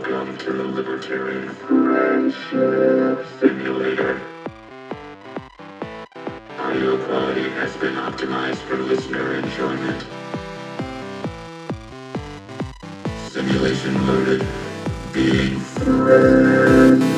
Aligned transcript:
Welcome 0.00 0.38
to 0.38 0.52
the 0.54 0.64
Libertarian 0.64 1.50
Friendship 1.50 3.26
Simulator. 3.38 4.18
Audio 6.58 7.04
quality 7.04 7.50
has 7.50 7.76
been 7.76 7.96
optimized 7.96 8.62
for 8.66 8.76
listener 8.76 9.34
enjoyment. 9.34 10.06
Simulation 13.28 14.06
loaded. 14.06 14.46
Being 15.12 15.60
friends. 15.60 17.09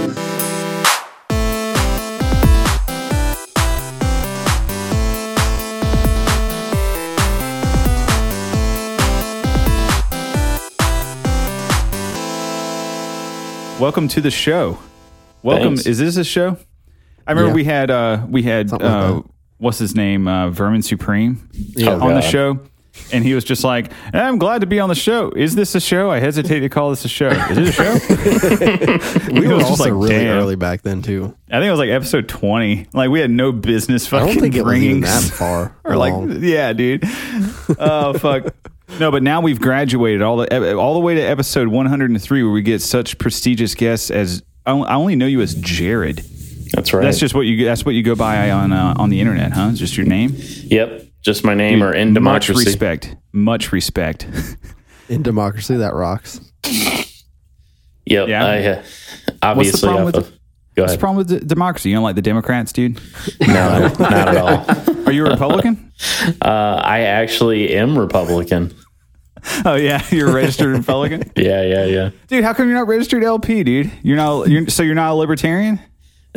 Welcome 13.83 14.07
to 14.11 14.21
the 14.21 14.31
show. 14.31 14.79
Welcome. 15.43 15.75
Thanks. 15.75 15.87
Is 15.87 15.99
this 15.99 16.17
a 16.17 16.23
show? 16.23 16.57
I 17.27 17.33
remember 17.33 17.49
Yeah. 17.49 17.55
we 17.55 17.65
had 17.65 17.91
uh 17.91 18.25
we 18.31 18.45
had 18.45 18.71
like 18.71 18.81
uh 18.81 19.15
that. 19.15 19.25
what's 19.59 19.79
his 19.79 19.97
name 19.97 20.29
uh 20.29 20.51
Vermin 20.51 20.83
Supreme 20.83 21.49
Yeah. 21.53 21.95
on 21.97 22.15
the 22.15 22.21
show. 22.21 22.61
And 23.13 23.25
he 23.25 23.35
was 23.35 23.43
just 23.43 23.65
like, 23.65 23.91
I'm 24.15 24.39
glad 24.39 24.61
to 24.61 24.69
be 24.69 24.79
on 24.79 24.89
the 24.89 24.95
show. 24.95 25.33
Is 25.33 25.57
this 25.57 25.75
a 25.75 25.81
show? 25.81 26.13
I 26.13 26.21
hesitate 26.21 26.61
to 26.61 26.69
call 26.69 26.91
this 26.91 27.05
a 27.05 27.09
show. 27.09 27.31
Is 27.31 27.59
it 27.59 27.69
a 27.71 27.73
show? 27.73 29.33
We 29.41 29.49
were 29.49 29.55
also 29.65 29.83
like, 29.83 29.93
really 29.93 30.11
damn. 30.11 30.39
early 30.39 30.55
back 30.55 30.83
then 30.83 31.03
too. 31.03 31.37
I 31.51 31.55
think 31.55 31.65
it 31.67 31.71
was 31.73 31.81
like 31.81 31.91
episode 31.91 32.29
20. 32.29 32.87
Like 32.93 33.11
we 33.11 33.19
had 33.19 33.33
no 33.33 33.51
business 33.51 34.07
I 34.07 34.11
fucking 34.21 34.35
don't 34.35 34.43
think 34.53 34.63
bringing 34.63 35.01
that 35.01 35.25
far. 35.25 35.77
or 35.85 35.97
like 35.97 36.15
yeah, 36.41 36.73
dude. 36.73 37.03
Oh 37.81 38.13
fuck. 38.17 38.55
No, 39.01 39.11
but 39.11 39.23
now 39.23 39.41
we've 39.41 39.61
graduated 39.61 40.23
all 40.23 40.37
the 40.37 40.77
all 40.77 40.95
the 40.95 41.01
way 41.01 41.15
to 41.15 41.21
episode 41.21 41.69
103 41.69 42.43
where 42.43 42.53
we 42.53 42.63
get 42.63 42.81
such 42.83 43.19
prestigious 43.19 43.75
guests 43.75 44.11
as 44.11 44.43
I 44.67 44.73
I 44.73 44.95
only 44.95 45.17
know 45.17 45.27
you 45.27 45.41
as 45.41 45.55
Jared. 45.55 46.19
That's 46.73 46.93
right. 46.93 47.03
That's 47.03 47.19
just 47.19 47.35
what 47.35 47.43
you 47.43 47.65
that's 47.65 47.85
what 47.85 47.95
you 47.95 48.03
go 48.03 48.15
by 48.15 48.51
on 48.51 48.73
uh, 48.73 48.95
on 48.97 49.11
the 49.11 49.21
internet, 49.21 49.53
huh? 49.53 49.69
It's 49.71 49.79
just 49.79 49.97
your 49.97 50.07
name. 50.07 50.33
Yep. 50.37 51.07
Just 51.23 51.45
my 51.45 51.55
name 51.55 51.83
or 51.83 51.93
in 51.93 52.09
Much 52.09 52.47
democracy. 52.47 52.65
respect. 52.65 53.17
Much 53.33 53.73
respect. 53.73 54.27
in 55.09 55.23
democracy 55.23 55.77
that 55.77 55.95
rocks. 55.95 56.41
Yep. 58.07 58.29
Yeah. 58.29 58.45
I 58.47 58.65
uh, 58.65 58.83
obviously 59.43 59.81
problem 59.89 60.07
off 60.09 60.15
with 60.15 60.27
of- 60.29 60.39
Go 60.75 60.85
What's 60.85 60.95
the 60.95 60.99
problem 60.99 61.17
with 61.19 61.29
d- 61.29 61.47
democracy? 61.47 61.91
You 61.91 61.97
don't 61.97 62.03
like 62.03 62.15
the 62.17 62.23
Democrats, 62.23 62.73
dude? 62.73 62.99
No, 63.47 63.89
not 63.99 64.01
at 64.01 64.37
all. 64.39 64.65
Are 65.07 65.13
you 65.13 65.27
a 65.27 65.31
Republican? 65.31 65.93
Uh, 66.41 66.81
I 66.83 67.01
actually 67.01 67.75
am 67.75 67.99
Republican. 67.99 68.73
oh 69.65 69.75
yeah, 69.75 70.03
you're 70.11 70.31
a 70.31 70.33
registered 70.33 70.77
Republican, 70.77 71.31
Yeah, 71.37 71.63
yeah, 71.63 71.85
yeah. 71.87 72.11
dude. 72.29 72.45
How 72.45 72.55
come 72.55 72.69
you're 72.69 72.79
not 72.79 72.87
registered 72.87 73.25
LP, 73.25 73.65
dude? 73.65 73.91
You're 74.03 74.17
not. 74.17 74.49
You're, 74.49 74.69
so 74.69 74.83
you're 74.83 74.95
not 74.95 75.11
a 75.11 75.15
libertarian? 75.15 75.81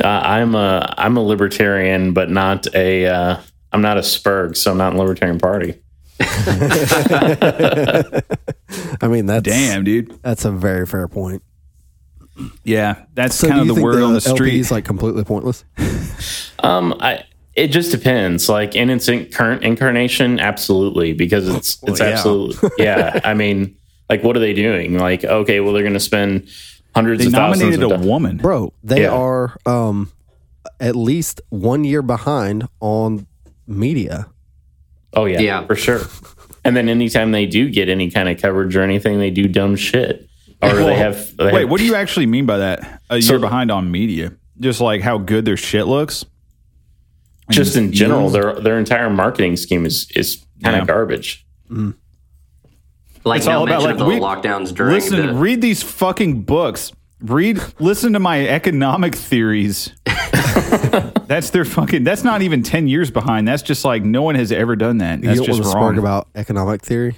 Uh, 0.02 0.08
I'm 0.08 0.54
a 0.54 0.92
I'm 0.98 1.16
a 1.16 1.22
libertarian, 1.22 2.12
but 2.12 2.30
not 2.30 2.66
a 2.74 3.06
uh, 3.06 3.36
I'm 3.72 3.82
not 3.82 3.96
a 3.96 4.00
Spurg, 4.00 4.56
so 4.56 4.72
I'm 4.72 4.78
not 4.78 4.92
in 4.92 4.98
Libertarian 4.98 5.38
Party. 5.38 5.80
I 6.20 8.22
mean, 9.08 9.26
that's 9.26 9.44
Damn, 9.44 9.84
dude. 9.84 10.18
That's 10.22 10.44
a 10.44 10.50
very 10.50 10.86
fair 10.86 11.08
point. 11.08 11.42
Yeah, 12.64 13.04
that's 13.14 13.34
So 13.36 13.48
kind 13.48 13.60
of 13.62 13.68
the 13.68 13.74
think 13.74 13.84
word 13.84 14.02
on 14.02 14.12
the 14.12 14.22
LP 14.26 14.36
street. 14.36 14.60
is 14.60 14.70
like 14.70 14.84
completely 14.84 15.24
pointless? 15.24 15.64
Um, 16.58 16.94
I 17.00 17.24
it 17.56 17.68
just 17.68 17.90
depends. 17.90 18.48
Like 18.48 18.76
in 18.76 18.90
its 18.90 19.08
in- 19.08 19.26
current 19.26 19.64
incarnation, 19.64 20.38
absolutely, 20.38 21.12
because 21.14 21.48
it's 21.48 21.82
it's 21.84 22.00
yeah. 22.00 22.06
absolutely 22.06 22.70
yeah. 22.78 23.20
I 23.24 23.34
mean, 23.34 23.76
like 24.10 24.22
what 24.22 24.36
are 24.36 24.40
they 24.40 24.52
doing? 24.54 24.98
Like 24.98 25.24
okay, 25.24 25.60
well 25.60 25.72
they're 25.72 25.82
going 25.82 25.94
to 25.94 26.00
spend 26.00 26.48
hundreds 26.94 27.20
they 27.22 27.26
of 27.26 27.32
thousands 27.32 27.60
nominated 27.62 27.82
of 27.84 27.90
a 27.90 27.94
dollars. 27.94 28.06
woman. 28.06 28.36
Bro, 28.38 28.72
they 28.84 29.02
Yeah. 29.02 29.12
are 29.12 29.56
um 29.66 30.10
at 30.80 30.94
least 30.96 31.40
one 31.48 31.84
year 31.84 32.02
behind 32.02 32.68
on 32.80 33.26
media. 33.66 34.26
Oh 35.14 35.24
yeah, 35.24 35.40
Yeah. 35.40 35.66
for 35.66 35.76
sure. 35.76 36.00
And 36.64 36.76
then 36.76 36.88
anytime 36.88 37.30
they 37.30 37.46
do 37.46 37.70
get 37.70 37.88
any 37.88 38.10
kind 38.10 38.28
of 38.28 38.40
coverage 38.42 38.76
or 38.76 38.82
anything, 38.82 39.18
they 39.18 39.30
do 39.30 39.46
dumb 39.46 39.76
shit, 39.76 40.28
or 40.60 40.70
Well, 40.74 40.86
they 40.86 40.96
have. 40.96 41.36
They 41.36 41.44
Wait, 41.44 41.54
have- 41.60 41.70
what 41.70 41.78
do 41.78 41.86
you 41.86 41.94
actually 41.94 42.26
mean 42.26 42.44
by 42.44 42.58
that? 42.58 43.00
A 43.08 43.22
So- 43.22 43.34
year 43.34 43.40
behind 43.40 43.70
on 43.70 43.90
media, 43.90 44.32
just 44.58 44.80
like 44.80 45.00
how 45.00 45.16
good 45.18 45.44
their 45.44 45.56
shit 45.56 45.86
looks. 45.86 46.24
Just 47.50 47.76
in 47.76 47.92
general, 47.92 48.28
their 48.30 48.54
their 48.60 48.78
entire 48.78 49.08
marketing 49.10 49.56
scheme 49.56 49.86
is 49.86 50.10
is 50.14 50.44
kind 50.62 50.76
of 50.76 50.82
Yeah. 50.82 50.86
garbage. 50.86 51.46
Mm. 51.70 51.94
Like 53.24 53.38
It's 53.38 53.46
no 53.46 53.58
all 53.58 53.64
about, 53.64 53.82
like, 53.82 53.98
the 53.98 54.04
we- 54.04 54.20
lockdowns 54.20 54.72
during 54.74 54.94
Listen, 54.94 55.26
the. 55.26 55.34
read 55.34 55.60
these 55.60 55.82
fucking 55.82 56.42
books. 56.42 56.92
Read, 57.20 57.60
listen 57.80 58.12
to 58.12 58.20
my 58.20 58.46
economic 58.46 59.14
theories. 59.14 59.90
that's 61.26 61.50
their 61.50 61.64
fucking. 61.64 62.04
That's 62.04 62.22
not 62.24 62.42
even 62.42 62.62
ten 62.62 62.88
years 62.88 63.10
behind. 63.10 63.48
That's 63.48 63.62
just 63.62 63.84
like 63.84 64.04
no 64.04 64.22
one 64.22 64.34
has 64.34 64.52
ever 64.52 64.76
done 64.76 64.98
that. 64.98 65.20
You 65.20 65.26
That's 65.28 65.38
don't 65.40 65.48
want 65.48 65.58
just 65.58 65.70
to 65.72 65.76
wrong. 65.76 65.84
spark 65.94 65.96
about 65.96 66.28
economic 66.34 66.82
theory. 66.82 67.16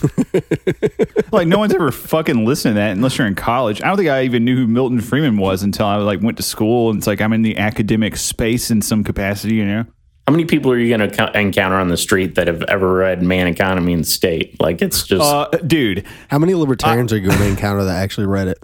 like 1.32 1.46
no 1.48 1.58
one's 1.58 1.74
ever 1.74 1.90
fucking 1.92 2.44
listened 2.44 2.74
to 2.74 2.80
that 2.80 2.92
unless 2.92 3.18
you're 3.18 3.26
in 3.26 3.34
college. 3.34 3.82
I 3.82 3.88
don't 3.88 3.96
think 3.96 4.08
I 4.08 4.22
even 4.24 4.44
knew 4.44 4.56
who 4.56 4.66
Milton 4.66 5.00
Friedman 5.00 5.36
was 5.36 5.62
until 5.62 5.86
I 5.86 5.96
like 5.96 6.20
went 6.22 6.36
to 6.38 6.42
school 6.42 6.90
and 6.90 6.98
it's 6.98 7.06
like 7.06 7.20
I'm 7.20 7.32
in 7.32 7.42
the 7.42 7.56
academic 7.58 8.16
space 8.16 8.70
in 8.70 8.82
some 8.82 9.04
capacity. 9.04 9.54
You 9.56 9.64
know. 9.66 9.84
How 10.26 10.32
many 10.32 10.44
people 10.44 10.70
are 10.70 10.78
you 10.78 10.96
going 10.96 11.10
to 11.10 11.38
encounter 11.40 11.76
on 11.76 11.88
the 11.88 11.96
street 11.96 12.36
that 12.36 12.46
have 12.46 12.62
ever 12.64 12.92
read 12.94 13.20
Man, 13.20 13.48
Economy, 13.48 13.92
and 13.94 14.06
State? 14.06 14.60
Like 14.60 14.80
it's 14.80 15.02
just 15.02 15.22
Uh, 15.22 15.48
dude, 15.66 16.04
How 16.28 16.38
many 16.38 16.54
libertarians 16.54 17.12
are 17.12 17.16
you 17.18 17.26
going 17.26 17.38
to 17.38 17.46
encounter 17.48 17.82
that 17.84 17.96
actually 18.02 18.26
read 18.28 18.46
it? 18.48 18.58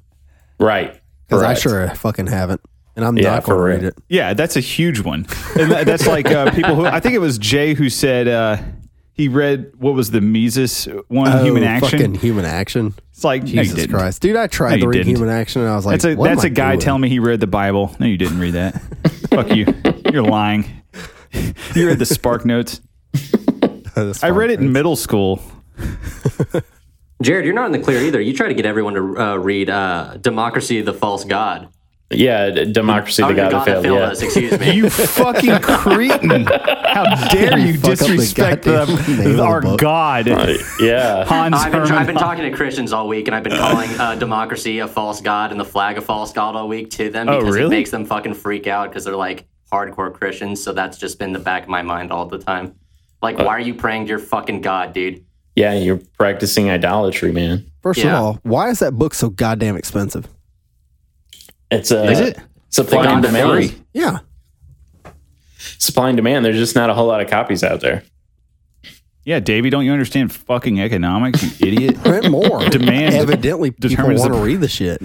right. 0.60 1.00
Because 1.28 1.42
I 1.42 1.46
Correct. 1.46 1.60
sure 1.62 1.88
fucking 1.96 2.28
haven't, 2.28 2.60
and 2.94 3.04
I'm 3.04 3.18
Yeah, 3.18 3.32
not 3.34 3.42
going 3.42 3.58
to 3.58 3.62
read 3.64 3.82
it. 3.82 3.98
Yeah, 4.08 4.32
that's 4.32 4.54
a 4.56 4.60
huge 4.60 5.00
one. 5.00 5.26
And 5.58 5.72
that, 5.72 5.86
that's 5.86 6.06
like 6.06 6.30
uh, 6.30 6.52
people 6.52 6.76
who 6.76 6.86
I 6.86 7.00
think 7.00 7.16
it 7.16 7.18
was 7.18 7.36
Jay 7.36 7.74
who 7.74 7.90
said 7.90 8.28
uh, 8.28 8.58
he 9.16 9.28
read 9.28 9.72
what 9.78 9.94
was 9.94 10.10
the 10.10 10.20
Mises 10.20 10.84
one, 11.08 11.44
Human 11.44 11.62
Oh, 11.64 11.66
Action. 11.66 11.90
fucking 11.98 12.14
human 12.16 12.44
action. 12.44 12.94
It's 13.12 13.24
like 13.24 13.44
Jesus 13.44 13.74
didn't. 13.74 13.96
Christ, 13.96 14.20
dude! 14.22 14.36
I 14.36 14.46
tried 14.46 14.76
No, 14.76 14.82
to 14.82 14.88
read 14.88 14.98
didn't. 14.98 15.08
human 15.16 15.28
action, 15.30 15.62
and 15.62 15.70
I 15.70 15.74
was 15.76 15.86
like, 15.86 15.94
That's 16.00 16.04
a 16.04 16.14
what 16.16 16.28
am 16.30 16.36
that's 16.36 16.44
I 16.44 16.48
a 16.48 16.50
guy 16.50 16.70
doing? 16.72 16.80
telling 16.80 17.00
me 17.02 17.08
he 17.08 17.18
read 17.18 17.40
the 17.40 17.46
Bible. 17.46 17.96
No, 17.98 18.06
you 18.06 18.18
didn't 18.18 18.38
read 18.38 18.54
that. 18.54 18.80
Fuck 19.30 19.54
you. 19.56 19.66
You're 20.12 20.22
lying. 20.22 20.82
you 21.74 21.86
read 21.88 21.98
the 21.98 22.06
Spark 22.06 22.44
Notes. 22.44 22.80
That's 23.94 24.22
I 24.22 24.28
read 24.30 24.50
it 24.50 24.60
in 24.60 24.70
middle 24.72 24.96
school. 24.96 25.40
Jared, 27.22 27.46
you're 27.46 27.54
not 27.54 27.66
in 27.66 27.72
the 27.72 27.78
clear 27.78 28.00
either. 28.02 28.20
You 28.20 28.34
try 28.34 28.48
to 28.48 28.54
get 28.54 28.66
everyone 28.66 28.94
to 28.94 29.18
uh, 29.18 29.36
read 29.36 29.70
uh, 29.70 30.18
"Democracy: 30.20 30.82
The 30.82 30.92
False 30.92 31.24
God." 31.24 31.68
Yeah, 32.10 32.50
democracy, 32.50 33.20
Oh, 33.22 33.28
the 33.28 33.34
God, 33.34 33.50
that 33.52 33.64
failed. 33.64 33.84
yeah. 33.86 33.92
us. 33.92 34.22
Excuse 34.22 34.58
me. 34.60 34.72
You 34.74 34.88
fucking 34.90 35.58
cretin! 35.60 36.46
How 36.86 37.28
dare 37.30 37.58
you 37.58 37.74
fuck 37.78 37.92
up 37.92 37.98
the 37.98 38.06
disrespect 38.06 38.62
the 38.64 38.70
goddamn 38.86 39.34
the 39.34 39.42
our 39.42 39.60
book. 39.60 39.80
God, 39.80 40.26
yeah. 40.80 41.24
Hans 41.26 41.54
I've 41.56 41.72
been, 41.72 41.80
Hermann 41.80 41.92
I've 41.98 42.06
been 42.06 42.16
talking 42.16 42.44
to 42.50 42.56
Christians 42.56 42.92
all 42.92 43.08
week, 43.08 43.26
and 43.26 43.34
I've 43.34 43.42
been 43.42 43.58
calling 43.58 43.90
uh, 43.98 44.14
democracy 44.14 44.78
a 44.78 44.86
false 44.88 45.20
god 45.20 45.50
and 45.50 45.58
the 45.60 45.64
flag 45.64 45.98
a 45.98 46.00
false 46.00 46.32
god 46.32 46.54
all 46.54 46.68
week 46.68 46.90
to 46.92 47.10
them 47.10 47.28
Oh, 47.28 47.40
because 47.40 47.54
really? 47.56 47.66
it 47.66 47.78
makes 47.78 47.90
them 47.90 48.04
fucking 48.04 48.34
freak 48.34 48.66
out 48.68 48.88
because 48.88 49.04
they're 49.04 49.16
like 49.16 49.46
hardcore 49.72 50.12
Christians. 50.14 50.62
So 50.62 50.72
that's 50.72 50.98
just 50.98 51.18
been 51.18 51.32
the 51.32 51.40
back 51.40 51.64
of 51.64 51.68
my 51.68 51.82
mind 51.82 52.12
all 52.12 52.26
the 52.26 52.38
time. 52.38 52.76
Like, 53.20 53.36
why 53.38 53.48
are 53.48 53.60
you 53.60 53.74
praying 53.74 54.04
to 54.04 54.10
your 54.10 54.18
fucking 54.20 54.60
god, 54.60 54.92
dude? 54.92 55.24
Yeah, 55.56 55.74
you're 55.74 56.00
practicing 56.18 56.70
idolatry, 56.70 57.32
man. 57.32 57.66
First 57.82 58.04
of 58.04 58.12
all, 58.12 58.38
why 58.42 58.68
is 58.70 58.78
that 58.78 58.92
book 58.92 59.12
so 59.14 59.28
goddamn 59.30 59.76
expensive? 59.76 60.28
It's 61.70 61.90
a 61.90 62.04
Is 62.10 62.20
it? 62.20 62.38
supply 62.68 63.04
The 63.04 63.12
and 63.12 63.22
demand. 63.22 63.48
Mary. 63.48 63.70
Yeah, 63.92 64.18
Supply 65.78 66.08
and 66.10 66.16
demand. 66.16 66.44
There's 66.44 66.56
just 66.58 66.74
not 66.76 66.90
a 66.90 66.94
whole 66.94 67.06
lot 67.06 67.20
of 67.20 67.28
copies 67.28 67.64
out 67.64 67.80
there. 67.80 68.02
Yeah, 69.24 69.40
Davey, 69.40 69.70
don't 69.70 69.84
you 69.84 69.90
understand 69.92 70.32
fucking 70.32 70.80
economics, 70.80 71.42
you 71.60 71.66
idiot? 71.66 71.98
print 72.04 72.30
more. 72.30 72.60
Demand 72.68 73.14
Evidently, 73.16 73.72
people 73.72 73.88
determines 73.90 74.20
want 74.20 74.34
to 74.34 74.38
read 74.40 74.60
the 74.60 74.68
shit. 74.68 75.02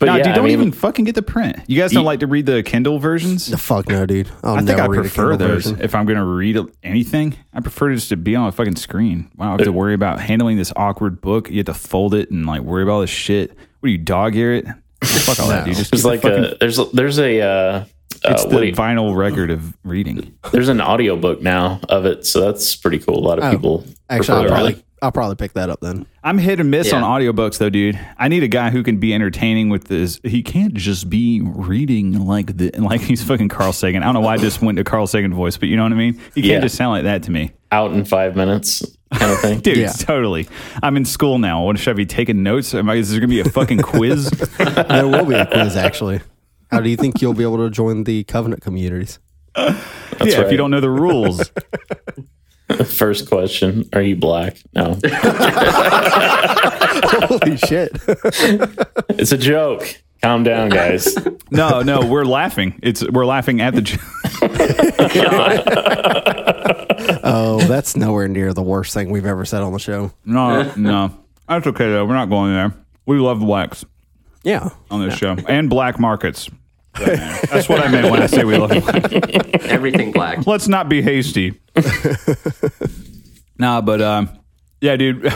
But 0.00 0.06
no, 0.06 0.16
yeah, 0.16 0.24
dude, 0.24 0.34
don't 0.34 0.44
mean, 0.46 0.54
even 0.54 0.72
fucking 0.72 1.04
get 1.04 1.14
the 1.14 1.22
print. 1.22 1.56
You 1.68 1.78
guys 1.80 1.92
don't 1.92 2.02
You- 2.02 2.06
like 2.06 2.18
to 2.20 2.26
read 2.26 2.46
the 2.46 2.64
Kindle 2.64 2.98
versions? 2.98 3.46
The 3.46 3.56
fuck 3.56 3.88
no, 3.88 4.04
dude. 4.06 4.28
I'll 4.42 4.56
I 4.56 4.62
think 4.62 4.80
I 4.80 4.88
prefer 4.88 5.36
those. 5.36 5.66
version. 5.66 5.80
If 5.80 5.94
I'm 5.94 6.04
going 6.04 6.18
to 6.18 6.24
read 6.24 6.58
anything, 6.82 7.36
I 7.54 7.60
prefer 7.60 7.94
just 7.94 8.08
to 8.08 8.16
be 8.16 8.34
on 8.34 8.48
a 8.48 8.52
fucking 8.52 8.74
screen. 8.74 9.30
Wow, 9.36 9.46
I 9.46 9.48
don't 9.50 9.58
have 9.60 9.64
to 9.66 9.72
worry 9.72 9.94
about 9.94 10.18
handling 10.18 10.56
this 10.56 10.72
awkward 10.74 11.20
book. 11.20 11.48
You 11.48 11.58
have 11.58 11.66
to 11.66 11.74
fold 11.74 12.14
it 12.14 12.32
and 12.32 12.44
like 12.44 12.62
worry 12.62 12.82
about 12.82 12.92
all 12.94 13.00
this 13.02 13.10
shit. 13.10 13.50
What 13.50 13.86
do 13.86 13.90
you 13.92 13.98
dog 13.98 14.34
ear 14.34 14.52
it? 14.54 14.66
Fuck 15.02 15.40
all 15.40 15.48
that, 15.48 15.64
dude. 15.64 15.76
Just 15.76 15.90
There's 15.90 16.04
like 16.04 16.20
the 16.22 16.28
fucking, 16.30 16.44
a 16.44 16.54
there's 16.58 16.80
there's 16.92 17.18
a 17.18 17.40
uh, 17.40 17.84
it's 18.24 18.44
uh, 18.44 18.48
the 18.48 18.54
what 18.54 18.66
you- 18.66 18.72
vinyl 18.72 19.16
record 19.16 19.50
of 19.50 19.76
reading. 19.84 20.36
there's 20.52 20.68
an 20.68 20.80
audiobook 20.80 21.40
now 21.42 21.80
of 21.88 22.06
it, 22.06 22.26
so 22.26 22.40
that's 22.40 22.76
pretty 22.76 22.98
cool. 22.98 23.18
A 23.18 23.26
lot 23.26 23.38
of 23.38 23.44
Oh, 23.44 23.50
people 23.50 23.84
Actually, 24.08 24.42
I'll 24.44 24.48
probably 24.48 24.72
that. 24.74 24.84
I'll 25.02 25.10
probably 25.10 25.34
pick 25.34 25.54
that 25.54 25.68
up 25.68 25.80
then. 25.80 26.06
I'm 26.22 26.38
hit 26.38 26.60
and 26.60 26.70
miss 26.70 26.92
Yeah. 26.92 27.02
on 27.02 27.20
audiobooks 27.20 27.58
though, 27.58 27.70
dude. 27.70 27.98
I 28.18 28.28
need 28.28 28.44
a 28.44 28.48
guy 28.48 28.70
who 28.70 28.84
can 28.84 28.98
be 28.98 29.12
entertaining 29.12 29.68
with 29.68 29.84
this. 29.88 30.20
He 30.22 30.44
can't 30.44 30.74
just 30.74 31.10
be 31.10 31.40
reading 31.42 32.24
like 32.26 32.56
the 32.56 32.70
like 32.78 33.00
he's 33.00 33.22
fucking 33.24 33.48
Carl 33.48 33.72
Sagan. 33.72 34.02
I 34.02 34.06
don't 34.06 34.14
know 34.14 34.20
why 34.20 34.34
I 34.34 34.36
just 34.36 34.62
went 34.62 34.78
to 34.78 34.84
Carl 34.84 35.08
Sagan 35.08 35.34
voice, 35.34 35.56
but 35.56 35.68
you 35.68 35.76
know 35.76 35.82
what 35.82 35.90
I 35.92 35.96
mean. 35.96 36.14
He 36.36 36.42
can't 36.42 36.44
Yeah. 36.52 36.60
just 36.60 36.76
sound 36.76 36.92
like 36.92 37.02
that 37.04 37.24
to 37.24 37.30
me. 37.32 37.50
out 37.72 37.92
in 37.92 38.04
five 38.04 38.36
minutes. 38.36 38.84
Kind 39.12 39.32
of 39.32 39.40
thing. 39.40 39.60
Dude, 39.62 39.76
Yeah. 39.78 39.92
totally. 39.92 40.48
I'm 40.82 40.96
in 40.96 41.04
school 41.04 41.38
now. 41.38 41.64
What 41.64 41.78
should 41.78 41.90
I 41.90 41.94
be 41.94 42.06
taking 42.06 42.42
notes? 42.42 42.74
Am 42.74 42.88
I, 42.90 42.94
is 42.96 43.10
there 43.10 43.20
gonna 43.20 43.28
be 43.30 43.40
a 43.40 43.44
fucking 43.44 43.78
quiz? 43.82 44.30
There 44.58 45.06
will 45.08 45.24
be 45.26 45.34
a 45.34 45.46
quiz 45.46 45.76
actually. 45.76 46.20
How 46.70 46.80
do 46.80 46.88
you 46.88 46.96
think 46.96 47.20
you'll 47.20 47.34
be 47.34 47.42
able 47.44 47.58
to 47.58 47.70
join 47.70 48.04
the 48.04 48.24
covenant 48.24 48.62
communities? 48.62 49.18
yeah, 49.56 49.76
if 50.20 50.50
you 50.50 50.56
don't 50.56 50.70
know 50.70 50.80
the 50.80 50.88
rules. 50.90 51.50
First 52.86 53.28
question: 53.28 53.86
Are 53.92 54.00
you 54.00 54.16
black? 54.16 54.56
No, 54.74 54.98
Holy 57.28 57.56
shit! 57.58 57.90
it's 59.10 59.32
a 59.32 59.36
joke. 59.38 60.01
Calm 60.22 60.44
down, 60.44 60.68
guys. 60.68 61.16
No, 61.52 61.82
no, 61.82 62.06
we're 62.06 62.24
laughing. 62.24 62.80
It's 62.82 63.06
we're 63.10 63.26
laughing 63.26 63.60
at 63.60 63.74
the. 63.74 63.82
j- 63.82 63.98
Oh, 67.24 67.60
that's 67.68 67.94
nowhere 67.94 68.26
near 68.26 68.54
the 68.54 68.62
worst 68.62 68.94
thing 68.94 69.10
we've 69.10 69.26
ever 69.26 69.44
said 69.44 69.60
on 69.60 69.74
the 69.74 69.78
show. 69.78 70.12
No, 70.24 70.72
no, 70.76 71.14
that's 71.46 71.66
okay 71.66 71.90
though. 71.90 72.06
We're 72.06 72.14
not 72.14 72.30
going 72.30 72.54
there. 72.54 72.72
We 73.04 73.18
love 73.18 73.40
blacks 73.40 73.84
Yeah. 74.44 74.70
on 74.90 75.06
this 75.06 75.14
show 75.18 75.36
and 75.46 75.68
black 75.68 76.00
markets. 76.00 76.48
That's 76.94 77.68
what 77.68 77.80
I 77.80 77.88
meant 77.90 78.10
when 78.10 78.22
I 78.22 78.26
say 78.28 78.44
we 78.44 78.56
love. 78.56 78.72
Everything 79.66 80.10
black. 80.12 80.46
Let's 80.46 80.68
not 80.68 80.88
be 80.88 81.02
hasty. 81.02 81.60
nah, 83.58 83.82
but 83.82 84.00
um, 84.00 84.30
yeah, 84.80 84.96
dude. 84.96 85.30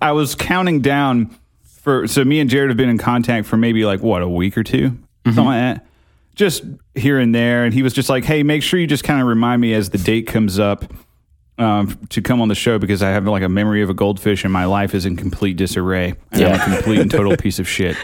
I 0.00 0.12
was 0.12 0.36
counting 0.36 0.80
down 0.80 1.34
for 1.90 2.06
so 2.06 2.24
me 2.24 2.38
and 2.38 2.48
Jared 2.48 2.70
have 2.70 2.76
been 2.76 2.88
in 2.88 2.98
contact 2.98 3.48
for 3.48 3.56
maybe 3.56 3.84
like 3.84 4.00
what 4.00 4.22
a 4.22 4.28
week 4.28 4.56
or 4.56 4.62
2 4.62 4.96
something 5.26 5.44
like 5.44 5.60
that. 5.60 5.86
Just 6.36 6.62
here 6.94 7.18
and 7.18 7.34
there, 7.34 7.64
and 7.64 7.74
he 7.74 7.82
was 7.82 7.92
just 7.92 8.08
like, 8.08 8.24
"Hey, 8.24 8.42
make 8.42 8.62
sure 8.62 8.78
you 8.78 8.86
just 8.86 9.04
kind 9.04 9.20
of 9.20 9.26
remind 9.26 9.60
me 9.60 9.74
as 9.74 9.90
the 9.90 9.98
date 9.98 10.26
comes 10.26 10.58
up." 10.58 10.84
Um, 11.58 11.98
to 12.08 12.22
come 12.22 12.40
on 12.40 12.48
the 12.48 12.54
show 12.54 12.78
because 12.78 13.02
I 13.02 13.10
have 13.10 13.26
like 13.26 13.42
a 13.42 13.48
memory 13.48 13.82
of 13.82 13.90
a 13.90 13.94
goldfish 13.94 14.44
and 14.44 14.52
my 14.52 14.64
life 14.64 14.94
is 14.94 15.04
in 15.04 15.14
complete 15.14 15.58
disarray 15.58 16.14
and 16.32 16.42
I'm 16.42 16.72
a 16.72 16.76
complete 16.76 17.00
and 17.00 17.10
total 17.10 17.36
piece 17.44 17.58
of 17.58 17.68
shit. 17.68 17.98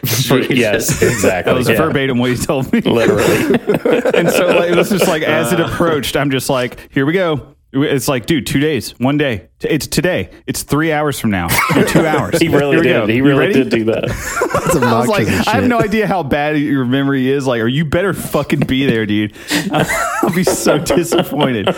yes, 0.50 1.00
exactly. 1.02 1.50
That 1.50 1.56
was 1.56 1.66
yeah. 1.66 1.76
verbatim 1.76 2.18
what 2.18 2.32
he 2.32 2.36
told 2.36 2.70
me. 2.70 2.82
Literally. 2.82 3.54
And 4.14 4.30
so 4.30 4.48
like, 4.48 4.70
it 4.70 4.76
was 4.76 4.90
just 4.90 5.08
like 5.08 5.22
as 5.22 5.54
it 5.54 5.60
approached, 5.60 6.18
I'm 6.18 6.30
just 6.30 6.50
like, 6.50 6.92
here 6.92 7.06
we 7.06 7.14
go. 7.14 7.55
It's 7.84 8.08
like, 8.08 8.26
dude, 8.26 8.46
two 8.46 8.60
days, 8.60 8.98
one 8.98 9.18
day. 9.18 9.48
It's 9.60 9.86
today. 9.86 10.30
It's 10.46 10.62
three 10.62 10.92
hours 10.92 11.18
from 11.18 11.30
now. 11.30 11.48
Two 11.88 12.06
hours. 12.06 12.38
He 12.38 12.48
really 12.48 12.76
did. 12.82 12.92
go. 12.92 13.06
He 13.06 13.22
really 13.22 13.52
did 13.52 13.70
do 13.70 13.84
that. 13.84 14.02
That's 14.52 14.76
I 14.76 14.98
was 14.98 15.08
like, 15.08 15.26
obnoxious 15.26 15.48
I 15.48 15.52
have 15.52 15.66
no 15.66 15.80
idea 15.80 16.06
how 16.06 16.22
bad 16.22 16.58
your 16.58 16.84
memory 16.84 17.28
is. 17.28 17.46
Like, 17.46 17.62
or 17.62 17.66
you 17.66 17.86
better 17.86 18.12
fucking 18.12 18.60
be 18.60 18.84
there, 18.84 19.06
dude. 19.06 19.34
I'll 19.72 20.34
be 20.34 20.44
so 20.44 20.78
disappointed. 20.78 21.74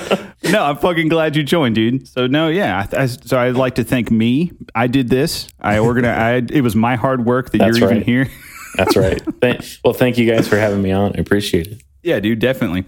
No, 0.50 0.64
I'm 0.64 0.76
fucking 0.78 1.08
glad 1.08 1.36
you 1.36 1.44
joined, 1.44 1.76
dude. 1.76 2.08
So 2.08 2.26
no, 2.26 2.48
yeah. 2.48 2.86
I, 2.92 3.02
I, 3.02 3.06
so 3.06 3.38
I'd 3.38 3.54
like 3.54 3.76
to 3.76 3.84
thank 3.84 4.10
me. 4.10 4.50
I 4.74 4.88
did 4.88 5.08
this. 5.08 5.48
I 5.60 5.78
organized. 5.78 6.52
I, 6.52 6.56
it 6.56 6.62
was 6.62 6.74
my 6.74 6.96
hard 6.96 7.24
work 7.24 7.52
that 7.52 7.58
That's 7.58 7.78
you're 7.78 7.90
even 7.90 8.02
here. 8.02 8.28
That's 8.74 8.96
right. 8.96 9.20
Thank, 9.40 9.64
well, 9.84 9.94
thank 9.94 10.18
you 10.18 10.30
guys 10.30 10.48
for 10.48 10.56
having 10.56 10.82
me 10.82 10.90
on. 10.90 11.12
I 11.16 11.20
appreciate 11.20 11.68
it. 11.68 11.82
Yeah, 12.02 12.20
dude, 12.20 12.38
definitely. 12.38 12.84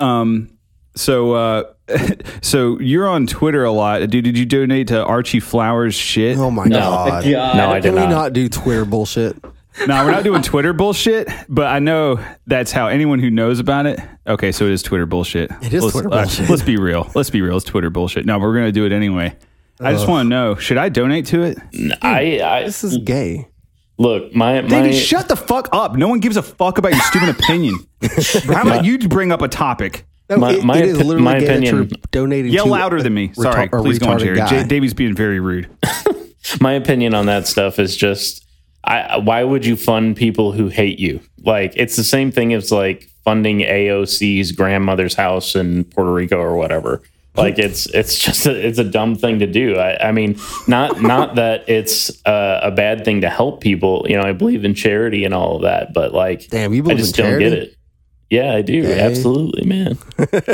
Um, 0.00 0.50
so, 0.96 1.32
uh, 1.32 1.64
so 2.42 2.78
you're 2.80 3.08
on 3.08 3.26
Twitter 3.26 3.64
a 3.64 3.72
lot, 3.72 3.98
dude. 4.10 4.24
Did 4.24 4.38
you 4.38 4.46
donate 4.46 4.88
to 4.88 5.04
Archie 5.04 5.40
Flowers 5.40 5.94
shit? 5.94 6.36
Oh 6.38 6.50
my 6.50 6.64
No. 6.64 6.78
god! 6.78 7.24
No, 7.26 7.70
I 7.70 7.80
did 7.80 7.88
Can 7.88 7.94
we 7.94 8.00
not. 8.02 8.10
not 8.10 8.32
do 8.32 8.48
Twitter 8.48 8.84
bullshit? 8.84 9.36
No, 9.86 10.04
we're 10.04 10.10
not 10.10 10.24
doing 10.24 10.42
Twitter 10.42 10.72
bullshit, 10.72 11.28
but 11.48 11.66
I 11.68 11.78
know 11.78 12.18
that's 12.46 12.72
how 12.72 12.88
anyone 12.88 13.18
who 13.20 13.30
knows 13.30 13.60
about 13.60 13.86
it. 13.86 14.00
Okay, 14.26 14.50
so 14.52 14.66
it 14.66 14.72
is 14.72 14.82
Twitter 14.82 15.06
bullshit. 15.06 15.50
It 15.62 15.72
is 15.72 15.82
let's, 15.84 15.92
Twitter 15.94 16.08
uh, 16.12 16.22
bullshit. 16.22 16.50
let's 16.50 16.62
be 16.62 16.76
real. 16.76 17.10
Let's 17.14 17.30
be 17.30 17.40
real. 17.40 17.56
It's 17.56 17.64
Twitter 17.64 17.88
bullshit. 17.88 18.26
No, 18.26 18.38
we're 18.38 18.52
gonna 18.54 18.72
do 18.72 18.84
it 18.84 18.92
anyway. 18.92 19.36
I 19.80 19.92
just 19.92 20.06
want 20.08 20.26
to 20.26 20.28
know: 20.28 20.56
should 20.56 20.76
I 20.76 20.88
donate 20.90 21.26
to 21.26 21.42
it? 21.42 21.58
I, 22.02 22.40
I 22.42 22.62
This 22.64 22.84
is 22.84 22.98
gay. 22.98 23.48
look. 23.96 24.34
My 24.34 24.60
my 24.60 24.68
David, 24.68 24.94
shut 24.94 25.28
the 25.28 25.36
fuck 25.36 25.68
up. 25.72 25.94
No 25.96 26.08
one 26.08 26.20
gives 26.20 26.36
a 26.36 26.42
fuck 26.42 26.76
about 26.76 26.92
your 26.92 27.00
stupid 27.02 27.30
opinion. 27.30 27.76
How 28.46 28.62
about 28.62 28.84
you 28.84 28.98
bring 28.98 29.32
up 29.32 29.40
a 29.40 29.48
topic? 29.48 30.04
No, 30.30 30.36
My- 30.38 30.52
it- 30.52 30.64
my 30.64 30.78
it 30.78 30.84
is 30.86 30.98
literally 30.98 31.22
my 31.22 31.36
opinion- 31.36 31.74
you're 31.76 31.86
donating. 32.12 32.52
Yell 32.52 32.64
to 32.66 32.70
louder 32.70 33.02
than 33.02 33.12
me. 33.14 33.32
Sorry, 33.34 33.66
a 33.66 33.68
please 33.68 33.98
go 33.98 34.10
on, 34.10 34.18
retarded 34.18 34.22
Jared. 34.22 34.38
guy. 34.38 34.48
J- 34.62 34.64
Davey's 34.68 34.94
being 34.94 35.14
very 35.14 35.40
rude. 35.40 35.68
my 36.60 36.72
opinion 36.72 37.14
on 37.14 37.26
that 37.26 37.46
stuff 37.46 37.78
is 37.78 37.96
just 37.96 38.44
I 38.84 39.18
why 39.18 39.44
would 39.44 39.66
you 39.66 39.76
fund 39.76 40.16
people 40.16 40.52
who 40.52 40.68
hate 40.68 40.98
you? 40.98 41.20
Like 41.44 41.72
it's 41.76 41.96
the 41.96 42.04
same 42.04 42.30
thing 42.32 42.54
as 42.54 42.72
like 42.72 43.08
funding 43.24 43.58
AOC's 43.60 44.52
grandmother's 44.52 45.14
house 45.14 45.54
in 45.54 45.84
Puerto 45.84 46.12
Rico 46.12 46.38
or 46.38 46.56
whatever. 46.56 47.02
Like 47.36 47.58
it's 47.58 47.86
it's 47.86 48.18
just 48.18 48.46
a, 48.46 48.66
it's 48.66 48.78
a 48.78 48.84
dumb 48.84 49.14
thing 49.14 49.38
to 49.38 49.46
do. 49.46 49.76
I, 49.76 50.08
I 50.08 50.12
mean, 50.12 50.38
not 50.66 51.00
not 51.00 51.34
that 51.36 51.68
it's 51.68 52.10
uh, 52.26 52.60
a 52.62 52.70
bad 52.70 53.04
thing 53.04 53.20
to 53.20 53.30
help 53.30 53.60
people. 53.60 54.04
You 54.08 54.16
know, 54.16 54.22
I 54.22 54.32
believe 54.32 54.64
in 54.64 54.74
charity 54.74 55.24
and 55.24 55.32
all 55.32 55.56
of 55.56 55.62
that, 55.62 55.94
but 55.94 56.12
like, 56.12 56.48
Damn, 56.48 56.74
you 56.74 56.84
I 56.90 56.94
just 56.94 57.18
in 57.18 57.24
don't 57.24 57.38
get 57.38 57.52
it. 57.52 57.76
Yeah, 58.30 58.54
I 58.54 58.62
do. 58.62 58.86
Absolutely, 58.90 59.66
man. 59.66 59.98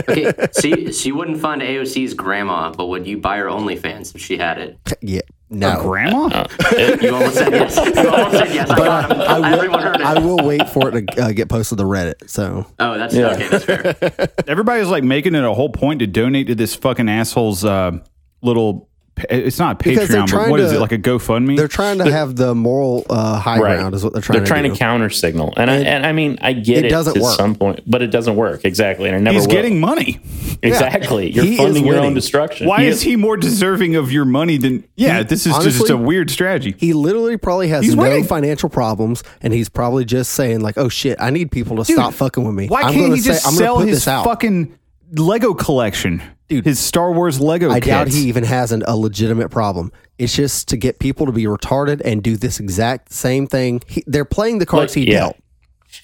Okay, 0.09 0.33
so 0.53 0.69
you, 0.69 0.93
so 0.93 1.07
you 1.09 1.15
wouldn't 1.15 1.41
fund 1.41 1.61
AOC's 1.61 2.15
grandma, 2.15 2.73
but 2.73 2.87
would 2.87 3.07
you 3.07 3.19
buy 3.19 3.37
her 3.39 3.47
OnlyFans 3.47 4.15
if 4.15 4.21
she 4.23 4.39
had 4.39 4.59
it? 4.59 4.79
Yeah, 5.03 5.21
no. 5.51 5.83
Grandma? 5.83 6.47
You 7.03 7.13
almost 7.15 7.35
said 7.35 7.53
yes. 7.53 7.77
You 7.77 8.09
almost 8.11 8.39
said 8.39 8.55
yes. 8.55 8.71
I 8.71 8.77
got 8.79 9.13
him. 9.13 9.21
I 9.21 9.39
will, 9.67 9.79
heard 9.79 9.97
it. 9.97 10.03
I 10.03 10.19
will 10.19 10.39
wait 10.47 10.69
for 10.71 10.89
it 10.97 11.07
to 11.09 11.23
uh, 11.23 11.33
get 11.33 11.49
posted 11.51 11.79
to 11.79 11.85
Reddit. 11.85 12.31
So 12.31 12.67
oh, 12.79 12.97
that's 12.99 13.15
Yeah. 13.15 13.33
okay. 13.35 13.49
That's 13.49 13.65
fair. 13.65 14.29
Everybody's 14.49 14.89
like 14.89 15.05
making 15.05 15.35
it 15.35 15.45
a 15.45 15.53
whole 15.53 15.69
point 15.71 15.99
to 16.01 16.07
donate 16.07 16.47
to 16.47 16.55
this 16.55 16.75
fucking 16.75 17.09
asshole's 17.09 17.65
uh, 17.65 17.99
little. 18.43 18.89
It's 19.31 19.59
not 19.59 19.79
Because 19.79 20.09
they're 20.11 20.19
Patreon, 20.19 20.21
but 20.25 20.27
trying 20.29 20.51
what 20.51 20.61
is 20.61 20.71
to- 20.73 20.77
it 20.77 20.81
like 20.81 20.93
a 20.93 20.99
GoFundMe? 20.99 21.57
they're 21.57 21.69
trying 21.69 21.97
to 21.99 22.11
have 22.13 22.37
the 22.37 22.55
moral 22.55 23.07
uh, 23.09 23.39
high 23.39 23.57
ground, 23.59 23.95
is 23.95 24.05
what 24.05 24.13
they're 24.13 24.21
trying 24.21 24.37
They're 24.41 24.45
to 24.45 24.49
trying 24.49 24.65
do. 24.65 24.73
to 24.73 24.77
counter 24.77 25.09
signal, 25.09 25.55
and 25.57 25.71
I, 25.71 25.77
and 25.79 26.05
I 26.05 26.13
mean 26.13 26.39
I 26.43 26.53
get 26.53 26.79
It 26.79 26.85
it, 26.87 26.89
doesn't 26.91 27.15
to 27.15 27.21
work. 27.23 27.35
some 27.37 27.55
point, 27.55 27.81
but 27.87 28.03
it 28.03 28.09
doesn't 28.09 28.37
work 28.37 28.61
exactly, 28.65 29.09
and 29.09 29.17
I 29.17 29.21
never 29.21 29.35
He's 29.39 29.47
will. 29.47 29.53
getting 29.55 29.81
money. 29.81 30.21
exactly. 30.63 31.31
You're 31.33 31.45
He 31.45 31.53
is 31.55 31.59
funding 31.61 31.87
your 31.87 31.99
own 31.99 32.13
destruction. 32.15 32.67
Why 32.67 32.83
He 32.83 32.89
is 32.89 33.01
he 33.01 33.17
more 33.17 33.37
deserving 33.39 33.97
of 33.97 34.13
your 34.13 34.25
money 34.27 34.59
than? 34.59 34.85
Yeah, 34.97 35.19
He- 35.19 35.25
this 35.25 35.47
is 35.47 35.57
just 35.65 35.89
a 35.89 35.97
weird 35.97 36.31
strategy. 36.31 36.75
He 36.79 36.93
literally 36.93 37.37
probably 37.39 37.69
has 37.69 37.85
He's 37.85 37.95
no 37.97 38.03
winning. 38.03 38.25
financial 38.25 38.69
problems, 38.69 39.23
and 39.41 39.53
he's 39.53 39.69
probably 39.69 40.05
just 40.05 40.33
saying 40.33 40.61
like, 40.61 40.77
"Oh 40.77 40.89
shit, 40.89 41.17
I 41.21 41.31
need 41.31 41.51
people 41.51 41.77
to 41.77 41.85
stop 41.85 42.13
fucking 42.13 42.45
with 42.45 42.55
me." 42.55 42.69
Why 42.69 42.83
I'm 42.83 42.93
can't 42.93 43.05
gonna 43.07 43.17
he 43.17 43.23
just 43.23 43.43
say, 43.45 43.49
I'm 43.49 43.55
sell 43.55 43.79
his 43.79 44.05
this 44.05 44.05
fucking 44.05 44.77
Lego 45.13 45.55
collection, 45.55 46.23
Dude, 46.49 46.65
His 46.65 46.79
Star 46.79 47.13
Wars 47.13 47.41
Lego. 47.41 47.71
I 47.71 47.81
doubt 47.81 48.09
he 48.09 48.29
even 48.29 48.45
has 48.45 48.73
an, 48.73 48.83
a 48.87 48.97
legitimate 48.97 49.51
problem. 49.51 49.93
It's 50.19 50.35
just 50.35 50.69
to 50.69 50.77
get 50.77 50.99
people 50.99 51.27
to 51.27 51.33
be 51.33 51.45
retarded 51.45 52.01
and 52.05 52.23
do 52.23 52.37
this 52.37 52.61
exact 52.61 53.13
same 53.13 53.47
thing. 53.47 53.83
He, 53.87 54.03
they're 54.07 54.25
playing 54.25 54.59
the 54.59 54.67
cards 54.67 54.97
Like, 54.97 55.07
he 55.07 55.13
yeah. 55.13 55.19
dealt. 55.21 55.37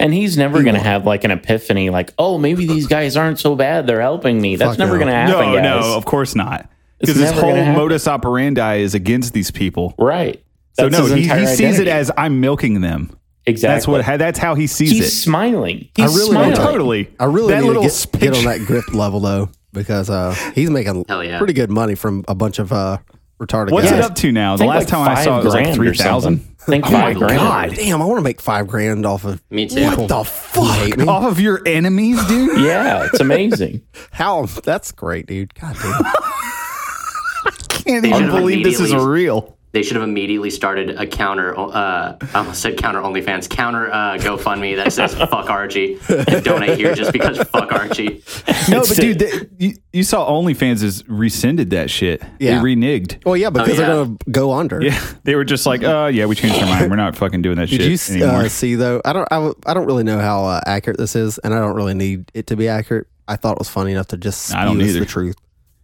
And 0.00 0.14
he's 0.14 0.36
never 0.38 0.62
going 0.62 0.74
to 0.74 0.80
have 0.80 1.04
like 1.06 1.24
an 1.24 1.30
epiphany, 1.30 1.90
like, 1.90 2.12
oh, 2.18 2.38
maybe 2.38 2.66
these 2.66 2.86
guys 2.86 3.16
aren't 3.16 3.38
so 3.38 3.54
bad. 3.54 3.86
They're 3.86 4.00
helping 4.00 4.40
me. 4.40 4.56
That's 4.56 4.72
Fuck 4.72 4.78
never 4.78 4.92
no. 4.92 4.98
going 4.98 5.08
to 5.08 5.14
happen, 5.14 5.32
No, 5.52 5.54
guys. 5.54 5.62
no, 5.84 5.96
of 5.96 6.04
course 6.04 6.34
not. 6.34 6.68
Because 6.98 7.20
It's 7.20 7.30
his 7.32 7.40
whole 7.40 7.64
modus 7.64 8.06
operandi 8.08 8.76
is 8.76 8.94
against 8.94 9.32
these 9.34 9.50
people. 9.50 9.94
Right. 9.98 10.42
So 10.74 10.88
no, 10.88 11.06
he, 11.06 11.28
he 11.28 11.46
sees 11.46 11.78
it 11.78 11.88
as 11.88 12.10
I'm 12.16 12.40
milking 12.40 12.80
them. 12.80 13.14
Exactly. 13.46 13.74
That's 13.74 13.88
what. 14.08 14.18
That's 14.18 14.38
how 14.38 14.54
he 14.54 14.66
sees 14.66 14.90
it. 14.92 14.94
he's 14.96 15.06
it. 15.06 15.10
smiling. 15.10 15.88
I 15.98 16.02
He's 16.02 16.14
really 16.16 16.28
Oh, 16.28 16.32
smiling. 16.32 16.54
don't 16.54 16.64
totally. 16.66 17.14
I 17.18 17.24
really 17.24 17.52
that 17.52 17.60
need 17.62 17.66
little 17.68 17.82
to 17.88 18.08
get, 18.18 18.20
get 18.20 18.36
on 18.36 18.44
that 18.44 18.60
grift 18.60 18.94
level 18.94 19.20
though, 19.20 19.50
because 19.72 20.10
uh, 20.10 20.34
he's 20.54 20.70
making 20.70 21.04
yeah. 21.08 21.38
pretty 21.38 21.52
good 21.54 21.70
money 21.70 21.94
from 21.94 22.24
a 22.28 22.34
bunch 22.34 22.58
of 22.58 22.72
uh, 22.72 22.98
retarded 23.40 23.72
What's 23.72 23.90
guys. 23.90 23.98
it 23.98 24.04
up 24.04 24.14
to 24.16 24.32
now? 24.32 24.56
The 24.56 24.64
last 24.64 24.80
like 24.84 24.88
time 24.88 25.08
I 25.16 25.24
saw 25.24 25.40
it 25.40 25.44
was 25.44 25.54
like 25.54 25.74
three 25.74 25.94
thousand. 25.94 26.38
something. 26.38 26.48
Think 26.64 26.86
Oh 26.86 26.90
five 26.90 27.14
my 27.16 27.26
grand. 27.26 27.38
God. 27.40 27.74
Damn, 27.74 28.00
I 28.00 28.04
want 28.04 28.18
to 28.18 28.22
make 28.22 28.40
five 28.40 28.68
grand 28.68 29.04
off 29.04 29.24
of 29.24 29.42
Me 29.50 29.66
too. 29.66 29.82
What 29.84 30.06
the 30.08 30.22
fuck? 30.22 30.96
Me? 30.96 31.06
Off 31.08 31.24
of 31.24 31.40
your 31.40 31.60
enemies, 31.66 32.24
dude. 32.26 32.56
Yeah, 32.62 33.04
it's 33.06 33.18
amazing. 33.18 33.82
How? 34.12 34.46
That's 34.46 34.92
great, 34.92 35.26
dude. 35.26 35.52
God 35.54 35.76
damn. 35.82 36.04
can't 37.68 38.06
even 38.06 38.26
believe 38.30 38.62
this 38.64 38.78
is 38.78 38.94
real. 38.94 39.58
They 39.72 39.82
should 39.82 39.96
have 39.96 40.06
immediately 40.06 40.50
started 40.50 40.90
a 40.90 41.06
counter. 41.06 41.58
Uh, 41.58 42.16
I 42.20 42.28
almost 42.34 42.60
said 42.60 42.76
counter 42.76 43.00
OnlyFans, 43.00 43.48
counter 43.48 43.90
uh, 43.90 44.18
GoFundMe 44.18 44.76
that 44.76 44.92
says 44.92 45.14
"fuck 45.30 45.48
Archie" 45.48 45.98
and 46.08 46.44
donate 46.44 46.78
here 46.78 46.94
just 46.94 47.12
because 47.12 47.38
fuck 47.48 47.72
Archie. 47.72 48.22
No, 48.68 48.80
but 48.80 48.96
dude, 48.96 49.18
they, 49.18 49.30
you, 49.58 49.74
you 49.92 50.04
saw 50.04 50.28
OnlyFans 50.30 50.82
has 50.82 51.06
rescinded 51.08 51.70
that 51.70 51.90
shit. 51.90 52.22
Yeah. 52.38 52.58
They 52.58 52.64
reneged. 52.64 53.24
Well, 53.24 53.36
yeah, 53.36 53.50
because 53.50 53.70
yeah. 53.70 53.86
they're 53.86 54.04
gonna 54.04 54.16
go 54.30 54.52
under. 54.52 54.82
Yeah, 54.82 55.00
they 55.24 55.34
were 55.34 55.44
just 55.44 55.66
like, 55.66 55.82
uh, 55.82 56.10
yeah, 56.12 56.26
we 56.26 56.36
changed 56.36 56.60
our 56.60 56.66
mind. 56.66 56.90
We're 56.90 56.96
not 56.96 57.16
fucking 57.16 57.42
doing 57.42 57.56
that 57.56 57.68
Did 57.68 57.80
shit 57.98 58.16
you 58.16 58.24
anymore. 58.24 58.42
uh, 58.42 58.48
see 58.48 58.74
though? 58.76 59.00
I 59.04 59.12
don't. 59.12 59.28
I 59.30 59.74
don't 59.74 59.86
really 59.86 60.04
know 60.04 60.18
how 60.18 60.44
uh, 60.44 60.60
accurate 60.66 60.98
this 60.98 61.16
is, 61.16 61.38
and 61.38 61.52
I 61.54 61.58
don't 61.58 61.74
really 61.74 61.94
need 61.94 62.30
it 62.34 62.46
to 62.48 62.56
be 62.56 62.68
accurate. 62.68 63.06
I 63.26 63.36
thought 63.36 63.52
it 63.52 63.58
was 63.58 63.68
funny 63.68 63.92
enough 63.92 64.08
to 64.08 64.16
just 64.16 64.54
I 64.54 64.64
don't 64.64 64.80
us 64.80 64.88
either. 64.88 65.00
the 65.00 65.06
truth. 65.06 65.36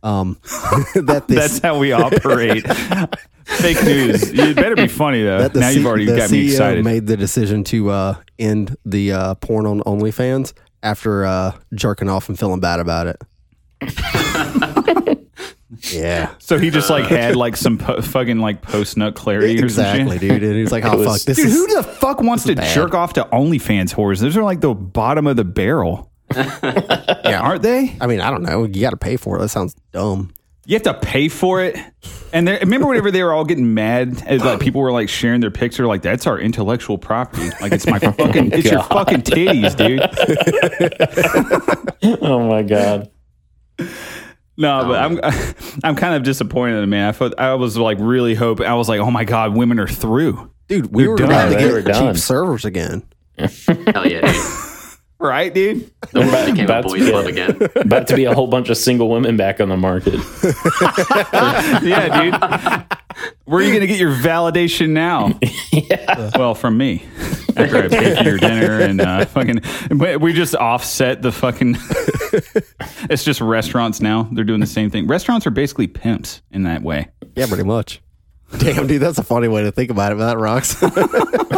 Um, 0.03 0.39
that 0.95 1.25
this 1.27 1.37
That's 1.37 1.59
how 1.59 1.79
we 1.79 1.93
operate. 1.93 2.65
Fake 3.45 3.83
news. 3.83 4.31
It 4.31 4.57
better 4.57 4.77
be 4.77 4.89
funny 4.89 5.23
though. 5.23 5.39
that 5.39 5.55
Now 5.55 5.71
C- 5.71 5.77
you've 5.79 5.87
already 5.87 6.05
the 6.05 6.17
got 6.17 6.31
me 6.31 6.47
CEO 6.49 6.51
excited. 6.53 6.85
made 6.85 7.07
the 7.07 7.17
decision 7.17 7.65
to 7.65 7.91
uh, 7.91 8.15
end 8.39 8.77
the 8.85 9.13
uh, 9.13 9.35
porn 9.37 9.67
on 9.67 9.81
OnlyFans 9.81 10.53
after 10.83 11.25
uh, 11.25 11.53
jerking 11.75 12.09
off 12.09 12.29
and 12.29 12.39
feeling 12.39 12.61
bad 12.61 12.79
about 12.81 13.07
it. 13.09 13.23
Yeah. 15.93 16.33
So 16.39 16.59
he 16.59 16.71
just 16.71 16.89
like 16.89 17.05
had 17.07 17.37
like 17.37 17.55
some 17.55 17.77
po- 17.79 18.01
fucking 18.01 18.39
like 18.39 18.63
post 18.63 18.97
nut 18.97 19.15
clarity 19.15 19.55
or 19.63 19.69
some 19.69 19.85
Exactly, 19.85 20.19
shit. 20.19 20.41
dude. 20.41 20.43
And 20.43 20.57
he's 20.57 20.73
like, 20.73 20.85
oh, 20.85 20.97
was- 20.97 21.07
fuck. 21.07 21.21
This 21.27 21.37
Dude, 21.37 21.47
is. 21.47 21.53
who 21.55 21.67
the 21.75 21.83
fuck 21.83 22.21
wants 22.23 22.45
to 22.45 22.55
bad. 22.57 22.75
jerk 22.75 22.95
off 22.95 23.13
to 23.15 23.25
OnlyFans 23.25 23.95
whores? 23.95 24.21
Those 24.21 24.37
are 24.37 24.43
like 24.43 24.61
the 24.61 24.75
bottom 24.75 25.27
of 25.27 25.37
the 25.37 25.45
barrel, 25.45 26.08
yeah. 26.35 27.41
aren't 27.43 27.63
they? 27.63 27.97
I 28.01 28.07
mean, 28.07 28.21
I 28.21 28.31
don't 28.31 28.43
know. 28.43 28.65
You 28.65 28.81
got 28.81 28.91
to 28.91 28.97
pay 28.97 29.17
for 29.17 29.37
it. 29.37 29.41
That 29.41 29.49
sounds 29.49 29.75
dumb. 29.93 30.33
You 30.67 30.75
have 30.75 30.83
to 30.83 30.93
pay 30.95 31.29
for 31.29 31.63
it. 31.65 31.79
And 32.33 32.47
there- 32.47 32.59
remember 32.61 32.87
whenever 32.89 33.11
they 33.11 33.23
were 33.23 33.33
all 33.33 33.45
getting 33.47 33.73
mad, 33.73 34.23
as 34.27 34.45
like 34.45 34.61
people 34.61 34.83
were 34.83 34.93
like 34.93 35.09
sharing 35.09 35.41
their 35.41 35.51
picture, 35.51 35.87
like 35.87 36.03
that's 36.03 36.27
our 36.27 36.39
intellectual 36.39 36.99
property. 36.99 37.49
Like 37.63 37.73
it's 37.73 37.87
my 37.87 37.99
fucking, 37.99 38.53
it's 38.53 38.71
your 38.71 38.83
fucking 38.83 39.23
titties, 39.23 39.75
dude. 39.77 40.03
Oh 42.23 42.47
my 42.49 42.63
god. 42.63 43.11
No, 44.57 44.85
but 44.87 44.91
oh. 44.91 44.95
I'm 44.95 45.55
I'm 45.85 45.97
kind 45.97 46.15
of 46.15 46.23
disappointed, 46.23 46.87
man. 46.89 47.09
I 47.09 47.13
thought 47.13 47.39
I 47.39 47.55
was 47.55 47.77
like 47.77 47.99
really 48.01 48.35
hoping. 48.35 48.67
I 48.67 48.75
was 48.75 48.89
like, 48.89 49.01
oh 49.01 49.11
my 49.11 49.25
god, 49.25 49.55
women 49.57 49.79
are 49.81 49.89
through, 49.89 50.51
Dude, 50.69 50.93
we 50.95 51.03
They're 51.05 51.11
were 51.13 51.17
done. 51.17 51.31
about 51.31 51.45
to 51.49 51.55
They 51.57 51.63
get 51.63 51.73
were 51.73 51.83
done. 51.83 52.15
cheap 52.15 52.23
servers 52.23 52.65
again. 52.65 53.03
Hell 53.39 54.07
yeah, 54.07 54.21
dude. 54.33 54.35
Right, 55.21 55.53
dude? 55.53 55.91
The 56.13 56.21
world 56.21 56.47
became 56.47 56.61
a 56.61 56.65
About 56.65 56.83
to 56.83 56.89
boys' 56.89 57.01
be 57.05 57.11
club 57.11 57.25
a- 57.27 57.29
again. 57.29 57.59
About 57.77 58.07
to 58.09 58.17
be 58.17 58.25
a 58.25 58.35
whole 58.35 58.47
bunch 58.47 58.69
of 58.69 58.77
single 58.77 59.09
women 59.11 59.37
back 59.37 59.61
on 59.61 59.69
the 59.69 59.77
market. 59.77 60.15
Yeah, 61.83 62.23
dude. 62.23 62.99
Where 63.45 63.61
are 63.61 63.63
you 63.63 63.73
gonna 63.73 63.87
get 63.87 63.99
your 63.99 64.13
validation 64.13 64.91
now? 64.91 65.39
yeah. 65.73 66.31
Well, 66.37 66.55
from 66.55 66.77
me. 66.77 67.05
After 67.57 67.79
I 67.85 67.89
pay 67.89 68.15
for 68.17 68.23
your 68.29 68.39
dinner 68.39 68.81
and 68.81 69.01
uh, 69.01 69.25
fucking, 69.27 69.63
we 70.21 70.33
just 70.33 70.55
offset 70.55 71.23
the 71.23 71.33
fucking. 71.33 71.77
it's 73.11 73.25
just 73.25 73.41
restaurants 73.41 74.01
now. 74.01 74.29
They're 74.33 74.45
doing 74.45 74.61
the 74.61 74.67
same 74.67 74.91
thing. 74.91 75.07
Restaurants 75.09 75.47
are 75.47 75.51
basically 75.51 75.87
pimps 75.89 76.43
in 76.53 76.65
that 76.65 76.83
way. 76.83 77.09
Yeah, 77.35 77.47
pretty 77.47 77.65
much. 77.65 78.01
Damn, 78.59 78.87
dude, 78.87 79.03
that's 79.03 79.19
a 79.19 79.25
funny 79.25 79.49
way 79.49 79.63
to 79.63 79.73
think 79.73 79.91
about 79.91 80.13
it, 80.13 80.19
but 80.19 80.27
that 80.27 80.39
rocks. 80.39 80.81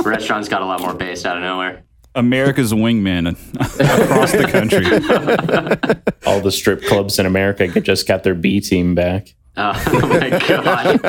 Restaurants 0.04 0.48
got 0.48 0.62
a 0.62 0.66
lot 0.66 0.80
more 0.80 0.94
base 0.94 1.24
out 1.24 1.36
of 1.36 1.42
nowhere. 1.42 1.82
America's 2.14 2.72
wingman 2.72 3.36
across 3.58 4.32
the 4.32 4.48
country. 4.50 4.84
All 6.26 6.40
the 6.40 6.50
strip 6.50 6.82
clubs 6.84 7.18
in 7.18 7.26
America 7.26 7.68
just 7.80 8.08
got 8.08 8.24
their 8.24 8.34
B 8.34 8.60
team 8.60 8.94
back. 8.94 9.34
Oh, 9.56 9.72
oh 9.88 10.08
my 10.08 10.30
god. 10.30 11.00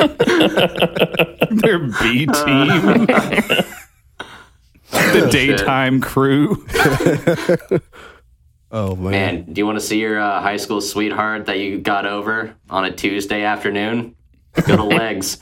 Their 1.62 1.79
B 1.79 2.25
team. 2.25 2.27
the 4.91 5.29
daytime 5.31 6.01
crew. 6.01 6.65
oh, 8.72 8.96
man. 8.96 9.12
Man, 9.12 9.53
do 9.53 9.60
you 9.62 9.65
want 9.65 9.79
to 9.79 9.86
see 9.86 10.00
your 10.00 10.20
uh, 10.20 10.41
high 10.41 10.58
school 10.58 10.81
sweetheart 10.81 11.46
that 11.46 11.60
you 11.60 11.79
got 11.79 12.05
over 12.05 12.55
on 12.70 12.86
a 12.86 12.91
Tuesday 12.91 13.43
afternoon? 13.43 14.15
Go 14.67 14.75
to 14.75 14.84
legs. 14.84 15.38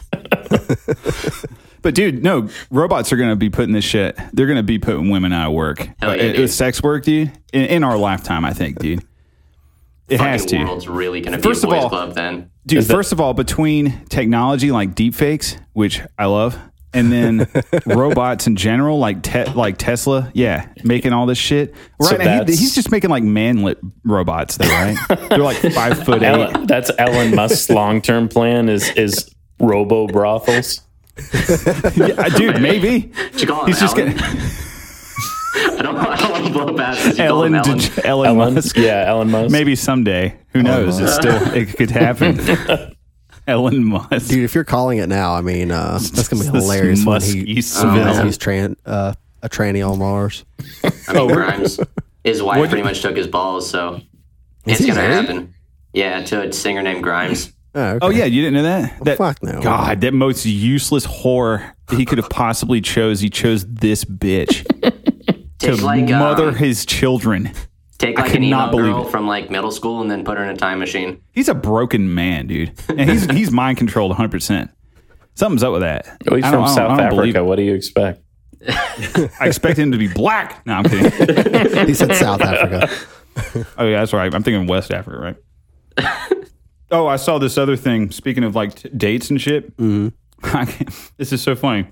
But 1.81 1.95
dude, 1.95 2.23
no, 2.23 2.49
robots 2.71 3.11
are 3.13 3.17
going 3.17 3.29
to 3.29 3.35
be 3.35 3.49
putting 3.49 3.73
this 3.73 3.85
shit. 3.85 4.17
They're 4.33 4.45
going 4.47 4.57
to 4.57 4.63
be 4.63 4.79
putting 4.79 5.09
women 5.09 5.31
out 5.33 5.47
of 5.47 5.53
work. 5.53 5.79
Hell 6.01 6.15
yeah, 6.15 6.23
Uh, 6.29 6.33
dude. 6.33 6.49
sex 6.49 6.81
work, 6.83 7.03
dude. 7.03 7.31
In, 7.53 7.65
in 7.65 7.83
our 7.83 7.97
lifetime, 7.97 8.43
I 8.45 8.53
think, 8.53 8.79
dude. 8.79 9.03
It 10.09 10.19
has 10.19 10.43
to. 10.47 10.57
world's 10.63 10.87
really 10.87 11.21
going 11.21 11.33
to 11.33 11.37
be 11.37 11.43
First 11.43 11.63
a 11.63 11.67
of 11.67 11.71
boys' 11.73 11.83
all- 11.83 11.89
club 11.89 12.15
then. 12.15 12.49
Dude, 12.65 12.83
that- 12.83 12.93
first 12.93 13.11
of 13.11 13.21
all, 13.21 13.33
between 13.33 14.05
technology 14.09 14.71
like 14.71 14.95
deepfakes, 14.95 15.59
which 15.73 16.01
I 16.17 16.25
love, 16.25 16.57
and 16.93 17.11
then 17.11 17.47
robots 17.85 18.47
in 18.47 18.55
general, 18.55 18.97
like 18.97 19.21
te- 19.21 19.45
like 19.53 19.77
Tesla, 19.77 20.31
yeah, 20.33 20.67
making 20.83 21.13
all 21.13 21.27
this 21.27 21.37
shit. 21.37 21.75
So 22.01 22.09
Right 22.17 22.19
now, 22.25 22.43
he, 22.45 22.55
he's 22.55 22.73
just 22.73 22.89
making 22.91 23.11
like 23.11 23.23
manlit 23.23 23.77
robots, 24.03 24.57
though, 24.57 24.67
right? 24.67 24.97
They're 25.29 25.37
like 25.37 25.57
five 25.73 26.03
foot 26.03 26.23
eight. 26.23 26.27
Elon, 26.27 26.65
that's 26.65 26.89
Elon 26.97 27.35
Musk's 27.35 27.69
long 27.69 28.01
term 28.01 28.27
plan 28.27 28.67
is 28.69 28.89
is 28.95 29.29
robo 29.59 30.07
brothels. 30.07 30.81
Yeah, 31.95 32.29
dude, 32.29 32.61
maybe 32.61 33.11
Did 33.31 33.41
you 33.41 33.47
call 33.47 33.61
him 33.61 33.67
he's 33.67 33.79
just 33.79 33.97
Ellen? 33.97 34.13
getting 34.15 34.23
I 35.55 35.81
don't, 35.81 35.97
I 35.97 36.15
don't 36.15 36.31
want 36.31 36.45
to 36.45 36.51
blow 36.53 36.73
past 36.75 37.03
this. 37.03 37.17
You 37.17 37.27
call 37.27 37.37
Ellen, 37.43 37.53
him 37.55 37.61
Ellen. 37.65 37.79
Dej- 37.79 38.05
Elon, 38.05 38.27
Elon, 38.27 38.53
Musk. 38.55 38.77
yeah, 38.77 39.05
Elon 39.07 39.31
Musk. 39.31 39.51
Maybe 39.51 39.75
someday. 39.75 40.37
Who 40.53 40.61
knows? 40.63 40.99
It's 40.99 41.15
still 41.15 41.53
it 41.53 41.75
could 41.75 41.89
happen. 41.91 42.39
Ellen 43.47 43.83
Musk. 43.83 44.29
Dude, 44.29 44.43
if 44.43 44.53
you're 44.53 44.63
calling 44.63 44.99
it 44.99 45.07
now, 45.09 45.33
I 45.33 45.41
mean, 45.41 45.71
uh, 45.71 45.93
that's 45.93 46.27
going 46.27 46.43
to 46.43 46.51
be 46.51 46.57
hilarious 46.61 47.03
when 47.03 47.21
he 47.21 47.61
Seville. 47.61 47.95
reveals 47.95 48.17
he's 48.23 48.37
tran- 48.37 48.75
uh, 48.85 49.13
a 49.41 49.49
tranny 49.49 49.87
on 49.87 49.97
Mars. 49.99 50.45
I 51.07 51.13
mean, 51.13 51.27
Grimes. 51.29 51.79
His 52.23 52.43
wife 52.43 52.57
What'd 52.59 52.69
pretty 52.69 52.83
much 52.83 53.01
took 53.01 53.17
his 53.17 53.27
balls, 53.27 53.67
so 53.69 54.01
it's 54.65 54.79
going 54.81 54.91
to 54.93 54.95
married? 54.95 55.13
happen. 55.27 55.53
Yeah, 55.93 56.21
to 56.25 56.47
a 56.47 56.53
singer 56.53 56.83
named 56.83 57.01
Grimes. 57.03 57.51
Oh, 57.75 57.81
okay. 57.81 57.99
Oh 58.01 58.09
yeah, 58.09 58.25
you 58.25 58.41
didn't 58.41 58.55
know 58.55 58.63
that? 58.63 59.03
That 59.03 59.17
fuck 59.17 59.43
no. 59.43 59.61
God, 59.61 60.01
that 60.01 60.13
most 60.13 60.45
useless 60.45 61.05
whore 61.05 61.73
he 61.91 62.05
could 62.05 62.17
have 62.17 62.29
possibly 62.29 62.81
chose. 62.81 63.19
He 63.21 63.29
chose 63.29 63.65
this 63.65 64.03
bitch 64.05 64.65
to 65.59 65.75
like 65.85 66.05
mother 66.09 66.49
um, 66.49 66.55
his 66.55 66.85
children. 66.85 67.51
take 67.99 68.17
I 68.17 68.23
like 68.23 68.31
could 68.31 68.41
an 68.41 68.49
not 68.49 68.69
emo 68.69 68.77
believe 68.77 68.93
girl 68.95 69.07
it. 69.07 69.11
from 69.11 69.27
like 69.27 69.51
middle 69.51 69.71
school 69.71 70.01
and 70.01 70.09
then 70.09 70.23
put 70.23 70.37
her 70.37 70.43
in 70.43 70.49
a 70.49 70.57
time 70.57 70.79
machine. 70.79 71.21
He's 71.31 71.47
a 71.49 71.53
broken 71.53 72.13
man, 72.15 72.47
dude, 72.47 72.71
and 72.89 73.09
he's 73.09 73.25
he's 73.31 73.51
mind 73.51 73.77
controlled 73.77 74.09
100. 74.09 74.31
percent 74.31 74.71
Something's 75.35 75.63
up 75.63 75.71
with 75.71 75.81
that. 75.81 76.05
Oh, 76.29 76.35
he's 76.35 76.43
from 76.45 76.51
don't- 76.53 76.63
I 76.63 76.65
don't- 76.65 76.75
South 76.75 76.91
I 76.91 76.97
don't 77.01 77.09
believe 77.15 77.35
Africa. 77.35 77.45
What 77.45 77.55
do 77.57 77.61
you 77.63 77.73
expect? 77.75 78.21
I 78.67 79.45
expect 79.47 79.77
him 79.79 79.91
to 79.93 79.97
be 79.97 80.07
black. 80.09 80.65
No, 80.65 80.73
I'm 80.73 80.83
kidding. 80.83 81.87
He 81.87 81.93
said 81.93 82.13
South 82.15 82.41
Africa. 82.41 82.89
Oh 83.77 83.85
yeah, 83.85 83.99
that's 83.99 84.11
right. 84.11 84.33
I'm 84.33 84.43
thinking 84.43 84.67
West 84.67 84.91
Africa, 84.91 85.17
right? 85.17 86.17
Oh, 86.91 87.07
I 87.07 87.15
saw 87.15 87.37
this 87.37 87.57
other 87.57 87.75
thing. 87.75 88.11
Speaking 88.11 88.43
of 88.43 88.55
like 88.55 88.75
t- 88.75 88.89
dates 88.89 89.29
and 89.29 89.39
shit, 89.39 89.75
mm-hmm. 89.77 90.09
this 91.17 91.31
is 91.33 91.41
so 91.41 91.55
funny. 91.55 91.87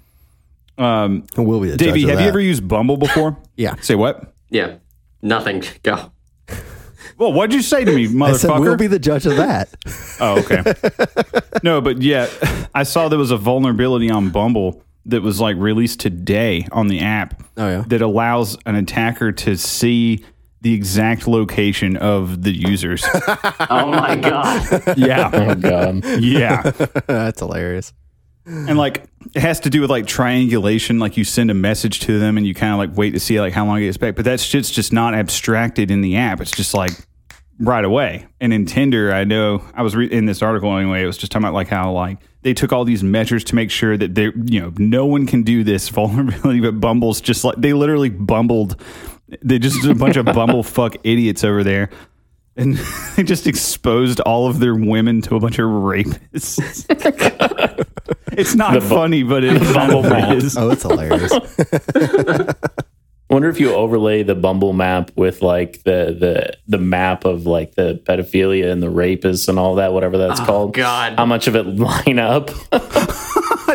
Um, 0.77 1.25
we'll 1.36 1.60
be 1.60 1.72
the 1.72 1.77
Davey, 1.77 2.01
judge 2.01 2.04
of 2.04 2.10
have 2.12 2.22
you 2.22 2.27
ever 2.27 2.39
used 2.39 2.68
Bumble 2.68 2.98
before? 2.98 3.38
Yeah. 3.56 3.74
Say 3.82 3.96
what? 3.96 4.36
Yeah, 4.51 4.75
nothing. 5.24 5.63
Go. 5.82 6.12
Well, 7.18 7.34
what'd 7.34 7.56
you 7.56 7.63
say 7.63 7.84
to 7.84 7.92
me, 7.92 8.04
I 8.22 8.34
said 8.34 8.51
motherfucker? 8.51 8.60
we'll 8.62 8.77
be 8.77 8.86
the 8.86 9.00
judge 9.00 9.25
of 9.25 9.36
that. 9.38 9.70
oh, 10.20 10.39
okay. 10.42 10.62
no, 11.63 11.82
but 11.82 12.04
yeah, 12.04 12.30
I 12.75 12.84
saw 12.84 13.10
there 13.10 13.18
was 13.18 13.32
a 13.32 13.38
vulnerability 13.38 14.12
on 14.12 14.30
Bumble 14.30 14.84
that 15.08 15.24
was 15.24 15.42
like 15.42 15.58
released 15.58 16.00
today 16.00 16.68
on 16.72 16.88
the 16.88 17.00
app. 17.00 17.42
Oh, 17.58 17.68
yeah? 17.68 17.84
that 17.88 18.04
allows 18.04 18.58
an 18.68 18.75
attacker 18.75 19.32
to 19.32 19.58
see 19.58 20.24
the 20.62 20.74
exact 20.74 21.28
location 21.28 21.98
of 21.98 22.44
the 22.44 22.52
users. 22.52 23.04
Oh 23.70 23.88
my 23.92 24.16
god. 24.16 24.98
yeah, 24.98 25.30
Oh 25.34 25.56
God. 25.56 26.04
yeah. 26.20 26.62
That's 27.08 27.40
hilarious. 27.40 27.94
and 28.46 28.78
like 28.78 29.04
it 29.36 29.42
has 29.42 29.60
to 29.62 29.70
do 29.70 29.82
with 29.82 29.90
like 29.90 30.08
triangulation 30.08 31.00
like 31.00 31.18
you 31.18 31.24
send 31.26 31.52
a 31.52 31.54
message 31.54 32.00
to 32.02 32.18
them 32.18 32.38
and 32.38 32.48
you 32.48 32.54
kind 32.54 32.72
of 32.72 32.80
like 32.80 32.98
wait 32.98 33.12
to 33.12 33.20
see 33.20 33.40
like 33.42 33.52
how 33.54 33.66
long 33.66 33.78
it 33.78 33.82
gets 33.86 33.98
back 33.98 34.16
but 34.16 34.24
that 34.26 34.40
shit's 34.40 34.72
just 34.72 34.94
not 34.94 35.14
abstracted 35.14 35.92
in 35.92 36.00
the 36.00 36.16
app 36.16 36.40
it's 36.40 36.52
just 36.52 36.74
like 36.74 36.92
right 37.60 37.84
away 37.84 38.26
and 38.40 38.54
in 38.54 38.66
tinder 38.66 39.12
i 39.12 39.26
know 39.26 39.62
i 39.74 39.82
was 39.82 39.98
re- 39.98 40.10
in 40.10 40.26
this 40.28 40.42
article 40.42 40.78
anyway 40.78 41.04
it 41.04 41.06
was 41.06 41.18
just 41.18 41.30
talking 41.30 41.44
about 41.44 41.54
like 41.54 41.68
how 41.68 41.92
like 41.92 42.20
they 42.44 42.54
took 42.54 42.72
all 42.72 42.86
these 42.86 43.04
measures 43.04 43.44
to 43.44 43.54
make 43.54 43.70
sure 43.70 43.98
that 43.98 44.16
they 44.16 44.32
you 44.46 44.62
know 44.62 44.72
no 44.78 45.06
one 45.06 45.26
can 45.28 45.44
do 45.44 45.66
this 45.66 45.90
vulnerability 46.00 46.62
but 46.62 46.80
bumble's 46.80 47.20
just 47.20 47.44
like 47.44 47.56
they 47.58 47.74
literally 47.74 48.10
bumbled 48.10 48.82
they 49.41 49.60
just 49.60 49.86
a 49.86 49.93
bunch 49.96 50.15
of 50.15 50.25
bumblefuck 50.25 50.98
idiots 51.03 51.43
over 51.43 51.63
there 51.63 51.89
and 52.55 52.75
they 53.15 53.24
just 53.24 53.46
exposed 53.48 54.19
all 54.22 54.48
of 54.48 54.60
their 54.60 54.75
women 54.75 55.22
to 55.22 55.36
a 55.36 55.39
bunch 55.39 55.60
of 55.60 55.65
rapists. 55.65 56.86
it's 58.31 58.55
not 58.55 58.74
The 58.74 58.79
bu- 58.79 58.88
funny, 58.88 59.24
but 59.24 59.43
it 59.43 59.62
Bumble 59.74 60.05
is. 60.34 60.57
Oh, 60.57 60.72
it's 60.72 60.81
hilarious. 60.84 61.31
wonder 63.29 63.50
if 63.50 63.60
you 63.60 63.74
overlay 63.74 64.24
the 64.24 64.36
Bumble 64.36 64.74
map 64.74 65.12
with 65.15 65.41
like 65.41 65.84
the 65.84 66.15
the 66.19 66.57
the 66.67 66.77
map 66.77 67.25
of 67.25 67.46
like 67.46 67.75
the 67.75 68.01
pedophilia 68.05 68.72
and 68.72 68.81
the 68.81 68.88
rapists 68.91 69.48
and 69.48 69.60
all 69.60 69.75
that, 69.75 69.93
whatever 69.93 70.17
that's 70.17 70.39
oh, 70.39 70.46
called. 70.46 70.74
God. 70.74 71.13
How 71.17 71.25
much 71.25 71.48
of 71.48 71.55
it 71.55 71.63
line 71.63 72.19
up? 72.19 72.48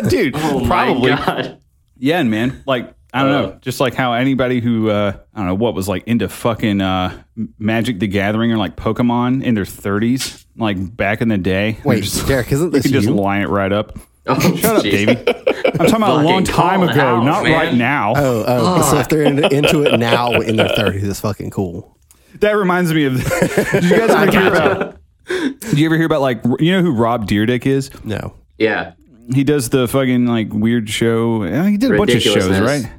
Dude, 0.09 0.35
Oh 0.35 0.63
probably. 0.65 1.11
my 1.11 1.17
god. 1.25 1.57
Yeah, 1.97 2.23
man. 2.23 2.63
Like, 2.65 2.93
I 3.13 3.21
don't 3.23 3.31
know. 3.31 3.57
Just 3.61 3.79
like 3.79 3.93
how 3.93 4.13
anybody 4.13 4.59
who, 4.59 4.89
uh, 4.89 5.13
I 5.33 5.37
don't 5.37 5.47
know, 5.47 5.55
what 5.55 5.75
was 5.75 5.87
like 5.87 6.03
into 6.07 6.27
fucking 6.27 6.81
uh, 6.81 7.21
Magic 7.59 7.99
the 7.99 8.07
Gathering 8.07 8.51
or 8.51 8.57
like 8.57 8.75
Pokemon 8.75 9.43
in 9.43 9.53
their 9.53 9.65
30s, 9.65 10.45
like 10.57 10.95
back 10.97 11.21
in 11.21 11.27
the 11.27 11.37
day. 11.37 11.77
Wait, 11.83 12.03
Just- 12.03 12.27
Derek, 12.27 12.51
isn't 12.51 12.71
this 12.71 12.85
you 12.85 12.91
this 12.91 12.91
can 12.91 13.01
just 13.01 13.07
you? 13.07 13.13
long 13.15 13.41
it 13.41 13.49
right 13.49 13.71
up. 13.71 13.97
Oh, 14.25 14.39
Shut 14.57 14.77
up. 14.77 14.83
Davey. 14.83 15.11
I'm 15.11 15.87
talking 15.87 15.95
about 15.95 16.21
a 16.21 16.23
long 16.23 16.43
time 16.43 16.81
ago, 16.81 16.93
house, 16.93 17.25
not 17.25 17.43
man. 17.43 17.51
right 17.51 17.73
now. 17.75 18.13
Oh, 18.15 18.45
oh, 18.47 18.91
so 18.91 18.97
if 18.99 19.09
they're 19.09 19.23
in, 19.23 19.43
into 19.53 19.83
it 19.83 19.99
now 19.99 20.31
in 20.39 20.55
their 20.55 20.69
30s, 20.69 21.03
it's 21.03 21.19
fucking 21.19 21.49
cool. 21.51 21.97
That 22.39 22.53
reminds 22.53 22.93
me 22.93 23.05
of. 23.05 23.13
did 23.71 23.83
you 23.83 23.97
guys 23.97 24.09
ever 24.09 24.31
hear 24.31 24.47
about? 24.47 24.97
Did 25.27 25.77
you 25.79 25.85
ever 25.85 25.97
hear 25.97 26.05
about 26.05 26.21
like 26.21 26.41
you 26.59 26.71
know 26.71 26.81
who 26.81 26.93
Rob 26.93 27.27
Dyrdek 27.27 27.65
is? 27.67 27.91
No. 28.03 28.33
Yeah. 28.57 28.93
He 29.33 29.43
does 29.43 29.69
the 29.69 29.87
fucking 29.87 30.25
like 30.25 30.51
weird 30.51 30.89
show. 30.89 31.43
uh, 31.43 31.63
He 31.65 31.77
did 31.77 31.91
a 31.91 31.97
bunch 31.97 32.13
of 32.15 32.21
shows, 32.21 32.59
right? 32.59 32.89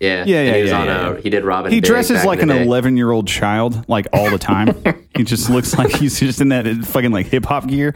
Yeah, 0.00 0.24
Yeah, 0.26 0.42
yeah, 0.42 0.56
he 0.56 0.68
yeah, 0.68 0.78
on 0.78 0.86
yeah. 0.86 1.08
A, 1.10 1.20
he 1.20 1.30
did 1.30 1.44
Robin. 1.44 1.72
He 1.72 1.80
Big 1.80 1.88
dresses 1.88 2.24
like 2.24 2.42
an 2.42 2.50
11 2.50 2.96
year 2.96 3.10
old 3.10 3.26
child, 3.26 3.88
like 3.88 4.06
all 4.12 4.30
the 4.30 4.38
time. 4.38 4.82
he 5.16 5.24
just 5.24 5.50
looks 5.50 5.76
like 5.76 5.90
he's 5.90 6.20
just 6.20 6.40
in 6.40 6.50
that 6.50 6.66
fucking 6.84 7.10
like 7.10 7.26
hip 7.26 7.44
hop 7.44 7.66
gear. 7.66 7.94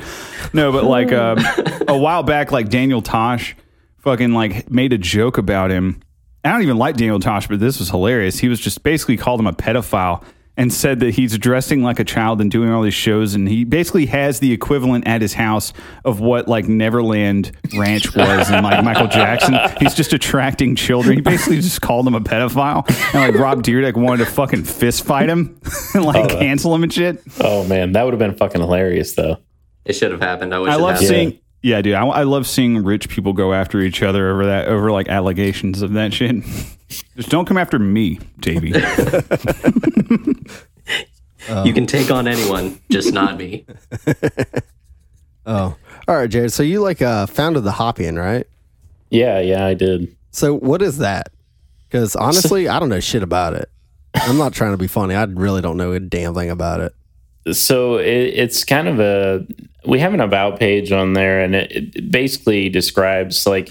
No, 0.52 0.72
but 0.72 0.84
like 0.84 1.12
um, 1.12 1.38
a 1.86 1.96
while 1.96 2.22
back, 2.22 2.50
like 2.50 2.68
Daniel 2.68 3.02
Tosh 3.02 3.56
fucking 3.98 4.32
like 4.32 4.70
made 4.70 4.92
a 4.92 4.98
joke 4.98 5.38
about 5.38 5.70
him. 5.70 6.00
I 6.44 6.50
don't 6.50 6.62
even 6.62 6.76
like 6.78 6.96
Daniel 6.96 7.20
Tosh, 7.20 7.46
but 7.46 7.60
this 7.60 7.78
was 7.78 7.90
hilarious. 7.90 8.38
He 8.38 8.48
was 8.48 8.58
just 8.58 8.82
basically 8.82 9.16
called 9.16 9.38
him 9.38 9.46
a 9.46 9.52
pedophile 9.52 10.24
and 10.56 10.72
said 10.72 11.00
that 11.00 11.14
he's 11.14 11.38
dressing 11.38 11.82
like 11.82 11.98
a 11.98 12.04
child 12.04 12.40
and 12.40 12.50
doing 12.50 12.70
all 12.70 12.82
these 12.82 12.92
shows. 12.94 13.34
And 13.34 13.48
he 13.48 13.64
basically 13.64 14.06
has 14.06 14.40
the 14.40 14.52
equivalent 14.52 15.06
at 15.06 15.22
his 15.22 15.32
house 15.34 15.72
of 16.04 16.20
what 16.20 16.46
like 16.46 16.68
Neverland 16.68 17.52
Ranch 17.74 18.14
was 18.14 18.50
and 18.50 18.62
like 18.64 18.84
Michael 18.84 19.08
Jackson. 19.08 19.56
He's 19.80 19.94
just 19.94 20.12
attracting 20.12 20.76
children. 20.76 21.16
He 21.16 21.22
basically 21.22 21.56
just 21.56 21.80
called 21.80 22.06
him 22.06 22.14
a 22.14 22.20
pedophile. 22.20 22.84
And 23.14 23.32
like 23.32 23.40
Rob 23.40 23.62
Dyrdek 23.62 23.96
wanted 23.96 24.26
to 24.26 24.30
fucking 24.30 24.64
fist 24.64 25.04
fight 25.04 25.30
him 25.30 25.58
and 25.94 26.04
like 26.04 26.30
oh, 26.32 26.38
cancel 26.38 26.74
him 26.74 26.82
and 26.82 26.92
shit. 26.92 27.22
Oh 27.40 27.64
man, 27.66 27.92
that 27.92 28.04
would 28.04 28.12
have 28.12 28.18
been 28.18 28.36
fucking 28.36 28.60
hilarious 28.60 29.14
though. 29.14 29.38
It 29.84 29.94
should 29.94 30.12
have 30.12 30.20
happened. 30.20 30.54
I 30.54 30.58
wish 30.58 30.70
I 30.70 30.76
it 30.76 30.80
love 30.80 30.90
happened. 30.92 31.08
seeing. 31.08 31.38
Yeah, 31.62 31.80
dude. 31.80 31.94
I, 31.94 32.04
I 32.04 32.22
love 32.24 32.46
seeing 32.46 32.82
rich 32.82 33.08
people 33.08 33.32
go 33.32 33.52
after 33.52 33.80
each 33.80 34.02
other 34.02 34.30
over 34.30 34.46
that, 34.46 34.66
over 34.68 34.90
like 34.90 35.08
allegations 35.08 35.80
of 35.80 35.92
that 35.92 36.12
shit. 36.12 36.36
Just 37.16 37.30
don't 37.30 37.46
come 37.46 37.56
after 37.56 37.78
me, 37.78 38.18
JB. 38.40 38.76
You 41.64 41.74
can 41.74 41.86
take 41.86 42.10
on 42.10 42.28
anyone, 42.28 42.78
just 42.88 43.12
not 43.12 43.36
me. 43.36 43.66
Oh, 45.44 45.76
all 46.06 46.16
right, 46.16 46.30
Jared. 46.30 46.52
So 46.52 46.62
you 46.62 46.80
like 46.80 47.02
uh, 47.02 47.26
founded 47.26 47.64
the 47.64 47.72
Hoppian, 47.72 48.16
right? 48.16 48.46
Yeah, 49.10 49.40
yeah, 49.40 49.66
I 49.66 49.74
did. 49.74 50.14
So 50.30 50.54
what 50.54 50.80
is 50.82 50.98
that? 50.98 51.30
Because 51.88 52.14
honestly, 52.14 52.68
I 52.68 52.78
don't 52.78 52.88
know 52.88 53.00
shit 53.00 53.24
about 53.24 53.54
it. 53.54 53.68
I'm 54.14 54.38
not 54.38 54.52
trying 54.52 54.70
to 54.70 54.76
be 54.76 54.86
funny. 54.86 55.16
I 55.16 55.24
really 55.24 55.60
don't 55.60 55.76
know 55.76 55.90
a 55.92 55.98
damn 55.98 56.32
thing 56.32 56.48
about 56.48 56.80
it. 56.80 56.94
So 57.50 57.96
it, 57.96 58.06
it's 58.06 58.64
kind 58.64 58.86
of 58.88 59.00
a 59.00 59.46
we 59.84 59.98
have 59.98 60.14
an 60.14 60.20
about 60.20 60.60
page 60.60 60.92
on 60.92 61.12
there, 61.14 61.42
and 61.42 61.54
it, 61.56 61.72
it 61.96 62.10
basically 62.10 62.68
describes 62.68 63.46
like 63.46 63.68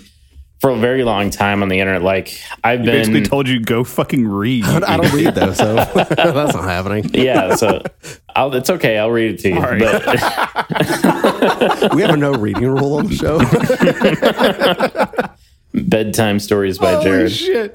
for 0.60 0.70
a 0.70 0.76
very 0.78 1.04
long 1.04 1.30
time 1.32 1.64
on 1.64 1.70
the 1.70 1.80
internet. 1.80 2.04
Like 2.04 2.38
I've 2.64 2.84
been 2.84 2.98
Basically 2.98 3.22
told 3.24 3.48
you 3.48 3.60
go 3.62 3.84
fucking 3.84 4.28
read. 4.28 4.66
I 4.66 4.98
don't 4.98 5.12
read 5.14 5.34
though, 5.36 5.54
so 5.54 5.76
that's 5.94 6.54
not 6.54 6.64
happening. 6.66 7.10
yeah. 7.14 7.56
So 7.56 7.82
I'll, 8.36 8.54
it's 8.56 8.70
okay. 8.70 8.98
I'll 8.98 9.10
read 9.10 9.36
it 9.36 9.40
to 9.40 9.50
you. 9.50 9.60
But 9.60 9.82
We 11.96 12.02
have 12.02 12.12
a 12.12 12.18
no 12.18 12.34
reading 12.34 12.68
rule 12.68 12.96
on 12.96 13.08
the 13.08 13.16
show. 13.16 13.40
bedtime 15.74 16.40
stories 16.40 16.78
by 16.78 17.02
Jared. 17.04 17.32
shit. 17.32 17.72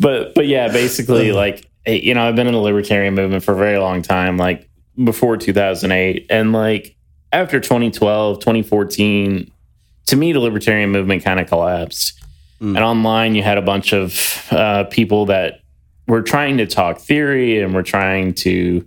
but 0.00 0.34
but 0.34 0.46
yeah, 0.46 0.68
basically 0.68 1.32
like 1.32 1.68
you 1.86 2.14
know, 2.14 2.26
I've 2.26 2.36
been 2.36 2.46
in 2.46 2.52
the 2.52 2.60
libertarian 2.60 3.14
movement 3.14 3.44
for 3.44 3.52
a 3.52 3.56
very 3.56 3.78
long 3.78 4.02
time, 4.02 4.36
like 4.36 4.68
before 5.02 5.36
2008 5.36 6.26
and 6.30 6.52
like 6.52 6.96
after 7.32 7.60
2012, 7.60 8.40
2014, 8.40 9.50
to 10.06 10.16
me 10.16 10.32
the 10.32 10.40
libertarian 10.40 10.90
movement 10.90 11.24
kind 11.24 11.40
of 11.40 11.48
collapsed. 11.48 12.20
And 12.76 12.84
online 12.84 13.34
you 13.34 13.42
had 13.42 13.58
a 13.58 13.62
bunch 13.62 13.92
of 13.92 14.46
uh, 14.50 14.84
people 14.84 15.26
that 15.26 15.60
were 16.08 16.22
trying 16.22 16.56
to 16.58 16.66
talk 16.66 16.98
theory 16.98 17.60
and 17.60 17.74
were 17.74 17.82
trying 17.82 18.32
to 18.34 18.86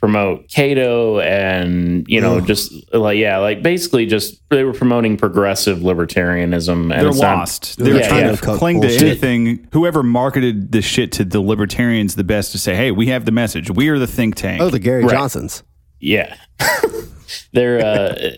promote 0.00 0.48
Cato 0.48 1.20
and 1.20 2.06
you 2.08 2.20
know 2.22 2.40
just 2.40 2.72
like 2.94 3.18
yeah 3.18 3.36
like 3.36 3.62
basically 3.62 4.06
just 4.06 4.40
they 4.48 4.64
were 4.64 4.72
promoting 4.72 5.18
progressive 5.18 5.78
libertarianism 5.80 6.82
and 6.82 6.90
They're 6.92 7.08
it's 7.08 7.20
not- 7.20 7.38
lost. 7.38 7.76
They're 7.78 7.96
Yeah, 7.98 8.08
trying 8.08 8.26
yeah. 8.26 8.34
to 8.36 8.56
cling 8.56 8.80
to 8.80 8.88
anything. 8.88 9.68
Whoever 9.72 10.02
marketed 10.02 10.72
the 10.72 10.80
shit 10.82 11.12
to 11.12 11.24
the 11.24 11.40
libertarians 11.40 12.14
the 12.14 12.24
best 12.24 12.52
to 12.52 12.58
say, 12.58 12.74
hey, 12.74 12.90
we 12.90 13.06
have 13.08 13.26
the 13.26 13.32
message. 13.32 13.70
We 13.70 13.88
are 13.90 13.98
the 13.98 14.06
think 14.06 14.36
tank. 14.36 14.62
Oh, 14.62 14.70
the 14.70 14.78
Gary 14.78 15.04
Right. 15.04 15.12
Johnsons. 15.12 15.62
Yeah. 16.00 16.34
They're 17.52 17.84
uh, 17.84 18.30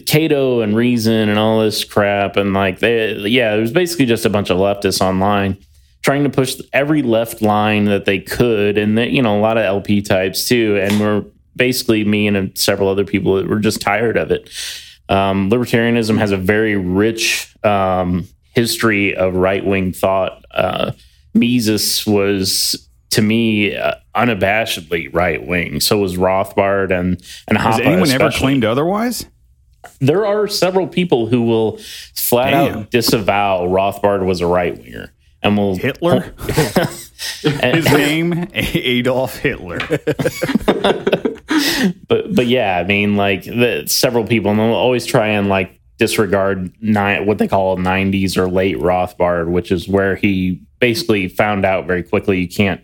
Cato 0.06 0.60
and 0.60 0.74
Reason 0.76 1.28
and 1.28 1.38
all 1.38 1.60
this 1.60 1.84
crap. 1.84 2.36
And 2.36 2.54
like, 2.54 2.78
they, 2.78 3.14
yeah, 3.16 3.54
it 3.54 3.60
was 3.60 3.72
basically 3.72 4.06
just 4.06 4.24
a 4.24 4.30
bunch 4.30 4.50
of 4.50 4.58
leftists 4.58 5.00
online 5.00 5.58
trying 6.02 6.24
to 6.24 6.30
push 6.30 6.56
every 6.72 7.02
left 7.02 7.42
line 7.42 7.84
that 7.84 8.04
they 8.04 8.18
could. 8.18 8.78
And, 8.78 8.96
they, 8.96 9.08
you 9.08 9.22
know, 9.22 9.38
a 9.38 9.40
lot 9.40 9.58
of 9.58 9.64
LP 9.64 10.02
types 10.02 10.48
too. 10.48 10.78
And 10.80 11.00
we're 11.00 11.24
basically 11.56 12.04
me 12.04 12.26
and 12.26 12.56
several 12.56 12.88
other 12.88 13.04
people 13.04 13.36
that 13.36 13.48
were 13.48 13.58
just 13.58 13.80
tired 13.80 14.16
of 14.16 14.30
it. 14.30 14.48
Um, 15.08 15.50
libertarianism 15.50 16.18
has 16.18 16.30
a 16.30 16.36
very 16.36 16.76
rich 16.76 17.54
um, 17.64 18.26
history 18.54 19.14
of 19.14 19.34
right 19.34 19.64
wing 19.64 19.92
thought. 19.92 20.44
Uh, 20.50 20.92
Mises 21.34 22.06
was, 22.06 22.88
to 23.10 23.22
me, 23.22 23.76
uh, 23.76 23.94
unabashedly 24.14 25.12
right 25.12 25.44
wing. 25.44 25.80
So 25.80 25.98
was 25.98 26.16
Rothbard 26.16 26.90
and 26.90 27.22
and 27.48 27.58
Has 27.58 27.76
Hoppe 27.76 27.84
anyone 27.84 28.10
ever 28.10 28.30
claimed 28.30 28.64
otherwise? 28.64 29.26
There 30.00 30.26
are 30.26 30.46
several 30.46 30.86
people 30.86 31.26
who 31.26 31.42
will 31.42 31.78
flat 32.14 32.50
Damn. 32.50 32.78
out 32.78 32.90
disavow 32.90 33.66
Rothbard 33.66 34.24
was 34.24 34.40
a 34.40 34.46
right 34.46 34.76
winger 34.76 35.12
and 35.42 35.56
will 35.56 35.76
Hitler? 35.76 36.34
and- 37.44 37.76
His 37.76 37.84
name, 37.86 38.48
Adolf 38.54 39.36
Hitler. 39.36 39.78
but 42.08 42.34
but 42.34 42.46
yeah, 42.46 42.78
I 42.78 42.84
mean, 42.84 43.16
like 43.16 43.44
the, 43.44 43.84
several 43.86 44.26
people, 44.26 44.50
and 44.50 44.60
they'll 44.60 44.72
always 44.72 45.06
try 45.06 45.28
and 45.28 45.48
like 45.48 45.80
disregard 45.98 46.72
ni- 46.80 47.20
what 47.20 47.38
they 47.38 47.48
call 47.48 47.76
'90s 47.76 48.36
or 48.36 48.48
late 48.48 48.76
Rothbard, 48.78 49.50
which 49.50 49.70
is 49.72 49.88
where 49.88 50.16
he 50.16 50.60
basically 50.78 51.28
found 51.28 51.64
out 51.64 51.86
very 51.86 52.02
quickly 52.02 52.40
you 52.40 52.48
can't 52.48 52.80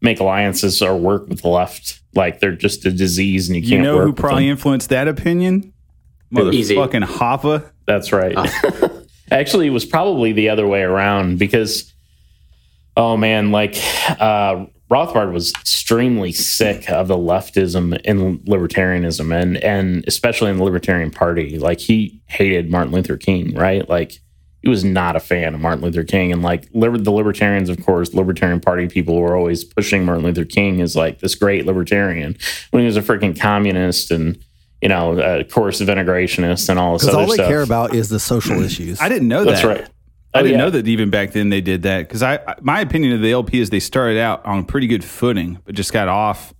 make 0.00 0.20
alliances 0.20 0.80
or 0.82 0.96
work 0.96 1.28
with 1.28 1.42
the 1.42 1.48
left. 1.48 2.00
Like 2.14 2.40
they're 2.40 2.56
just 2.56 2.84
a 2.86 2.90
disease, 2.92 3.48
and 3.48 3.56
you 3.56 3.62
can't. 3.62 3.72
You 3.72 3.82
know 3.82 3.96
work 3.96 4.04
who 4.04 4.10
with 4.10 4.18
probably 4.20 4.44
them. 4.44 4.52
influenced 4.52 4.88
that 4.90 5.08
opinion? 5.08 5.72
Easy. 6.32 6.76
Motherfucking 6.76 7.04
Hoppe. 7.04 7.68
That's 7.86 8.12
right. 8.12 8.36
Actually, 9.32 9.66
it 9.68 9.70
was 9.70 9.84
probably 9.84 10.32
the 10.32 10.48
other 10.48 10.66
way 10.66 10.82
around 10.82 11.38
because, 11.38 11.89
oh 12.96 13.16
man, 13.16 13.50
like 13.52 13.76
uh, 14.20 14.66
Rothbard 14.90 15.32
was 15.32 15.52
extremely 15.52 16.32
sick 16.32 16.90
of 16.90 17.08
the 17.08 17.16
leftism 17.16 18.00
in 18.02 18.38
libertarianism, 18.40 19.34
and 19.34 19.56
and 19.58 20.04
especially 20.06 20.50
in 20.50 20.56
the 20.58 20.64
Libertarian 20.64 21.10
Party. 21.10 21.58
Like 21.58 21.80
he 21.80 22.20
hated 22.26 22.70
Martin 22.70 22.92
Luther 22.92 23.16
King, 23.16 23.54
right? 23.54 23.88
Like 23.88 24.20
he 24.62 24.68
was 24.68 24.84
not 24.84 25.16
a 25.16 25.20
fan 25.20 25.54
of 25.54 25.60
Martin 25.60 25.82
Luther 25.82 26.04
King, 26.04 26.32
and 26.32 26.42
like 26.42 26.68
liber- 26.74 26.98
the 26.98 27.12
libertarians, 27.12 27.68
of 27.70 27.82
course, 27.84 28.12
Libertarian 28.14 28.60
Party 28.60 28.88
people 28.88 29.18
were 29.20 29.36
always 29.36 29.64
pushing 29.64 30.04
Martin 30.04 30.24
Luther 30.24 30.44
King 30.44 30.80
as 30.80 30.94
like 30.96 31.20
this 31.20 31.34
great 31.34 31.66
libertarian 31.66 32.36
when 32.70 32.80
he 32.82 32.86
was 32.86 32.96
a 32.96 33.02
freaking 33.02 33.38
communist 33.38 34.10
and. 34.10 34.42
You 34.82 34.88
know, 34.88 35.20
uh, 35.20 35.44
course 35.44 35.82
of 35.82 35.88
integrationist 35.88 36.70
and 36.70 36.78
all 36.78 36.94
this 36.94 37.02
Because 37.02 37.14
other 37.14 37.22
all 37.24 37.28
they 37.28 37.34
stuff. 37.34 37.48
care 37.48 37.60
about 37.60 37.94
is 37.94 38.08
the 38.08 38.18
social 38.18 38.62
issues. 38.62 38.98
I 38.98 39.10
didn't 39.10 39.28
know 39.28 39.44
That's 39.44 39.60
that. 39.60 39.68
right. 39.80 39.88
I 40.32 40.38
Oh, 40.38 40.42
didn't 40.42 40.58
yeah. 40.58 40.64
know 40.64 40.70
that 40.70 40.86
even 40.88 41.10
back 41.10 41.32
then 41.32 41.48
they 41.48 41.60
did 41.60 41.82
that 41.82 42.00
because 42.06 42.22
I, 42.22 42.36
I- 42.46 42.54
my 42.60 42.80
opinion 42.80 43.12
of 43.14 43.20
the 43.20 43.32
LP 43.32 43.58
is 43.60 43.70
they 43.70 43.80
started 43.80 44.18
out 44.18 44.44
on 44.46 44.64
pretty 44.64 44.86
good 44.86 45.04
footing, 45.04 45.58
but 45.64 45.74
just 45.74 45.92
got 45.92 46.08
off. 46.08 46.54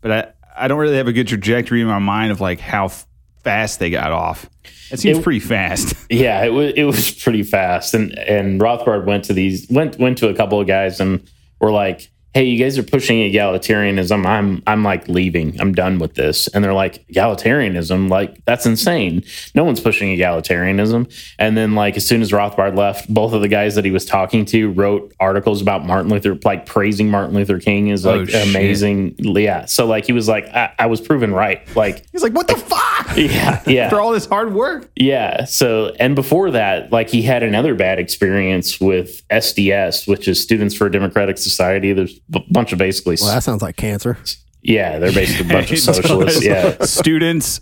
But 0.00 0.10
I, 0.12 0.64
I 0.64 0.68
don't 0.68 0.78
really 0.78 0.96
have 0.96 1.08
a 1.08 1.12
good 1.12 1.26
trajectory 1.28 1.80
in 1.80 1.86
my 1.88 1.98
mind 1.98 2.30
of 2.30 2.40
like 2.40 2.60
how 2.60 2.86
f- 2.86 3.06
fast 3.42 3.80
they 3.80 3.90
got 3.90 4.12
off. 4.12 4.48
It 4.92 5.00
seems 5.00 5.18
It- 5.18 5.24
pretty 5.24 5.40
fast. 5.40 5.94
Yeah, 6.10 6.44
it 6.44 6.50
was 6.50 6.72
it 6.76 6.84
was 6.84 7.10
pretty 7.10 7.42
fast, 7.42 7.92
and 7.94 8.16
and 8.16 8.60
Rothbard 8.60 9.06
went 9.06 9.24
to 9.24 9.32
these 9.32 9.66
went 9.68 9.98
went 9.98 10.18
to 10.18 10.28
a 10.28 10.34
couple 10.34 10.60
of 10.60 10.68
guys 10.68 11.00
and 11.00 11.28
were 11.60 11.72
like, 11.72 12.08
"Hey, 12.36 12.44
you 12.44 12.62
guys 12.62 12.76
are 12.78 12.82
pushing 12.82 13.18
egalitarianism. 13.18 14.26
I'm 14.26 14.62
I'm 14.66 14.82
like 14.84 15.08
leaving. 15.08 15.58
I'm 15.60 15.72
done 15.72 15.98
with 15.98 16.14
this." 16.14 16.48
And 16.48 16.62
they're 16.62 16.74
like, 16.74 17.06
"Egalitarianism? 17.08 18.08
Like 18.10 18.44
that's 18.44 18.66
insane. 18.66 19.24
No 19.54 19.64
one's 19.64 19.80
pushing 19.80 20.16
egalitarianism." 20.16 21.10
And 21.38 21.56
then 21.56 21.74
like 21.74 21.96
as 21.96 22.06
soon 22.06 22.22
as 22.22 22.32
Rothbard 22.32 22.76
left, 22.76 23.12
both 23.12 23.32
of 23.32 23.40
the 23.40 23.48
guys 23.48 23.74
that 23.76 23.84
he 23.84 23.90
was 23.90 24.04
talking 24.04 24.44
to 24.46 24.70
wrote 24.72 25.14
articles 25.20 25.62
about 25.62 25.84
Martin 25.86 26.10
Luther, 26.10 26.38
like 26.44 26.66
praising 26.66 27.10
Martin 27.10 27.34
Luther 27.34 27.58
King 27.58 27.88
is 27.88 28.04
Oh, 28.04 28.16
like 28.18 28.28
shit. 28.28 28.48
amazing. 28.48 29.14
Yeah, 29.18 29.64
so 29.66 29.86
like 29.86 30.04
he 30.06 30.12
was 30.12 30.28
like, 30.28 30.46
I, 30.48 30.72
I 30.78 30.86
was 30.86 31.00
proven 31.00 31.32
right. 31.32 31.66
Like, 31.76 32.04
He's 32.12 32.22
like, 32.22 32.32
what 32.34 32.48
the 32.48 32.56
fuck? 32.56 33.16
yeah, 33.16 33.62
yeah. 33.66 33.84
After 33.84 34.00
all 34.00 34.12
this 34.12 34.26
hard 34.26 34.52
work. 34.52 34.90
Yeah. 34.96 35.44
So, 35.44 35.94
and 35.98 36.14
before 36.14 36.50
that, 36.50 36.92
like 36.92 37.08
he 37.08 37.22
had 37.22 37.42
another 37.42 37.74
bad 37.74 37.98
experience 37.98 38.80
with 38.80 39.26
SDS, 39.28 40.06
which 40.06 40.28
is 40.28 40.42
Students 40.42 40.74
for 40.74 40.86
a 40.86 40.92
Democratic 40.92 41.38
Society. 41.38 41.92
There's 41.92 42.18
a 42.34 42.40
bunch 42.50 42.72
of 42.72 42.78
basically, 42.78 43.16
well, 43.20 43.32
that 43.34 43.42
sounds 43.42 43.62
like 43.62 43.76
cancer. 43.76 44.18
yeah, 44.62 44.98
they're 44.98 45.12
basically 45.12 45.46
a 45.50 45.52
bunch 45.52 45.70
of 45.72 45.78
socialists. 45.94 46.44
Yeah. 46.44 46.76
Students, 46.84 47.60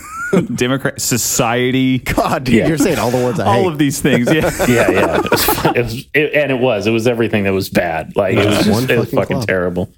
Democrat 0.54 1.00
Society, 1.00 1.98
God, 1.98 2.44
dude, 2.44 2.54
Yeah. 2.56 2.68
you're 2.68 2.78
saying 2.78 2.98
all 2.98 3.10
the 3.10 3.24
words 3.24 3.38
I 3.40 3.46
all 3.46 3.62
hate. 3.64 3.72
of 3.72 3.78
these 3.78 4.00
things. 4.00 4.32
Yeah. 4.32 4.50
Yeah. 4.68 4.90
Yeah. 4.90 5.16
It 5.16 5.30
was, 5.30 5.48
it 5.76 5.82
was 5.82 6.08
it, 6.14 6.34
and 6.34 6.52
it 6.52 6.58
was, 6.60 6.86
it 6.86 6.90
was 6.90 7.06
everything 7.06 7.44
that 7.44 7.52
was 7.52 7.68
bad. 7.68 8.16
Like 8.16 8.34
it 8.34 8.44
was 8.46 8.56
just, 8.58 8.70
One 8.70 8.90
it 8.90 8.98
was 8.98 9.06
fucking 9.06 9.16
fucking 9.18 9.36
club. 9.38 9.46
terrible. 9.48 9.88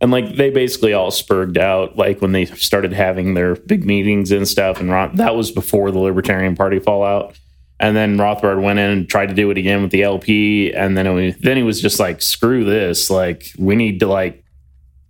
And 0.00 0.10
like 0.12 0.36
they 0.36 0.50
basically 0.50 0.92
all 0.92 1.10
spurged 1.10 1.56
out, 1.58 1.96
like 1.96 2.20
when 2.22 2.32
they 2.32 2.44
started 2.44 2.92
having 2.92 3.34
their 3.34 3.56
big 3.56 3.84
meetings 3.84 4.30
and 4.30 4.46
stuff. 4.46 4.78
And 4.80 4.90
Ron, 4.90 5.16
that 5.16 5.34
was 5.34 5.50
before 5.50 5.90
the 5.90 5.98
Libertarian 5.98 6.54
Party 6.54 6.78
fallout. 6.78 7.36
And 7.80 7.96
then 7.96 8.16
Rothbard 8.18 8.60
went 8.60 8.78
in 8.78 8.90
and 8.90 9.08
tried 9.08 9.26
to 9.26 9.34
do 9.34 9.50
it 9.50 9.58
again 9.58 9.82
with 9.82 9.92
the 9.92 10.02
LP, 10.02 10.72
and 10.72 10.96
then 10.96 11.06
it, 11.06 11.40
then 11.40 11.56
he 11.56 11.62
was 11.62 11.80
just 11.80 12.00
like, 12.00 12.20
"Screw 12.20 12.64
this! 12.64 13.08
Like, 13.08 13.52
we 13.56 13.76
need 13.76 14.00
to 14.00 14.08
like 14.08 14.44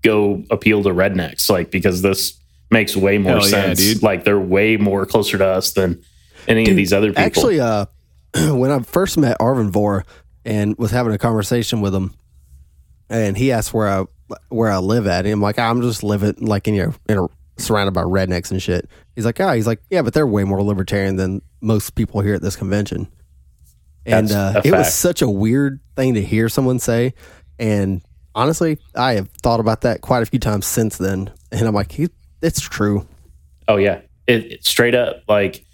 go 0.02 0.44
appeal 0.50 0.82
to 0.82 0.90
rednecks, 0.90 1.48
like 1.48 1.70
because 1.70 2.02
this 2.02 2.38
makes 2.70 2.94
way 2.94 3.16
more 3.16 3.32
Hell 3.38 3.42
sense. 3.42 3.78
dude. 3.78 4.02
Like, 4.02 4.24
they're 4.24 4.38
way 4.38 4.76
more 4.76 5.06
closer 5.06 5.38
to 5.38 5.46
us 5.46 5.72
than 5.72 6.02
any 6.46 6.68
of 6.68 6.76
these 6.76 6.92
other 6.92 7.08
people." 7.08 7.22
Actually, 7.22 7.60
uh, 7.60 7.86
when 8.54 8.70
I 8.70 8.80
first 8.80 9.16
met 9.16 9.38
Arvin 9.38 9.72
Vohra 9.72 10.04
and 10.44 10.76
was 10.76 10.90
having 10.90 11.14
a 11.14 11.18
conversation 11.18 11.80
with 11.80 11.94
him, 11.94 12.14
and 13.08 13.38
he 13.38 13.50
asked 13.50 13.72
where 13.72 13.88
I 13.88 14.04
where 14.50 14.70
I 14.70 14.76
live 14.76 15.06
at, 15.06 15.24
and 15.24 15.32
I'm 15.32 15.40
like, 15.40 15.58
I'm 15.58 15.80
just 15.80 16.02
living 16.02 16.34
like 16.38 16.68
in 16.68 16.74
your 16.74 16.94
in 17.08 17.16
a, 17.16 17.28
surrounded 17.58 17.92
by 17.92 18.02
rednecks 18.02 18.50
and 18.50 18.62
shit. 18.62 18.88
He's 19.14 19.24
like, 19.24 19.40
oh, 19.40 19.52
he's 19.52 19.66
like, 19.66 19.80
yeah, 19.90 20.02
but 20.02 20.14
they're 20.14 20.26
way 20.26 20.44
more 20.44 20.62
libertarian 20.62 21.16
than 21.16 21.42
most 21.60 21.94
people 21.94 22.20
here 22.20 22.34
at 22.34 22.42
this 22.42 22.56
convention. 22.56 23.08
And 24.06 24.30
uh, 24.32 24.62
it 24.64 24.72
was 24.72 24.94
such 24.94 25.20
a 25.22 25.28
weird 25.28 25.80
thing 25.96 26.14
to 26.14 26.22
hear 26.22 26.48
someone 26.48 26.78
say, 26.78 27.14
and 27.58 28.00
honestly, 28.34 28.78
I 28.94 29.14
have 29.14 29.28
thought 29.42 29.60
about 29.60 29.82
that 29.82 30.00
quite 30.00 30.22
a 30.22 30.26
few 30.26 30.38
times 30.38 30.66
since 30.66 30.96
then, 30.96 31.30
and 31.52 31.66
I'm 31.66 31.74
like, 31.74 31.94
it's 32.40 32.60
true. 32.60 33.06
Oh 33.66 33.76
yeah, 33.76 34.00
it, 34.26 34.52
it- 34.52 34.64
straight 34.64 34.94
up. 34.94 35.24
Like 35.28 35.66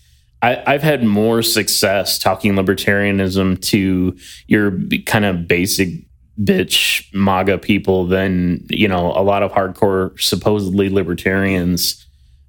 I, 0.42 0.62
I've 0.66 0.82
had 0.82 1.04
more 1.04 1.42
success 1.42 2.18
talking 2.18 2.54
libertarianism 2.54 3.60
to 3.66 4.16
your 4.48 4.78
kind 5.06 5.24
of 5.24 5.46
basic 5.46 5.90
bitch 6.42 7.12
MAGA 7.14 7.58
people 7.58 8.06
than 8.06 8.64
you 8.68 8.88
know 8.88 9.12
a 9.12 9.22
lot 9.22 9.42
of 9.42 9.52
hardcore 9.52 10.18
supposedly 10.20 10.88
libertarians. 10.88 12.00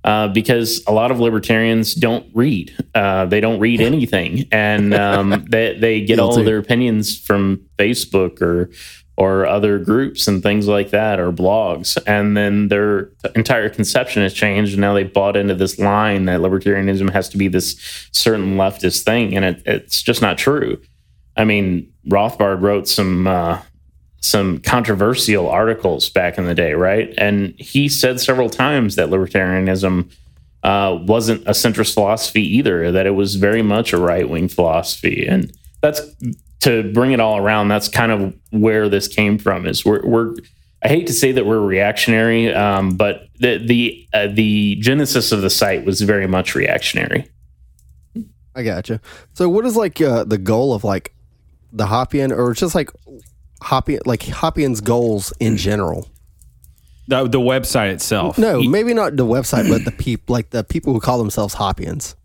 Uh, 0.04 0.28
because 0.28 0.84
a 0.86 0.92
lot 0.92 1.10
of 1.10 1.20
libertarians 1.20 1.96
don't 1.96 2.28
read. 2.36 2.72
Uh, 2.94 3.26
they 3.26 3.42
don't 3.42 3.60
read 3.60 3.82
anything, 3.82 4.48
and 4.52 4.94
um, 4.94 5.44
they 5.50 5.76
they 5.80 6.02
get 6.02 6.20
all 6.20 6.38
of 6.38 6.46
their 6.46 6.60
opinions 6.60 7.20
from 7.20 7.60
Facebook 7.80 8.40
or 8.40 8.70
or 9.18 9.46
other 9.46 9.80
groups 9.80 10.28
and 10.28 10.44
things 10.44 10.68
like 10.68 10.90
that 10.90 11.20
or 11.20 11.32
blogs 11.32 11.98
and 12.06 12.36
then 12.36 12.68
their 12.68 13.12
entire 13.34 13.70
conception 13.70 14.22
has 14.22 14.34
changed 14.34 14.74
and 14.74 14.82
now 14.82 14.94
they 14.94 15.04
bought 15.04 15.38
into 15.38 15.56
this 15.56 15.80
line 15.80 16.26
that 16.26 16.42
libertarianism 16.42 17.10
has 17.12 17.30
to 17.30 17.38
be 17.38 17.48
this 17.48 18.10
certain 18.12 18.58
leftist 18.58 19.04
thing 19.04 19.36
and 19.36 19.46
it, 19.46 19.62
it's 19.66 20.02
just 20.02 20.22
not 20.22 20.38
true 20.38 20.80
i 21.38 21.46
mean 21.46 21.90
rothbard 22.10 22.62
wrote 22.62 22.88
some 22.88 23.26
uh, 23.26 23.60
some 24.26 24.60
controversial 24.60 25.50
articles 25.50 26.10
back 26.10 26.38
in 26.38 26.46
the 26.46 26.56
day 26.56 26.74
right? 26.74 27.14
And 27.18 27.54
he 27.60 27.88
said 27.90 28.20
several 28.20 28.50
times 28.50 28.96
that 28.96 29.10
libertarianism 29.10 30.12
uh, 30.64 30.98
wasn't 31.02 31.42
a 31.46 31.52
centrist 31.52 31.94
philosophy 31.94 32.42
either 32.42 32.92
that 32.92 33.06
it 33.06 33.12
was 33.12 33.36
very 33.36 33.62
much 33.62 33.94
a 33.94 33.98
right-wing 33.98 34.48
philosophy. 34.48 35.28
And 35.28 35.52
that's 35.82 36.02
to 36.62 36.92
bring 36.94 37.12
it 37.12 37.20
all 37.20 37.38
around 37.38 37.68
that's 37.68 37.88
kind 37.88 38.12
of 38.12 38.36
where 38.50 38.90
this 38.90 39.08
came 39.08 39.38
from 39.38 39.68
is 39.68 39.86
we're, 39.86 40.04
we're 40.04 40.34
i 40.82 40.88
hate 40.88 41.06
to 41.06 41.14
say 41.14 41.32
that 41.32 41.46
we're 41.46 41.60
reactionary 41.60 42.52
um, 42.52 42.98
but 42.98 43.26
the 43.40 43.58
the 43.58 44.08
uh, 44.14 44.28
the 44.28 44.76
genesis 44.76 45.32
of 45.32 45.42
the 45.42 45.50
site 45.50 45.86
was 45.86 46.02
very 46.02 46.28
much 46.28 46.56
reactionary. 46.56 47.30
I 48.56 48.64
gotcha. 48.64 49.02
So, 49.34 49.50
what 49.50 49.66
is 49.66 49.76
like 49.76 50.02
uh, 50.02 50.24
the 50.24 50.38
goal 50.38 50.74
of 50.74 50.84
like 50.84 51.14
the 51.74 51.88
Hoppian, 51.88 52.32
or 52.32 52.54
just 52.54 52.76
like 52.76 52.90
Hoppian, 53.62 54.02
like 54.06 54.24
Hoppian's 54.24 54.82
goals 54.82 55.34
in 55.40 55.58
general? 55.58 56.08
The, 57.08 57.28
the 57.28 57.40
website 57.40 57.94
itself. 57.94 58.38
No, 58.38 58.62
maybe 58.64 58.94
not 58.94 59.16
the 59.16 59.26
website, 59.26 59.70
but 59.70 59.86
the 59.86 59.92
people, 59.92 60.34
like 60.34 60.50
the 60.50 60.64
people 60.64 60.94
who 60.94 61.00
call 61.00 61.18
themselves 61.20 61.54
Hoppians. 61.54 62.16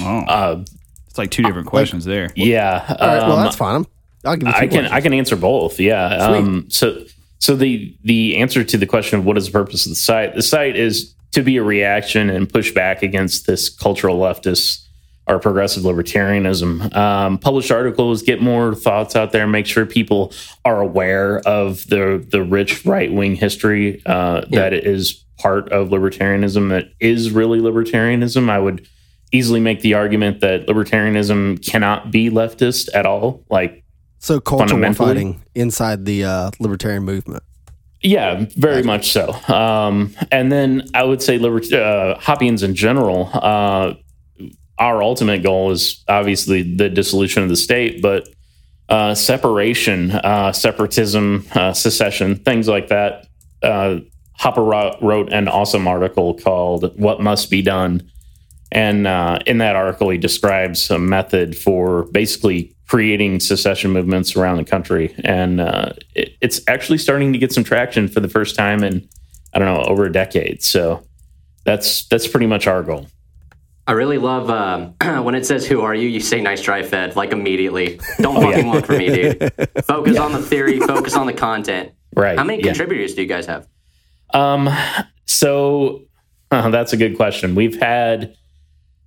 Oh, 0.00 0.18
uh, 0.20 0.64
it's 1.06 1.18
like 1.18 1.30
two 1.30 1.42
different 1.42 1.66
questions 1.66 2.04
there. 2.04 2.30
yeah 2.34 2.84
All 2.88 3.08
right, 3.08 3.18
well, 3.18 3.32
um, 3.36 3.42
that's 3.42 3.56
fine. 3.56 3.76
I'm, 3.76 3.86
I'll 4.24 4.36
give 4.36 4.48
you. 4.48 4.52
Two 4.52 4.58
I 4.58 4.60
can 4.60 4.70
questions. 4.70 4.92
I 4.92 5.00
can 5.00 5.12
answer 5.14 5.36
both. 5.36 5.80
Yeah. 5.80 6.06
Um, 6.06 6.70
so 6.70 7.04
so 7.38 7.54
the 7.56 7.96
the 8.04 8.36
answer 8.36 8.64
to 8.64 8.76
the 8.76 8.86
question 8.86 9.18
of 9.18 9.24
what 9.24 9.36
is 9.36 9.46
the 9.46 9.52
purpose 9.52 9.86
of 9.86 9.90
the 9.90 9.96
site? 9.96 10.34
The 10.34 10.42
site 10.42 10.76
is 10.76 11.14
to 11.32 11.42
be 11.42 11.56
a 11.56 11.62
reaction 11.62 12.30
and 12.30 12.48
push 12.48 12.72
back 12.72 13.02
against 13.02 13.46
this 13.46 13.68
cultural 13.68 14.18
leftist 14.18 14.87
or 15.28 15.38
progressive 15.38 15.82
libertarianism. 15.82 16.94
Um, 16.96 17.38
publish 17.38 17.70
articles, 17.70 18.22
get 18.22 18.40
more 18.40 18.74
thoughts 18.74 19.14
out 19.14 19.32
there, 19.32 19.46
make 19.46 19.66
sure 19.66 19.84
people 19.86 20.32
are 20.64 20.80
aware 20.80 21.40
of 21.40 21.86
the 21.88 22.24
the 22.30 22.42
rich 22.42 22.84
right 22.84 23.12
wing 23.12 23.36
history 23.36 24.02
uh, 24.06 24.42
that 24.50 24.72
is 24.72 25.12
part 25.38 25.70
of 25.70 25.88
libertarianism. 25.88 26.70
That 26.70 26.86
is 27.00 27.30
really 27.30 27.60
libertarianism. 27.60 28.48
I 28.50 28.58
would 28.58 28.86
easily 29.30 29.60
make 29.60 29.82
the 29.82 29.94
argument 29.94 30.40
that 30.40 30.66
libertarianism 30.66 31.64
cannot 31.64 32.10
be 32.10 32.30
leftist 32.30 32.88
at 32.94 33.04
all. 33.04 33.44
Like 33.50 33.84
so 34.18 34.40
fundamentally- 34.40 34.94
fighting 34.94 35.42
inside 35.54 36.04
the 36.04 36.24
uh, 36.24 36.50
libertarian 36.58 37.04
movement. 37.04 37.42
Yeah, 38.00 38.46
very 38.56 38.84
much 38.84 39.10
so. 39.10 39.32
Um, 39.52 40.14
and 40.30 40.52
then 40.52 40.88
I 40.94 41.02
would 41.02 41.20
say 41.20 41.36
liber- 41.36 41.74
uh, 41.76 42.16
Hoppians 42.20 42.62
in 42.62 42.76
general. 42.76 43.28
Uh, 43.32 43.94
our 44.78 45.02
ultimate 45.02 45.42
goal 45.42 45.70
is 45.70 46.04
obviously 46.08 46.76
the 46.76 46.88
dissolution 46.88 47.42
of 47.42 47.48
the 47.48 47.56
state, 47.56 48.00
but 48.00 48.28
uh, 48.88 49.14
separation, 49.14 50.12
uh, 50.12 50.52
separatism, 50.52 51.46
uh, 51.54 51.72
secession, 51.72 52.36
things 52.36 52.68
like 52.68 52.88
that. 52.88 53.26
Uh, 53.62 53.98
Hoppe 54.40 55.00
wrote 55.02 55.32
an 55.32 55.48
awesome 55.48 55.88
article 55.88 56.34
called 56.34 56.96
"What 56.98 57.20
Must 57.20 57.50
Be 57.50 57.60
Done," 57.60 58.08
and 58.70 59.06
uh, 59.06 59.40
in 59.46 59.58
that 59.58 59.76
article, 59.76 60.10
he 60.10 60.18
describes 60.18 60.90
a 60.90 60.98
method 60.98 61.56
for 61.56 62.04
basically 62.04 62.74
creating 62.86 63.40
secession 63.40 63.90
movements 63.90 64.36
around 64.36 64.58
the 64.58 64.64
country, 64.64 65.14
and 65.24 65.60
uh, 65.60 65.92
it, 66.14 66.36
it's 66.40 66.60
actually 66.68 66.98
starting 66.98 67.32
to 67.32 67.38
get 67.38 67.52
some 67.52 67.64
traction 67.64 68.08
for 68.08 68.20
the 68.20 68.28
first 68.28 68.54
time 68.54 68.84
in 68.84 69.06
I 69.52 69.58
don't 69.58 69.74
know 69.74 69.82
over 69.82 70.04
a 70.04 70.12
decade. 70.12 70.62
So 70.62 71.02
that's 71.64 72.06
that's 72.06 72.28
pretty 72.28 72.46
much 72.46 72.66
our 72.66 72.82
goal. 72.82 73.08
I 73.88 73.92
really 73.92 74.18
love 74.18 74.50
um, 74.50 74.94
when 75.24 75.34
it 75.34 75.46
says 75.46 75.66
"Who 75.66 75.80
are 75.80 75.94
you?" 75.94 76.06
You 76.08 76.20
say 76.20 76.40
"Nice 76.40 76.60
try, 76.62 76.82
Fed" 76.82 77.16
like 77.16 77.32
immediately. 77.32 77.98
Don't 78.20 78.40
fucking 78.40 78.70
look 78.70 78.84
for 78.86 78.96
me, 78.96 79.08
dude. 79.08 79.52
Focus 79.86 80.18
on 80.18 80.32
the 80.32 80.42
theory. 80.42 80.78
Focus 80.78 81.16
on 81.16 81.26
the 81.26 81.32
content. 81.32 81.92
Right? 82.14 82.36
How 82.38 82.44
many 82.44 82.58
Yeah. 82.62 82.66
contributors 82.72 83.14
do 83.14 83.22
you 83.22 83.28
guys 83.28 83.46
have? 83.46 83.66
Um. 84.34 84.68
So 85.24 86.02
uh, 86.50 86.68
that's 86.70 86.92
a 86.92 86.96
good 86.98 87.16
question. 87.16 87.54
We've 87.54 87.80
had 87.80 88.34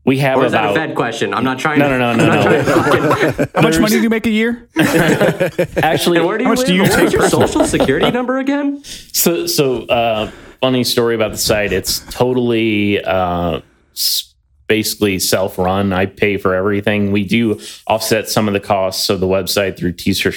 we 0.03 0.17
have 0.17 0.39
Or 0.39 0.45
is 0.45 0.51
that 0.53 0.63
about 0.63 0.75
a 0.77 0.79
Fed 0.87 0.95
question? 0.95 1.31
I'm 1.35 1.43
not 1.43 1.59
trying. 1.59 1.77
no 1.77 1.87
to, 1.89 1.97
no 1.99 2.15
no 2.15 2.25
no 2.25 2.35
no. 2.35 2.41
trying 2.41 2.65
to 2.65 2.73
fucking- 2.73 3.47
How 3.55 3.61
much 3.61 3.79
money 3.79 3.97
do 3.97 4.01
you 4.01 4.09
make 4.09 4.25
a 4.25 4.31
year? 4.31 4.67
Actually, 5.77 6.17
And 6.17 6.25
where 6.27 6.37
do 6.39 6.43
you 6.43 6.47
How 6.47 6.53
much 6.53 6.57
live? 6.59 6.67
do 6.67 6.73
you 6.75 6.81
What's 6.81 6.95
take 6.95 7.11
your 7.13 7.29
social 7.29 7.65
security 7.65 8.09
number 8.09 8.39
again? 8.39 8.83
So, 8.83 9.45
so 9.45 9.83
uh, 9.83 10.31
funny 10.59 10.83
story 10.83 11.13
about 11.13 11.31
the 11.31 11.37
site. 11.37 11.71
It's 11.71 11.99
totally 12.11 13.03
uh, 13.03 13.61
s- 13.93 14.30
basically 14.71 15.19
self-run. 15.19 15.91
I 15.91 16.05
pay 16.05 16.37
for 16.37 16.55
everything. 16.55 17.11
We 17.11 17.25
do 17.25 17.59
offset 17.87 18.29
some 18.29 18.47
of 18.47 18.53
the 18.53 18.61
costs 18.61 19.09
of 19.09 19.19
the 19.19 19.27
website 19.27 19.77
through 19.77 19.91
t-shirt 19.91 20.33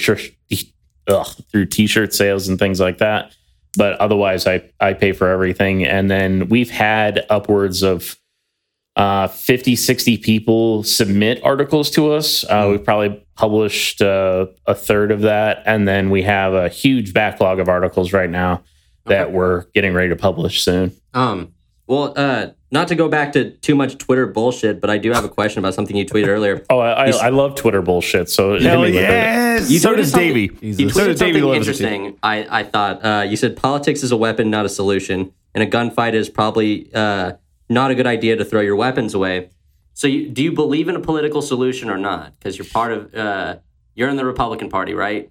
through 1.49 1.65
t-shirt 1.67 2.13
sales 2.13 2.49
and 2.49 2.59
things 2.59 2.81
like 2.81 2.97
that. 2.97 3.33
But 3.77 3.93
otherwise, 4.01 4.45
I 4.45 4.69
I 4.81 4.91
pay 4.91 5.13
for 5.13 5.29
everything. 5.29 5.85
And 5.85 6.11
then 6.11 6.49
we've 6.49 6.69
had 6.69 7.25
upwards 7.29 7.81
of 7.81 8.17
uh, 8.97 9.29
50, 9.29 9.77
60 9.77 10.17
people 10.17 10.83
submit 10.83 11.41
articles 11.41 11.89
to 11.91 12.11
us. 12.11 12.43
Uh, 12.43 12.67
We've 12.71 12.83
probably 12.83 13.25
published 13.35 14.01
uh, 14.01 14.47
a 14.65 14.75
third 14.75 15.11
of 15.11 15.21
that. 15.21 15.63
And 15.65 15.87
then 15.87 16.09
we 16.09 16.23
have 16.23 16.53
a 16.53 16.67
huge 16.67 17.13
backlog 17.13 17.59
of 17.59 17.69
articles 17.69 18.11
right 18.11 18.29
now 18.29 18.63
that 19.05 19.31
we're 19.31 19.63
getting 19.73 19.93
ready 19.93 20.09
to 20.09 20.17
publish 20.17 20.61
soon. 20.61 20.91
Um. 21.13 21.54
Well, 21.87 22.13
uh, 22.15 22.47
not 22.71 22.87
to 22.87 22.95
go 22.95 23.07
back 23.07 23.33
to 23.33 23.51
too 23.51 23.75
much 23.75 23.97
Twitter 23.99 24.25
bullshit, 24.25 24.81
but 24.81 24.89
I 24.89 24.97
do 24.97 25.11
have 25.11 25.23
a 25.23 25.29
question 25.29 25.59
about 25.59 25.75
something 25.75 25.95
you 25.95 26.05
tweeted 26.05 26.27
earlier. 26.27 26.65
Oh, 26.69 26.79
I, 26.79 27.05
I, 27.05 27.09
I 27.27 27.29
love 27.29 27.55
Twitter 27.55 27.81
bullshit. 27.81 28.29
So 28.29 28.53
hit 28.53 28.63
Hell 28.63 28.81
me 28.81 28.87
with 28.87 28.95
it. 28.95 29.01
yes. 29.01 29.69
You 29.71 29.79
so 29.79 29.93
tweeted 29.93 29.97
does 29.97 30.11
something- 30.11 30.27
Davey. 30.33 30.65
You 30.65 30.73
Jesus. 30.75 30.93
So 30.95 31.01
tweeted 31.01 31.05
does 31.07 31.19
Davey 31.19 31.31
something 31.39 31.43
loves 31.43 31.57
interesting. 31.67 32.19
I, 32.23 32.59
I 32.59 32.63
thought 32.63 33.05
uh, 33.05 33.21
you 33.27 33.37
said 33.37 33.55
politics 33.55 34.01
is 34.03 34.11
a 34.11 34.17
weapon, 34.17 34.49
not 34.49 34.65
a 34.65 34.69
solution, 34.69 35.31
and 35.53 35.63
a 35.63 35.67
gunfight 35.67 36.13
is 36.13 36.27
probably 36.27 36.89
uh, 36.93 37.33
not 37.69 37.91
a 37.91 37.95
good 37.95 38.07
idea 38.07 38.35
to 38.35 38.43
throw 38.43 38.61
your 38.61 38.75
weapons 38.75 39.13
away. 39.13 39.49
So, 39.93 40.07
you, 40.07 40.27
do 40.29 40.43
you 40.43 40.51
believe 40.51 40.89
in 40.89 40.95
a 40.97 40.99
political 40.99 41.41
solution 41.41 41.89
or 41.89 41.97
not? 41.97 42.33
Because 42.37 42.57
you're 42.57 42.65
part 42.65 42.91
of, 42.91 43.15
uh, 43.15 43.57
you're 43.93 44.09
in 44.09 44.17
the 44.17 44.25
Republican 44.25 44.69
Party, 44.69 44.93
right? 44.93 45.29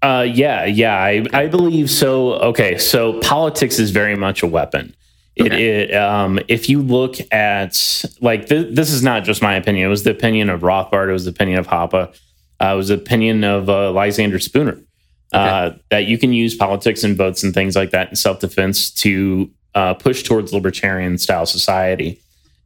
Uh, 0.00 0.24
yeah, 0.28 0.64
yeah, 0.66 0.94
I, 0.96 1.24
I 1.32 1.46
believe 1.48 1.90
so. 1.90 2.34
Okay, 2.34 2.78
so 2.78 3.18
politics 3.20 3.80
is 3.80 3.90
very 3.90 4.14
much 4.14 4.42
a 4.44 4.46
weapon. 4.46 4.94
It, 5.36 5.52
it 5.52 5.94
um, 5.94 6.40
if 6.48 6.68
you 6.68 6.80
look 6.80 7.16
at 7.30 8.04
like 8.20 8.48
th- 8.48 8.74
this 8.74 8.90
is 8.90 9.02
not 9.02 9.24
just 9.24 9.42
my 9.42 9.54
opinion. 9.54 9.86
It 9.86 9.90
was 9.90 10.02
the 10.02 10.10
opinion 10.10 10.48
of 10.48 10.62
Rothbard. 10.62 11.10
It 11.10 11.12
was 11.12 11.26
the 11.26 11.30
opinion 11.30 11.58
of 11.58 11.66
Hoppe. 11.66 11.94
Uh, 11.94 12.72
it 12.72 12.76
was 12.76 12.88
the 12.88 12.94
opinion 12.94 13.44
of 13.44 13.68
uh, 13.68 13.92
Lysander 13.92 14.38
Spooner. 14.38 14.80
Uh, 15.32 15.72
that 15.90 16.06
you 16.06 16.16
can 16.16 16.32
use 16.32 16.54
politics 16.54 17.04
and 17.04 17.14
votes 17.16 17.42
and 17.42 17.52
things 17.52 17.76
like 17.76 17.90
that 17.90 18.08
in 18.08 18.16
self 18.16 18.40
defense 18.40 18.90
to 18.90 19.50
uh, 19.74 19.92
push 19.92 20.22
towards 20.22 20.52
libertarian 20.54 21.18
style 21.18 21.44
society. 21.44 22.18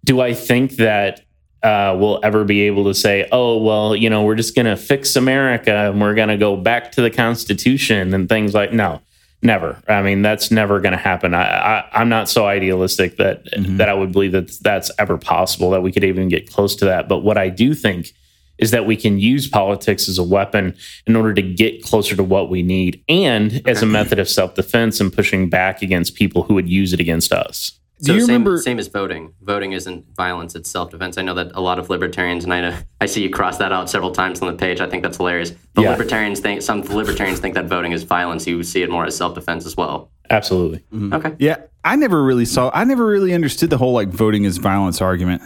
Do 0.04 0.20
I 0.20 0.34
think 0.34 0.76
that 0.76 1.22
uh, 1.62 1.96
will 1.98 2.20
ever 2.22 2.44
be 2.44 2.62
able 2.62 2.84
to 2.84 2.94
say, 2.94 3.28
"Oh, 3.32 3.58
well, 3.58 3.96
you 3.96 4.08
know, 4.08 4.22
we're 4.22 4.36
just 4.36 4.54
going 4.54 4.66
to 4.66 4.76
fix 4.76 5.16
America 5.16 5.90
and 5.90 6.00
we're 6.00 6.14
going 6.14 6.28
to 6.28 6.36
go 6.36 6.56
back 6.56 6.92
to 6.92 7.02
the 7.02 7.10
Constitution 7.10 8.14
and 8.14 8.28
things 8.28 8.54
like." 8.54 8.72
No, 8.72 9.00
never. 9.42 9.82
I 9.88 10.02
mean, 10.02 10.22
that's 10.22 10.50
never 10.50 10.80
going 10.80 10.92
to 10.92 10.98
happen. 10.98 11.34
I, 11.34 11.42
I, 11.42 11.88
I'm 11.92 12.08
not 12.08 12.28
so 12.28 12.46
idealistic 12.46 13.16
that 13.16 13.44
mm-hmm. 13.46 13.76
that 13.78 13.88
I 13.88 13.94
would 13.94 14.12
believe 14.12 14.32
that 14.32 14.50
that's 14.62 14.90
ever 14.98 15.18
possible 15.18 15.70
that 15.70 15.82
we 15.82 15.92
could 15.92 16.04
even 16.04 16.28
get 16.28 16.50
close 16.50 16.76
to 16.76 16.84
that. 16.86 17.08
But 17.08 17.18
what 17.18 17.38
I 17.38 17.48
do 17.48 17.74
think 17.74 18.12
is 18.58 18.70
that 18.72 18.84
we 18.84 18.96
can 18.96 19.18
use 19.18 19.48
politics 19.48 20.08
as 20.08 20.18
a 20.18 20.22
weapon 20.22 20.76
in 21.06 21.16
order 21.16 21.32
to 21.32 21.42
get 21.42 21.82
closer 21.82 22.14
to 22.14 22.22
what 22.22 22.50
we 22.50 22.62
need, 22.62 23.02
and 23.08 23.66
as 23.66 23.82
a 23.82 23.86
method 23.86 24.18
of 24.18 24.28
self 24.28 24.54
defense 24.54 25.00
and 25.00 25.12
pushing 25.12 25.48
back 25.48 25.82
against 25.82 26.14
people 26.14 26.42
who 26.42 26.54
would 26.54 26.68
use 26.68 26.92
it 26.92 27.00
against 27.00 27.32
us. 27.32 27.78
So 28.02 28.12
Do 28.12 28.14
you 28.14 28.20
same, 28.20 28.28
remember- 28.28 28.58
same 28.58 28.78
as 28.78 28.88
voting. 28.88 29.34
Voting 29.42 29.72
isn't 29.72 30.04
violence; 30.16 30.54
it's 30.54 30.70
self-defense. 30.70 31.18
I 31.18 31.22
know 31.22 31.34
that 31.34 31.52
a 31.54 31.60
lot 31.60 31.78
of 31.78 31.90
libertarians, 31.90 32.44
and 32.44 32.52
I 32.54 32.60
know 32.62 32.76
I 33.00 33.06
see 33.06 33.22
you 33.22 33.28
cross 33.30 33.58
that 33.58 33.72
out 33.72 33.90
several 33.90 34.10
times 34.12 34.40
on 34.40 34.48
the 34.48 34.54
page. 34.54 34.80
I 34.80 34.88
think 34.88 35.02
that's 35.02 35.18
hilarious. 35.18 35.52
But 35.74 35.82
Yeah. 35.82 35.90
libertarians 35.90 36.40
think 36.40 36.62
some 36.62 36.80
libertarians 36.82 37.40
think 37.40 37.54
that 37.56 37.66
voting 37.66 37.92
is 37.92 38.04
violence. 38.04 38.46
You 38.46 38.62
see 38.62 38.82
it 38.82 38.90
more 38.90 39.04
as 39.04 39.16
self-defense 39.16 39.66
as 39.66 39.76
well. 39.76 40.10
Absolutely. 40.30 40.78
Mm-hmm. 40.94 41.12
Okay. 41.12 41.32
Yeah, 41.38 41.56
I 41.84 41.96
never 41.96 42.22
really 42.22 42.44
saw. 42.46 42.70
I 42.72 42.84
never 42.84 43.04
really 43.06 43.34
understood 43.34 43.68
the 43.68 43.78
whole 43.78 43.92
like 43.92 44.08
voting 44.08 44.44
is 44.44 44.56
violence 44.58 45.02
argument 45.02 45.42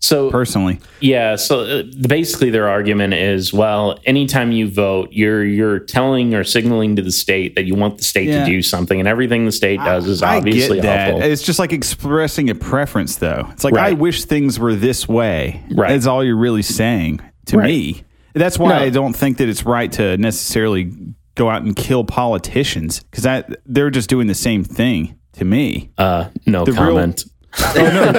So 0.00 0.30
personally. 0.30 0.78
Yeah, 1.00 1.34
so 1.36 1.60
uh, 1.60 1.82
basically 2.06 2.50
their 2.50 2.68
argument 2.68 3.14
is 3.14 3.52
well, 3.52 3.98
anytime 4.04 4.52
you 4.52 4.70
vote, 4.70 5.08
you're 5.12 5.44
you're 5.44 5.80
telling 5.80 6.34
or 6.34 6.44
signaling 6.44 6.94
to 6.96 7.02
the 7.02 7.10
state 7.10 7.56
that 7.56 7.64
you 7.64 7.74
want 7.74 7.98
the 7.98 8.04
state 8.04 8.28
Yeah. 8.28 8.44
to 8.44 8.50
do 8.50 8.62
something 8.62 8.98
and 9.00 9.08
everything 9.08 9.44
the 9.44 9.52
state 9.52 9.78
does 9.80 10.06
is 10.06 10.22
obviously 10.22 10.78
I 10.78 10.82
get 10.82 10.88
that. 10.88 11.14
awful. 11.14 11.22
It's 11.22 11.42
just 11.42 11.58
like 11.58 11.72
expressing 11.72 12.48
a 12.48 12.54
preference, 12.54 13.16
though. 13.16 13.48
It's 13.52 13.64
like 13.64 13.74
I 13.76 13.92
wish 13.94 14.24
things 14.24 14.58
were 14.58 14.74
this 14.74 15.08
way. 15.08 15.62
Right. 15.74 15.88
That's 15.90 16.06
all 16.06 16.22
you're 16.22 16.36
really 16.36 16.62
saying 16.62 17.20
to 17.46 17.58
Right. 17.58 17.66
me. 17.66 18.02
That's 18.34 18.56
why 18.58 18.70
No. 18.70 18.76
I 18.84 18.90
don't 18.90 19.14
think 19.16 19.38
that 19.38 19.48
it's 19.48 19.64
right 19.66 19.90
to 19.92 20.16
necessarily 20.16 20.92
go 21.34 21.50
out 21.50 21.62
and 21.62 21.74
kill 21.74 22.04
politicians 22.04 23.00
because 23.10 23.26
they're 23.66 23.90
just 23.90 24.08
doing 24.08 24.26
the 24.28 24.34
same 24.34 24.62
thing 24.62 25.16
to 25.34 25.44
me. 25.44 25.90
Uh 25.98 26.26
no 26.46 26.64
The 26.64 26.72
real- 26.72 27.14
comment. 27.52 28.14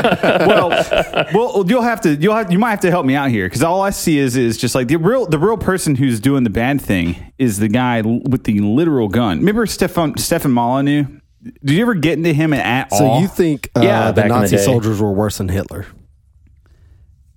well, 0.48 0.70
well, 1.34 1.64
you'll 1.68 1.82
have 1.82 2.02
to 2.02 2.16
you'll 2.16 2.36
have 2.36 2.52
you 2.52 2.60
might 2.60 2.72
have 2.72 2.80
to 2.82 2.92
help 2.92 3.06
me 3.06 3.16
out 3.16 3.30
here 3.30 3.46
because 3.48 3.64
all 3.64 3.82
I 3.82 3.90
see 3.92 4.18
is 4.18 4.36
is 4.36 4.58
just 4.58 4.76
like 4.76 4.88
the 4.88 4.98
real 4.98 5.26
the 5.26 5.40
real 5.40 5.58
person 5.58 5.96
who's 5.96 6.20
doing 6.20 6.44
the 6.44 6.50
bad 6.50 6.82
thing 6.82 7.34
is 7.38 7.60
the 7.60 7.68
guy 7.68 8.02
with 8.02 8.44
the 8.44 8.60
literal 8.60 9.08
gun. 9.08 9.40
Remember 9.40 9.66
Stefan 9.66 10.18
Stefan 10.18 10.52
Molyneux? 10.52 11.06
Did 11.42 11.76
you 11.76 11.82
ever 11.82 11.94
get 11.94 12.18
into 12.18 12.34
him 12.34 12.52
at 12.54 12.92
So 12.92 13.06
all? 13.06 13.18
So 13.18 13.22
you 13.22 13.28
think 13.30 13.70
uh, 13.76 13.82
Yeah, 13.82 14.12
the 14.12 14.24
in 14.24 14.28
the 14.28 14.40
Nazi 14.40 14.58
soldiers 14.58 15.02
were 15.02 15.12
worse 15.14 15.38
than 15.38 15.48
Hitler? 15.48 15.86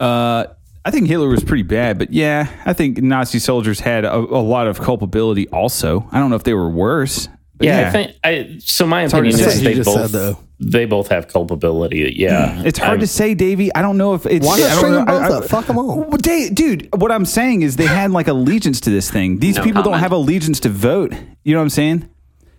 Uh, 0.00 0.46
I 0.84 0.90
think 0.90 1.06
Hitler 1.06 1.28
was 1.28 1.44
pretty 1.44 1.62
bad, 1.62 1.96
but 1.98 2.12
yeah, 2.12 2.48
I 2.64 2.72
think 2.72 2.98
Nazi 2.98 3.38
soldiers 3.38 3.78
had 3.78 4.04
a, 4.04 4.16
a 4.16 4.42
lot 4.42 4.66
of 4.66 4.80
culpability. 4.80 5.48
Also, 5.50 6.08
I 6.10 6.18
don't 6.18 6.30
know 6.30 6.36
if 6.36 6.42
they 6.42 6.54
were 6.54 6.68
worse. 6.68 7.28
But 7.62 7.66
Yeah, 7.68 7.80
yeah, 7.80 7.88
I 7.88 7.90
think 7.90 8.16
I 8.24 8.56
so 8.60 8.86
my 8.86 9.00
hard 9.08 9.12
opinion 9.26 9.48
is 9.48 9.62
they 9.62 9.80
both 9.82 10.10
said, 10.10 10.36
they 10.58 10.84
both 10.84 11.08
have 11.08 11.28
culpability. 11.28 12.12
Yeah. 12.16 12.56
Mm. 12.58 12.66
it's 12.66 12.78
hard 12.78 12.90
I'm- 12.92 13.00
to 13.00 13.06
say, 13.06 13.34
Davey. 13.34 13.74
I 13.74 13.82
don't 13.82 13.96
know 13.96 14.14
if 14.14 14.26
it's. 14.26 14.44
Why 14.46 14.58
not 14.58 14.70
I 14.70 14.74
string 14.76 14.92
them 14.94 15.04
both 15.04 15.22
I- 15.22 15.28
I- 15.28 15.38
up? 15.38 15.44
Fuck 15.44 15.66
them 15.66 15.78
all. 15.78 16.00
Well, 16.02 16.18
da- 16.18 16.50
dude, 16.50 16.88
what 16.96 17.10
I'm 17.12 17.24
saying 17.24 17.62
is 17.62 17.76
they 17.76 17.86
had 17.86 18.10
like 18.10 18.28
allegiance 18.28 18.80
to 18.82 18.90
this 18.90 19.10
thing. 19.10 19.38
These 19.38 19.56
No 19.56 19.62
people 19.64 19.82
don't 19.82 19.98
have 19.98 20.12
allegiance 20.12 20.60
to 20.60 20.68
vote. 20.68 21.12
You 21.44 21.54
know 21.54 21.60
what 21.60 21.64
I'm 21.64 21.70
saying? 21.70 22.08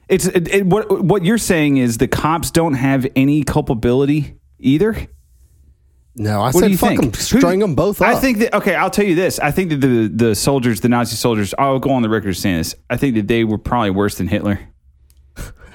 It's 0.09 0.25
it, 0.25 0.47
it, 0.53 0.65
what 0.65 1.03
what 1.03 1.23
you're 1.25 1.37
saying 1.37 1.77
is 1.77 1.97
the 1.97 2.07
cops 2.07 2.51
don't 2.51 2.73
have 2.75 3.07
any 3.15 3.43
culpability 3.43 4.35
either. 4.59 4.95
No, 6.15 6.41
I 6.41 6.45
What 6.45 6.53
do 6.53 6.59
said 6.59 6.71
you 6.71 6.77
fuck 6.77 6.89
think? 6.89 7.01
them. 7.01 7.13
String 7.13 7.59
them 7.59 7.73
both 7.73 7.99
up. 8.01 8.07
I 8.07 8.15
think 8.19 8.37
that 8.39 8.53
okay. 8.53 8.75
I'll 8.75 8.91
tell 8.91 9.05
you 9.05 9.15
this. 9.15 9.39
I 9.39 9.49
think 9.49 9.69
that 9.71 9.81
the 9.81 10.07
the 10.13 10.35
soldiers, 10.35 10.81
the 10.81 10.89
Nazi 10.89 11.15
soldiers, 11.15 11.55
I'll 11.57 11.79
go 11.79 11.89
on 11.91 12.03
the 12.03 12.09
record 12.09 12.29
as 12.29 12.37
saying 12.39 12.57
this. 12.57 12.75
I 12.89 12.97
think 12.97 13.15
that 13.15 13.27
they 13.27 13.43
were 13.43 13.57
probably 13.57 13.89
worse 13.89 14.15
than 14.15 14.27
Hitler 14.27 14.59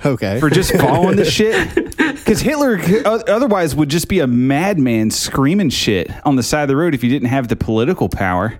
okay. 0.04 0.40
for 0.40 0.50
just 0.50 0.72
following 0.76 1.16
the 1.16 1.24
shit. 1.24 1.74
Because 1.96 2.40
Hitler 2.40 2.80
otherwise 3.06 3.74
would 3.74 3.88
just 3.88 4.08
be 4.08 4.20
a 4.20 4.26
madman 4.26 5.10
screaming 5.10 5.70
shit 5.70 6.10
on 6.24 6.36
the 6.36 6.42
side 6.42 6.62
of 6.62 6.68
the 6.68 6.76
road 6.76 6.94
if 6.94 7.02
you 7.04 7.10
didn't 7.10 7.28
have 7.28 7.48
the 7.48 7.56
political 7.56 8.08
power. 8.08 8.58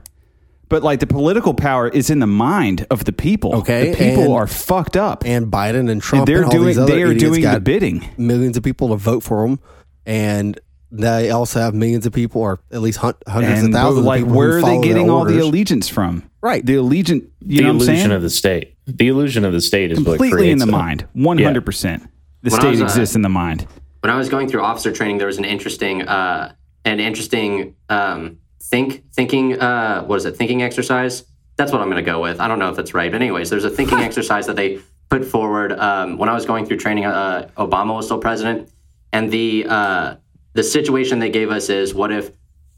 But 0.71 0.83
like 0.83 1.01
the 1.01 1.07
political 1.07 1.55
power 1.55 1.89
is 1.89 2.11
in 2.11 2.19
the 2.19 2.27
mind 2.27 2.87
of 2.91 3.05
the 3.07 3.13
people. 3.13 3.55
Okay, 3.57 3.91
the 3.93 3.97
people 3.97 4.25
and- 4.25 4.33
are 4.35 4.47
fucked 4.47 4.97
up. 4.99 5.25
and 5.25 5.47
Biden 5.51 5.91
and 5.91 6.03
Trump. 6.03 6.27
they're 6.27 6.37
and 6.43 6.45
all 6.47 6.51
doing- 6.51 6.67
these 6.67 6.79
other 6.79 6.93
they 6.95 7.03
are 7.03 7.15
doing 7.15 7.41
the 7.43 7.61
bidding. 7.61 8.07
Millions 8.19 8.57
of 8.59 8.63
people 8.63 8.89
to 8.91 8.97
vote 8.97 9.23
for 9.23 9.47
them, 9.49 9.61
and 10.05 10.61
they 10.93 11.31
also 11.31 11.61
have 11.61 11.75
millions 11.75 12.05
of 12.07 12.13
people, 12.13 12.43
or 12.43 12.61
at 12.71 12.81
least 12.83 12.99
hun- 12.99 13.15
hundreds 13.27 13.61
and 13.63 13.75
of 13.75 13.81
thousands. 13.81 14.07
like, 14.07 14.21
of 14.23 14.27
people 14.27 14.39
where 14.39 14.59
are 14.59 14.63
they 14.63 14.79
getting 14.81 15.09
all 15.11 15.25
the 15.25 15.39
allegiance 15.39 15.89
from? 15.89 16.23
Right. 16.43 16.65
the 16.65 16.75
allegiance. 16.77 17.25
You 17.41 17.59
the 17.59 17.63
know 17.63 17.69
what 17.69 17.71
I'm 17.71 17.77
illusion 17.77 17.97
saying? 17.97 18.13
of 18.13 18.23
the 18.23 18.31
state. 18.31 18.75
The 18.89 19.09
illusion 19.09 19.45
of 19.45 19.53
the 19.53 19.61
state 19.61 19.93
is 19.93 19.99
what 20.01 20.19
completely 20.19 20.51
in 20.51 20.59
the 20.59 20.67
it. 20.67 20.71
mind. 20.71 21.07
One 21.13 21.39
hundred 21.39 21.67
percent. 21.67 22.03
The 22.43 22.51
When 22.51 22.61
state 22.61 22.71
was, 22.71 22.81
uh, 22.81 22.85
exists 22.85 23.15
in 23.15 23.21
the 23.23 23.29
mind. 23.29 23.67
when 24.01 24.11
I 24.11 24.17
was 24.17 24.31
going 24.31 24.49
through 24.49 24.63
officer 24.63 24.91
training, 24.93 25.19
there 25.19 25.27
was 25.27 25.37
an 25.37 25.45
interesting, 25.45 26.03
uh, 26.03 26.55
an 26.87 26.99
interesting 26.99 27.75
um, 27.91 28.39
think 28.63 29.05
thinking. 29.13 29.61
Uh, 29.61 30.05
what 30.05 30.17
is 30.17 30.25
it? 30.25 30.37
Thinking 30.37 30.63
exercise. 30.63 31.25
That's 31.57 31.71
what 31.71 31.83
I'm 31.83 31.91
going 31.91 32.03
to 32.03 32.11
go 32.11 32.23
with. 32.23 32.41
I 32.41 32.49
don't 32.49 32.59
know 32.59 32.71
if 32.71 32.77
that's 32.77 32.95
right, 32.95 33.13
but 33.13 33.21
anyways, 33.21 33.51
there's 33.51 33.65
a 33.65 33.71
thinking 33.71 33.99
exercise 34.09 34.47
that 34.47 34.57
they 34.57 34.79
put 35.11 35.23
forward 35.25 35.73
um, 35.73 36.17
when 36.17 36.31
I 36.31 36.33
was 36.35 36.47
going 36.47 36.65
through 36.65 36.79
training. 36.79 37.05
Uh, 37.05 37.51
Obama 37.59 37.95
was 37.95 38.07
still 38.07 38.19
president, 38.19 38.71
and 39.13 39.31
the 39.31 39.67
uh, 39.69 40.15
the 40.55 40.63
situation 40.63 41.19
they 41.19 41.31
gave 41.31 41.51
us 41.51 41.69
is: 41.69 41.93
what 41.93 42.11
if 42.11 42.31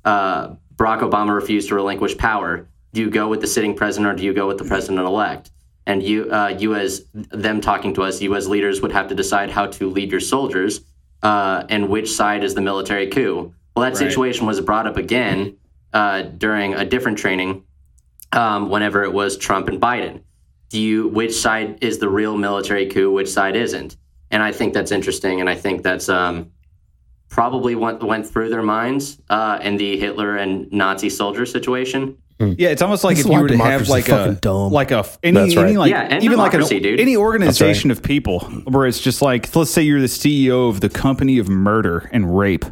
uh, 0.05 0.55
Barack 0.75 1.03
Obama 1.03 1.33
refused 1.35 1.69
to 1.69 1.77
relinquish 1.77 2.19
power? 2.19 2.67
Do 2.95 3.01
you 3.01 3.11
go 3.11 3.29
with 3.29 3.41
the 3.43 3.47
sitting 3.47 3.77
president, 3.77 4.13
or 4.13 4.17
do 4.17 4.25
you 4.25 4.33
go 4.35 4.49
with 4.49 4.59
the 4.59 4.65
president 4.65 4.99
elect? 5.07 5.53
And 5.87 6.03
you, 6.03 6.31
uh, 6.31 6.57
you 6.59 6.75
as 6.75 7.07
them 7.13 7.61
talking 7.61 7.95
to 7.95 8.03
us, 8.03 8.21
you 8.21 8.35
as 8.37 8.49
leaders 8.49 8.81
would 8.81 8.93
have 8.93 9.09
to 9.09 9.15
decide 9.15 9.51
how 9.51 9.67
to 9.67 9.91
lead 9.91 10.11
your 10.11 10.21
soldiers, 10.21 10.81
uh, 11.23 11.65
and 11.69 11.89
which 11.89 12.11
side 12.11 12.45
is 12.45 12.55
the 12.55 12.61
military 12.61 13.09
coup. 13.09 13.55
Well, 13.75 13.91
that 13.91 13.97
situation 13.97 14.47
was 14.47 14.61
brought 14.61 14.87
up 14.87 14.97
again 14.97 15.57
uh, 15.93 16.23
during 16.23 16.75
a 16.75 16.85
different 16.85 17.19
training, 17.19 17.65
um, 18.33 18.69
whenever 18.69 19.05
it 19.05 19.13
was 19.13 19.37
Trump 19.37 19.69
and 19.69 19.81
Biden. 19.81 20.23
Do 20.69 20.79
you 20.79 21.09
which 21.09 21.35
side 21.35 21.79
is 21.83 21.99
the 21.99 22.09
real 22.09 22.37
military 22.37 22.87
coup? 22.87 23.11
Which 23.11 23.29
side 23.29 23.57
isn't? 23.57 23.97
And 24.31 24.43
I 24.43 24.53
think 24.53 24.75
that's 24.75 24.93
interesting, 24.93 25.41
and 25.41 25.49
I 25.51 25.57
think 25.57 25.83
that's 25.83 26.09
um, 26.09 26.53
probably 27.29 27.75
went 27.75 28.03
went 28.03 28.27
through 28.27 28.51
their 28.51 28.63
minds 28.63 29.21
uh, 29.31 29.59
in 29.63 29.77
the 29.77 29.99
Hitler 29.99 30.37
and 30.37 30.71
Nazi 30.71 31.11
soldier 31.11 31.47
situation. 31.47 32.19
Hmm. 32.41 32.55
Yeah, 32.57 32.71
it's 32.71 32.81
almost 32.81 33.05
like 33.05 33.17
This 33.17 33.27
if 33.27 33.31
you 33.33 33.39
were 33.39 33.49
to 33.49 33.59
have 33.59 33.89
like 33.91 34.09
a 34.09 34.13
fucking 34.17 34.35
dumb. 34.37 34.73
like 34.73 34.91
a 34.93 35.05
any, 35.23 35.39
That's 35.39 35.57
any 35.59 35.77
like 35.77 35.91
Yeah, 35.91 36.21
even 36.23 36.39
like 36.39 36.55
an, 36.55 36.63
dude. 36.67 36.99
any 36.99 37.15
organization 37.15 37.91
of 37.91 38.03
people 38.03 38.41
where 38.65 38.87
it's 38.87 38.99
just 38.99 39.21
like 39.21 39.55
let's 39.55 39.71
say 39.71 39.83
you're 39.83 40.01
the 40.01 40.07
CEO 40.07 40.71
of 40.71 40.81
the 40.81 40.89
company 40.89 41.39
of 41.39 41.51
murder 41.51 42.09
and 42.13 42.37
rape. 42.39 42.65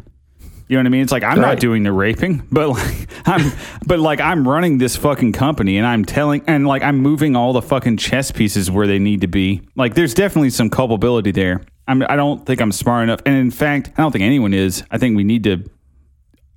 You 0.67 0.75
know 0.77 0.79
what 0.81 0.87
I 0.87 0.89
mean? 0.89 1.01
It's 1.03 1.11
like 1.11 1.23
I'm 1.23 1.39
not 1.39 1.59
doing 1.59 1.83
the 1.83 1.91
raping, 1.91 2.47
but 2.51 2.69
like 2.69 3.09
I'm 3.27 3.51
but 3.85 3.99
like 3.99 4.19
I'm 4.19 4.47
running 4.47 4.79
this 4.79 4.95
fucking 4.95 5.33
company 5.33 5.77
and 5.77 5.85
I'm 5.85 6.03
telling 6.03 6.41
and 6.47 6.65
like 6.67 6.81
I'm 6.81 6.97
moving 6.97 7.35
all 7.35 7.53
the 7.53 7.61
fucking 7.61 7.97
chess 7.97 8.31
pieces 8.31 8.71
where 8.71 8.87
they 8.87 8.97
need 8.97 9.21
to 9.21 9.27
be. 9.27 9.61
Like 9.75 9.93
there's 9.93 10.15
definitely 10.15 10.49
some 10.49 10.71
culpability 10.71 11.29
there. 11.31 11.61
I'm 11.87 12.01
I 12.09 12.15
don't 12.15 12.43
think 12.43 12.59
I'm 12.59 12.71
smart 12.71 13.03
enough. 13.03 13.19
And 13.27 13.35
in 13.35 13.51
fact, 13.51 13.91
I 13.97 14.01
don't 14.01 14.11
think 14.11 14.23
anyone 14.23 14.55
is. 14.55 14.83
I 14.89 14.97
think 14.97 15.15
we 15.15 15.23
need 15.23 15.43
to 15.43 15.63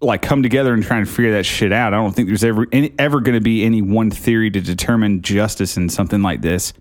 like 0.03 0.23
come 0.23 0.43
together 0.43 0.75
and 0.75 0.83
try 0.83 0.99
and 0.99 1.09
figure 1.09 1.33
that 1.33 1.45
shit 1.45 1.73
out. 1.73 1.95
I 1.95 1.97
don't 1.97 2.15
think 2.15 2.29
there's 2.29 2.45
ever 2.45 2.67
any, 2.73 2.93
ever 2.99 3.21
going 3.21 3.35
to 3.35 3.41
be 3.41 3.65
any 3.65 3.83
one 3.83 4.11
theory 4.11 4.51
to 4.51 4.61
determine 4.61 5.23
justice 5.23 5.77
in 5.77 5.89
something 5.89 6.23
like 6.23 6.43
this. 6.43 6.73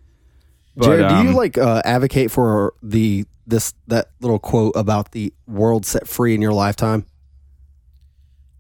But, 0.76 0.86
Jared, 0.86 1.10
do 1.10 1.16
you 1.16 1.30
um, 1.30 1.34
like 1.34 1.58
uh, 1.58 1.82
advocate 1.86 2.32
for 2.32 2.74
the 2.82 3.26
this 3.46 3.74
that 3.88 4.10
little 4.22 4.40
quote 4.40 4.76
about 4.76 5.12
the 5.12 5.34
world 5.48 5.86
set 5.86 6.08
free 6.08 6.34
in 6.34 6.42
your 6.42 6.54
lifetime? 6.54 7.06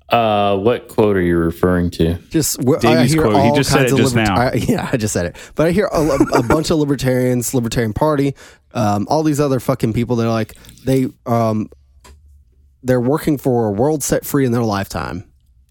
Uh, 0.09 0.57
what 0.57 0.89
quote 0.89 1.15
are 1.15 1.21
you 1.21 1.37
referring 1.37 1.89
to? 1.89 2.15
Just 2.29 2.61
wh- 2.61 2.75
I 2.75 2.79
Davey's 2.79 3.13
hear 3.13 3.21
quote. 3.21 3.35
He 3.35 3.49
all 3.49 3.55
just 3.55 3.71
said 3.71 3.85
it 3.85 3.93
of 3.93 3.97
just 3.97 4.13
now. 4.13 4.35
I- 4.35 4.53
yeah, 4.67 4.89
I 4.91 4.97
just 4.97 5.13
said 5.13 5.25
it. 5.25 5.37
But 5.55 5.67
I 5.67 5.71
hear 5.71 5.85
a, 5.91 6.17
a 6.33 6.43
bunch 6.43 6.69
of 6.69 6.77
libertarians, 6.79 7.53
Libertarian 7.53 7.93
Party, 7.93 8.35
um, 8.73 9.07
all 9.09 9.23
these 9.23 9.39
other 9.39 9.61
fucking 9.61 9.93
people. 9.93 10.17
They're 10.17 10.27
like 10.27 10.55
they 10.83 11.07
um, 11.25 11.69
they're 12.83 13.01
working 13.01 13.37
for 13.37 13.67
a 13.67 13.71
world 13.71 14.03
set 14.03 14.25
free 14.25 14.45
in 14.45 14.51
their 14.51 14.63
lifetime. 14.63 15.23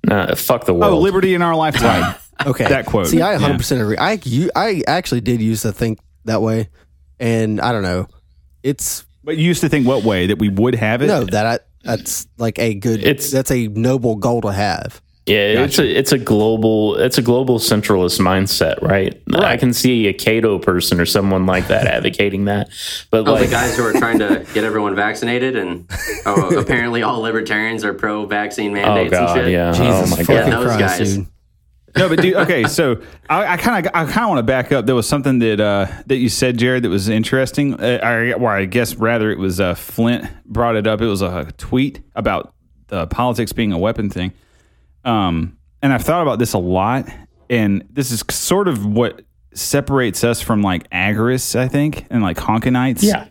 Nah, 0.05 0.35
fuck 0.35 0.64
the 0.64 0.73
oh, 0.73 0.77
world. 0.79 0.92
oh, 0.94 0.99
liberty 0.99 1.35
in 1.35 1.42
our 1.42 1.55
lifetime. 1.55 2.14
Okay, 2.46 2.66
That 2.66 2.87
quote, 2.87 3.07
See, 3.07 3.20
I 3.20 3.33
yeah. 3.33 3.38
100 3.38 3.59
percent 3.59 3.83
agree. 3.83 3.99
I 3.99 4.18
you, 4.25 4.51
I 4.57 4.83
actually 4.87 5.20
did 5.20 5.42
used 5.42 5.61
to 5.62 5.73
think 5.73 5.99
that 6.25 6.40
way, 6.40 6.70
and 7.18 7.61
I 7.61 7.70
don't 7.73 7.83
know. 7.83 8.07
It's 8.62 9.05
but 9.23 9.37
you 9.37 9.44
used 9.44 9.61
to 9.61 9.68
think 9.68 9.87
what 9.87 10.05
way 10.05 10.27
that 10.29 10.38
we 10.38 10.49
would 10.49 10.75
have 10.75 11.03
it? 11.03 11.09
no 11.09 11.25
that 11.25 11.44
I, 11.44 11.59
that's 11.85 12.27
like 12.38 12.59
a 12.59 12.73
good. 12.75 13.01
It's- 13.05 13.31
that's 13.31 13.51
a 13.51 13.68
noble 13.68 14.16
goal 14.16 14.40
to 14.40 14.53
have. 14.53 15.03
Yeah, 15.31 15.64
it's 15.64 15.79
a 15.79 15.87
it's 15.99 16.12
a 16.12 16.19
global 16.19 16.97
it's 16.97 17.19
a 17.19 17.23
global 17.23 17.59
centralist 17.59 18.19
mindset, 18.21 18.81
right? 18.83 19.21
I 19.35 19.57
can 19.57 19.73
see 19.73 20.07
a 20.09 20.12
Cato 20.12 20.59
person 20.59 21.01
or 21.01 21.07
someone 21.07 21.47
like 21.47 21.69
that 21.69 21.87
advocating 21.87 22.47
that, 22.47 22.69
but 23.11 23.27
Oh, 23.29 23.33
like 23.33 23.45
the 23.47 23.51
guys 23.51 23.77
who 23.77 23.85
are 23.87 23.93
trying 23.93 24.19
to 24.19 24.45
get 24.55 24.64
everyone 24.64 24.95
vaccinated, 24.97 25.57
and 25.57 25.88
oh, 26.27 26.59
apparently 26.61 27.03
all 27.03 27.21
libertarians 27.21 27.85
are 27.85 27.95
pro-vaccine 27.95 28.71
oh 28.71 28.75
mandates 28.75 29.16
and 29.16 29.27
god, 29.27 29.35
shit. 29.37 29.53
yeah, 29.53 29.73
Jesus 29.73 29.87
oh 29.88 30.16
my 30.16 30.23
fucking 30.23 30.27
god, 30.27 30.49
Yeah, 30.49 30.51
those 30.51 30.64
Christ, 30.77 30.99
guys. 30.99 31.16
dude. 31.16 31.27
No, 31.97 32.09
but 32.09 32.21
dude, 32.23 32.35
okay, 32.35 32.64
so 32.64 33.03
I 33.29 33.57
kind 33.57 33.85
of 33.85 33.93
I 33.95 34.05
kind 34.05 34.25
of 34.25 34.29
want 34.29 34.38
to 34.38 34.43
back 34.45 34.71
up. 34.71 34.87
There 34.87 34.95
was 34.95 35.09
something 35.09 35.40
that 35.40 35.59
uh, 35.61 35.87
that 36.07 36.16
you 36.19 36.29
said, 36.29 36.57
Jared, 36.57 36.85
that 36.85 36.88
was 36.88 37.09
interesting. 37.09 37.75
Uh, 37.81 37.99
I, 38.01 38.33
or 38.33 38.49
I 38.49 38.64
guess 38.66 38.95
rather 38.95 39.33
it 39.33 39.38
was 39.38 39.59
uh, 39.59 39.75
Flint 39.75 40.27
brought 40.47 40.77
it 40.77 40.87
up. 40.87 41.01
It 41.01 41.07
was 41.07 41.21
a 41.21 41.53
tweet 41.59 42.01
about 42.14 42.55
uh, 42.90 43.07
politics 43.07 43.53
being 43.53 43.73
a 43.73 43.79
weapon 43.79 44.09
thing. 44.09 44.33
Um, 45.05 45.57
and 45.83 45.93
I've 45.93 46.03
thought 46.03 46.23
about 46.23 46.39
this 46.39 46.53
a 46.53 46.59
lot, 46.59 47.09
and 47.49 47.87
this 47.91 48.11
is 48.11 48.23
sort 48.31 48.69
of 48.69 48.85
what 48.85 49.23
separates 49.55 50.23
us 50.25 50.41
from 50.41 50.63
like 50.63 50.89
agorists, 50.91 51.59
I 51.59 51.69
think, 51.69 52.07
and 52.11 52.23
like 52.23 52.37
Konkinites. 52.37 53.03
yeah, 53.03 53.27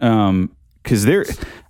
um 0.00 0.50
because 0.82 1.04
they're 1.04 1.24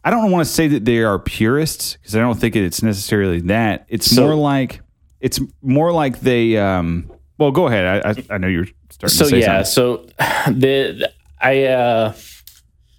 i 0.04 0.11
don't 0.11 0.31
want 0.31 0.46
to 0.46 0.52
say 0.52 0.68
that 0.68 0.85
they 0.85 1.02
are 1.02 1.18
purists 1.18 1.94
because 1.94 2.14
i 2.14 2.18
don't 2.20 2.38
think 2.38 2.54
it's 2.54 2.83
necessarily 2.83 3.40
that 3.40 3.87
it's 3.88 4.14
So- 4.14 4.22
more 4.26 4.35
like 4.35 4.81
it's 5.20 5.40
more 5.62 5.92
like 5.92 6.20
they 6.20 6.57
um 6.59 7.11
well 7.38 7.50
go 7.50 7.66
ahead 7.66 8.04
i 8.07 8.11
i, 8.11 8.35
I 8.35 8.38
know 8.38 8.46
you're 8.48 8.66
starting 8.90 9.16
so 9.16 9.24
to 9.24 9.31
say 9.31 9.40
yeah, 9.40 9.62
something. 9.62 10.09
so 10.18 10.52
the 10.52 11.11
I 11.40 11.64
uh 11.64 12.12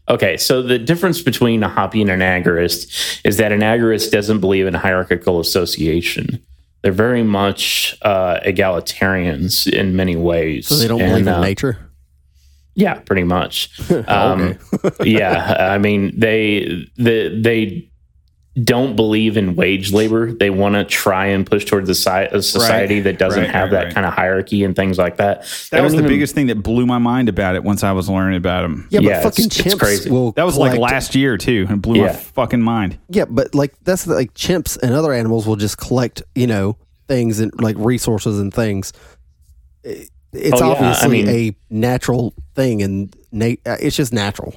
okay, 0.09 0.37
so 0.37 0.61
the 0.61 0.79
difference 0.79 1.21
between 1.21 1.63
a 1.63 1.69
hoppy 1.69 2.01
and 2.01 2.09
an 2.09 2.19
agorist 2.19 3.19
is 3.23 3.37
that 3.37 3.51
an 3.51 3.61
agorist 3.61 4.11
doesn't 4.11 4.39
believe 4.39 4.67
in 4.67 4.73
hierarchical 4.73 5.39
association. 5.39 6.41
They're 6.81 6.91
very 6.93 7.23
much 7.23 7.97
uh, 8.03 8.39
egalitarians 8.45 9.71
in 9.71 9.95
many 9.95 10.15
ways. 10.15 10.67
So 10.67 10.75
they 10.75 10.87
don't 10.87 11.01
And, 11.01 11.11
believe 11.11 11.27
in 11.27 11.33
uh, 11.33 11.41
nature. 11.41 11.77
Yeah, 12.75 12.95
pretty 12.99 13.23
much. 13.23 13.69
Um, 14.07 14.57
yeah, 15.03 15.57
I 15.59 15.77
mean 15.77 16.17
they 16.17 16.87
they 16.97 17.37
they 17.41 17.88
don't 18.63 18.95
believe 18.95 19.37
in 19.37 19.55
wage 19.55 19.93
labor. 19.93 20.33
They 20.33 20.49
want 20.49 20.75
to 20.75 20.83
try 20.83 21.27
and 21.27 21.45
push 21.45 21.65
towards 21.65 21.87
a, 21.89 21.95
si- 21.95 22.09
a 22.09 22.41
society 22.41 22.95
Right. 22.95 23.03
that 23.05 23.19
doesn't 23.19 23.43
Right, 23.43 23.51
have 23.51 23.65
right, 23.65 23.71
that 23.71 23.83
right. 23.85 23.93
kind 23.93 24.05
of 24.05 24.13
hierarchy 24.13 24.63
and 24.63 24.75
things 24.75 24.97
like 24.97 25.17
that. 25.17 25.43
They 25.71 25.77
that 25.77 25.83
was 25.83 25.93
the 25.93 25.99
even- 25.99 26.09
biggest 26.09 26.35
thing 26.35 26.47
that 26.47 26.55
blew 26.63 26.85
my 26.85 26.97
mind 26.97 27.29
about 27.29 27.55
it 27.55 27.63
once 27.63 27.83
i 27.83 27.91
was 27.91 28.09
learning 28.09 28.37
about 28.37 28.63
them 28.63 28.87
Yeah, 28.89 28.99
yeah, 29.01 29.23
but 29.23 29.29
fucking 29.35 29.45
it's- 29.45 29.65
it's 29.65 29.75
chimps 29.75 29.79
crazy. 29.79 30.09
will. 30.09 30.31
that 30.33 30.45
was 30.45 30.57
like 30.57 30.77
last 30.77 31.15
year 31.15 31.37
too 31.37 31.67
and 31.69 31.81
blew 31.81 32.01
my 32.01 32.09
fucking 32.11 32.61
mind 32.61 32.97
Yeah, 33.09 33.25
but 33.29 33.53
like 33.55 33.73
that's 33.83 34.03
the, 34.05 34.15
like 34.15 34.33
chimps 34.33 34.77
and 34.81 34.93
other 34.93 35.13
animals 35.13 35.47
will 35.47 35.55
just 35.55 35.77
collect, 35.77 36.23
you 36.35 36.47
know, 36.47 36.75
things 37.07 37.39
and 37.39 37.51
like 37.61 37.75
resources 37.79 38.39
and 38.39 38.53
things. 38.53 38.91
It's 39.83 40.09
Oh, 40.33 40.57
yeah, 40.59 40.65
I 40.65 40.69
obviously 40.71 41.09
mean- 41.23 41.27
a 41.29 41.55
natural 41.69 42.33
thing, 42.55 42.81
and 42.83 43.15
na- 43.31 43.55
it's 43.65 43.95
just 43.95 44.13
natural. 44.13 44.53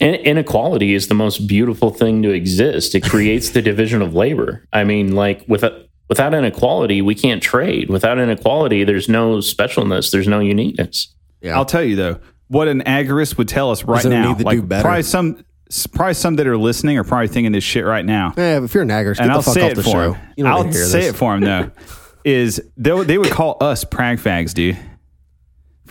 In- 0.00 0.14
inequality 0.14 0.94
is 0.94 1.08
the 1.08 1.14
most 1.14 1.46
beautiful 1.46 1.90
thing 1.90 2.22
to 2.22 2.30
exist. 2.30 2.94
It 2.94 3.02
creates 3.04 3.50
the 3.50 3.62
division 3.62 4.00
of 4.02 4.14
labor. 4.14 4.66
I 4.72 4.84
mean, 4.84 5.14
like 5.14 5.44
without 5.48 5.72
without 6.08 6.34
inequality, 6.34 7.02
we 7.02 7.14
can't 7.14 7.42
trade. 7.42 7.88
Without 7.88 8.18
inequality, 8.18 8.84
there's 8.84 9.08
no 9.08 9.38
specialness. 9.38 10.10
There's 10.12 10.28
no 10.28 10.40
uniqueness. 10.40 11.14
Yeah. 11.40 11.56
i'll 11.58 11.64
tell 11.64 11.82
you 11.82 11.96
though 11.96 12.20
what 12.46 12.68
an 12.68 12.82
agorist 12.82 13.36
would 13.36 13.48
tell 13.48 13.72
us 13.72 13.82
right 13.82 14.04
now 14.04 14.28
need 14.28 14.38
to 14.38 14.44
like 14.44 14.58
do 14.58 14.62
better. 14.62 14.82
probably 14.84 15.02
some 15.02 15.44
probably 15.92 16.14
some 16.14 16.36
that 16.36 16.46
are 16.46 16.56
listening 16.56 16.98
are 16.98 17.02
probably 17.02 17.26
thinking 17.26 17.50
this 17.50 17.64
shit 17.64 17.84
right 17.84 18.04
now 18.04 18.32
Yeah, 18.36 18.62
if 18.62 18.72
you're 18.74 18.84
an 18.84 18.90
agorist, 18.90 19.18
and 19.18 19.28
the 19.28 19.34
I'll 19.34 19.42
fuck 19.42 19.54
say 19.54 19.62
off 19.64 19.72
it 19.72 19.74
the 19.74 19.82
for 19.82 19.90
show. 19.90 20.12
him. 20.12 20.46
I'll 20.46 20.62
say 20.72 21.00
this. 21.00 21.06
it 21.06 21.16
for 21.16 21.34
him 21.34 21.40
though. 21.40 21.70
is 22.24 22.62
they 22.76 23.02
they 23.04 23.18
would 23.18 23.32
call 23.32 23.56
us 23.60 23.82
prag 23.82 24.18
fags, 24.18 24.54
dude, 24.54 24.78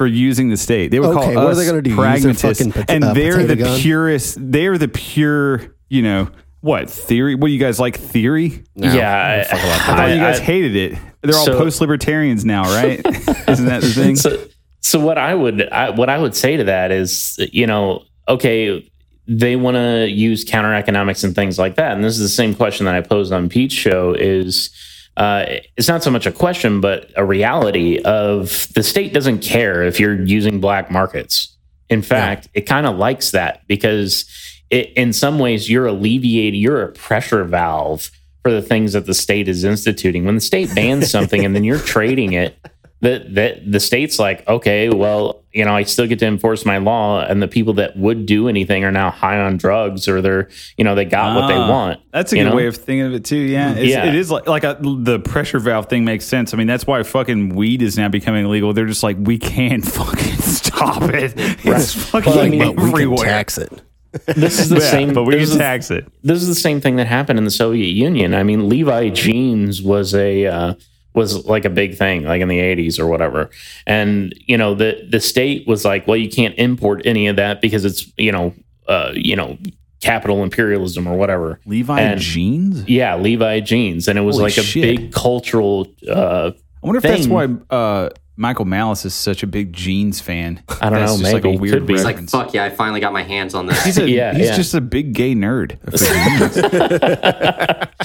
for 0.02 0.08
using 0.08 0.50
the 0.50 0.58
state. 0.58 0.90
They 0.90 1.00
would 1.00 1.10
Okay, 1.16 1.34
call 1.36 1.44
what 1.44 1.46
are 1.46 1.50
us 1.52 1.58
they 1.60 1.66
gonna 1.68 1.84
do? 1.84 1.92
Use 1.92 2.00
pragmatists, 2.00 2.66
fucking 2.66 2.86
and 2.90 3.04
uh, 3.04 3.14
they're 3.14 3.44
the 3.44 3.56
gun? 3.56 3.80
purest. 3.80 4.36
They're 4.42 4.80
the 4.80 4.88
pure. 4.88 5.76
You 5.90 6.02
know 6.02 6.30
what 6.62 6.90
theory? 6.90 7.36
What 7.36 7.48
do 7.50 7.54
you 7.54 7.60
guys 7.60 7.80
like 7.80 7.98
theory? 8.00 8.64
yeah, 8.74 9.46
I, 9.52 9.56
I 9.56 9.78
thought 9.78 10.10
you 10.10 10.18
guys 10.18 10.40
I- 10.40 10.44
hated 10.44 10.76
it. 10.76 10.98
They're 11.22 11.36
all 11.38 11.46
post 11.46 11.82
libertarians 11.82 12.44
now, 12.44 12.64
right? 12.64 13.00
Isn't 13.48 13.66
that 13.68 13.82
the 13.84 13.92
thing? 13.94 14.16
so 14.16 14.44
so 14.80 15.00
what 15.00 15.20
I 15.20 15.36
would 15.36 15.70
I, 15.70 15.92
what 15.92 16.10
I 16.10 16.18
would 16.18 16.36
say 16.36 16.58
to 16.58 16.64
that 16.64 16.92
is 16.92 17.38
you 17.54 17.68
know 17.68 18.04
okay 18.28 18.90
they 19.28 19.56
want 19.56 19.76
to 19.78 20.08
use 20.10 20.44
counter 20.44 20.74
economics 20.74 21.24
and 21.24 21.36
things 21.36 21.60
like 21.60 21.76
that 21.76 21.92
and 21.92 22.04
this 22.04 22.16
is 22.16 22.22
the 22.22 22.28
same 22.28 22.56
question 22.56 22.88
that 22.88 22.96
I 22.96 23.02
posed 23.02 23.32
on 23.32 23.50
Pete's 23.50 23.76
show 23.76 24.14
is 24.18 24.72
uh, 25.18 25.46
it's 25.78 25.88
not 25.88 26.04
so 26.04 26.12
much 26.12 26.26
a 26.26 26.32
question 26.32 26.82
but 26.82 27.12
a 27.16 27.26
reality 27.26 28.00
of 28.04 28.68
the 28.74 28.84
state 28.84 29.14
doesn't 29.14 29.40
care 29.40 29.84
if 29.84 30.00
you're 30.00 30.22
using 30.24 30.60
black 30.60 30.90
markets. 30.90 31.56
In 31.90 32.02
fact 32.02 32.50
it 32.54 32.62
kind 32.62 32.86
of 32.86 32.98
likes 32.98 33.32
that 33.32 33.66
because 33.68 34.26
it, 34.70 34.92
in 34.94 35.14
some 35.14 35.40
ways 35.40 35.70
you're 35.70 35.88
alleviating 35.88 36.60
you're 36.60 36.84
a 36.84 36.92
pressure 36.92 37.44
valve 37.44 38.10
for 38.44 38.52
the 38.52 38.62
things 38.62 38.94
that 38.94 39.06
the 39.06 39.14
state 39.14 39.48
is 39.48 39.64
instituting. 39.64 40.26
When 40.26 40.36
the 40.36 40.42
state 40.42 40.74
bans 40.74 41.12
something 41.12 41.46
and 41.46 41.56
then 41.56 41.64
you're 41.64 41.80
trading 41.80 42.34
it 42.34 42.58
the, 43.02 43.26
the 43.30 43.62
the 43.72 43.80
state's 43.80 44.20
like, 44.20 44.48
okay, 44.48 44.90
well, 44.90 45.44
you 45.52 45.66
know, 45.66 45.76
I 45.76 45.84
still 45.84 46.08
get 46.08 46.20
to 46.20 46.26
enforce 46.28 46.66
my 46.66 46.78
law, 46.78 47.22
and 47.22 47.42
the 47.42 47.48
people 47.48 47.74
that 47.74 47.98
would 47.98 48.26
do 48.26 48.48
anything 48.48 48.84
are 48.84 48.92
now 48.92 49.10
high 49.12 49.40
on 49.40 49.58
drugs, 49.58 50.08
or 50.08 50.22
they're, 50.22 50.50
you 50.78 50.84
know, 50.84 50.94
they 50.96 51.04
got 51.06 51.36
what 51.36 51.48
they 51.48 51.56
Ah, 51.56 51.70
want. 51.70 52.00
That's 52.14 52.32
a 52.32 52.36
good 52.36 52.44
know? 52.46 52.56
way 52.56 52.68
of 52.68 52.78
thinking 52.78 53.02
of 53.08 53.14
it 53.14 53.26
too. 53.26 53.38
Yeah, 53.38 53.74
it's, 53.74 53.88
Yeah. 53.90 54.06
it 54.06 54.16
is 54.16 54.30
like 54.32 54.48
like 54.48 54.64
a, 54.64 54.78
the 54.82 55.20
pressure 55.20 55.60
valve 55.60 55.88
thing 55.90 56.06
makes 56.06 56.26
sense. 56.26 56.54
I 56.54 56.58
mean, 56.58 56.68
that's 56.68 56.86
why 56.88 57.02
fucking 57.04 57.56
weed 57.56 57.82
is 57.82 57.98
now 57.98 58.08
becoming 58.08 58.46
illegal. 58.46 58.72
They're 58.74 58.86
just 58.86 59.04
like, 59.04 59.18
we 59.20 59.38
can't 59.40 59.84
fucking 60.00 60.36
stop 60.38 61.02
it. 61.04 61.34
It's 61.66 61.94
fucking 61.94 62.32
But, 62.34 62.36
like, 62.38 62.76
but 62.76 62.76
we 62.76 62.82
can 62.84 62.90
everywhere. 62.90 63.26
tax 63.26 63.58
it. 63.58 63.82
This 64.28 64.60
is 64.60 64.70
the 64.70 64.76
Yeah, 64.80 64.92
same, 64.92 65.14
but 65.14 65.24
we 65.24 65.36
this 65.38 65.50
can 65.52 65.60
tax 65.60 65.90
it. 65.90 66.06
This 66.22 66.42
is 66.42 66.48
the 66.48 66.56
same 66.56 66.82
thing 66.82 66.98
that 66.98 67.08
happened 67.08 67.40
in 67.40 67.46
the 67.46 67.52
Soviet 67.52 67.88
Union. 67.94 68.34
I 68.36 68.44
mean, 68.44 68.70
Levi 68.70 69.10
jeans 69.10 69.82
was 69.82 70.14
a 70.14 70.46
uh, 70.46 70.74
was 71.14 71.46
like 71.46 71.66
a 71.66 71.70
big 71.70 71.98
thing, 71.98 72.24
like 72.24 72.42
in 72.42 72.48
the 72.48 72.60
'80s 72.60 73.00
or 73.00 73.08
whatever. 73.08 73.50
And 73.86 74.34
you 74.48 74.58
know, 74.58 74.76
the 74.76 75.08
the 75.10 75.20
state 75.20 75.68
was 75.68 75.84
like, 75.86 76.08
well, 76.08 76.18
you 76.18 76.30
can't 76.30 76.56
import 76.58 77.02
any 77.06 77.28
of 77.28 77.36
that 77.36 77.62
because 77.62 77.86
it's 77.86 78.12
you 78.18 78.32
know, 78.32 78.54
uh, 78.88 79.12
you 79.14 79.36
know, 79.36 79.58
capital 80.00 80.42
imperialism 80.44 81.08
or 81.08 81.16
whatever. 81.18 81.60
Levi 81.66 82.00
And- 82.02 82.20
jeans. 82.20 82.88
Yeah, 82.90 83.16
Levi 83.18 83.60
jeans, 83.62 84.08
and 84.08 84.18
it 84.18 84.22
was 84.24 84.36
Holy 84.38 84.50
like 84.52 84.58
a 84.58 84.64
shit. 84.64 84.84
big 84.84 85.12
cultural. 85.14 85.88
Uh, 86.08 86.52
I 86.84 86.88
wonder 86.88 86.98
if 86.98 87.04
that's 87.04 87.28
why 87.28 87.48
uh, 87.70 88.10
Michael 88.38 88.66
Malice 88.66 89.06
is 89.06 89.14
such 89.14 89.44
a 89.44 89.48
big 89.48 89.72
jeans 89.72 90.20
fan. 90.20 90.64
I 90.82 90.90
don't 90.90 90.94
That's 91.00 91.12
know, 91.12 91.20
just 91.20 91.34
like 91.34 91.44
a 91.44 91.48
maybe. 91.50 91.58
weird 91.60 91.74
Could 91.74 91.86
be. 91.86 91.94
It's 91.94 92.04
like, 92.04 92.28
fuck 92.28 92.54
yeah, 92.56 92.64
I 92.64 92.70
finally 92.72 93.00
got 93.00 93.14
my 93.14 93.22
hands 93.22 93.54
on 93.54 93.68
this. 93.68 93.84
He's, 93.84 94.00
a, 94.00 94.10
Yeah, 94.10 94.34
he's 94.34 94.48
yeah. 94.48 94.56
just 94.56 94.74
a 94.74 94.82
big 94.82 95.14
gay 95.14 95.36
nerd. 95.36 95.78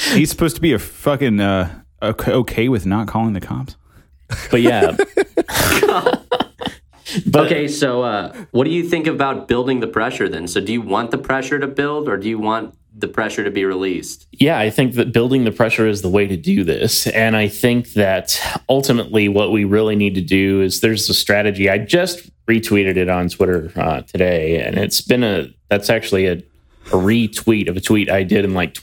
he's 0.12 0.28
supposed 0.28 0.56
to 0.56 0.60
be 0.62 0.74
a 0.74 0.78
fucking 0.78 1.40
uh, 1.40 1.80
okay 2.02 2.32
okay 2.32 2.68
with 2.68 2.86
not 2.86 3.08
calling 3.08 3.32
the 3.32 3.40
cops. 3.40 3.76
but 4.50 4.60
yeah, 4.60 4.96
but 7.26 7.46
okay, 7.46 7.68
so 7.68 8.02
uh, 8.02 8.34
what 8.50 8.64
do 8.64 8.70
you 8.70 8.82
think 8.82 9.06
about 9.06 9.46
building 9.48 9.80
the 9.80 9.86
pressure 9.86 10.28
then? 10.28 10.48
So 10.48 10.60
do 10.60 10.72
you 10.72 10.82
want 10.82 11.10
the 11.10 11.18
pressure 11.18 11.58
to 11.58 11.66
build 11.66 12.08
or 12.08 12.16
do 12.16 12.28
you 12.28 12.38
want 12.38 12.74
the 12.98 13.08
pressure 13.08 13.44
to 13.44 13.50
be 13.50 13.64
released? 13.64 14.26
yeah, 14.32 14.58
I 14.58 14.70
think 14.70 14.94
that 14.94 15.12
building 15.12 15.44
the 15.44 15.52
pressure 15.52 15.86
is 15.86 16.02
the 16.02 16.08
way 16.08 16.26
to 16.26 16.36
do 16.36 16.64
this. 16.64 17.06
And 17.08 17.36
I 17.36 17.48
think 17.48 17.92
that 17.92 18.40
ultimately 18.68 19.28
what 19.28 19.52
we 19.52 19.64
really 19.64 19.96
need 19.96 20.14
to 20.16 20.20
do 20.20 20.60
is 20.62 20.80
there's 20.80 21.08
a 21.08 21.14
strategy. 21.14 21.70
I 21.70 21.78
just 21.78 22.30
retweeted 22.46 22.96
it 22.96 23.08
on 23.08 23.28
Twitter 23.28 23.72
uh, 23.76 24.02
today, 24.02 24.60
and 24.60 24.78
it's 24.78 25.00
been 25.00 25.24
a 25.24 25.48
that's 25.68 25.90
actually 25.90 26.26
a, 26.26 26.32
a 26.32 26.96
retweet 26.96 27.68
of 27.68 27.76
a 27.76 27.80
tweet 27.80 28.10
I 28.10 28.22
did 28.22 28.44
in 28.44 28.54
like 28.54 28.74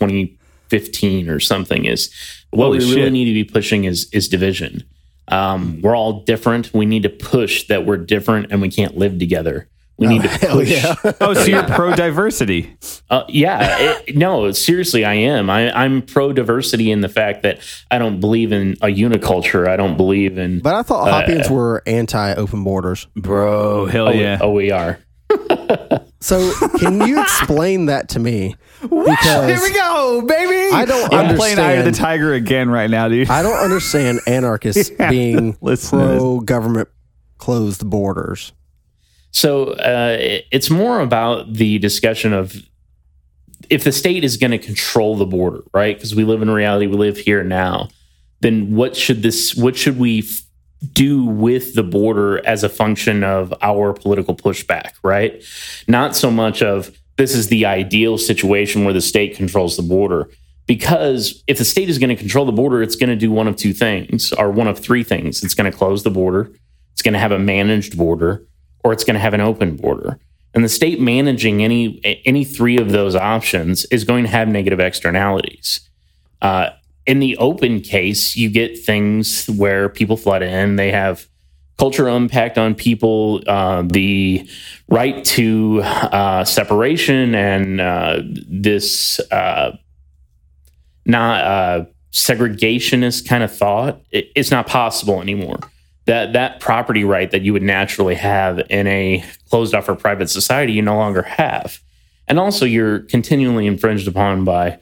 2015 0.74 1.30
or 1.30 1.40
something. 1.40 1.86
Is 1.86 2.14
what 2.50 2.66
Holy 2.66 2.80
we 2.80 2.86
really 2.86 3.02
shit. 3.04 3.14
need 3.14 3.26
to 3.26 3.34
be 3.34 3.44
pushing 3.44 3.86
is 3.86 4.10
is 4.12 4.28
division. 4.28 4.84
Um, 5.30 5.82
we're 5.82 5.96
all 5.96 6.24
different. 6.24 6.74
We 6.74 6.86
need 6.86 7.04
to 7.04 7.10
push 7.10 7.68
that 7.68 7.86
we're 7.86 7.98
different 7.98 8.52
and 8.52 8.62
we 8.62 8.70
can't 8.70 8.98
live 8.98 9.20
together. 9.20 9.70
We 9.98 10.08
need 10.08 10.24
to 10.24 10.30
push. 10.50 10.70
yeah. 10.70 10.96
Oh, 11.22 11.34
so 11.34 11.46
you're 11.46 11.64
pro 11.68 11.96
diversity? 11.96 12.76
Uh, 13.10 13.24
yeah, 13.30 13.78
it, 13.80 14.18
no, 14.18 14.52
seriously, 14.52 15.06
I 15.06 15.14
am. 15.14 15.50
I, 15.50 15.72
I'm 15.72 16.02
pro 16.02 16.34
diversity 16.34 16.92
in 16.92 17.02
the 17.02 17.10
fact 17.10 17.44
that 17.44 17.60
I 17.92 18.00
don't 18.00 18.20
believe 18.20 18.52
in 18.52 18.74
a 18.82 18.88
uniculture. 18.88 19.68
I 19.68 19.78
don't 19.78 19.96
believe 19.96 20.38
in. 20.38 20.60
But 20.60 20.76
I 20.76 20.82
thought 20.82 21.10
Hoppians 21.10 21.50
were 21.50 21.84
anti 21.86 22.34
open 22.34 22.64
borders. 22.64 23.08
Bro, 23.16 23.86
hell 23.86 24.10
oh, 24.10 24.12
yeah. 24.12 24.40
oh, 24.42 24.52
we 24.52 24.72
are. 24.72 25.00
So 26.24 26.54
can 26.80 27.06
you 27.06 27.22
explain 27.22 27.88
that 27.88 28.10
to 28.10 28.20
me? 28.20 28.56
Because 28.82 29.50
Here 29.50 29.60
we 29.62 29.74
go, 29.74 30.22
baby. 30.26 30.74
I 30.74 30.86
don't 30.86 31.14
I'm 31.14 31.36
playing 31.36 31.60
Eye 31.60 31.74
of 31.74 31.86
the 31.86 31.92
Tiger 31.92 32.34
again 32.34 32.70
right 32.70 32.90
now, 32.90 33.10
dude. 33.10 33.30
I 33.30 33.44
don't 33.44 33.58
understand 33.62 34.22
anarchists 34.26 34.90
Yeah, 35.00 35.10
being 35.10 35.58
listen 35.62 36.00
to 36.00 36.06
this. 36.06 36.18
pro 36.18 36.40
government 36.40 36.88
closed 37.38 37.90
borders. 37.90 38.54
So 39.32 39.72
uh, 39.74 40.18
it's 40.52 40.70
more 40.70 41.02
about 41.02 41.52
the 41.54 41.78
discussion 41.80 42.32
of 42.34 42.56
if 43.70 43.84
the 43.84 43.92
state 43.92 44.24
is 44.24 44.38
going 44.38 44.52
to 44.52 44.58
control 44.60 45.18
the 45.18 45.26
border, 45.26 45.62
right? 45.74 45.96
Because 45.96 46.14
we 46.16 46.24
live 46.24 46.42
in 46.42 46.50
reality, 46.50 46.88
we 46.88 46.96
live 46.98 47.18
here 47.18 47.44
now. 47.44 47.90
then 48.42 48.76
what 48.76 48.96
should 48.96 49.24
this 49.24 49.56
what 49.56 49.76
should 49.76 49.98
we 50.00 50.20
f- 50.20 50.42
do 50.92 51.24
with 51.24 51.76
the 51.76 51.84
border 51.84 52.46
as 52.46 52.64
a 52.64 52.70
function 52.70 53.24
of 53.24 53.54
our 53.62 53.94
political 53.94 54.36
pushback, 54.36 54.94
right? 55.04 55.44
Not 55.88 56.16
so 56.16 56.30
much 56.30 56.62
of 56.62 56.98
this 57.18 57.36
is 57.36 57.48
the 57.48 57.66
ideal 57.66 58.18
situation 58.18 58.84
where 58.84 58.94
the 58.94 59.02
state 59.02 59.36
controls 59.36 59.78
the 59.78 59.84
border. 59.84 60.30
Because 60.66 61.44
if 61.48 61.58
the 61.58 61.66
state 61.66 61.90
is 61.90 62.00
going 62.00 62.10
to 62.10 62.16
control 62.16 62.46
the 62.46 62.52
border, 62.52 62.82
it's 62.82 62.96
going 62.96 63.10
to 63.10 63.16
do 63.16 63.32
one 63.32 63.48
of 63.48 63.56
two 63.56 63.74
things, 63.74 64.32
or 64.34 64.50
one 64.50 64.68
of 64.68 64.80
three 64.80 65.04
things. 65.04 65.44
It's 65.44 65.54
going 65.54 65.70
to 65.70 65.78
close 65.78 66.04
the 66.04 66.12
border, 66.12 66.52
it's 66.94 67.02
going 67.02 67.14
to 67.14 67.20
have 67.20 67.32
a 67.32 67.40
managed 67.40 67.98
border, 67.98 68.46
or 68.84 68.94
it's 68.94 69.04
going 69.04 69.16
to 69.16 69.20
have 69.20 69.34
an 69.34 69.42
open 69.42 69.76
border. 69.76 70.20
And 70.54 70.64
the 70.64 70.70
state 70.70 71.02
managing 71.02 71.64
any 71.64 72.00
any 72.26 72.46
three 72.46 72.78
of 72.78 72.92
those 72.92 73.16
options 73.16 73.86
is 73.86 74.04
going 74.04 74.24
to 74.24 74.30
have 74.30 74.48
negative 74.48 74.80
externalities. 74.80 75.82
Uh, 76.42 76.70
in 77.06 77.20
the 77.20 77.38
open 77.38 77.82
case, 77.82 78.36
you 78.36 78.50
get 78.50 78.78
things 78.80 79.48
where 79.48 79.90
people 79.90 80.18
flood 80.18 80.42
in. 80.42 80.78
They 80.78 80.92
have 80.92 81.28
cultural 81.78 82.16
impact 82.16 82.58
on 82.58 82.76
people, 82.76 83.42
uh, 83.48 83.84
the 83.86 84.48
right 84.88 85.24
to 85.26 85.82
uh, 85.84 86.44
separation, 86.46 87.36
and 87.36 87.82
uh, 87.82 88.22
this 88.24 89.20
uh, 89.32 89.76
not 91.06 91.44
uh, 91.44 91.86
segregationist 92.12 93.28
kind 93.28 93.44
of 93.44 93.56
thought. 93.56 94.02
It, 94.12 94.32
it's 94.36 94.52
not 94.52 94.68
possible 94.68 95.22
anymore. 95.22 95.60
That 96.06 96.34
that 96.34 96.60
property 96.60 97.04
right 97.04 97.32
that 97.32 97.42
you 97.42 97.54
would 97.54 97.64
naturally 97.64 98.16
have 98.16 98.62
in 98.70 98.88
a 98.88 99.24
closed 99.50 99.74
off 99.74 99.90
or 99.90 99.96
private 99.96 100.30
society, 100.30 100.74
you 100.74 100.82
no 100.82 100.98
longer 100.98 101.24
have, 101.24 101.80
and 102.28 102.40
also 102.40 102.66
you're 102.66 103.00
continually 103.00 103.68
infringed 103.68 104.08
upon 104.08 104.44
by 104.44 104.80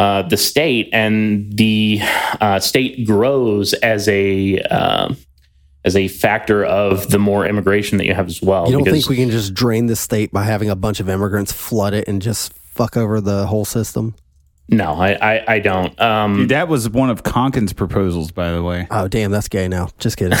uh, 0.00 0.22
the 0.22 0.36
state, 0.38 0.88
and 0.94 1.52
the 1.52 2.00
uh, 2.40 2.58
state 2.58 3.06
grows 3.06 3.74
as 3.74 4.08
a 4.08 4.58
uh, 4.70 5.12
as 5.84 5.94
a 5.94 6.08
factor 6.08 6.64
of 6.64 7.10
the 7.10 7.18
more 7.18 7.44
immigration 7.44 7.98
that 7.98 8.06
you 8.06 8.14
have 8.14 8.26
as 8.26 8.40
well. 8.40 8.66
You 8.66 8.72
don't 8.72 8.84
think 8.84 9.10
we 9.10 9.16
can 9.16 9.30
just 9.30 9.52
drain 9.52 9.86
the 9.86 9.96
state 9.96 10.32
by 10.32 10.44
having 10.44 10.70
a 10.70 10.76
bunch 10.76 11.00
of 11.00 11.10
immigrants 11.10 11.52
flood 11.52 11.92
it 11.92 12.08
and 12.08 12.22
just 12.22 12.54
fuck 12.54 12.96
over 12.96 13.20
the 13.20 13.46
whole 13.46 13.66
system? 13.66 14.14
No, 14.70 14.94
I 14.94 15.18
I, 15.20 15.54
I 15.54 15.58
don't. 15.58 16.00
Um, 16.00 16.36
Dude, 16.38 16.48
that 16.48 16.68
was 16.68 16.88
one 16.88 17.10
of 17.10 17.22
Konkin's 17.22 17.74
proposals, 17.74 18.32
by 18.32 18.52
the 18.52 18.62
way. 18.62 18.86
Oh, 18.90 19.06
damn, 19.06 19.30
that's 19.30 19.48
gay 19.48 19.68
now. 19.68 19.90
Just 19.98 20.16
kidding. 20.16 20.38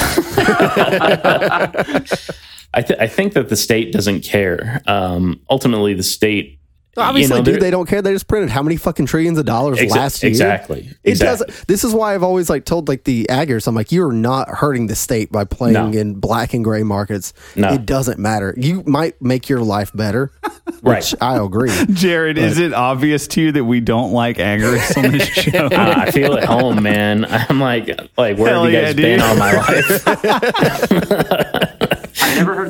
I, 2.72 2.82
th- 2.82 2.98
I 2.98 3.08
think 3.08 3.34
that 3.34 3.50
the 3.50 3.56
state 3.56 3.92
doesn't 3.92 4.22
care. 4.22 4.80
Um, 4.86 5.40
ultimately, 5.50 5.92
the 5.92 6.02
state. 6.02 6.59
Obviously, 6.96 7.36
you 7.36 7.40
know, 7.40 7.44
dude, 7.52 7.62
they're- 7.62 7.70
don't 7.70 7.88
care. 7.88 8.02
They 8.02 8.12
just 8.12 8.26
printed 8.26 8.50
how 8.50 8.62
many 8.62 8.76
fucking 8.76 9.06
trillions 9.06 9.38
of 9.38 9.44
dollars 9.46 9.78
Exa- 9.78 9.90
last 9.90 10.22
year? 10.22 10.28
exactly, 10.30 10.88
It 11.04 11.10
exactly. 11.10 11.46
does. 11.46 11.64
This 11.68 11.84
is 11.84 11.94
why 11.94 12.14
I've 12.14 12.22
always 12.24 12.50
like 12.50 12.64
told 12.64 12.88
like 12.88 13.04
the 13.04 13.28
aggers. 13.30 13.66
I'm 13.68 13.74
like, 13.76 13.92
you're 13.92 14.10
not 14.12 14.48
hurting 14.48 14.88
the 14.88 14.96
state 14.96 15.30
by 15.30 15.44
playing 15.44 15.74
No. 15.74 15.88
in 15.88 16.14
black 16.14 16.52
and 16.52 16.64
gray 16.64 16.82
markets. 16.82 17.32
No. 17.54 17.72
It 17.72 17.86
doesn't 17.86 18.18
matter. 18.18 18.54
You 18.56 18.82
might 18.86 19.20
make 19.22 19.48
your 19.48 19.60
life 19.60 19.92
better, 19.94 20.32
Right. 20.82 20.96
which 20.96 21.14
I 21.20 21.36
agree. 21.42 21.70
Jared, 21.92 22.38
is 22.38 22.58
it 22.58 22.72
obvious 22.74 23.26
to 23.28 23.40
you 23.40 23.52
that 23.52 23.64
we 23.64 23.80
don't 23.80 24.12
like 24.12 24.38
agorists 24.38 24.96
on 25.02 25.12
this 25.12 25.28
show? 25.28 25.66
Uh, 25.66 25.94
I 25.96 26.10
feel 26.10 26.34
at 26.36 26.44
home, 26.44 26.82
man. 26.82 27.24
I'm 27.28 27.60
like, 27.60 27.88
like, 28.18 28.36
where 28.36 28.48
Hell 28.50 28.64
have 28.64 28.72
you 28.72 28.78
yeah, 28.78 28.84
guys 28.86 28.96
been 28.96 29.20
all 29.20 29.36
my 29.36 29.52
life? 29.52 31.46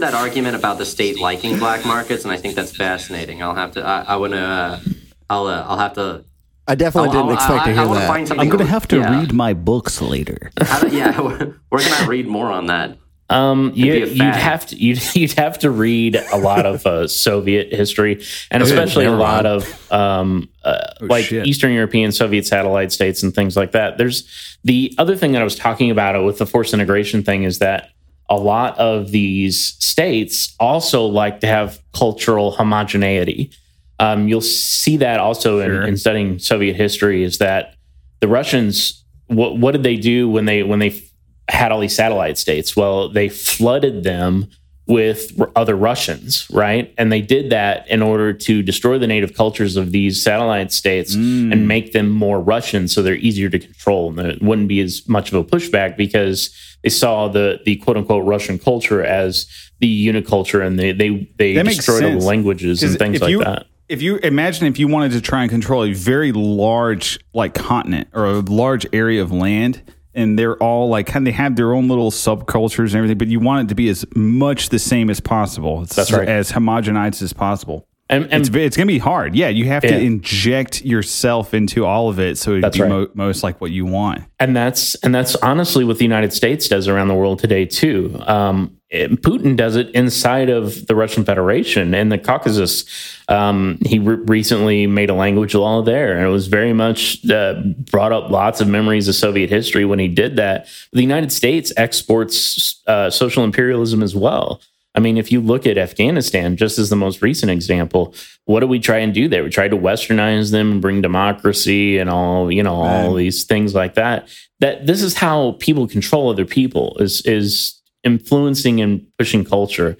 I've 0.00 0.12
never 0.12 0.16
heard 0.16 0.22
that 0.22 0.26
argument 0.26 0.56
about 0.56 0.78
the 0.78 0.86
state 0.86 1.18
liking 1.18 1.58
black 1.58 1.84
markets, 1.84 2.24
and 2.24 2.32
I 2.32 2.36
think 2.36 2.54
that's 2.54 2.74
fascinating. 2.74 3.42
I'll 3.42 3.54
have 3.54 3.72
to. 3.72 3.82
I, 3.84 4.02
I 4.02 4.16
want 4.16 4.32
to. 4.32 4.40
Uh, 4.40 4.80
I'll. 5.28 5.46
Uh, 5.46 5.64
I'll 5.66 5.78
have 5.78 5.94
to. 5.94 6.24
I 6.66 6.74
definitely 6.74 7.08
I'll- 7.10 7.14
didn't 7.14 7.28
I'll- 7.28 7.34
expect 7.34 7.62
I, 7.62 7.66
to 7.66 7.72
hear 7.74 7.86
wanna 7.86 8.00
that. 8.00 8.38
I'm 8.38 8.48
going 8.48 8.64
to 8.64 8.70
have 8.70 8.88
to 8.88 8.98
yeah. 8.98 9.20
read 9.20 9.32
my 9.32 9.54
books 9.54 10.00
later. 10.00 10.50
How 10.60 10.80
do- 10.80 10.96
yeah, 10.96 11.20
where 11.68 11.80
can 11.82 12.04
I 12.04 12.06
read 12.06 12.26
more 12.26 12.46
on 12.46 12.66
that? 12.66 12.96
Um, 13.28 13.70
you, 13.76 13.92
you'd 13.94 14.20
have 14.20 14.66
to 14.66 14.76
you'd, 14.76 15.00
you'd 15.14 15.32
have 15.32 15.58
to 15.60 15.70
read 15.70 16.16
a 16.16 16.36
lot 16.36 16.66
of 16.66 16.84
uh, 16.86 17.06
Soviet 17.06 17.72
history, 17.72 18.24
and 18.50 18.62
especially 18.62 19.04
a 19.04 19.12
lot 19.12 19.46
of 19.46 19.92
um, 19.92 20.48
uh, 20.64 20.94
like 21.00 21.26
shit. 21.26 21.46
Eastern 21.46 21.72
European 21.72 22.10
Soviet 22.10 22.46
satellite 22.46 22.90
states 22.90 23.22
and 23.22 23.34
things 23.34 23.56
like 23.56 23.72
that. 23.72 23.98
There's 23.98 24.58
the 24.64 24.94
other 24.98 25.16
thing 25.16 25.32
that 25.32 25.42
I 25.42 25.44
was 25.44 25.56
talking 25.56 25.90
about 25.90 26.24
with 26.24 26.38
the 26.38 26.46
forced 26.46 26.74
integration 26.74 27.22
thing 27.22 27.44
is 27.44 27.60
that 27.60 27.90
a 28.30 28.36
lot 28.36 28.78
of 28.78 29.10
these 29.10 29.74
states 29.84 30.54
also 30.60 31.04
like 31.04 31.40
to 31.40 31.46
have 31.46 31.80
cultural 31.92 32.52
homogeneity. 32.52 33.50
Um, 33.98 34.28
you'll 34.28 34.40
see 34.40 34.96
that 34.98 35.20
also 35.20 35.60
Sure. 35.60 35.82
in, 35.82 35.88
in 35.90 35.96
studying 35.98 36.38
Soviet 36.38 36.76
history 36.76 37.22
is 37.22 37.38
that 37.38 37.74
the 38.20 38.28
Russians 38.28 39.04
what 39.26 39.58
what 39.58 39.72
did 39.72 39.82
they 39.82 39.96
do 39.96 40.28
when 40.28 40.44
they 40.44 40.62
when 40.62 40.78
they 40.78 41.02
had 41.48 41.72
all 41.72 41.80
these 41.80 41.94
satellite 41.94 42.38
states? 42.38 42.76
Well, 42.76 43.08
they 43.08 43.28
flooded 43.28 44.04
them 44.04 44.46
with 44.86 45.40
other 45.54 45.76
Russians, 45.76 46.48
right? 46.50 46.92
And 46.98 47.12
they 47.12 47.20
did 47.20 47.50
that 47.50 47.88
in 47.88 48.02
order 48.02 48.32
to 48.32 48.62
destroy 48.62 48.98
the 48.98 49.06
native 49.06 49.34
cultures 49.34 49.76
of 49.76 49.92
these 49.92 50.20
satellite 50.22 50.72
states 50.72 51.14
and 51.14 51.68
make 51.68 51.92
them 51.92 52.10
more 52.10 52.40
Russian 52.40 52.88
so 52.88 53.00
they're 53.00 53.14
easier 53.14 53.48
to 53.50 53.58
control 53.60 54.08
and 54.08 54.18
there 54.18 54.34
wouldn't 54.40 54.66
be 54.66 54.80
as 54.80 55.06
much 55.08 55.32
of 55.32 55.34
a 55.34 55.44
pushback 55.44 55.96
because 55.96 56.50
they 56.82 56.88
saw 56.88 57.28
the 57.28 57.60
the 57.64 57.76
quote 57.76 57.96
unquote 57.96 58.24
Russian 58.24 58.58
culture 58.58 59.04
as 59.04 59.46
the 59.80 60.06
uniculture 60.06 60.64
and 60.64 60.78
they 60.78 60.92
they 60.92 61.30
they 61.36 61.54
That 61.54 61.66
destroyed 61.66 62.04
all 62.04 62.18
the 62.18 62.24
languages 62.24 62.82
and 62.82 62.98
things 62.98 63.20
like 63.20 63.30
you, 63.30 63.44
that. 63.44 63.66
If 63.88 64.02
you 64.02 64.16
imagine 64.18 64.66
if 64.66 64.78
you 64.78 64.88
wanted 64.88 65.12
to 65.12 65.20
try 65.20 65.42
and 65.42 65.50
control 65.50 65.84
a 65.84 65.92
very 65.92 66.32
large 66.32 67.18
like 67.34 67.54
continent 67.54 68.08
or 68.12 68.26
a 68.26 68.40
large 68.40 68.86
area 68.92 69.20
of 69.20 69.32
land, 69.32 69.82
and 70.14 70.38
they're 70.38 70.56
all 70.56 70.88
like 70.88 71.06
kind 71.06 71.26
of 71.26 71.32
they 71.32 71.36
have 71.36 71.56
their 71.56 71.72
own 71.72 71.88
little 71.88 72.10
subcultures 72.10 72.88
and 72.88 72.96
everything, 72.96 73.18
but 73.18 73.28
you 73.28 73.40
want 73.40 73.66
it 73.66 73.68
to 73.70 73.74
be 73.74 73.88
as 73.88 74.04
much 74.14 74.68
the 74.68 74.78
same 74.78 75.10
as 75.10 75.20
possible. 75.20 75.82
It's 75.82 75.96
That's 75.96 76.12
right. 76.12 76.28
As 76.28 76.52
homogenized 76.52 77.22
as 77.22 77.32
possible. 77.32 77.86
And, 78.10 78.24
and 78.32 78.46
It's 78.46 78.50
it's 78.54 78.76
gonna 78.76 78.86
be 78.86 78.98
hard. 78.98 79.34
Yeah, 79.36 79.48
you 79.48 79.66
have 79.66 79.84
Yeah. 79.84 79.92
to 79.92 79.98
inject 80.00 80.84
yourself 80.84 81.54
into 81.54 81.86
all 81.86 82.08
of 82.08 82.18
it 82.18 82.36
so 82.38 82.50
it'd 82.50 82.64
That's 82.64 82.76
be 82.76 82.82
right. 82.82 82.90
mo- 82.90 83.08
most 83.14 83.42
like 83.44 83.60
what 83.60 83.70
you 83.70 83.86
want. 83.86 84.24
and 84.40 84.54
that's 84.56 84.96
and 84.96 85.14
that's 85.14 85.36
honestly 85.36 85.84
what 85.84 85.98
the 85.98 86.04
United 86.04 86.32
States 86.32 86.66
does 86.68 86.88
around 86.88 87.08
the 87.08 87.14
world 87.14 87.38
today 87.38 87.64
too. 87.66 88.20
Um, 88.26 88.72
it- 88.90 89.22
Putin 89.22 89.54
does 89.56 89.76
it 89.76 89.90
inside 89.90 90.50
of 90.50 90.88
the 90.88 90.96
Russian 90.96 91.24
Federation 91.24 91.94
and 91.94 92.10
the 92.10 92.18
Caucasus. 92.18 92.84
Um, 93.28 93.78
he 93.86 94.00
re- 94.00 94.16
recently 94.26 94.88
made 94.88 95.08
a 95.08 95.14
language 95.14 95.54
law 95.54 95.80
there, 95.82 96.16
and 96.16 96.26
it 96.26 96.30
was 96.30 96.48
very 96.48 96.72
much 96.72 97.24
uh, 97.30 97.54
brought 97.92 98.10
up 98.10 98.28
lots 98.30 98.60
of 98.60 98.66
memories 98.66 99.06
of 99.06 99.14
Soviet 99.14 99.50
history 99.50 99.84
when 99.84 100.00
he 100.00 100.08
did 100.08 100.34
that. 100.34 100.66
The 100.92 101.02
United 101.02 101.30
States 101.30 101.72
exports 101.76 102.80
uh, 102.88 103.08
social 103.10 103.44
imperialism 103.44 104.02
as 104.02 104.16
well. 104.16 104.60
I 104.94 105.00
mean, 105.00 105.18
if 105.18 105.30
you 105.30 105.40
look 105.40 105.66
at 105.66 105.78
Afghanistan, 105.78 106.56
just 106.56 106.78
as 106.78 106.90
the 106.90 106.96
most 106.96 107.22
recent 107.22 107.50
example, 107.50 108.14
what 108.46 108.60
do 108.60 108.66
we 108.66 108.80
try 108.80 108.98
and 108.98 109.14
do 109.14 109.28
there? 109.28 109.44
We 109.44 109.50
try 109.50 109.68
to 109.68 109.76
westernize 109.76 110.50
them 110.50 110.72
and 110.72 110.82
bring 110.82 111.00
democracy 111.00 111.98
and 111.98 112.10
all, 112.10 112.50
you 112.50 112.62
know, 112.62 112.74
all 112.74 113.14
these 113.14 113.44
things 113.44 113.74
like 113.74 113.94
that. 113.94 114.28
That 114.58 114.86
this 114.86 115.02
is 115.02 115.14
how 115.14 115.52
people 115.60 115.86
control 115.86 116.30
other 116.30 116.44
people 116.44 116.96
is 116.98 117.22
is 117.24 117.80
influencing 118.02 118.80
and 118.80 119.06
pushing 119.16 119.44
culture. 119.44 119.96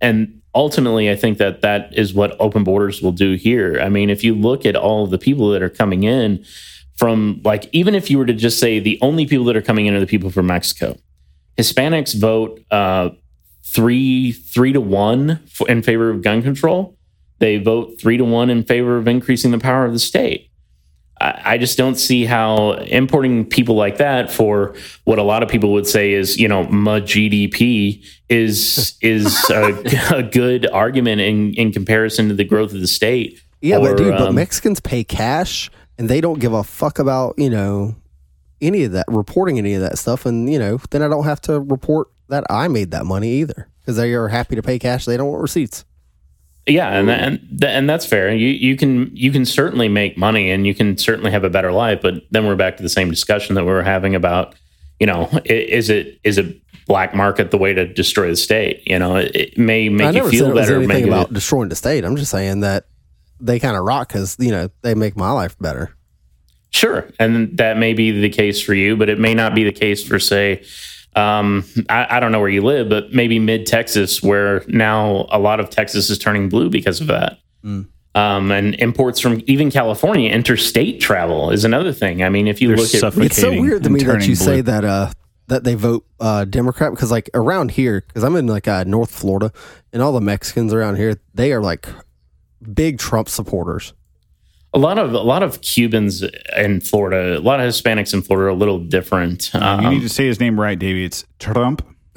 And 0.00 0.40
ultimately, 0.54 1.10
I 1.10 1.16
think 1.16 1.38
that 1.38 1.60
that 1.62 1.96
is 1.96 2.12
what 2.12 2.36
open 2.40 2.64
borders 2.64 3.00
will 3.00 3.12
do 3.12 3.34
here. 3.34 3.78
I 3.80 3.88
mean, 3.88 4.10
if 4.10 4.24
you 4.24 4.34
look 4.34 4.66
at 4.66 4.74
all 4.74 5.04
of 5.04 5.10
the 5.10 5.18
people 5.18 5.50
that 5.50 5.62
are 5.62 5.70
coming 5.70 6.02
in 6.02 6.44
from 6.96 7.40
like, 7.44 7.68
even 7.72 7.94
if 7.94 8.10
you 8.10 8.18
were 8.18 8.26
to 8.26 8.34
just 8.34 8.58
say 8.58 8.80
the 8.80 8.98
only 9.00 9.26
people 9.26 9.44
that 9.46 9.56
are 9.56 9.62
coming 9.62 9.86
in 9.86 9.94
are 9.94 10.00
the 10.00 10.06
people 10.06 10.30
from 10.30 10.46
Mexico, 10.46 10.96
Hispanics 11.56 12.18
vote 12.18 12.60
uh, 12.70 13.10
three 13.64 14.32
three 14.32 14.72
to 14.72 14.80
one 14.80 15.40
in 15.68 15.82
favor 15.82 16.10
of 16.10 16.22
gun 16.22 16.42
control. 16.42 16.96
They 17.38 17.58
vote 17.58 18.00
three 18.00 18.16
to 18.16 18.24
one 18.24 18.50
in 18.50 18.62
favor 18.62 18.96
of 18.96 19.08
increasing 19.08 19.50
the 19.50 19.58
power 19.58 19.84
of 19.84 19.92
the 19.92 19.98
state. 19.98 20.50
I, 21.20 21.42
I 21.44 21.58
just 21.58 21.76
don't 21.76 21.96
see 21.96 22.24
how 22.24 22.72
importing 22.72 23.44
people 23.44 23.74
like 23.74 23.98
that 23.98 24.30
for 24.30 24.74
what 25.04 25.18
a 25.18 25.22
lot 25.22 25.42
of 25.42 25.48
people 25.48 25.72
would 25.72 25.86
say 25.86 26.12
is, 26.12 26.38
you 26.38 26.48
know, 26.48 26.64
ma 26.64 27.00
GDP 27.00 28.04
is 28.28 28.96
is 29.02 29.50
a, 29.50 30.14
a 30.14 30.22
good 30.22 30.68
argument 30.70 31.20
in 31.20 31.54
in 31.54 31.72
comparison 31.72 32.28
to 32.28 32.34
the 32.34 32.44
growth 32.44 32.72
of 32.72 32.80
the 32.80 32.86
state. 32.86 33.40
Yeah, 33.60 33.78
Or, 33.78 33.90
but 33.90 33.96
dude, 33.96 34.12
but 34.12 34.28
um, 34.28 34.34
Mexicans 34.34 34.78
pay 34.80 35.04
cash 35.04 35.70
and 35.98 36.08
they 36.08 36.20
don't 36.20 36.38
give 36.38 36.52
a 36.52 36.62
fuck 36.62 36.98
about, 36.98 37.34
you 37.38 37.48
know, 37.48 37.96
any 38.60 38.84
of 38.84 38.92
that, 38.92 39.06
reporting 39.08 39.58
any 39.58 39.74
of 39.74 39.80
that 39.80 39.98
stuff. 39.98 40.26
And, 40.26 40.52
you 40.52 40.58
know, 40.58 40.78
then 40.90 41.02
I 41.02 41.08
don't 41.08 41.24
have 41.24 41.40
to 41.42 41.60
report 41.60 42.08
that 42.28 42.44
I 42.50 42.68
made 42.68 42.90
that 42.92 43.04
money 43.04 43.30
either 43.40 43.68
because 43.80 43.96
they 43.96 44.12
are 44.14 44.28
happy 44.28 44.56
to 44.56 44.62
pay 44.62 44.78
cash. 44.78 45.04
They 45.04 45.16
don't 45.16 45.28
want 45.28 45.42
receipts. 45.42 45.84
Yeah, 46.66 46.88
and 46.88 47.10
and 47.10 47.64
and 47.64 47.90
that's 47.90 48.06
fair. 48.06 48.34
You 48.34 48.48
you 48.48 48.76
can 48.76 49.14
you 49.14 49.30
can 49.30 49.44
certainly 49.44 49.88
make 49.88 50.16
money 50.16 50.50
and 50.50 50.66
you 50.66 50.74
can 50.74 50.96
certainly 50.96 51.30
have 51.30 51.44
a 51.44 51.50
better 51.50 51.72
life, 51.72 52.00
but 52.00 52.22
then 52.30 52.46
we're 52.46 52.56
back 52.56 52.78
to 52.78 52.82
the 52.82 52.88
same 52.88 53.10
discussion 53.10 53.54
that 53.56 53.64
we 53.64 53.70
were 53.70 53.82
having 53.82 54.14
about, 54.14 54.54
you 54.98 55.06
know, 55.06 55.28
is 55.44 55.90
it 55.90 56.18
is 56.24 56.38
it 56.38 56.56
black 56.86 57.14
market 57.14 57.50
the 57.50 57.58
way 57.58 57.74
to 57.74 57.86
destroy 57.86 58.28
the 58.28 58.36
state? 58.36 58.82
You 58.86 58.98
know, 58.98 59.16
it, 59.16 59.58
may 59.58 59.86
I 59.86 59.88
make 59.90 60.14
you 60.14 60.30
feel 60.30 60.46
said 60.46 60.50
it 60.50 60.54
was 60.54 60.66
better. 60.68 60.76
anything 60.82 61.08
about 61.08 61.30
it, 61.30 61.34
destroying 61.34 61.68
the 61.68 61.76
state. 61.76 62.02
I'm 62.02 62.16
just 62.16 62.30
saying 62.30 62.60
that 62.60 62.86
they 63.40 63.58
kind 63.58 63.76
of 63.76 63.84
rock 63.84 64.08
because, 64.08 64.36
you 64.38 64.50
know, 64.50 64.70
they 64.80 64.94
make 64.94 65.16
my 65.16 65.32
life 65.32 65.58
better. 65.58 65.94
Sure, 66.70 67.06
and 67.20 67.56
that 67.58 67.76
may 67.76 67.92
be 67.92 68.22
the 68.22 68.30
case 68.30 68.60
for 68.60 68.74
you, 68.74 68.96
but 68.96 69.10
it 69.10 69.18
may 69.18 69.34
not 69.34 69.54
be 69.54 69.64
the 69.64 69.72
case 69.72 70.02
for 70.02 70.18
say. 70.18 70.64
Um, 71.16 71.64
I, 71.88 72.16
I 72.16 72.20
don't 72.20 72.32
know 72.32 72.40
where 72.40 72.48
you 72.48 72.62
live, 72.62 72.88
but 72.88 73.12
maybe 73.12 73.38
mid 73.38 73.66
Texas, 73.66 74.22
where 74.22 74.64
now 74.66 75.26
a 75.30 75.38
lot 75.38 75.60
of 75.60 75.70
Texas 75.70 76.10
is 76.10 76.18
turning 76.18 76.48
blue 76.48 76.70
because 76.70 77.00
of 77.00 77.06
that. 77.08 77.38
Um, 78.16 78.52
and 78.52 78.74
imports 78.76 79.18
from 79.18 79.42
even 79.46 79.70
California, 79.70 80.30
interstate 80.30 81.00
travel 81.00 81.50
is 81.50 81.64
another 81.64 81.92
thing. 81.92 82.22
I 82.22 82.28
mean, 82.28 82.46
if 82.46 82.60
you 82.60 82.68
They're 82.68 82.76
look 82.76 82.94
at 82.94 83.00
suffocating. 83.00 83.26
It's 83.26 83.36
so 83.40 83.50
weird 83.50 83.82
to 83.84 83.90
me 83.90 84.00
that 84.00 84.04
turning 84.04 84.28
you 84.28 84.36
say 84.36 84.60
that 84.60 84.84
uh 84.84 85.10
that 85.48 85.64
they 85.64 85.74
vote 85.74 86.06
uh 86.20 86.44
Democrat 86.44 86.92
because 86.92 87.10
like 87.10 87.28
around 87.34 87.72
here 87.72 88.04
because 88.06 88.22
I'm 88.22 88.36
in 88.36 88.46
like 88.46 88.68
uh, 88.68 88.84
North 88.84 89.10
Florida 89.10 89.52
and 89.92 90.00
all 90.00 90.12
the 90.12 90.20
Mexicans 90.20 90.72
around 90.72 90.96
here 90.96 91.20
they 91.34 91.52
are 91.52 91.60
like 91.60 91.88
big 92.72 92.98
Trump 92.98 93.28
supporters. 93.28 93.92
A 94.74 94.78
lot 94.78 94.98
of 94.98 95.14
a 95.14 95.20
lot 95.20 95.42
of 95.42 95.60
Cubans 95.60 96.22
in 96.56 96.80
Florida, 96.80 97.38
a 97.38 97.40
lot 97.40 97.60
of 97.60 97.66
Hispanics 97.66 98.12
in 98.12 98.22
Florida 98.22 98.46
are 98.46 98.50
a 98.50 98.54
little 98.54 98.78
different. 98.80 99.52
you 99.54 99.60
Um, 99.60 99.88
need 99.90 100.00
to 100.02 100.08
say 100.08 100.26
his 100.26 100.40
name 100.40 100.60
right, 100.60 100.78
Davey. 100.78 101.04
It's 101.04 101.24
Trump. 101.38 101.82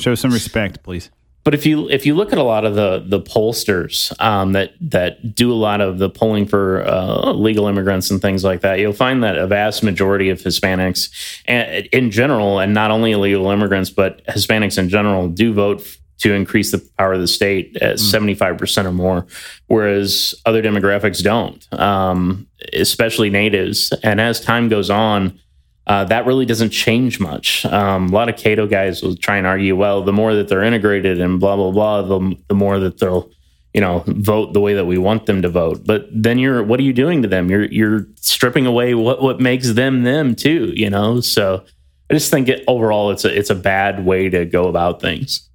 Show 0.00 0.14
some 0.14 0.32
respect, 0.32 0.82
please. 0.82 1.10
But 1.42 1.54
if 1.54 1.64
you 1.64 1.88
if 1.88 2.04
you 2.04 2.14
look 2.14 2.32
at 2.32 2.38
a 2.38 2.42
lot 2.42 2.64
of 2.66 2.74
the 2.74 3.02
the 3.06 3.18
pollsters 3.20 4.12
um, 4.20 4.52
that 4.52 4.72
that 4.82 5.34
do 5.34 5.50
a 5.50 5.54
lot 5.54 5.80
of 5.80 5.98
the 5.98 6.10
polling 6.10 6.46
for 6.46 6.86
uh, 6.86 7.32
legal 7.32 7.66
immigrants 7.66 8.10
and 8.10 8.20
things 8.20 8.44
like 8.44 8.60
that, 8.60 8.78
you'll 8.78 8.92
find 8.92 9.22
that 9.24 9.38
a 9.38 9.46
vast 9.46 9.82
majority 9.82 10.28
of 10.28 10.38
Hispanics, 10.40 11.08
and 11.46 11.86
in 11.92 12.10
general, 12.10 12.58
and 12.58 12.74
not 12.74 12.90
only 12.90 13.12
illegal 13.12 13.50
immigrants, 13.50 13.88
but 13.88 14.22
Hispanics 14.26 14.76
in 14.76 14.90
general, 14.90 15.28
do 15.28 15.54
vote 15.54 15.96
to 16.20 16.34
increase 16.34 16.70
the 16.70 16.78
power 16.98 17.14
of 17.14 17.20
the 17.20 17.26
state 17.26 17.76
at 17.78 17.98
five 18.36 18.56
percent 18.58 18.86
or 18.86 18.92
more, 18.92 19.26
whereas 19.66 20.34
other 20.46 20.62
demographics 20.62 21.22
don't, 21.22 21.66
um, 21.78 22.46
especially 22.72 23.30
natives. 23.30 23.92
And 24.02 24.20
as 24.20 24.40
time 24.40 24.68
goes 24.68 24.90
on, 24.90 25.38
uh, 25.86 26.04
that 26.04 26.26
really 26.26 26.46
doesn't 26.46 26.70
change 26.70 27.18
much. 27.20 27.64
Um, 27.66 28.08
a 28.08 28.12
lot 28.12 28.28
of 28.28 28.36
Cato 28.36 28.66
guys 28.66 29.02
will 29.02 29.16
try 29.16 29.38
and 29.38 29.46
argue, 29.46 29.74
well, 29.74 30.02
the 30.02 30.12
more 30.12 30.34
that 30.34 30.48
they're 30.48 30.62
integrated 30.62 31.20
and 31.20 31.40
blah 31.40 31.56
blah 31.56 31.70
blah, 31.70 32.02
the, 32.02 32.36
the 32.48 32.54
more 32.54 32.78
that 32.78 32.98
they'll, 32.98 33.30
you 33.72 33.80
know, 33.80 34.04
vote 34.06 34.52
the 34.52 34.60
way 34.60 34.74
that 34.74 34.84
we 34.84 34.98
want 34.98 35.26
them 35.26 35.42
to 35.42 35.48
vote. 35.48 35.86
But 35.86 36.06
then 36.12 36.38
you're, 36.38 36.62
what 36.62 36.80
are 36.80 36.84
you 36.84 36.92
doing 36.92 37.22
to 37.22 37.28
them? 37.28 37.50
You're 37.50 37.64
you're 37.64 38.06
stripping 38.20 38.66
away 38.66 38.94
what 38.94 39.22
what 39.22 39.40
makes 39.40 39.72
them 39.72 40.02
them 40.02 40.34
too. 40.34 40.72
You 40.76 40.90
know, 40.90 41.20
so 41.20 41.64
I 42.10 42.14
just 42.14 42.30
think 42.30 42.48
it, 42.48 42.62
overall 42.66 43.10
it's 43.10 43.24
a 43.24 43.36
it's 43.36 43.50
a 43.50 43.54
bad 43.54 44.04
way 44.04 44.28
to 44.28 44.44
go 44.44 44.68
about 44.68 45.00
things. 45.00 45.48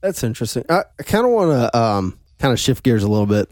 That's 0.00 0.24
interesting. 0.24 0.64
I, 0.68 0.82
I 0.98 1.02
kind 1.04 1.24
of 1.24 1.30
want 1.32 1.50
to 1.72 1.78
um 1.78 2.18
kind 2.38 2.52
of 2.52 2.58
shift 2.58 2.82
gears 2.82 3.02
a 3.04 3.08
little 3.08 3.26
bit, 3.26 3.48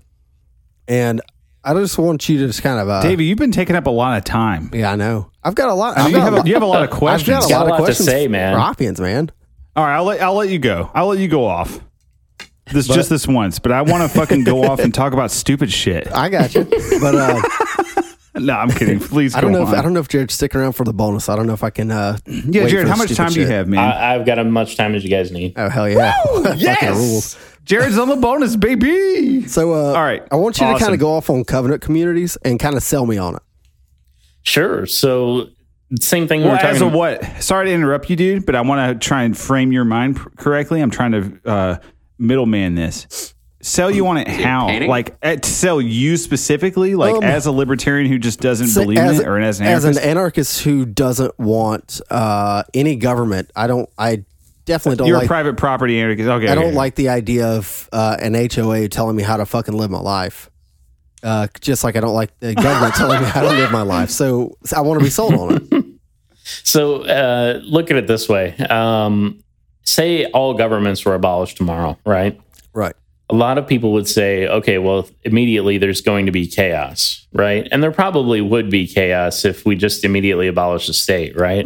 and 0.89 1.21
I 1.63 1.75
just 1.75 1.97
want 1.99 2.29
you 2.29 2.39
to 2.39 2.47
just 2.49 2.63
kind 2.63 2.81
of 2.81 2.89
uh, 2.89 3.03
Davey, 3.03 3.25
you've 3.27 3.39
been 3.39 3.53
taking 3.53 3.77
up 3.77 3.87
a 3.87 3.91
lot 3.91 4.17
of 4.19 4.25
time. 4.25 4.71
Yeah, 4.73 4.93
I 4.93 4.97
know. 4.97 5.31
I've 5.45 5.55
got 5.55 5.69
a 5.69 5.75
lot. 5.75 5.97
I 5.97 6.01
I've 6.01 6.07
mean, 6.07 6.15
you, 6.15 6.21
got 6.21 6.33
have 6.35 6.45
a, 6.45 6.49
you 6.49 6.55
have 6.55 6.63
a 6.63 6.67
lot 6.67 6.83
of 6.83 6.91
questions. 6.91 7.29
I've 7.31 7.39
questions. 7.39 7.51
got 7.51 7.51
a 7.51 7.51
Got 7.51 7.59
lot 7.61 7.65
of 7.65 7.71
lot 7.71 7.77
to 7.77 7.83
questions, 7.85 8.07
say, 8.09 8.29
man. 8.29 8.55
for 8.55 8.61
Hoppians, 8.61 9.01
man. 9.01 9.31
All 9.77 9.85
right, 9.85 9.97
I'll 9.97 10.05
let 10.05 10.21
I'll 10.21 10.35
let 10.35 10.49
you 10.49 10.59
go. 10.59 10.91
I'll 10.95 11.07
let 11.07 11.19
you 11.19 11.29
go 11.29 11.45
off. 11.47 11.81
This 12.73 12.87
just 12.87 13.11
this 13.11 13.27
once, 13.27 13.59
but 13.59 13.73
I 13.73 13.83
want 13.83 14.03
to 14.03 14.09
fucking 14.19 14.45
go 14.45 14.63
off 14.65 14.79
and 14.81 14.95
talk 14.95 15.13
about 15.13 15.31
stupid 15.33 15.73
shit. 15.73 16.11
I 16.13 16.29
got 16.29 16.55
you, 16.55 16.65
but 17.01 17.15
uh, 17.17 17.41
No, 18.47 18.55
I'm 18.55 18.71
kidding. 18.71 19.01
Please, 19.01 19.35
I 19.35 19.41
don't 19.41 19.53
go 19.53 19.59
know. 19.59 19.63
If, 19.65 19.71
on. 19.71 19.75
I 19.77 19.83
don't 19.83 19.93
know 19.93 20.01
if 20.01 20.09
Jared's 20.09 20.35
sticking 20.35 20.61
around 20.61 20.73
for 20.73 20.85
the 20.85 20.93
bonus. 20.93 21.29
I 21.29 21.37
don't 21.37 21.47
know 21.47 21.53
if 21.53 21.63
I 21.63 21.71
can. 21.71 21.91
Uh, 21.91 22.19
yeah, 22.27 22.63
wait 22.65 22.71
Jared, 22.71 22.87
for 22.87 22.93
how 22.93 22.97
much 22.97 23.09
stupid 23.09 23.17
time 23.17 23.33
do 23.33 23.41
you 23.41 23.47
have, 23.47 23.69
man? 23.69 23.79
I, 23.79 24.15
I've 24.15 24.27
got 24.27 24.39
as 24.39 24.47
much 24.47 24.77
time 24.77 24.95
as 24.95 25.05
you 25.05 25.11
guys 25.11 25.31
need. 25.31 25.55
Oh 25.57 25.69
hell 25.69 25.89
yeah! 25.89 26.13
Fucking 26.25 26.89
rules. 26.91 27.39
Jared's 27.65 27.99
on 27.99 28.09
the 28.09 28.17
bonus, 28.17 28.57
baby. 28.57 29.47
So, 29.47 29.75
uh, 29.75 29.93
All 29.95 30.03
right. 30.03 30.27
I 30.33 30.37
want 30.37 30.59
you 30.61 30.67
to 30.67 30.79
kind 30.79 30.93
of 30.93 30.99
go 30.99 31.13
off 31.13 31.31
on 31.31 31.45
covenant 31.45 31.83
communities 31.83 32.37
and 32.45 32.59
kind 32.59 32.77
of 32.77 32.83
sell 32.83 33.07
me 33.07 33.17
on 33.19 33.37
it. 33.37 33.43
Sure. 34.43 34.87
So 34.87 35.51
same 36.01 36.27
thing. 36.29 36.41
Well, 36.41 36.51
we're 36.51 36.57
as 36.57 36.79
talking 36.79 36.95
a 36.95 36.97
what? 36.97 37.43
Sorry 37.43 37.67
to 37.67 37.73
interrupt 37.73 38.11
you, 38.11 38.17
dude, 38.17 38.47
but 38.47 38.55
I 38.55 38.61
want 38.63 39.01
to 39.01 39.07
try 39.07 39.25
and 39.25 39.37
frame 39.37 39.73
your 39.73 39.85
mind 39.85 40.19
correctly. 40.37 40.81
I'm 40.81 40.91
trying 40.91 41.13
to 41.13 41.41
uh, 41.45 41.79
middleman 42.19 42.75
this. 42.75 43.35
Sell 43.63 43.91
you 43.91 44.07
on 44.07 44.17
it 44.17 44.27
how? 44.29 44.67
painting? 44.69 44.89
Like 44.89 45.17
uh, 45.23 45.37
to 45.37 45.51
sell 45.51 45.81
you 45.81 46.17
specifically, 46.17 46.95
like 46.95 47.15
Um, 47.17 47.23
as 47.25 47.45
a 47.47 47.53
libertarian 47.53 48.11
who 48.11 48.19
just 48.19 48.41
doesn't 48.41 48.69
So 48.69 48.83
believe 48.83 48.99
in 48.99 49.07
it, 49.17 49.27
or 49.27 49.39
as 49.39 49.61
an 49.61 49.67
as 49.67 49.85
anarchist? 49.85 50.03
an 50.05 50.11
anarchist 50.11 50.63
who 50.63 50.87
doesn't 50.87 51.39
want 51.39 52.01
uh, 52.11 52.63
any 52.73 52.97
government, 52.97 53.51
I 53.55 53.67
don't. 53.67 53.89
I 53.99 54.25
definitely 54.65 54.97
don't 54.97 55.09
You're 55.09 55.19
like. 55.19 55.27
a 55.27 55.29
private 55.29 55.57
property 55.59 56.01
anarchist. 56.01 56.29
Okay, 56.29 56.49
I 56.49 56.55
don't 56.55 56.67
okay. 56.69 56.75
like 56.75 56.95
the 56.95 57.11
idea 57.11 57.49
of 57.49 57.89
uh, 57.93 58.17
an 58.21 58.35
HOA 58.35 58.89
telling 58.89 59.15
me 59.17 59.23
how 59.23 59.37
to 59.37 59.45
fucking 59.45 59.75
live 59.75 59.91
my 59.91 60.01
life. 60.01 60.49
Uh, 61.23 61.47
just 61.61 61.85
like 61.85 61.97
I 61.97 62.01
don't 62.01 62.15
like 62.15 62.39
the 62.41 62.55
government 62.67 62.95
telling 62.95 63.21
me 63.21 63.27
how 63.27 63.43
to 63.43 63.49
live 63.49 63.71
my 63.71 63.83
life. 63.83 64.09
So, 64.09 64.57
so 64.65 64.77
I 64.77 64.81
want 64.81 65.01
to 65.01 65.05
be 65.05 65.11
sold 65.11 65.35
on 65.35 65.55
it. 65.71 65.85
So 66.65 67.03
uh, 67.05 67.61
look 67.63 67.91
at 67.93 67.97
it 67.97 68.07
this 68.09 68.29
way. 68.29 68.57
Um, 68.57 69.45
say 69.85 70.25
all 70.33 70.55
governments 70.55 71.05
were 71.05 71.15
abolished 71.15 71.59
tomorrow, 71.59 71.97
right? 72.05 72.41
A 73.31 73.35
lot 73.35 73.57
of 73.59 73.67
people 73.67 73.93
would 73.93 74.09
say, 74.09 74.47
okay, 74.49 74.79
well, 74.79 75.09
immediately 75.23 75.79
there's 75.79 76.01
going 76.01 76.27
to 76.27 76.33
be 76.33 76.47
chaos, 76.47 77.27
right? 77.33 77.67
And 77.71 77.83
there 77.83 77.93
probably 77.93 78.41
would 78.41 78.71
be 78.71 78.87
chaos 78.87 79.45
if 79.45 79.65
we 79.65 79.77
just 79.77 80.05
immediately 80.05 80.49
abolish 80.49 80.89
the 80.89 80.93
state, 80.95 81.37
right? 81.37 81.65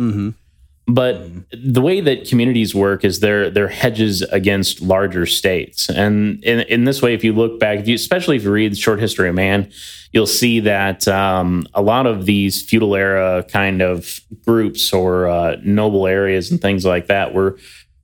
But 0.87 1.23
the 1.51 1.81
way 1.81 2.03
that 2.03 2.29
communities 2.29 2.75
work 2.75 3.05
is 3.07 3.21
they're 3.21 3.49
they're 3.49 3.69
hedges 3.69 4.21
against 4.21 4.83
larger 4.83 5.25
states, 5.25 5.89
and 5.89 6.45
in 6.45 6.61
in 6.61 6.85
this 6.85 7.01
way, 7.01 7.15
if 7.15 7.25
you 7.25 7.33
look 7.33 7.59
back, 7.59 7.79
if 7.79 7.89
you, 7.89 7.95
especially 7.95 8.37
if 8.37 8.45
you 8.45 8.53
read 8.53 8.73
the 8.73 8.77
Short 8.77 9.01
History 9.01 9.31
of 9.31 9.35
Man, 9.35 9.71
you'll 10.13 10.27
see 10.27 10.61
that 10.61 11.09
um, 11.09 11.67
a 11.73 11.81
lot 11.81 12.07
of 12.07 12.27
these 12.27 12.63
feudal 12.63 12.95
era 12.95 13.47
kind 13.51 13.81
of 13.81 14.21
groups 14.45 14.93
or 14.93 15.27
uh, 15.27 15.57
noble 15.65 16.07
areas 16.07 16.51
and 16.51 16.61
things 16.61 16.85
like 16.85 17.07
that 17.07 17.33
were 17.33 17.57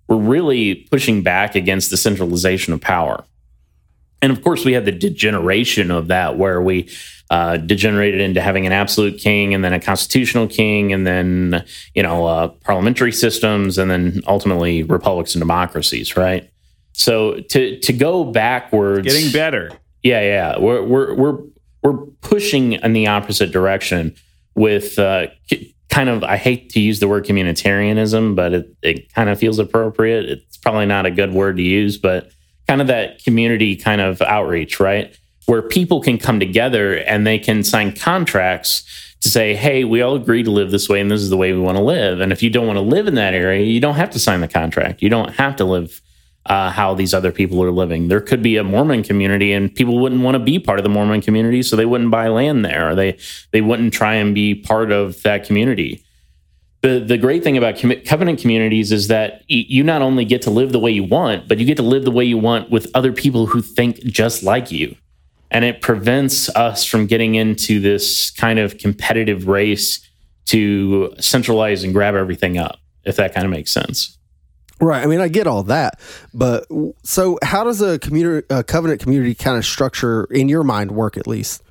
were 0.09 0.17
really 0.17 0.77
pushing 0.91 1.23
back 1.23 1.55
against 1.55 1.91
the 1.91 1.99
centralization 1.99 2.73
of 2.73 2.81
power. 2.81 3.25
And 4.23 4.33
of 4.33 4.43
course, 4.43 4.65
we 4.65 4.73
had 4.73 4.85
the 4.85 4.93
degeneration 4.93 5.91
of 5.91 6.09
that, 6.09 6.37
where 6.37 6.61
we 6.61 6.91
uh, 7.31 7.57
degenerated 7.57 8.21
into 8.21 8.41
having 8.41 8.67
an 8.67 8.73
absolute 8.73 9.19
king, 9.19 9.55
and 9.55 9.65
then 9.65 9.73
a 9.73 9.81
constitutional 9.81 10.47
king, 10.47 10.93
and 10.93 11.07
then 11.07 11.65
you 11.95 12.03
know 12.03 12.27
uh, 12.27 12.49
parliamentary 12.49 13.13
systems, 13.13 13.79
and 13.79 13.91
then 13.91 14.23
ultimately 14.27 14.83
republics 14.83 15.35
and 15.35 15.41
democracies. 15.41 16.17
Right. 16.17 16.51
So 16.93 17.41
to 17.41 17.79
to 17.79 17.93
go 17.93 18.25
backwards, 18.25 19.07
getting 19.07 19.33
better. 19.33 19.73
yeah, 20.03 20.21
yeah. 20.21 20.59
We're 20.59 20.83
we're 20.83 21.15
we're 21.15 21.39
we're 21.83 21.97
pushing 22.21 22.75
in 22.75 22.93
the 22.93 23.07
opposite 23.07 23.53
direction 23.53 24.15
with 24.55 24.99
uh, 24.99 25.29
kind 25.89 26.09
of. 26.11 26.23
I 26.25 26.37
hate 26.37 26.71
to 26.71 26.81
use 26.81 27.01
the 27.01 27.09
word 27.09 27.25
communitarianism, 27.25 28.35
but 28.35 28.53
it 28.53 28.77
it 28.83 29.15
kind 29.15 29.31
of 29.31 29.39
feels 29.39 29.59
appropriate. 29.59 30.27
It's 30.27 30.57
probably 30.59 30.87
not 30.87 31.07
a 31.07 31.11
good 31.11 31.33
word 31.33 31.57
to 31.57 31.63
use, 31.63 31.97
but 31.97 32.31
kind 32.71 32.81
of 32.81 32.87
that 32.87 33.21
community 33.25 33.75
kind 33.75 34.01
of 34.01 34.23
outreach, 34.23 34.79
right? 34.79 35.19
Where 35.47 35.61
people 35.61 36.01
can 36.01 36.19
come 36.19 36.39
together 36.39 36.99
and 36.99 37.27
they 37.27 37.37
can 37.37 37.65
sign 37.65 37.97
contracts 37.97 38.85
to 39.23 39.29
say, 39.29 39.57
hey, 39.57 39.83
we 39.83 40.01
all 40.03 40.15
agree 40.15 40.45
to 40.45 40.53
live 40.53 40.71
this 40.71 40.89
way 40.89 41.01
and 41.01 41.11
this 41.11 41.21
is 41.21 41.31
the 41.31 41.37
way 41.37 41.53
we 41.53 41.59
want 41.59 41.79
to 41.79 41.83
live. 41.83 42.21
And 42.21 42.31
if 42.31 42.45
you 42.45 42.49
don't 42.49 42.69
want 42.69 42.77
to 42.77 42.83
live 42.83 43.09
in 43.09 43.17
that 43.17 43.35
area, 43.35 43.65
you 43.67 43.81
don't 43.81 43.97
have 43.97 44.11
to 44.11 44.21
sign 44.21 44.41
the 44.41 44.47
contract. 44.47 45.03
You 45.03 45.09
don't 45.09 45.31
have 45.35 45.57
to 45.57 45.65
live 45.65 46.01
uh, 46.47 46.71
how 46.71 46.95
these 46.95 47.13
other 47.13 47.33
people 47.33 47.61
are 47.65 47.73
living. 47.73 48.07
There 48.07 48.21
could 48.21 48.41
be 48.41 48.57
a 48.57 48.63
Mormon 48.63 49.03
community, 49.03 49.53
and 49.53 49.75
people 49.75 49.99
wouldn't 49.99 50.23
want 50.23 50.37
to 50.37 50.39
be 50.39 50.61
part 50.61 50.79
of 50.79 50.85
the 50.85 50.91
Mormon 50.91 51.23
community, 51.23 51.65
so 51.65 51.75
they 51.75 51.87
wouldn't 51.87 52.13
buy 52.13 52.29
land 52.29 52.65
there. 52.65 52.91
Or 52.91 52.95
they 52.95 53.19
they 53.51 53.61
wouldn't 53.61 53.93
try 53.93 54.15
and 54.15 54.33
be 54.33 54.55
part 54.55 54.91
of 54.93 55.21
that 55.23 55.45
community. 55.45 56.05
The 56.83 56.99
the 57.01 57.19
great 57.19 57.45
thing 57.45 57.59
about 57.59 57.77
covenant 58.07 58.41
communities 58.41 58.91
is 58.91 59.09
that 59.09 59.43
you 59.49 59.85
not 59.85 60.01
only 60.01 60.25
get 60.25 60.43
to 60.43 60.51
live 60.51 60.73
the 60.73 60.79
way 60.79 60.91
you 60.91 61.05
want, 61.05 61.47
but 61.47 61.59
you 61.59 61.67
get 61.67 61.77
to 61.77 61.83
live 61.83 62.05
the 62.05 62.11
way 62.11 62.25
you 62.25 62.39
want 62.39 62.71
with 62.71 62.91
other 62.95 63.13
people 63.13 63.47
who 63.47 63.61
think 63.61 63.99
just 63.99 64.43
like 64.43 64.73
you. 64.73 64.97
And 65.51 65.65
it 65.65 65.83
prevents 65.83 66.49
us 66.51 66.85
from 66.85 67.07
getting 67.07 67.35
into 67.35 67.81
this 67.81 68.31
kind 68.31 68.59
of 68.59 68.79
competitive 68.79 69.47
race 69.49 70.01
to 70.47 71.13
centralize 71.19 71.85
and 71.85 71.93
grab 71.93 72.15
everything 72.15 72.57
up, 72.57 72.79
if 73.05 73.17
that 73.17 73.35
kind 73.35 73.45
of 73.45 73.51
makes 73.51 73.73
sense. 73.73 74.17
Right. 74.81 75.03
I 75.03 75.07
mean, 75.07 75.21
I 75.21 75.29
get 75.29 75.47
all 75.47 75.65
that, 75.65 76.01
but 76.33 76.67
so 77.03 77.39
how 77.43 77.65
does 77.65 77.83
a 77.83 77.99
community, 77.99 78.47
a 78.49 78.65
covenant 78.65 79.03
community, 79.03 79.35
kind 79.35 79.59
of 79.59 79.67
structure 79.67 80.25
in 80.31 80.49
your 80.49 80.65
mind 80.65 80.93
work? 80.93 81.19
At 81.19 81.27
least. 81.27 81.63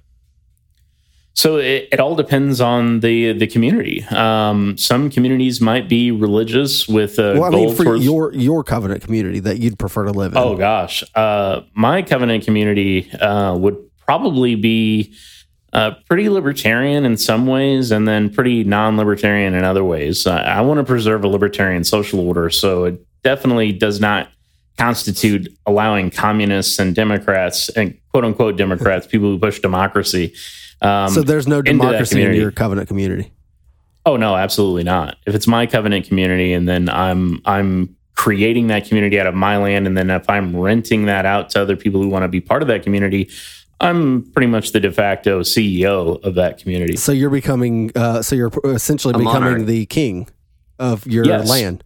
So 1.39 1.55
it, 1.57 1.87
it 1.93 1.99
all 2.01 2.15
depends 2.15 2.59
on 2.59 2.99
the 2.99 3.31
the 3.31 3.47
community. 3.47 4.03
Um, 4.05 4.77
some 4.77 5.09
communities 5.09 5.61
might 5.61 5.87
be 5.87 6.11
religious 6.11 6.85
with 6.87 7.17
a 7.17 7.33
Well, 7.39 7.45
I 7.45 7.51
goal 7.51 7.65
mean, 7.67 7.75
for 7.75 7.83
towards. 7.85 8.03
your 8.03 8.33
your 8.33 8.61
covenant 8.63 9.01
community 9.03 9.39
that 9.39 9.57
you'd 9.59 9.79
prefer 9.79 10.03
to 10.03 10.11
live 10.11 10.33
in. 10.33 10.37
oh 10.37 10.57
gosh, 10.57 11.01
uh, 11.15 11.61
my 11.73 12.01
covenant 12.01 12.43
community 12.43 13.09
uh, 13.13 13.55
would 13.55 13.77
probably 14.05 14.55
be 14.55 15.13
uh, 15.71 15.91
pretty 16.09 16.27
libertarian 16.27 17.05
in 17.05 17.15
some 17.15 17.47
ways, 17.47 17.91
and 17.91 18.05
then 18.05 18.29
pretty 18.29 18.65
non-libertarian 18.65 19.53
in 19.53 19.63
other 19.63 19.83
ways. 19.83 20.27
I, 20.27 20.41
I 20.57 20.61
want 20.61 20.79
to 20.79 20.83
preserve 20.83 21.23
a 21.23 21.27
libertarian 21.29 21.85
social 21.85 22.19
order, 22.19 22.49
so 22.49 22.83
it 22.83 23.05
definitely 23.23 23.71
does 23.71 24.01
not 24.01 24.27
constitute 24.77 25.47
allowing 25.65 26.09
communists 26.09 26.79
and 26.79 26.95
Democrats 26.95 27.69
and 27.69 27.97
quote 28.11 28.25
unquote 28.25 28.57
Democrats, 28.57 29.07
people 29.07 29.29
who 29.29 29.37
push 29.39 29.59
democracy, 29.59 30.33
um, 30.82 31.09
So 31.09 31.21
there's 31.21 31.47
no 31.47 31.61
democracy 31.61 32.21
in 32.21 32.34
your 32.36 32.51
covenant 32.51 32.88
community. 32.88 33.32
Oh 34.05 34.15
no, 34.17 34.36
absolutely 34.36 34.84
not. 34.84 35.17
If 35.25 35.36
it's 35.36 35.47
my 35.47 35.65
covenant 35.65 36.07
community 36.07 36.53
and 36.53 36.67
then 36.67 36.89
I'm 36.89 37.41
I'm 37.45 37.95
creating 38.15 38.67
that 38.67 38.86
community 38.88 39.19
out 39.19 39.27
of 39.27 39.36
my 39.36 39.57
land 39.57 39.88
and 39.88 39.95
then 39.97 40.09
if 40.09 40.30
I'm 40.30 40.55
renting 40.55 41.05
that 41.05 41.25
out 41.25 41.49
to 41.51 41.61
other 41.61 41.75
people 41.75 42.01
who 42.01 42.09
want 42.09 42.23
to 42.23 42.27
be 42.27 42.41
part 42.41 42.61
of 42.61 42.67
that 42.69 42.84
community, 42.84 43.30
I'm 43.82 44.30
pretty 44.32 44.47
much 44.47 44.71
the 44.71 44.80
de 44.80 44.91
facto 44.91 45.41
CEO 45.41 46.21
of 46.23 46.36
that 46.36 46.57
community. 46.57 46.95
So 46.97 47.11
you're 47.13 47.30
becoming, 47.30 47.91
uh, 47.95 48.21
so 48.21 48.36
you're 48.36 48.51
essentially 48.65 49.13
A 49.13 49.17
becoming 49.17 49.41
monarch. 49.51 49.65
the 49.67 49.86
king 49.86 50.27
of 50.80 51.05
your 51.07 51.25
Yes. 51.25 51.47
land. 51.49 51.84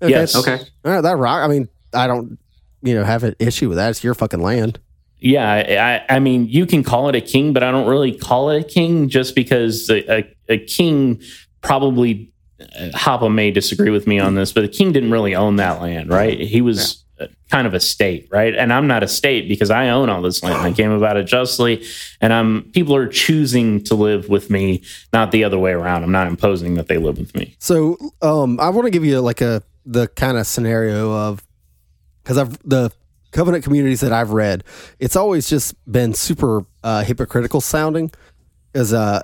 Yes. 0.00 0.36
Okay. 0.36 0.60
All 0.84 0.92
right, 0.92 1.00
that 1.00 1.16
rock. 1.16 1.42
I 1.42 1.48
mean, 1.48 1.68
I 1.94 2.06
don't, 2.06 2.38
you 2.82 2.94
know, 2.94 3.04
have 3.04 3.22
an 3.24 3.34
issue 3.38 3.68
with 3.68 3.78
that. 3.78 3.90
It's 3.90 4.02
your 4.04 4.14
fucking 4.14 4.40
land. 4.40 4.78
Yeah, 5.22 6.02
I, 6.08 6.16
I 6.16 6.18
mean, 6.18 6.48
you 6.48 6.66
can 6.66 6.82
call 6.82 7.08
it 7.08 7.14
a 7.14 7.20
king, 7.20 7.52
but 7.52 7.62
I 7.62 7.70
don't 7.70 7.86
really 7.86 8.12
call 8.12 8.50
it 8.50 8.60
a 8.60 8.64
king 8.64 9.08
just 9.08 9.34
because 9.34 9.88
a, 9.88 10.18
a, 10.18 10.36
a 10.48 10.58
king 10.58 11.22
probably, 11.60 12.32
uh, 12.60 12.90
Hoppe 12.92 13.32
may 13.32 13.52
disagree 13.52 13.90
with 13.90 14.06
me 14.06 14.18
on 14.18 14.34
this, 14.34 14.52
but 14.52 14.62
the 14.62 14.68
king 14.68 14.90
didn't 14.92 15.12
really 15.12 15.34
own 15.34 15.56
that 15.56 15.80
land, 15.80 16.10
right? 16.10 16.40
He 16.40 16.60
was 16.60 17.04
uh 17.20 17.26
kind 17.50 17.66
of 17.66 17.74
a 17.74 17.80
state, 17.80 18.26
right? 18.32 18.54
And 18.54 18.72
I'm 18.72 18.86
not 18.86 19.02
a 19.02 19.08
state 19.08 19.46
because 19.46 19.70
I 19.70 19.90
own 19.90 20.08
all 20.08 20.22
this 20.22 20.42
land. 20.42 20.66
I 20.66 20.72
came 20.72 20.90
about 20.90 21.16
it 21.16 21.24
justly, 21.24 21.84
and 22.20 22.32
I'm 22.32 22.62
people 22.72 22.96
are 22.96 23.06
choosing 23.06 23.84
to 23.84 23.94
live 23.94 24.28
with 24.28 24.50
me, 24.50 24.82
not 25.12 25.30
the 25.30 25.44
other 25.44 25.58
way 25.58 25.72
around. 25.72 26.02
I'm 26.02 26.10
not 26.12 26.26
imposing 26.26 26.74
that 26.74 26.88
they 26.88 26.96
live 26.96 27.18
with 27.18 27.34
me. 27.36 27.54
So, 27.58 27.96
um, 28.22 28.58
I 28.58 28.70
want 28.70 28.86
to 28.86 28.90
give 28.90 29.04
you 29.04 29.20
like 29.20 29.40
a 29.40 29.62
the 29.84 30.08
kind 30.08 30.36
of 30.38 30.46
scenario 30.46 31.12
of 31.12 31.46
because 32.22 32.38
I've 32.38 32.58
the 32.66 32.90
covenant 33.32 33.64
communities 33.64 34.00
that 34.00 34.12
I've 34.12 34.30
read, 34.30 34.62
it's 34.98 35.16
always 35.16 35.48
just 35.48 35.74
been 35.90 36.14
super 36.14 36.64
uh, 36.84 37.02
hypocritical 37.02 37.60
sounding. 37.60 38.10
Because 38.72 38.92
uh, 38.92 39.20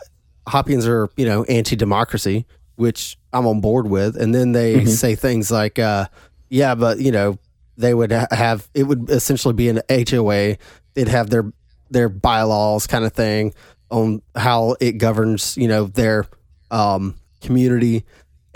Hoppians 0.49 0.87
are 0.87 1.09
you 1.17 1.27
know 1.27 1.45
anti-democracy, 1.45 2.47
which 2.77 3.17
I'm 3.33 3.47
on 3.47 3.61
board 3.61 3.89
with, 3.89 4.17
and 4.17 4.35
then 4.35 4.53
they 4.53 4.85
say 4.87 5.15
things 5.15 5.51
like, 5.51 5.79
uh, 5.79 6.07
"Yeah, 6.49 6.75
but 6.75 6.99
you 6.99 7.13
know 7.13 7.39
they 7.77 7.95
would 7.95 8.13
ha- 8.13 8.27
have 8.31 8.69
it 8.75 8.85
would 8.85 9.09
essentially 9.11 9.55
be 9.55 9.69
an 9.69 9.81
HOA. 9.89 10.57
They'd 10.95 11.09
have 11.09 11.31
their 11.31 11.53
their 11.91 12.09
bylaws 12.09 12.87
kind 12.87 13.05
of 13.05 13.13
thing 13.13 13.55
on 13.91 14.21
how 14.35 14.77
it 14.81 14.93
governs 14.99 15.57
you 15.57 15.69
know 15.69 15.85
their 15.85 16.27
um, 16.71 17.15
community." 17.41 18.05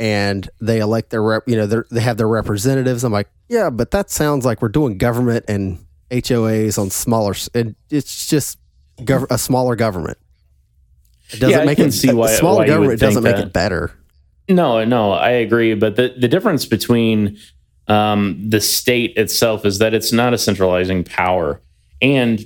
And 0.02 0.50
they 0.60 0.80
elect 0.80 1.10
their 1.10 1.22
rep, 1.22 1.44
you 1.46 1.54
know, 1.54 1.64
they're- 1.66 1.86
they 1.92 2.00
have 2.00 2.16
their 2.16 2.26
representatives. 2.26 3.04
I'm 3.04 3.12
like, 3.12 3.28
yeah, 3.48 3.70
but 3.70 3.92
that 3.92 4.10
sounds 4.10 4.44
like 4.44 4.60
we're 4.60 4.68
doing 4.68 4.98
government 4.98 5.44
and 5.46 5.78
HOAs 6.10 6.76
on 6.76 6.90
smaller, 6.90 7.34
and 7.54 7.76
it's 7.88 8.26
just 8.28 8.58
gov- 8.98 9.30
a 9.30 9.38
smaller 9.38 9.76
government. 9.76 10.18
It 11.30 11.38
doesn't 11.40 11.50
Yeah, 11.50 11.62
I 11.62 11.64
make 11.66 11.76
can 11.78 11.86
it 11.88 11.92
see 11.92 12.08
a 12.08 12.16
why- 12.16 12.34
smaller 12.34 12.58
why 12.58 12.66
government 12.66 12.98
doesn't 13.00 13.22
make 13.22 13.36
that. 13.36 13.46
it 13.46 13.52
better. 13.52 13.92
No, 14.48 14.84
no, 14.84 15.12
I 15.12 15.30
agree. 15.30 15.74
But 15.74 15.94
the, 15.96 16.12
the 16.18 16.26
difference 16.28 16.66
between 16.66 17.38
um, 17.86 18.38
the 18.50 18.60
state 18.60 19.16
itself 19.16 19.64
is 19.64 19.78
that 19.78 19.94
it's 19.94 20.12
not 20.12 20.34
a 20.34 20.38
centralizing 20.38 21.04
power. 21.04 21.60
And, 22.02 22.44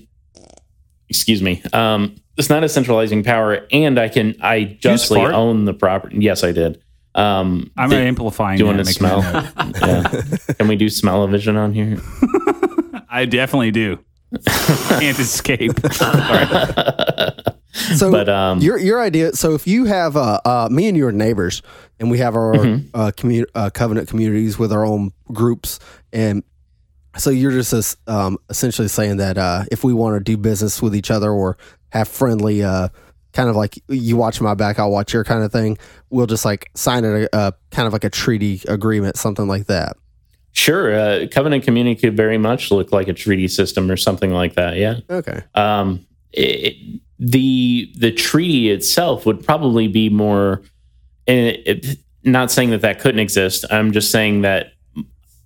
excuse 1.09 1.41
me, 1.43 1.63
um, 1.73 2.17
it's 2.37 2.51
not 2.51 2.63
a 2.65 2.69
centralizing 2.69 3.25
power. 3.25 3.67
And 3.73 3.99
I 3.99 4.09
can, 4.09 4.37
I 4.43 4.77
justly 4.81 5.21
own 5.23 5.65
the 5.65 5.73
property. 5.75 6.19
Yes, 6.21 6.45
I 6.45 6.53
did. 6.53 6.81
Um, 7.17 7.71
I'm 7.77 7.89
did- 7.91 8.07
amplifying. 8.07 8.59
do 8.59 8.65
you 8.65 8.67
want 8.67 8.79
to 8.79 8.93
smell? 8.93 9.21
yeah. 9.81 10.23
Can 10.59 10.69
we 10.69 10.77
do 10.77 10.89
smell 10.89 11.27
vision 11.29 11.57
on 11.57 11.73
here? 11.73 11.99
I 13.09 13.25
definitely 13.25 13.71
do. 13.71 13.99
Can't 14.45 15.19
escape. 15.19 15.73
So, 17.97 18.11
But, 18.11 18.29
um, 18.31 18.61
your 18.61 18.79
your 18.79 19.03
idea. 19.03 19.33
So, 19.35 19.55
if 19.55 19.67
you 19.67 19.85
have 19.85 20.17
uh, 20.17 20.41
uh, 20.47 20.69
me 20.71 20.89
and 20.89 20.97
you 20.97 21.07
are 21.07 21.13
neighbors, 21.13 21.61
and 22.01 22.11
we 22.11 22.19
have 22.19 22.35
our 22.35 22.55
Mm-hmm. 22.55 22.89
uh, 22.95 23.11
commu- 23.15 23.45
uh, 23.55 23.69
covenant 23.71 24.09
communities 24.09 24.59
with 24.59 24.73
our 24.73 24.85
own 24.85 25.13
groups, 25.33 25.79
and 26.11 26.43
so 27.19 27.29
you're 27.29 27.51
just 27.53 27.75
as, 27.75 27.97
um, 28.07 28.39
essentially 28.49 28.89
saying 28.89 29.19
that 29.19 29.37
uh, 29.37 29.65
if 29.71 29.85
we 29.85 29.93
want 29.93 30.17
to 30.17 30.21
do 30.25 30.39
business 30.39 30.81
with 30.81 30.97
each 30.97 31.11
other 31.11 31.31
or 31.31 31.59
have 31.91 32.09
friendly, 32.09 32.63
uh, 32.65 32.89
kind 33.37 33.49
of 33.49 33.55
like 33.57 33.79
you 33.89 34.17
watch 34.17 34.41
my 34.41 34.55
back, 34.55 34.79
I'll 34.79 34.91
watch 34.91 35.13
your 35.13 35.23
kind 35.25 35.45
of 35.45 35.53
thing, 35.53 35.77
we'll 36.11 36.27
just 36.27 36.45
like 36.45 36.71
sign 36.75 37.05
a, 37.05 37.29
a 37.33 37.53
kind 37.71 37.87
of 37.87 37.93
like 37.93 38.05
a 38.05 38.11
treaty 38.11 38.63
agreement, 38.67 39.17
something 39.17 39.47
like 39.47 39.67
that. 39.67 39.97
Sure. 40.53 40.99
Uh, 40.99 41.27
covenant 41.31 41.65
community 41.65 41.95
could 42.01 42.17
very 42.17 42.39
much 42.39 42.71
look 42.71 42.91
like 42.91 43.09
a 43.09 43.13
treaty 43.13 43.47
system 43.49 43.91
or 43.91 43.97
something 43.97 44.31
like 44.31 44.55
that. 44.55 44.77
Yeah. 44.77 45.01
Okay. 45.11 45.43
um, 45.55 46.07
it, 46.33 46.75
the 47.19 47.91
the 47.99 48.11
treaty 48.13 48.71
itself 48.71 49.25
would 49.27 49.45
probably 49.45 49.89
be 49.89 50.09
more. 50.11 50.63
eh, 51.27 51.57
It, 51.65 51.99
not 52.25 52.51
saying 52.51 52.71
that 52.71 52.81
that 52.81 52.99
couldn't 53.01 53.21
exist. 53.21 53.65
I'm 53.71 53.93
just 53.93 54.11
saying 54.11 54.43
that, 54.43 54.73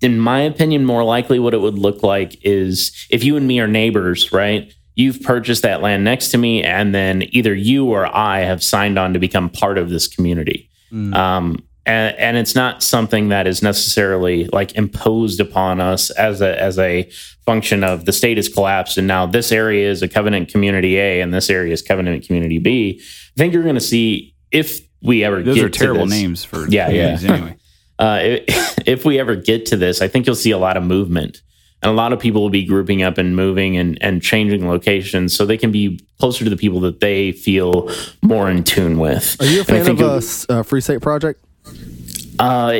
in 0.01 0.17
my 0.19 0.41
opinion, 0.41 0.83
more 0.85 1.03
likely 1.03 1.39
what 1.39 1.53
it 1.53 1.59
would 1.61 1.77
look 1.77 2.03
like 2.03 2.37
is 2.43 2.91
if 3.11 3.23
you 3.23 3.37
and 3.37 3.47
me 3.47 3.59
are 3.59 3.67
neighbors, 3.67 4.31
right? 4.31 4.73
You've 4.95 5.21
purchased 5.21 5.61
that 5.63 5.81
land 5.81 6.03
next 6.03 6.29
to 6.29 6.37
me, 6.37 6.63
and 6.63 6.93
then 6.93 7.23
either 7.31 7.53
you 7.53 7.85
or 7.85 8.05
I 8.05 8.39
have 8.41 8.61
signed 8.61 8.99
on 8.99 9.13
to 9.13 9.19
become 9.19 9.49
part 9.49 9.77
of 9.77 9.89
this 9.89 10.07
community. 10.07 10.69
Um, 11.13 11.63
and, 11.85 12.15
and 12.17 12.37
it's 12.37 12.53
not 12.53 12.83
something 12.83 13.29
that 13.29 13.47
is 13.47 13.61
necessarily 13.63 14.45
like 14.47 14.75
imposed 14.75 15.39
upon 15.39 15.79
us 15.79 16.09
as 16.11 16.41
a 16.41 16.61
as 16.61 16.77
a 16.77 17.09
function 17.45 17.83
of 17.83 18.05
the 18.05 18.13
state 18.13 18.37
has 18.37 18.47
collapsed 18.47 18.97
and 18.97 19.07
now 19.07 19.25
this 19.25 19.51
area 19.51 19.89
is 19.89 20.03
a 20.03 20.07
covenant 20.07 20.49
community 20.49 20.97
A 20.97 21.21
and 21.21 21.33
this 21.33 21.49
area 21.49 21.73
is 21.73 21.81
covenant 21.81 22.25
community 22.25 22.59
B. 22.59 23.01
I 23.01 23.37
think 23.37 23.53
you're 23.53 23.63
going 23.63 23.75
to 23.75 23.81
see 23.81 24.35
if 24.51 24.81
we 25.01 25.23
ever 25.23 25.41
Those 25.41 25.59
are 25.59 25.69
terrible 25.69 26.05
this- 26.05 26.19
names 26.21 26.43
for 26.43 26.67
Yeah, 26.67 26.89
yeah. 26.89 27.17
anyway. 27.23 27.57
uh, 27.99 28.19
if, 28.21 28.79
if 28.87 29.05
we 29.05 29.19
ever 29.19 29.35
get 29.35 29.65
to 29.67 29.77
this, 29.77 30.01
I 30.01 30.07
think 30.07 30.27
you'll 30.27 30.35
see 30.35 30.51
a 30.51 30.57
lot 30.57 30.77
of 30.77 30.83
movement. 30.83 31.41
And 31.81 31.89
a 31.89 31.93
lot 31.93 32.13
of 32.13 32.19
people 32.19 32.41
will 32.41 32.49
be 32.51 32.63
grouping 32.63 33.01
up 33.01 33.17
and 33.17 33.35
moving 33.35 33.75
and, 33.77 33.97
and 34.01 34.21
changing 34.21 34.67
locations 34.67 35.35
so 35.35 35.45
they 35.45 35.57
can 35.57 35.71
be 35.71 35.99
closer 36.19 36.43
to 36.43 36.49
the 36.49 36.57
people 36.57 36.79
that 36.81 36.99
they 36.99 37.31
feel 37.31 37.89
more 38.21 38.49
in 38.49 38.63
tune 38.63 38.99
with. 38.99 39.35
Are 39.41 39.45
you 39.45 39.61
a 39.61 39.63
fan 39.63 39.87
of 39.87 39.99
it- 39.99 40.45
uh, 40.49 40.63
Free 40.63 40.81
State 40.81 41.01
Project? 41.01 41.43
uh, 42.39 42.71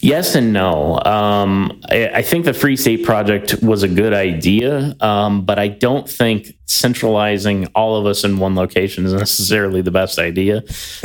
yes 0.00 0.34
and 0.34 0.52
no. 0.52 0.98
Um, 1.04 1.80
I, 1.90 2.08
I 2.08 2.22
think 2.22 2.44
the 2.44 2.52
Free 2.54 2.76
State 2.76 3.04
Project 3.04 3.62
was 3.62 3.82
a 3.82 3.88
good 3.88 4.12
idea, 4.12 4.96
um, 5.00 5.44
but 5.44 5.58
I 5.58 5.68
don't 5.68 6.08
think 6.08 6.56
centralizing 6.66 7.66
all 7.74 7.96
of 7.96 8.06
us 8.06 8.24
in 8.24 8.38
one 8.38 8.54
location 8.56 9.06
is 9.06 9.12
necessarily 9.12 9.80
the 9.80 9.92
best 9.92 10.18
idea 10.18 10.62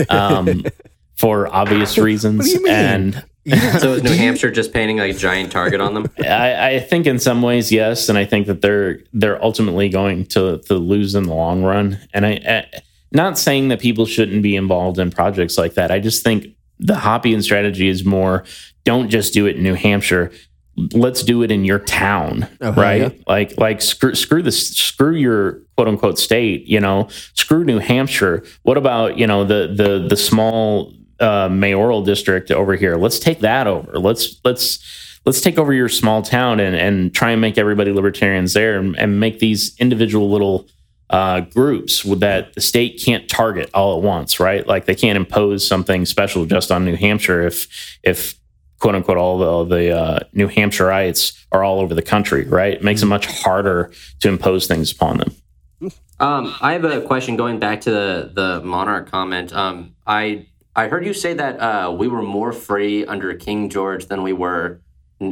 um, 0.10 0.66
for 1.16 1.54
obvious 1.54 1.98
reasons. 1.98 2.52
do 2.54 3.22
So 3.80 3.94
is 3.94 4.04
New 4.04 4.16
Hampshire 4.16 4.52
just 4.52 4.72
painting 4.72 4.98
like 4.98 5.16
a 5.16 5.18
giant 5.18 5.52
target 5.52 5.82
on 5.82 5.94
them? 5.96 6.12
I, 6.20 6.76
I 6.76 6.80
think 6.80 7.08
in 7.08 7.20
some 7.20 7.42
ways, 7.42 7.72
yes, 7.72 8.08
and 8.08 8.18
I 8.18 8.26
think 8.26 8.48
that 8.48 8.62
they're 8.62 9.00
they're 9.14 9.44
ultimately 9.44 9.90
going 9.90 10.26
to 10.28 10.60
to 10.60 10.76
lose 10.76 11.16
in 11.16 11.24
the 11.24 11.34
long 11.34 11.64
run. 11.64 12.00
And 12.14 12.26
I, 12.26 12.32
I 12.46 12.82
not 13.12 13.40
saying 13.40 13.70
that 13.70 13.80
people 13.80 14.06
shouldn't 14.06 14.44
be 14.44 14.56
involved 14.56 15.00
in 15.00 15.10
projects 15.10 15.58
like 15.58 15.74
that. 15.74 15.92
I 15.92 16.00
just 16.00 16.24
think 16.24 16.48
the 16.80 16.96
Hoppian 16.96 17.42
strategy 17.42 17.88
is 17.88 18.06
more 18.06 18.44
don't 18.84 19.10
just 19.10 19.34
do 19.34 19.46
it 19.46 19.58
in 19.58 19.64
New 19.64 19.76
Hampshire. 19.76 20.32
Let's 20.94 21.22
do 21.24 21.44
it 21.44 21.52
in 21.52 21.66
your 21.66 21.80
town, 21.80 22.48
hell 22.62 22.74
right? 22.74 23.02
yeah. 23.02 23.24
Like 23.28 23.58
like 23.58 23.82
screw 23.82 24.16
screw 24.16 24.42
the 24.42 24.52
screw 24.52 25.16
your 25.16 25.62
quote 25.76 25.88
unquote 25.88 26.18
state. 26.18 26.66
You 26.66 26.80
know, 26.80 27.10
screw 27.34 27.64
New 27.64 27.80
Hampshire. 27.80 28.44
What 28.64 28.78
about 28.78 29.18
you 29.18 29.28
know 29.28 29.44
the 29.44 29.74
the 29.76 30.08
the 30.08 30.18
small 30.18 30.94
uh, 31.22 31.50
mayoral 31.50 32.04
district 32.04 32.52
over 32.52 32.76
here? 32.76 32.98
Let's 32.98 33.20
take 33.20 33.40
that 33.40 33.68
over. 33.68 34.00
Let's 34.00 34.40
let's 34.44 34.80
let's 35.26 35.42
take 35.42 35.58
over 35.58 35.72
your 35.74 35.90
small 35.90 36.22
town 36.22 36.60
and, 36.60 36.76
and 36.76 37.14
try 37.14 37.32
and 37.32 37.40
make 37.40 37.58
everybody 37.58 37.92
libertarians 37.92 38.54
there 38.54 38.80
and, 38.80 38.98
and 38.98 39.20
make 39.20 39.40
these 39.40 39.78
individual 39.80 40.30
little 40.30 40.68
uh, 41.12 41.42
groups 41.42 42.04
that 42.04 42.54
the 42.54 42.62
state 42.62 43.02
can't 43.04 43.30
target 43.30 43.70
all 43.74 43.98
at 43.98 44.04
once, 44.04 44.40
right? 44.40 44.66
Like 44.66 44.86
they 44.86 44.96
can't 44.96 45.18
impose 45.18 45.68
something 45.68 46.06
special 46.06 46.46
just 46.46 46.72
on 46.72 46.86
New 46.86 46.96
Hampshire 46.96 47.44
if 47.44 48.00
if 48.04 48.40
quote 48.80 48.96
unquote 48.96 49.18
all 49.18 49.38
the, 49.38 49.46
all 49.46 49.66
the 49.66 49.92
uh, 49.92 50.20
New 50.34 50.48
Hampshireites 50.48 51.46
are 51.52 51.64
all 51.64 51.80
over 51.80 51.94
the 51.94 52.02
country, 52.02 52.46
right? 52.46 52.74
It 52.74 52.84
makes 52.84 53.02
it 53.04 53.08
much 53.08 53.26
harder 53.28 53.92
to 54.22 54.30
impose 54.30 54.68
things 54.68 54.92
upon 54.92 55.18
them. 55.18 55.36
Um, 56.20 56.56
I 56.62 56.74
have 56.74 56.86
a 56.86 57.02
question 57.02 57.36
going 57.36 57.60
back 57.60 57.82
to 57.82 57.92
the 57.92 58.32
the 58.34 58.62
monarch 58.64 59.10
comment. 59.10 59.52
Um, 59.54 59.96
I 60.06 60.48
I 60.76 60.88
heard 60.88 61.06
you 61.06 61.14
say 61.14 61.34
that 61.34 61.60
uh, 61.60 61.92
we 61.92 62.08
were 62.08 62.22
more 62.22 62.54
free 62.54 63.06
under 63.06 63.34
King 63.34 63.70
George 63.70 64.06
than 64.06 64.24
we 64.24 64.34
were, 64.34 64.82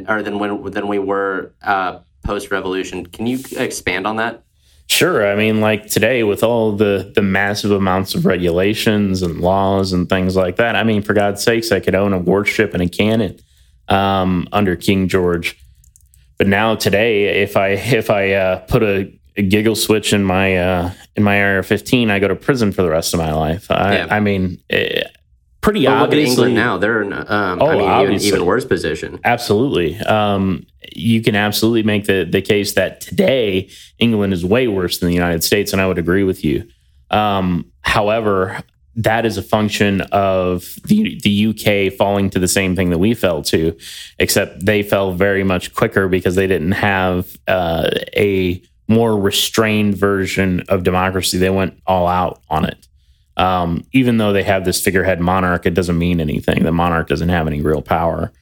or 0.08 0.22
than 0.22 0.40
when 0.40 0.64
than 0.72 0.88
we 0.88 1.00
were 1.00 1.54
uh, 1.62 2.00
post 2.24 2.52
revolution. 2.52 3.06
Can 3.06 3.26
you 3.26 3.40
expand 3.58 4.06
on 4.06 4.18
that? 4.18 4.44
Sure. 4.88 5.32
I 5.32 5.36
mean, 5.36 5.62
like 5.62 5.88
today, 5.88 6.24
with 6.24 6.44
all 6.44 6.74
the 6.74 7.12
the 7.16 7.22
massive 7.22 7.72
amounts 7.72 8.16
of 8.16 8.26
regulations 8.26 9.22
and 9.22 9.40
laws 9.40 9.94
and 9.94 10.10
things 10.10 10.36
like 10.36 10.58
that. 10.58 10.76
I 10.76 10.84
mean, 10.84 11.04
for 11.04 11.14
God's 11.14 11.44
sakes, 11.44 11.72
I 11.72 11.80
could 11.80 11.96
own 11.96 12.12
a 12.12 12.20
warship 12.20 12.74
and 12.74 12.84
a 12.84 12.90
cannon 12.90 13.40
um, 13.88 14.48
under 14.52 14.76
King 14.76 15.08
George. 15.08 15.64
But 16.38 16.48
now 16.48 16.76
today, 16.76 17.44
if 17.44 17.56
I 17.56 17.70
if 17.70 18.10
I 18.10 18.34
uh, 18.34 18.60
put 18.62 18.84
a 18.84 19.14
giggle 19.42 19.76
switch 19.76 20.12
in 20.12 20.24
my 20.24 20.58
uh, 20.58 20.92
in 21.16 21.24
my 21.24 21.42
AR-15, 21.42 22.10
I 22.10 22.20
go 22.20 22.28
to 22.28 22.36
prison 22.36 22.72
for 22.72 22.82
the 22.82 22.90
rest 22.90 23.14
of 23.14 23.20
my 23.20 23.32
life. 23.32 23.70
I, 23.70 23.96
Yeah. 23.96 24.08
I 24.10 24.20
mean, 24.20 24.60
eh, 24.70 25.04
pretty 25.62 25.86
But 25.86 25.92
look 25.92 25.98
at 25.98 26.04
obviously. 26.04 26.32
England 26.32 26.56
now; 26.56 26.78
they're 26.78 27.02
in, 27.02 27.14
um, 27.14 27.62
Oh, 27.62 27.68
I 27.68 28.04
mean, 28.04 28.12
even, 28.14 28.22
even 28.26 28.46
worse 28.46 28.66
position. 28.66 29.20
Absolutely. 29.24 29.98
Um, 30.00 30.66
you 30.96 31.22
can 31.22 31.36
absolutely 31.36 31.84
make 31.84 32.06
the, 32.06 32.28
the 32.30 32.42
case 32.42 32.74
that 32.74 33.02
today 33.02 33.70
England 34.00 34.34
is 34.34 34.46
way 34.46 34.68
worse 34.68 35.00
than 35.00 35.08
the 35.10 35.16
United 35.16 35.44
States, 35.44 35.72
and 35.74 35.82
I 35.82 35.88
would 35.88 35.98
agree 35.98 36.24
with 36.24 36.44
you. 36.44 36.68
Um, 37.12 37.72
however, 37.82 38.64
that 38.96 39.26
is 39.26 39.38
a 39.38 39.42
function 39.44 40.02
of 40.12 40.76
the, 40.86 41.20
the 41.24 41.48
UK 41.48 41.94
falling 41.94 42.30
to 42.32 42.40
the 42.40 42.48
same 42.48 42.76
thing 42.76 42.90
that 42.90 42.98
we 42.98 43.14
fell 43.14 43.42
to, 43.44 43.78
except 44.18 44.66
they 44.66 44.84
fell 44.84 45.14
very 45.14 45.44
much 45.44 45.74
quicker 45.74 46.08
because 46.08 46.36
they 46.36 46.48
didn't 46.48 46.74
have 46.74 47.38
uh, 47.48 47.90
a 48.16 48.62
more 48.90 49.18
restrained 49.18 49.96
version 49.96 50.62
of 50.68 50.84
democracy. 50.84 51.38
They 51.38 51.50
went 51.50 51.80
all 51.88 52.08
out 52.08 52.42
on 52.50 52.66
it. 52.66 52.88
Um, 53.40 53.86
even 53.94 54.18
though 54.18 54.34
they 54.34 54.44
have 54.44 54.66
this 54.66 54.82
figurehead 54.82 55.22
monarch, 55.22 55.66
it 55.66 55.74
doesn't 55.74 55.98
mean 55.98 56.20
anything. 56.20 56.64
The 56.64 56.74
monarch 56.74 57.08
doesn't 57.08 57.30
have 57.30 57.48
any 57.48 57.62
real 57.62 57.82
power. 57.82 58.34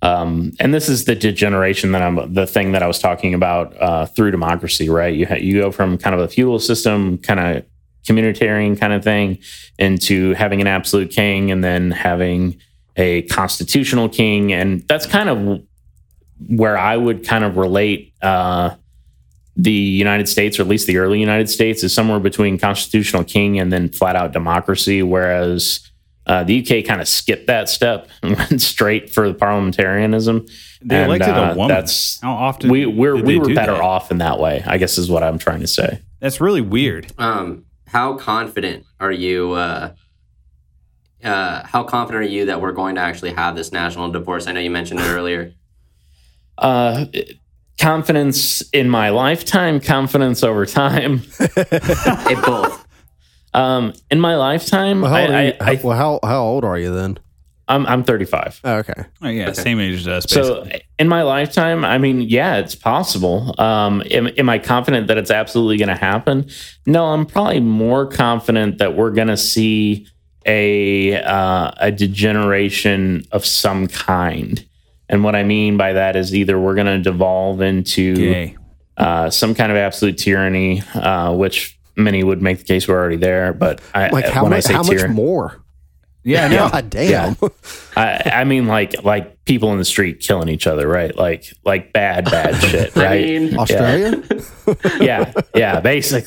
Um, 0.00 0.52
and 0.58 0.72
this 0.72 0.88
is 0.88 1.04
the 1.04 1.14
degeneration 1.14 1.92
that 1.92 2.02
I'm 2.02 2.32
the 2.32 2.46
thing 2.46 2.72
that 2.72 2.82
I 2.82 2.86
was 2.86 2.98
talking 2.98 3.34
about 3.34 3.80
uh, 3.80 4.06
through 4.06 4.30
democracy, 4.32 4.88
right? 4.88 5.14
You 5.14 5.26
ha- 5.26 5.34
you 5.34 5.60
go 5.60 5.70
from 5.70 5.98
kind 5.98 6.14
of 6.14 6.20
a 6.20 6.28
feudal 6.28 6.58
system, 6.58 7.18
kind 7.18 7.38
of 7.38 7.64
communitarian 8.08 8.80
kind 8.80 8.94
of 8.94 9.04
thing, 9.04 9.38
into 9.78 10.32
having 10.32 10.60
an 10.60 10.66
absolute 10.66 11.10
king, 11.10 11.52
and 11.52 11.62
then 11.62 11.92
having 11.92 12.60
a 12.96 13.22
constitutional 13.22 14.08
king, 14.08 14.52
and 14.52 14.86
that's 14.88 15.06
kind 15.06 15.28
of 15.28 15.62
where 16.48 16.76
I 16.76 16.96
would 16.96 17.24
kind 17.24 17.44
of 17.44 17.56
relate 17.56 18.12
uh, 18.22 18.74
the 19.56 19.70
United 19.72 20.28
States, 20.28 20.58
or 20.58 20.62
at 20.62 20.68
least 20.68 20.86
the 20.86 20.96
early 20.96 21.20
United 21.20 21.48
States, 21.50 21.82
is 21.84 21.94
somewhere 21.94 22.20
between 22.20 22.58
constitutional 22.58 23.24
king 23.24 23.58
and 23.58 23.72
then 23.72 23.88
flat 23.88 24.16
out 24.16 24.32
democracy, 24.32 25.02
whereas 25.02 25.80
uh, 26.26 26.42
the 26.44 26.60
UK 26.60 26.84
kind 26.86 27.00
of 27.00 27.08
skipped 27.08 27.48
that 27.48 27.68
step 27.68 28.08
and 28.22 28.36
went 28.36 28.62
straight 28.62 29.10
for 29.10 29.28
the 29.28 29.34
parliamentarianism. 29.34 30.46
They 30.80 30.96
And, 30.96 31.06
elected 31.06 31.34
uh, 31.34 31.52
a 31.52 31.56
woman. 31.56 31.68
That's 31.68 32.20
How 32.20 32.32
often 32.32 32.70
we 32.70 32.86
we're, 32.86 33.14
did 33.16 33.26
we 33.26 33.34
they 33.34 33.38
were 33.40 33.44
do 33.46 33.54
better 33.54 33.72
that? 33.72 33.80
off 33.82 34.10
in 34.10 34.18
that 34.18 34.38
way. 34.38 34.62
I 34.66 34.78
guess 34.78 34.96
is 34.98 35.10
what 35.10 35.22
I'm 35.22 35.38
trying 35.38 35.60
to 35.60 35.66
say. 35.66 36.00
That's 36.20 36.40
really 36.40 36.60
weird. 36.60 37.12
Um, 37.18 37.64
how 37.88 38.14
confident 38.14 38.86
are 39.00 39.12
you? 39.12 39.52
Uh, 39.52 39.92
uh, 41.22 41.66
how 41.66 41.84
confident 41.84 42.24
are 42.24 42.28
you 42.28 42.46
that 42.46 42.60
we're 42.60 42.72
going 42.72 42.94
to 42.94 43.00
actually 43.00 43.32
have 43.32 43.54
this 43.54 43.70
national 43.70 44.10
divorce? 44.10 44.46
I 44.46 44.52
know 44.52 44.60
you 44.60 44.70
mentioned 44.70 45.00
it 45.00 45.06
earlier. 45.08 45.52
Uh, 46.58 47.06
confidence 47.78 48.62
in 48.70 48.88
my 48.88 49.10
lifetime, 49.10 49.80
confidence 49.80 50.42
over 50.42 50.66
time. 50.66 51.22
It 51.38 52.44
both. 52.44 52.86
Um, 53.54 53.92
in 54.10 54.20
my 54.20 54.36
lifetime, 54.36 55.02
Well, 55.02 55.10
how, 55.12 55.20
old 55.20 55.30
are 55.30 55.36
I, 55.36 55.42
you, 55.42 55.52
I, 55.60 55.70
I, 55.72 55.80
well, 55.82 55.96
how 55.96 56.20
how 56.22 56.42
old 56.42 56.64
are 56.64 56.78
you 56.78 56.94
then? 56.94 57.18
I'm 57.68 57.86
I'm 57.86 58.04
35. 58.04 58.60
Oh, 58.64 58.74
okay. 58.78 59.04
Oh, 59.22 59.28
yeah, 59.28 59.52
same 59.52 59.78
age 59.80 60.00
as 60.00 60.08
us. 60.08 60.26
Basically. 60.26 60.70
So 60.70 60.78
in 60.98 61.08
my 61.08 61.22
lifetime, 61.22 61.84
I 61.84 61.98
mean, 61.98 62.22
yeah, 62.22 62.56
it's 62.56 62.74
possible. 62.74 63.54
Um, 63.58 64.02
am, 64.10 64.28
am 64.36 64.48
I 64.48 64.58
confident 64.58 65.06
that 65.08 65.18
it's 65.18 65.30
absolutely 65.30 65.76
going 65.78 65.88
to 65.88 65.94
happen? 65.96 66.48
No, 66.86 67.06
I'm 67.06 67.24
probably 67.26 67.60
more 67.60 68.06
confident 68.06 68.78
that 68.78 68.96
we're 68.96 69.10
going 69.12 69.28
to 69.28 69.36
see 69.36 70.06
a 70.44 71.16
uh, 71.22 71.70
a 71.76 71.92
degeneration 71.92 73.24
of 73.32 73.44
some 73.46 73.86
kind. 73.86 74.66
And 75.12 75.22
what 75.22 75.36
I 75.36 75.44
mean 75.44 75.76
by 75.76 75.92
that 75.92 76.16
is 76.16 76.34
either 76.34 76.58
we're 76.58 76.74
going 76.74 76.86
to 76.86 76.98
devolve 76.98 77.60
into 77.60 78.14
uh, 78.96 79.30
some 79.30 79.54
kind 79.54 79.70
of 79.70 79.76
absolute 79.78 80.18
tyranny, 80.18 80.82
uh, 80.94 81.32
which 81.34 81.78
many 81.96 82.24
would 82.24 82.40
make 82.42 82.58
the 82.58 82.64
case 82.64 82.88
we're 82.88 82.98
already 82.98 83.16
there. 83.16 83.52
But 83.52 83.80
I, 83.94 84.08
Like 84.08 84.24
how 84.26 84.42
when 84.42 84.52
I 84.52 84.56
much? 84.56 84.64
say 84.64 84.72
How 84.72 84.82
much 84.82 85.06
more? 85.08 85.62
Yeah, 86.24 86.48
no. 86.48 86.68
God 86.72 86.90
damn. 86.90 87.36
I, 87.96 88.22
I 88.32 88.44
mean, 88.44 88.66
like 88.66 89.04
like 89.04 89.31
people 89.44 89.72
in 89.72 89.78
the 89.78 89.84
street 89.84 90.20
killing 90.20 90.48
each 90.48 90.66
other, 90.66 90.86
right? 90.86 91.16
Like 91.16 91.44
like 91.64 91.92
bad 91.92 92.24
bad 92.26 92.54
shit, 92.62 92.96
I 92.96 93.04
right? 93.04 93.24
mean, 93.24 93.58
Australia? 93.58 94.22
yeah, 95.00 95.32
yeah. 95.54 95.80
Basic 95.80 96.26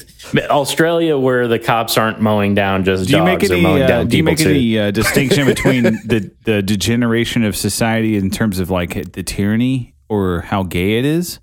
Australia, 0.50 1.18
where 1.18 1.48
the 1.48 1.60
cops 1.60 1.98
aren't 1.98 2.20
mowing 2.22 2.56
down 2.56 2.84
just 2.84 3.08
Do 3.10 3.16
you 3.18 3.24
make 3.24 3.40
dogs, 3.40 3.50
they're 3.50 3.58
any? 3.58 3.64
mowing 3.64 3.84
Uh, 3.84 3.88
down 3.88 4.08
do 4.08 4.18
you 4.18 4.24
people 4.24 4.32
make 4.32 4.40
too. 4.40 4.50
any 4.50 4.80
uh, 4.80 4.92
distinction 4.92 5.46
between 5.56 5.84
the 5.84 6.32
the 6.44 6.62
degeneration 6.62 7.44
of 7.44 7.56
society 7.56 8.18
in 8.18 8.30
terms 8.30 8.60
of 8.60 8.70
like 8.70 9.14
the 9.14 9.24
tyranny 9.24 9.96
or 10.10 10.42
how 10.42 10.64
gay 10.64 10.98
it 11.00 11.06
is? 11.06 11.40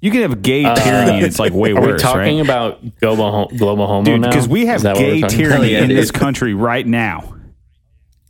You 0.00 0.12
can 0.12 0.20
have 0.22 0.42
gay 0.42 0.62
tyranny 0.62 1.16
and 1.16 1.24
it's 1.26 1.40
like 1.40 1.52
way 1.52 1.72
Uh, 1.72 1.76
Are 1.78 1.80
worse, 1.80 1.92
we 1.94 1.98
talking 1.98 2.36
right? 2.36 2.44
about 2.44 3.00
global 3.00 3.32
ho- 3.32 3.56
global 3.56 3.86
homo 3.88 4.04
Dude, 4.04 4.20
now? 4.20 4.28
because 4.28 4.46
we 4.46 4.66
have 4.66 4.82
that 4.82 4.94
what 4.94 5.04
we're 5.04 5.20
gay 5.22 5.28
tyranny 5.28 5.72
Hell 5.72 5.80
yeah, 5.80 5.82
in 5.82 5.88
this 5.88 6.12
country 6.12 6.54
right 6.54 6.86
now. 6.86 7.34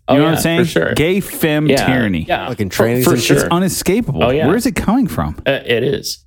Oh, 0.09 0.15
You 0.15 0.21
know 0.21 0.25
yeah, 0.25 0.31
what 0.31 0.37
I'm 0.39 0.43
saying? 0.43 0.61
For 0.65 0.71
sure. 0.71 0.95
Gay 0.95 1.21
femme 1.21 1.67
yeah, 1.69 1.87
tyranny. 1.87 2.23
Yeah, 2.23 2.49
Fucking 2.49 2.71
for, 2.71 2.85
trannies 2.85 3.05
for 3.05 3.13
and 3.13 3.21
shit. 3.21 3.37
sure. 3.39 3.47
It's 3.47 3.55
unescapable. 3.55 4.25
Oh, 4.25 4.31
yeah. 4.31 4.47
Where 4.47 4.57
is 4.57 4.67
it 4.67 4.75
coming 4.75 5.07
from? 5.07 5.37
Uh, 5.47 5.61
it 5.67 5.83
is. 5.85 6.25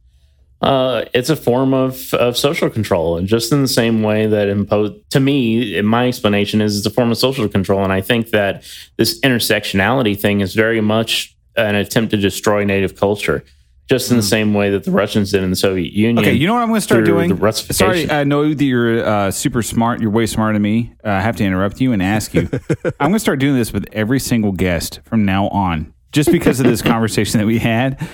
Uh, 0.62 1.06
it's 1.16 1.32
a 1.32 1.36
form 1.36 1.74
of, 1.74 2.14
of 2.14 2.38
social 2.38 2.70
control, 2.70 3.18
and 3.18 3.28
just 3.28 3.52
in 3.52 3.64
the 3.64 3.68
same 3.68 4.04
way 4.04 4.28
that 4.28 4.48
impose 4.48 4.92
to 5.10 5.20
me, 5.20 5.76
in 5.76 5.88
my 5.88 6.08
explanation 6.08 6.62
is 6.62 6.78
it's 6.78 6.86
a 6.86 6.92
form 6.92 7.10
of 7.10 7.18
social 7.18 7.48
control, 7.50 7.84
and 7.84 7.92
I 7.92 8.02
think 8.02 8.30
that 8.30 8.64
this 8.98 9.20
intersectionality 9.22 10.20
thing 10.20 10.42
is 10.42 10.54
very 10.54 10.80
much 10.80 11.36
an 11.56 11.74
attempt 11.74 12.12
to 12.12 12.18
destroy 12.18 12.64
native 12.64 12.96
culture, 12.96 13.44
just 13.92 14.10
in 14.10 14.16
the 14.18 14.24
same 14.24 14.54
way 14.54 14.70
that 14.72 14.86
the 14.86 14.92
Russians 14.92 15.32
did 15.32 15.44
in 15.44 15.50
the 15.50 15.56
Soviet 15.56 15.92
Union. 15.94 16.16
Hmm. 16.16 16.30
Okay, 16.30 16.34
you 16.34 16.48
know 16.48 16.54
what 16.54 16.62
I'm 16.62 16.70
going 16.70 16.78
to 16.80 16.82
start 16.84 17.04
doing? 17.06 17.28
The 17.30 17.36
Russification. 17.36 18.08
Sorry, 18.08 18.10
I 18.10 18.24
know 18.24 18.54
that 18.54 18.64
you're 18.64 19.06
uh, 19.06 19.32
super 19.32 19.62
smart. 19.62 20.00
You're 20.02 20.12
way 20.12 20.26
smarter 20.26 20.54
than 20.54 20.62
me. 20.62 20.94
Uh, 21.04 21.10
I 21.10 21.20
have 21.22 21.36
to 21.36 21.44
interrupt 21.44 21.82
you 21.82 21.92
and 21.92 22.02
ask 22.02 22.34
you. 22.34 22.50
I'm 23.00 23.10
going 23.10 23.14
to 23.14 23.20
start 23.20 23.40
doing 23.40 23.56
this 23.56 23.74
with 23.74 23.86
every 23.92 24.20
single 24.20 24.54
guest 24.54 25.02
from 25.04 25.26
now 25.26 25.50
on, 25.50 25.94
just 26.14 26.32
because 26.32 26.60
of 26.62 26.66
this 26.66 26.82
conversation 26.94 27.40
that 27.40 27.46
we 27.46 27.60
had. 27.60 28.08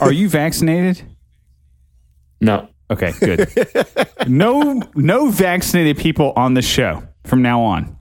Are 0.00 0.12
you 0.12 0.28
vaccinated? 0.28 1.02
no, 2.40 2.68
Okay, 2.90 3.12
good. 3.18 3.48
no, 4.28 4.82
no 4.94 5.30
vaccinated 5.30 5.96
people 5.98 6.32
on 6.36 6.54
the 6.54 6.62
show 6.62 7.02
from 7.24 7.42
now 7.42 7.60
on. 7.62 7.96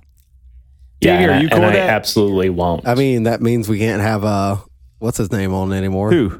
yeah, 1.01 1.17
Davey, 1.17 1.25
are 1.25 1.31
and, 1.31 1.41
you 1.43 1.47
I- 1.47 1.49
cool 1.51 1.57
and 1.63 1.65
with 1.73 1.75
I 1.81 1.85
that? 1.85 1.89
absolutely 1.89 2.49
won't. 2.49 2.87
I 2.87 2.95
mean, 2.95 3.23
that 3.23 3.41
means 3.41 3.67
we 3.69 3.79
can't 3.79 4.01
have 4.01 4.23
uh 4.23 4.57
what's 4.99 5.17
his 5.17 5.31
name 5.31 5.53
on 5.53 5.71
anymore? 5.73 6.11
Who? 6.11 6.39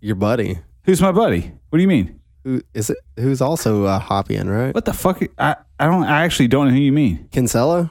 Your 0.00 0.16
buddy. 0.16 0.58
Who's 0.84 1.00
my 1.02 1.12
buddy? 1.12 1.52
What 1.70 1.78
do 1.78 1.82
you 1.82 1.88
mean? 1.88 2.20
Who 2.44 2.62
is 2.74 2.90
it? 2.90 2.98
Who's 3.16 3.40
also 3.40 3.84
uh, 3.84 3.98
Hoppian, 3.98 4.48
right? 4.48 4.74
What 4.74 4.84
the 4.84 4.92
fuck? 4.92 5.20
I, 5.38 5.56
I 5.78 5.86
don't. 5.86 6.04
I 6.04 6.24
actually 6.24 6.48
don't 6.48 6.66
know 6.68 6.72
who 6.72 6.80
you 6.80 6.92
mean. 6.92 7.28
Kinsella? 7.32 7.90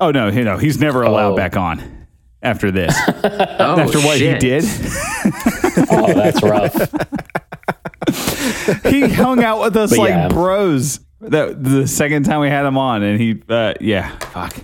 Oh 0.00 0.10
no, 0.10 0.28
you 0.28 0.44
know 0.44 0.58
he's 0.58 0.78
never 0.80 1.02
allowed 1.02 1.32
Oh. 1.32 1.36
back 1.36 1.56
on 1.56 2.06
after 2.42 2.70
this. 2.70 2.94
oh, 3.08 3.80
after 3.80 3.98
what 4.00 4.18
shit. 4.18 4.42
he 4.42 4.48
did. 4.48 4.64
oh, 5.90 6.12
that's 6.14 6.42
rough. 6.42 6.74
he 8.84 9.08
hung 9.08 9.42
out 9.42 9.60
with 9.60 9.76
us 9.76 9.90
But 9.90 9.98
like 9.98 10.08
yeah. 10.10 10.28
bros 10.28 11.00
that 11.20 11.62
the 11.62 11.86
second 11.88 12.24
time 12.24 12.40
we 12.40 12.48
had 12.48 12.64
him 12.64 12.78
on 12.78 13.02
and 13.02 13.20
he 13.20 13.42
uh 13.48 13.74
yeah 13.80 14.16
fuck 14.18 14.56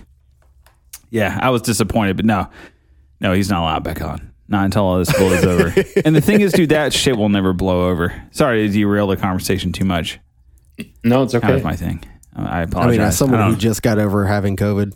yeah 1.11 1.37
i 1.41 1.49
was 1.49 1.61
disappointed 1.61 2.15
but 2.15 2.25
no 2.25 2.49
no 3.19 3.33
he's 3.33 3.49
not 3.49 3.61
allowed 3.61 3.83
back 3.83 4.01
on 4.01 4.31
not 4.47 4.65
until 4.65 4.83
all 4.83 4.97
this 4.99 5.11
blows 5.17 5.43
over 5.43 5.73
and 6.05 6.15
the 6.15 6.21
thing 6.21 6.41
is 6.41 6.53
dude 6.53 6.69
that 6.69 6.93
shit 6.93 7.17
will 7.17 7.29
never 7.29 7.51
blow 7.53 7.89
over 7.89 8.13
sorry 8.31 8.67
to 8.67 8.73
derail 8.73 9.07
the 9.07 9.17
conversation 9.17 9.71
too 9.71 9.85
much 9.85 10.19
No, 11.03 11.23
it's 11.23 11.33
that 11.33 11.43
okay. 11.43 11.53
was 11.55 11.63
my 11.63 11.75
thing 11.75 12.03
i 12.35 12.41
apologize. 12.41 12.53
I 12.53 12.61
apologize 12.63 12.97
mean, 12.97 13.01
as 13.07 13.17
someone 13.17 13.39
I 13.39 13.45
who 13.45 13.51
don't- 13.51 13.59
just 13.59 13.81
got 13.81 13.97
over 13.97 14.25
having 14.25 14.55
COVID, 14.57 14.93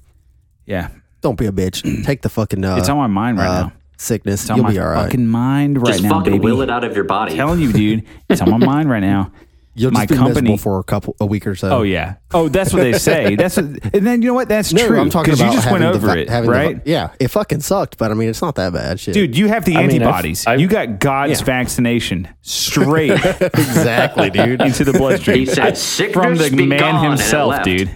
yeah 0.66 0.90
don't 1.22 1.38
be 1.38 1.48
a 1.48 1.52
bitch. 1.52 1.82
Take 2.06 2.22
the 2.22 2.30
fucking 2.30 2.64
uh, 2.64 2.78
it's 2.78 2.88
on 2.90 2.98
my 2.98 3.08
mind 3.08 3.38
right 3.38 3.48
uh, 3.48 3.62
now 3.64 3.74
sickness. 3.98 4.42
it's 4.44 4.50
on 4.50 4.58
You'll 4.58 4.64
my 4.66 4.72
be 4.72 4.80
all 4.80 4.88
right. 4.88 5.04
fucking 5.06 5.28
mind 5.28 5.82
right 5.82 5.92
Just 5.92 6.04
now 6.04 6.10
fucking 6.20 6.34
baby 6.34 6.44
will 6.46 6.62
it 6.62 6.70
out 6.70 6.84
of 6.86 6.96
your 6.96 7.04
body. 7.06 7.36
telling 7.36 7.60
you 7.60 7.74
dude 7.74 8.06
it's 8.30 8.42
on 8.42 8.50
my 8.52 8.58
mind 8.66 8.90
right 8.90 9.02
now 9.02 9.32
You'll 9.80 9.92
my 9.92 10.06
be 10.06 10.16
company- 10.16 10.58
for 10.58 10.80
a 10.80 10.84
couple 10.84 11.16
a 11.20 11.26
week 11.26 11.48
or 11.48 11.56
so. 11.56 11.70
Oh 11.70 11.82
yeah. 11.84 12.16
Oh, 12.34 12.50
that's 12.50 12.74
what 12.74 12.82
they 12.84 12.94
say. 12.94 13.36
That's 13.40 13.58
what, 13.58 13.66
and 13.66 14.06
then 14.06 14.22
you 14.22 14.28
know 14.28 14.34
what? 14.34 14.50
That's 14.50 14.72
No, 14.74 14.86
true. 14.86 15.00
I'm 15.00 15.10
talking 15.10 15.34
about 15.34 15.46
you 15.48 15.54
just 15.54 15.72
went 15.72 15.84
having 15.84 16.00
the 16.02 16.08
over 16.08 16.16
va- 16.16 16.22
it, 16.22 16.30
having 16.30 16.50
the 16.52 16.56
va- 16.58 16.64
right? 16.64 16.82
yeah, 16.86 17.12
it 17.20 17.30
fucking 17.30 17.62
sucked, 17.62 17.98
but 17.98 18.12
I 18.12 18.14
mean, 18.14 18.30
it's 18.30 18.42
not 18.42 18.56
that 18.56 18.74
bad. 18.74 19.00
Shit, 19.00 19.14
Dude, 19.14 19.36
you 19.38 19.48
have 19.48 19.66
the 19.66 19.76
I 19.78 19.82
mean, 19.88 19.90
I've- 19.90 19.96
antibodies. 20.04 20.46
I've- 20.46 20.62
you 20.62 20.68
got 20.68 21.00
God's 21.00 21.40
Yeah. 21.40 21.46
vaccination 21.46 22.28
straight 22.42 23.12
exactly, 23.42 24.30
dude. 24.32 24.62
into 24.62 24.84
the 24.84 24.94
bloodstream. 24.94 25.38
He 25.40 25.46
said, 25.46 25.78
"Sickness 25.78 26.14
from 26.14 26.36
the 26.38 26.50
be 26.56 26.66
man 26.68 26.80
gone," 26.80 27.06
himself, 27.18 27.64
dude. 27.64 27.90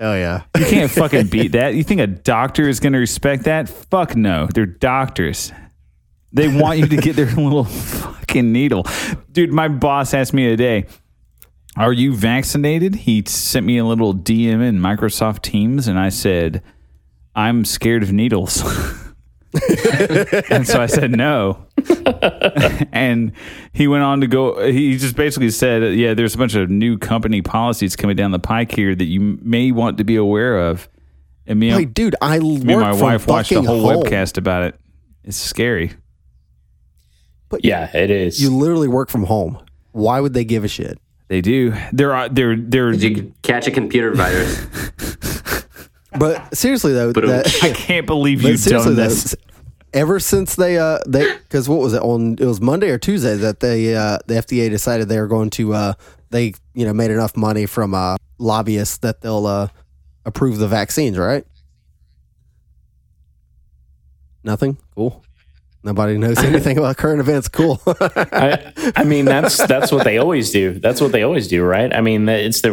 Oh 0.00 0.14
yeah, 0.14 0.42
You 0.58 0.64
can't 0.66 0.90
fucking 0.90 1.28
beat 1.28 1.52
that. 1.52 1.74
You 1.74 1.84
think 1.84 2.00
a 2.00 2.06
doctor 2.06 2.68
is 2.68 2.80
going 2.80 2.92
to 2.94 2.98
respect 2.98 3.44
that? 3.44 3.68
Fuck 3.68 4.16
no. 4.16 4.48
They're 4.52 4.66
doctors. 4.66 5.52
They 6.32 6.48
want 6.48 6.80
you 6.80 6.86
to 6.88 6.96
get 6.96 7.14
their 7.14 7.26
little 7.26 7.62
fucking 7.64 8.50
needle. 8.52 8.86
Dude, 9.30 9.52
my 9.52 9.68
boss 9.68 10.12
asked 10.14 10.34
me 10.34 10.48
today, 10.48 10.86
Are 11.76 11.92
you 11.92 12.14
vaccinated? 12.14 12.94
He 12.94 13.24
sent 13.26 13.66
me 13.66 13.78
a 13.78 13.84
little 13.84 14.14
DM 14.14 14.62
in 14.62 14.78
Microsoft 14.78 15.42
Teams, 15.42 15.88
and 15.88 15.98
I 15.98 16.08
said, 16.08 16.62
I'm 17.34 17.64
scared 17.64 18.02
of 18.04 18.12
needles. 18.12 18.60
and 20.50 20.66
so 20.66 20.80
I 20.80 20.86
said, 20.86 21.10
No. 21.10 21.66
and 22.92 23.32
he 23.72 23.88
went 23.88 24.02
on 24.04 24.20
to 24.20 24.26
go. 24.26 24.64
He 24.66 24.96
just 24.96 25.16
basically 25.16 25.50
said, 25.50 25.96
"Yeah, 25.96 26.14
there's 26.14 26.34
a 26.34 26.38
bunch 26.38 26.54
of 26.54 26.70
new 26.70 26.96
company 26.96 27.42
policies 27.42 27.94
coming 27.94 28.16
down 28.16 28.30
the 28.30 28.38
pike 28.38 28.72
here 28.74 28.94
that 28.94 29.04
you 29.04 29.38
may 29.42 29.70
want 29.70 29.98
to 29.98 30.04
be 30.04 30.16
aware 30.16 30.58
of." 30.58 30.88
And 31.46 31.60
me, 31.60 31.74
Like, 31.74 31.92
dude, 31.92 32.16
I 32.22 32.38
me 32.38 32.56
and 32.72 32.80
my 32.80 32.94
wife 32.94 33.26
watched 33.26 33.52
a 33.52 33.60
whole 33.62 33.82
home. 33.82 34.02
webcast 34.04 34.38
about 34.38 34.62
it. 34.62 34.80
It's 35.24 35.36
scary. 35.36 35.92
But 37.50 37.64
Yeah, 37.64 37.94
it 37.94 38.10
is. 38.10 38.40
you 38.42 38.50
literally 38.56 38.88
work 38.88 39.10
from 39.10 39.24
home. 39.24 39.58
Why 39.92 40.20
would 40.20 40.32
they 40.32 40.44
give 40.44 40.64
a 40.64 40.68
shit? 40.68 40.98
They 41.34 41.40
do. 41.40 41.74
They're 41.92 42.28
they're 42.28 42.54
they're. 42.54 42.92
You 42.92 43.34
catch 43.42 43.66
a 43.66 43.72
computer 43.72 44.14
virus. 44.14 44.66
But 46.16 46.54
seriously 46.54 46.92
though, 46.92 47.10
that, 47.10 47.58
I 47.64 47.72
can't 47.72 48.06
believe 48.06 48.40
you've 48.42 48.60
seriously 48.60 48.94
done 48.94 48.94
though, 48.94 49.08
this. 49.08 49.34
ever 49.92 50.20
since 50.20 50.54
they 50.54 50.78
uh 50.78 51.00
they 51.08 51.36
because 51.38 51.68
what 51.68 51.80
was 51.80 51.92
it 51.92 52.02
on 52.02 52.36
it 52.38 52.44
was 52.44 52.60
Monday 52.60 52.88
or 52.90 52.98
Tuesday 52.98 53.34
that 53.34 53.58
they 53.58 53.96
uh 53.96 54.18
the 54.28 54.34
FDA 54.34 54.70
decided 54.70 55.08
they 55.08 55.18
were 55.18 55.26
going 55.26 55.50
to 55.50 55.74
uh 55.74 55.94
they 56.30 56.54
you 56.72 56.86
know 56.86 56.92
made 56.92 57.10
enough 57.10 57.36
money 57.36 57.66
from 57.66 57.94
uh 57.94 58.16
lobbyists 58.38 58.98
that 58.98 59.22
they'll 59.22 59.44
uh 59.44 59.66
approve 60.24 60.58
the 60.58 60.68
vaccines 60.68 61.18
right 61.18 61.44
nothing 64.44 64.78
cool 64.94 65.23
nobody 65.84 66.18
knows 66.18 66.38
anything 66.44 66.78
about 66.78 66.96
current 66.96 67.20
events 67.20 67.48
cool 67.48 67.80
I, 67.86 68.72
I 68.96 69.04
mean, 69.04 69.24
that's 69.26 69.64
that's 69.66 69.92
what 69.92 70.04
they 70.04 70.18
always 70.18 70.50
do. 70.50 70.72
That's 70.78 71.00
what 71.00 71.12
they 71.12 71.22
always 71.22 71.46
do, 71.48 71.62
right? 71.62 71.94
I 71.94 72.00
mean, 72.00 72.28
it's 72.28 72.62
the 72.62 72.72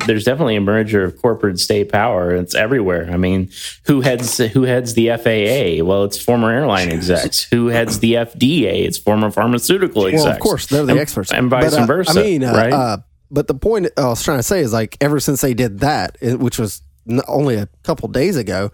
uh, 0.00 0.04
there's 0.06 0.24
definitely 0.24 0.56
a 0.56 0.60
merger 0.60 1.04
of 1.04 1.20
corporate 1.20 1.58
state 1.60 1.90
power. 1.90 2.34
It's 2.34 2.54
everywhere. 2.54 3.10
I 3.10 3.16
mean, 3.16 3.50
who 3.86 4.00
heads 4.00 4.38
who 4.38 4.62
heads 4.62 4.94
the 4.94 5.08
FAA? 5.08 5.84
Well, 5.84 6.04
it's 6.04 6.20
former 6.22 6.50
airline 6.50 6.90
execs. 6.90 7.42
Who 7.44 7.66
heads 7.68 7.98
the 7.98 8.14
FDA? 8.14 8.84
It's 8.86 8.98
former 8.98 9.30
pharmaceutical 9.30 10.06
execs. 10.06 10.24
Well, 10.24 10.32
of 10.34 10.40
course, 10.40 10.66
they're 10.66 10.84
the 10.86 10.92
And- 10.92 11.00
experts, 11.00 11.32
and 11.32 11.50
vice 11.50 11.74
But, 11.74 11.82
uh, 11.82 11.86
versa. 11.86 12.20
I 12.20 12.22
mean, 12.22 12.44
uh, 12.44 12.52
right? 12.52 12.72
uh, 12.72 12.96
but 13.30 13.48
the 13.48 13.54
point 13.54 13.88
I 13.96 14.06
was 14.06 14.22
trying 14.22 14.38
to 14.38 14.42
say 14.42 14.60
is 14.60 14.72
like 14.72 14.96
ever 15.00 15.18
since 15.20 15.40
they 15.40 15.54
did 15.54 15.80
that, 15.80 16.16
which 16.20 16.58
was 16.58 16.82
only 17.26 17.56
a 17.56 17.68
couple 17.82 18.08
days 18.08 18.36
ago, 18.36 18.70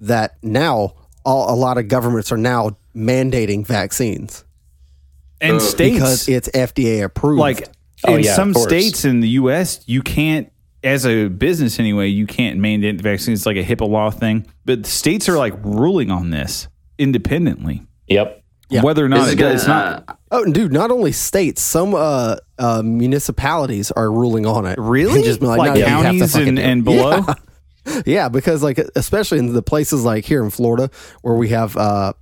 that 0.00 0.36
now 0.42 0.94
all, 1.24 1.52
a 1.52 1.56
lot 1.56 1.78
of 1.78 1.88
governments 1.88 2.32
are 2.32 2.36
now 2.36 2.76
mandating 2.94 3.66
vaccines 3.66 4.44
And 5.40 5.60
states 5.62 5.94
because 5.94 6.28
it's 6.28 6.48
FDA 6.50 7.04
approved. 7.04 7.38
like 7.40 7.68
Oh, 8.06 8.14
in 8.16 8.22
yeah, 8.24 8.34
some 8.34 8.54
states 8.54 9.04
in 9.04 9.20
the 9.20 9.28
U.S., 9.30 9.82
you 9.86 10.00
can't, 10.00 10.50
as 10.82 11.04
a 11.04 11.28
business 11.28 11.78
anyway, 11.78 12.08
you 12.08 12.26
can't 12.26 12.58
mandate 12.58 12.96
the 12.96 13.02
vaccine. 13.02 13.34
It's 13.34 13.44
like 13.44 13.58
a 13.58 13.62
HIPAA 13.62 13.88
law 13.88 14.10
thing. 14.10 14.46
But 14.64 14.84
the 14.84 14.88
states 14.88 15.28
are 15.28 15.36
like 15.36 15.52
ruling 15.62 16.10
on 16.10 16.30
this 16.30 16.68
independently, 16.98 17.82
yep. 18.06 18.42
Yeah. 18.70 18.82
whether 18.82 19.04
or 19.04 19.08
not 19.08 19.24
This 19.24 19.32
it, 19.34 19.36
gonna, 19.36 19.54
it's 19.54 19.66
not 19.66 20.04
uh, 20.08 20.14
oh, 20.30 20.44
dude, 20.50 20.72
not 20.72 20.90
only 20.90 21.12
states, 21.12 21.60
some 21.60 21.94
uh, 21.94 22.36
uh, 22.58 22.82
municipalities 22.82 23.90
are 23.90 24.10
ruling 24.10 24.46
on 24.46 24.64
it. 24.64 24.78
really 24.78 25.16
And 25.16 25.24
just 25.24 25.42
like, 25.42 25.58
like, 25.58 25.72
no, 25.72 25.76
you 25.76 25.84
have 25.84 26.02
to 26.02 26.18
counties 26.18 26.34
and, 26.36 26.58
and 26.58 26.84
below. 26.84 27.24
Yeah, 28.06 28.28
because 28.28 28.62
like 28.62 28.78
especially 28.94 29.38
in 29.38 29.52
the 29.54 29.62
places 29.62 30.04
like 30.04 30.24
here 30.24 30.44
in 30.44 30.50
Florida 30.50 30.90
where 31.22 31.34
we 31.34 31.48
have 31.48 31.76
uh 31.76 32.12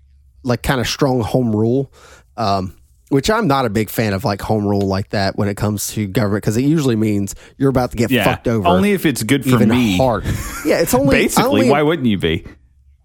like 0.42 0.62
kind 0.62 0.80
of 0.80 0.86
strong 0.86 1.20
home 1.20 1.54
rule, 1.54 1.92
um, 2.36 2.74
which 3.10 3.30
I'm 3.30 3.46
not 3.48 3.64
a 3.64 3.70
big 3.70 3.90
fan 3.90 4.12
of 4.12 4.24
like 4.24 4.40
home 4.42 4.66
rule 4.66 4.82
like 4.86 5.10
that 5.10 5.36
when 5.36 5.48
it 5.48 5.56
comes 5.56 5.88
to 5.94 6.06
government 6.06 6.42
because 6.42 6.56
it 6.56 6.64
usually 6.64 6.96
means 6.96 7.34
you're 7.56 7.70
about 7.70 7.90
to 7.92 7.96
get 7.96 8.10
Yeah, 8.10 8.24
fucked 8.24 8.48
over. 8.48 8.66
only 8.68 8.92
if 8.92 9.06
it's 9.06 9.22
good 9.22 9.44
for 9.44 9.50
even 9.56 9.68
me. 9.70 9.96
hard. 9.96 10.24
Yeah, 10.64 10.80
it's 10.80 10.94
only 10.94 11.16
I 11.16 11.22
Basically, 11.22 11.44
only- 11.48 11.70
why 11.70 11.82
wouldn't 11.82 12.06
you 12.08 12.18
be? 12.18 12.44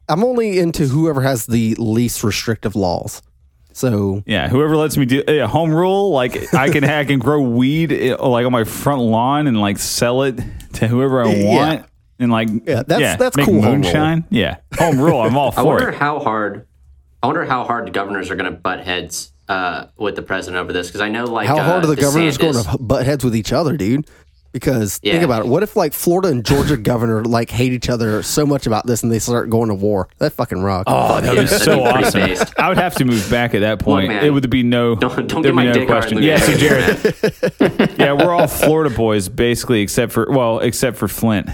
I'm 0.10 0.24
only 0.24 0.60
into 0.60 0.86
whoever 0.88 1.22
has 1.22 1.46
the 1.46 1.76
least 1.76 2.24
restrictive 2.26 2.76
laws. 2.76 3.22
So 3.72 4.22
Yeah, 4.28 4.50
whoever 4.50 4.76
lets 4.76 4.98
me 4.98 5.06
do 5.06 5.24
yeah, 5.28 5.48
home 5.48 5.74
rule, 5.74 6.12
like 6.12 6.54
I 6.54 6.70
can 6.70 6.84
I 6.84 7.06
can 7.06 7.18
grow 7.20 7.42
weed 7.42 7.92
eh, 7.92 8.16
like 8.16 8.46
on 8.46 8.52
my 8.52 8.66
front 8.66 9.02
lawn 9.02 9.48
and 9.48 9.60
like 9.60 9.80
sell 9.80 10.24
it 10.24 10.40
to 10.74 10.88
whoever 10.88 11.24
I 11.24 11.34
Yeah. 11.34 11.46
want, 11.48 11.86
and 12.20 12.32
like 12.32 12.50
Yeah, 12.68 12.84
that's- 12.84 13.18
that's 13.18 13.36
make 13.38 13.46
cool, 13.48 13.56
home 13.56 13.64
rule. 13.64 13.74
moonshine. 13.82 14.26
Yeah, 14.30 14.58
home 14.78 15.00
rule. 15.00 15.22
I'm 15.22 15.36
all 15.38 15.52
for 15.54 15.60
I 15.62 15.64
wonder 15.64 15.90
it. 15.90 15.96
how 15.96 16.20
hard. 16.20 16.68
I 17.24 17.28
wonder 17.28 17.46
how 17.46 17.64
hard 17.64 17.88
the 17.88 17.92
governors 17.92 18.30
are 18.30 18.36
going 18.36 18.52
to 18.52 18.58
butt 18.60 18.82
heads 18.82 19.32
uh, 19.48 19.86
with 19.96 20.18
the 20.18 20.22
president 20.22 20.62
over 20.62 20.74
this 20.74 20.88
because 20.88 21.00
I 21.00 21.08
know 21.08 21.24
like 21.24 21.48
how 21.48 21.58
uh, 21.58 21.64
hard 21.64 21.86
are 21.86 21.88
the 21.88 21.96
governors 21.96 22.38
going 22.38 22.54
to 22.56 22.78
butt 22.78 23.06
heads 23.06 23.24
with 23.24 23.34
each 23.34 23.54
other, 23.54 23.78
dude? 23.78 24.10
Because 24.52 24.98
think 25.00 25.24
about 25.24 25.46
it. 25.46 25.48
What 25.48 25.64
if 25.64 25.76
like 25.76 25.94
Florida 25.94 26.28
and 26.28 26.46
Georgia 26.46 26.78
governor 26.78 27.24
like 27.24 27.50
hate 27.50 27.72
each 27.72 27.90
other 27.90 28.22
so 28.22 28.46
much 28.46 28.68
about 28.68 28.86
this 28.86 29.02
and 29.02 29.12
they 29.12 29.18
start 29.20 29.50
going 29.50 29.70
to 29.70 29.74
war? 29.74 30.10
That 30.20 30.34
fucking 30.34 30.62
rock. 30.62 30.84
Oh, 30.86 31.22
that 31.22 31.34
would 31.34 31.42
be 31.44 31.48
so 31.48 31.82
awesome. 31.86 32.22
based. 32.22 32.54
I 32.60 32.68
would 32.70 32.78
have 32.78 32.94
to 32.96 33.06
move 33.06 33.28
back 33.32 33.56
at 33.56 33.62
that 33.62 33.80
point. 33.80 34.10
man, 34.10 34.24
it 34.24 34.30
would 34.30 34.48
be 34.52 34.62
no. 34.62 34.94
don't- 34.96 35.28
don't 35.28 35.42
there'd 35.42 35.44
get 35.44 35.50
be 35.52 35.56
my 35.56 35.66
no 35.66 35.74
dick 35.74 35.88
hard 35.90 36.02
question. 36.04 36.22
Yeah, 36.22 36.38
see, 36.38 36.54
beginning. 36.54 37.02
Jared. 37.02 37.96
yeah, 38.00 38.12
we're 38.14 38.32
all 38.36 38.48
Florida 38.48 38.94
boys 38.94 39.28
basically, 39.30 39.82
except 39.82 40.12
for 40.12 40.28
well, 40.30 40.60
except 40.60 40.98
for 40.98 41.08
Flint. 41.08 41.48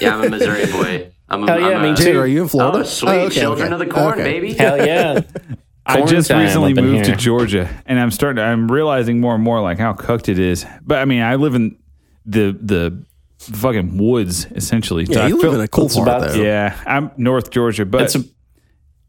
Yeah, 0.00 0.16
I'm 0.16 0.24
a 0.24 0.30
Missouri 0.30 0.64
boy. 0.72 1.10
I'm 1.30 1.44
a, 1.44 1.46
Hell 1.46 1.60
yeah, 1.60 1.66
I'm 1.76 1.82
me 1.82 1.90
a, 1.90 1.96
too. 1.96 2.18
Are 2.18 2.26
you 2.26 2.40
in 2.40 2.44
oh, 2.46 2.48
Florida? 2.48 2.78
Oh, 2.78 2.82
sweet 2.84 3.10
Oh, 3.10 3.18
okay, 3.26 3.40
children 3.40 3.72
okay. 3.72 3.82
of 3.82 3.88
the 3.88 3.94
corn, 3.94 4.14
Okay. 4.14 4.22
baby. 4.24 4.52
Hell 4.54 4.78
yeah. 4.84 5.20
I 5.86 6.02
just 6.04 6.30
recently 6.30 6.72
up 6.72 6.78
in 6.78 6.84
moved 6.84 7.06
to. 7.06 7.16
Georgia, 7.16 7.68
and 7.86 7.98
I'm 7.98 8.10
starting. 8.10 8.36
To, 8.36 8.42
I'm 8.42 8.70
realizing 8.70 9.20
more 9.20 9.34
and 9.34 9.42
more 9.42 9.60
like 9.62 9.78
how 9.78 9.94
cooked 9.94 10.28
it 10.28 10.38
is. 10.38 10.66
But 10.82 10.98
I 10.98 11.06
mean, 11.06 11.22
I 11.22 11.36
live 11.36 11.54
in 11.54 11.78
the 12.26 12.56
the 12.60 13.04
fucking 13.38 13.96
woods 13.96 14.46
essentially. 14.54 15.06
So 15.06 15.12
Yeah, 15.14 15.20
I 15.24 15.28
you 15.28 15.40
feel- 15.40 15.50
live 15.50 15.60
in 15.60 15.64
a 15.64 15.68
cool 15.68 15.86
it's 15.86 15.94
part 15.96 16.08
about- 16.08 16.28
though. 16.32 16.42
Yeah, 16.42 16.78
I'm 16.86 17.10
North 17.16 17.50
Georgia, 17.50 17.86
but 17.86 18.02
It's 18.02 18.16
a- 18.16 18.24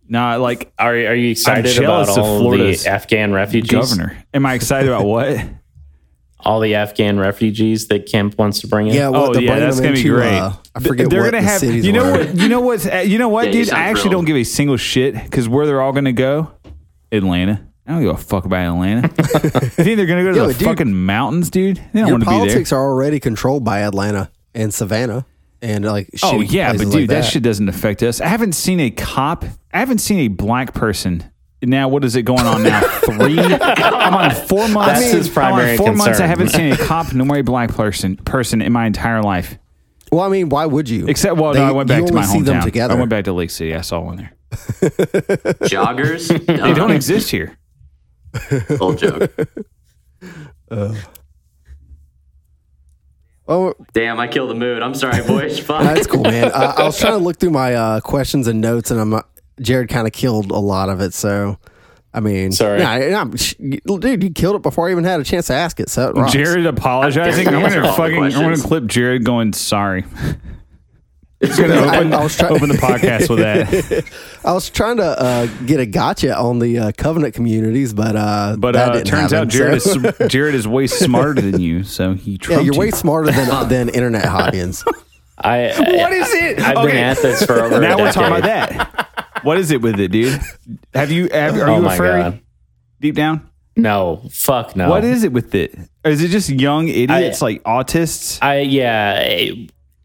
nah, 0.07 0.35
like 0.37 0.71
Are, 0.79 0.91
are 0.93 1.15
you 1.15 1.31
excited 1.31 1.65
jealous 1.73 2.07
about 2.09 2.17
of 2.17 2.23
all 2.25 2.39
Florida's 2.39 2.83
the 2.85 2.91
Afghan 2.91 3.33
refugees? 3.33 3.71
governor. 3.71 4.17
Am 4.33 4.45
I 4.45 4.53
excited 4.53 4.87
about 4.87 5.05
what? 5.05 5.37
All 6.41 6.61
the 6.61 6.75
Afghan 6.75 7.19
refugees 7.19 7.87
that 7.89 8.05
Kemp 8.05 8.37
wants 8.37 8.61
to 8.61 8.67
bring 8.67 8.87
in? 8.87 8.93
Yeah, 8.93 9.09
what 9.09 9.29
oh 9.29 9.33
they're 9.33 9.43
yeah, 9.43 9.59
that's 9.59 9.79
gonna 9.81 9.91
be 9.93 9.99
into, 9.99 10.13
great. 10.15 10.37
uh, 10.37 10.53
I 10.73 10.79
forget 10.79 11.09
they're 11.09 11.23
what 11.23 11.31
gonna 11.31 11.43
the 11.43 11.49
have. 11.49 11.63
You 11.63 11.91
know 11.91 12.11
what? 12.11 12.35
You 12.35 12.47
know 12.49 12.61
what's? 12.61 12.85
uh, 12.85 12.95
You 13.05 13.17
know 13.17 13.27
what, 13.29 13.47
Yeah, 13.47 13.51
dude? 13.51 13.69
I 13.71 13.79
actually 13.83 14.01
thrilled. 14.03 14.11
don't 14.13 14.25
give 14.25 14.37
a 14.37 14.43
single 14.45 14.77
shit 14.77 15.15
because 15.15 15.49
where 15.49 15.65
they're 15.65 15.81
all 15.81 15.91
gonna 15.91 16.13
go, 16.13 16.51
Atlanta. 17.11 17.65
I 17.85 17.93
don't 17.93 18.01
give 18.03 18.11
a 18.13 18.17
fuck 18.17 18.45
about 18.45 18.61
Atlanta. 18.73 19.09
you 19.17 19.19
think 19.69 19.97
they're 19.97 20.05
gonna 20.05 20.23
go 20.23 20.31
to 20.31 20.37
Yo, 20.37 20.47
the 20.47 20.53
dude, 20.53 20.67
fucking 20.67 20.93
mountains, 21.05 21.49
dude? 21.49 21.77
They 21.77 21.99
don't 22.01 22.07
Your 22.07 22.11
want 22.15 22.23
to 22.23 22.29
be 22.29 22.35
there. 22.35 22.39
politics 22.45 22.71
are 22.71 22.81
already 22.87 23.19
controlled 23.19 23.63
by 23.63 23.79
Atlanta 23.79 24.29
and 24.53 24.73
Savannah 24.73 25.25
and 25.61 25.83
like 25.83 26.07
Oh 26.23 26.39
yeah, 26.39 26.71
but 26.71 26.79
dude, 26.83 26.93
like 26.93 27.07
that. 27.09 27.21
that 27.23 27.25
shit 27.25 27.43
doesn't 27.43 27.67
affect 27.67 28.01
us. 28.03 28.21
I 28.21 28.27
haven't 28.27 28.53
seen 28.53 28.79
a 28.79 28.91
cop. 28.91 29.43
I 29.73 29.79
haven't 29.79 29.97
seen 29.97 30.19
a 30.19 30.27
black 30.29 30.73
person. 30.73 31.23
Now 31.61 31.89
what 31.89 32.05
is 32.05 32.15
it 32.15 32.23
going 32.23 32.45
on 32.45 32.63
now? 32.63 32.79
Three. 33.03 33.37
I'm 33.39 34.13
on 34.15 34.31
four 34.31 34.67
months. 34.69 34.99
That's 34.99 35.11
his 35.11 35.27
I'm 35.27 35.33
primary 35.33 35.71
on 35.71 35.77
four 35.77 35.93
months. 35.93 36.19
I 36.19 36.25
haven't 36.25 36.49
seen 36.49 36.71
a 36.71 36.77
cop 36.85 37.13
nor 37.13 37.37
a 37.37 37.41
black 37.41 37.69
person 37.71 38.15
person 38.15 38.61
in 38.61 38.71
my 38.71 38.85
entire 38.85 39.21
life. 39.21 39.57
Well, 40.11 40.21
I 40.21 40.29
mean, 40.29 40.49
why 40.49 40.65
would 40.65 40.87
you? 40.89 41.07
Except 41.07 41.35
well, 41.37 41.53
They- 41.53 41.59
no, 41.59 41.65
I 41.65 41.71
went 41.71 41.89
you 41.89 41.95
back 41.95 42.05
to 42.05 42.11
only 42.11 42.13
my 42.21 42.25
see 42.25 42.41
them 42.41 42.59
hometown. 42.61 42.63
together. 42.63 42.93
I 42.93 42.97
went 42.97 43.09
back 43.09 43.25
to 43.25 43.33
Lake 43.33 43.51
City. 43.51 43.75
I 43.75 43.81
saw 43.81 43.99
one 43.99 44.15
there. 44.17 44.33
Joggers. 45.69 46.29
They 46.47 46.73
don't 46.73 46.91
exist 46.91 47.29
here. 47.29 47.57
Old 48.79 48.97
joke. 48.97 49.31
Oh, 53.47 53.73
Damn, 53.93 54.19
I 54.19 54.27
killed 54.27 54.51
the 54.51 54.55
mood. 54.55 54.83
I'm 54.83 54.93
sorry, 54.93 55.23
boys. 55.25 55.57
Fuck. 55.59 55.81
that's 55.81 56.05
cool, 56.05 56.21
man. 56.21 56.51
uh, 56.51 56.73
I 56.77 56.83
was 56.83 56.99
trying 56.99 57.13
to 57.13 57.23
look 57.23 57.37
through 57.39 57.49
my 57.49 57.73
uh, 57.73 57.99
questions 57.99 58.47
and 58.47 58.61
notes, 58.61 58.91
and 58.91 58.99
I'm 58.99 59.11
uh, 59.11 59.21
Jared 59.61 59.89
kind 59.89 60.07
of 60.07 60.13
killed 60.13 60.51
a 60.51 60.57
lot 60.59 60.89
of 60.89 61.01
it. 61.01 61.13
So, 61.13 61.57
I 62.13 62.19
mean, 62.21 62.51
Sorry. 62.51 62.79
nah, 62.79 62.89
I'm- 62.89 63.35
sh- 63.37 63.55
dude, 63.59 64.23
you 64.23 64.31
killed 64.31 64.55
it 64.55 64.61
before 64.61 64.87
I 64.87 64.91
even 64.91 65.03
had 65.03 65.19
a 65.19 65.23
chance 65.23 65.47
to 65.47 65.53
ask 65.53 65.79
it. 65.79 65.89
So, 65.89 66.09
it 66.09 66.15
rocks. 66.15 66.33
Jared 66.33 66.65
apologizing. 66.65 67.47
I 67.47 67.53
I'm 67.55 67.61
gonna 67.69 67.93
fucking. 67.93 68.23
I'm 68.23 68.31
gonna 68.31 68.57
clip 68.57 68.85
Jared 68.85 69.23
going 69.23 69.53
sorry. 69.53 70.05
It's 71.41 71.57
gonna 71.57 71.73
I- 71.75 71.99
open, 71.99 72.13
I 72.13 72.21
was 72.21 72.35
try- 72.35 72.49
open 72.49 72.67
the 72.67 72.75
podcast 72.75 73.29
with 73.29 73.39
that. 73.39 74.03
I 74.43 74.51
was 74.51 74.69
trying 74.69 74.97
to 74.97 75.03
uh, 75.05 75.45
get 75.65 75.79
a 75.79 75.85
gotcha 75.85 76.37
on 76.37 76.59
the 76.59 76.77
uh, 76.77 76.91
covenant 76.97 77.33
communities, 77.33 77.93
but 77.93 78.17
uh, 78.17 78.57
But 78.59 78.73
that 78.73 78.89
uh, 78.89 78.93
didn't 78.95 79.07
turns 79.07 79.31
happen, 79.31 79.47
out 79.47 79.47
Jared 79.47 79.81
so- 79.81 80.01
is 80.19 80.27
Jared 80.29 80.53
is 80.53 80.67
way 80.67 80.87
smarter 80.87 81.39
than 81.39 81.61
you, 81.61 81.85
so 81.85 82.13
he 82.13 82.37
yeah, 82.49 82.59
you're 82.59 82.75
way 82.75 82.91
smarter 82.91 83.31
than 83.31 83.69
than 83.69 83.87
internet 83.87 84.25
Hoppians. 84.25 84.83
I, 85.37 85.67
What 85.77 86.11
is 86.11 86.27
it? 86.33 86.59
I've 86.59 86.75
been 86.75 86.87
Okay. 86.87 87.01
at 87.01 87.21
this 87.21 87.45
for 87.45 87.63
over 87.63 87.79
now 87.79 87.97
a 87.97 88.01
we're 88.01 88.11
talking 88.11 88.37
about 88.37 88.43
that. 88.43 89.28
What 89.43 89.57
is 89.57 89.71
it 89.71 89.81
with 89.81 89.99
it, 89.99 90.09
dude? 90.11 90.39
Have 90.93 91.11
you? 91.11 91.29
Have, 91.31 91.55
are 91.57 91.69
Oh 91.69 91.79
you 91.81 91.87
a 91.87 91.95
furry? 91.95 92.21
God. 92.21 92.41
Deep 93.01 93.15
down, 93.15 93.49
No, 93.77 94.21
fuck 94.31 94.75
no. 94.75 94.89
what 94.89 95.05
is 95.05 95.23
it 95.23 95.31
with 95.31 95.55
it? 95.55 95.73
Is 96.03 96.21
it 96.21 96.29
just 96.29 96.49
young 96.49 96.87
idiots 96.89 97.41
I- 97.41 97.45
like 97.45 97.63
autists? 97.63 98.39
I 98.41 98.59
yeah. 98.61 99.53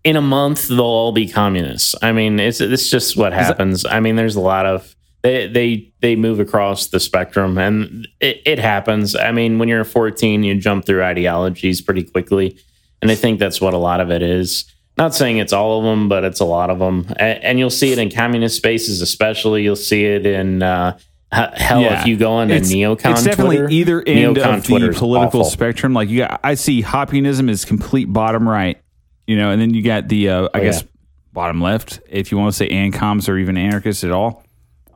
In 0.05 0.17
a 0.17 0.21
month, 0.21 0.69
they'll 0.69 0.81
all 0.83 1.13
be 1.13 1.27
communists. 1.27 1.95
I 2.03 2.13
mean, 2.13 2.39
it's 2.39 2.61
it's 2.61 2.91
just 2.91 3.17
what 3.17 3.33
happens. 3.33 3.85
I 3.87 4.01
mean, 4.01 4.17
there's 4.17 4.37
a 4.37 4.41
lot 4.41 4.67
of 4.67 4.95
they 5.23 5.47
they 5.49 5.93
they 6.01 6.15
move 6.15 6.39
across 6.41 6.89
the 6.89 7.01
spectrum, 7.01 7.57
and 7.59 8.07
it, 8.21 8.43
it 8.45 8.59
happens. 8.59 9.17
I 9.17 9.33
mean, 9.33 9.59
when 9.59 9.69
you're 9.69 9.83
14, 9.85 10.43
you 10.45 10.61
jump 10.61 10.85
through 10.85 11.03
ideologies 11.03 11.81
pretty 11.81 12.05
quickly, 12.05 12.59
and 13.01 13.11
I 13.11 13.15
think 13.15 13.39
that's 13.41 13.63
what 13.63 13.73
a 13.73 13.79
lot 13.79 14.01
of 14.01 14.11
it 14.11 14.21
is. 14.23 14.67
Not 14.97 15.15
saying 15.15 15.39
it's 15.39 15.53
all 15.53 15.79
of 15.81 15.85
them, 15.85 16.09
but 16.09 16.23
it's 16.25 16.39
a 16.41 16.45
lot 16.45 16.71
of 16.71 16.79
them, 16.79 17.07
and, 17.19 17.43
and 17.43 17.59
you'll 17.59 17.71
see 17.71 17.91
it 17.93 17.99
in 17.99 18.11
communist 18.11 18.57
spaces, 18.57 19.01
especially. 19.01 19.63
You'll 19.65 19.75
see 19.75 20.05
it 20.05 20.25
in 20.25 20.63
uh, 20.63 20.97
Hell, 21.33 21.83
if 21.85 22.07
you 22.07 22.17
go 22.17 22.35
on 22.35 22.51
it's, 22.53 22.73
neocon 22.73 23.11
it's 23.11 23.25
definitely 23.25 23.57
Twitter, 23.57 23.71
either 23.71 24.03
end 24.07 24.37
neocon 24.37 24.57
of 24.59 24.63
the 24.67 24.93
political 24.97 25.41
awful. 25.41 25.45
spectrum. 25.51 25.93
Like 25.95 26.09
you 26.09 26.19
got, 26.19 26.39
I 26.45 26.55
see 26.55 26.81
Hoppianism 26.81 27.49
is 27.49 27.65
complete 27.65 28.05
bottom 28.13 28.49
right, 28.49 28.81
you 29.27 29.37
know, 29.37 29.51
and 29.51 29.61
then 29.61 29.75
you 29.75 29.83
got 29.83 30.07
the, 30.07 30.29
uh, 30.29 30.49
I 30.55 30.59
Oh, 30.59 30.63
guess, 30.63 30.83
yeah. 30.83 30.89
bottom 31.33 31.61
left, 31.61 31.99
if 32.09 32.31
you 32.31 32.39
want 32.39 32.53
to 32.53 32.57
say 32.57 32.69
ancoms 32.69 33.29
or 33.29 33.37
even 33.37 33.57
anarchists 33.57 34.05
at 34.05 34.13
all. 34.13 34.45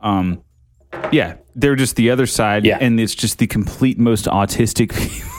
Um, 0.01 0.41
yeah, 1.11 1.35
they're 1.55 1.75
just 1.75 1.97
the 1.97 2.09
other 2.11 2.25
side, 2.25 2.63
Yeah. 2.63 2.77
and 2.79 3.01
it's 3.01 3.15
just 3.15 3.37
the 3.39 3.47
complete 3.47 3.99
most 3.99 4.25
autistic 4.27 4.93
people. 4.97 5.29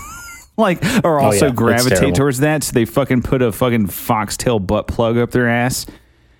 Like, 0.60 0.84
are 1.04 1.18
also 1.18 1.46
Oh, 1.46 1.48
yeah, 1.48 1.54
gravitate 1.54 2.14
towards 2.14 2.40
that. 2.40 2.62
So 2.62 2.72
they 2.72 2.84
fucking 2.84 3.22
put 3.22 3.42
a 3.42 3.50
fucking 3.52 3.88
foxtail 3.88 4.58
butt 4.60 4.86
plug 4.86 5.18
up 5.18 5.30
their 5.32 5.48
ass. 5.48 5.86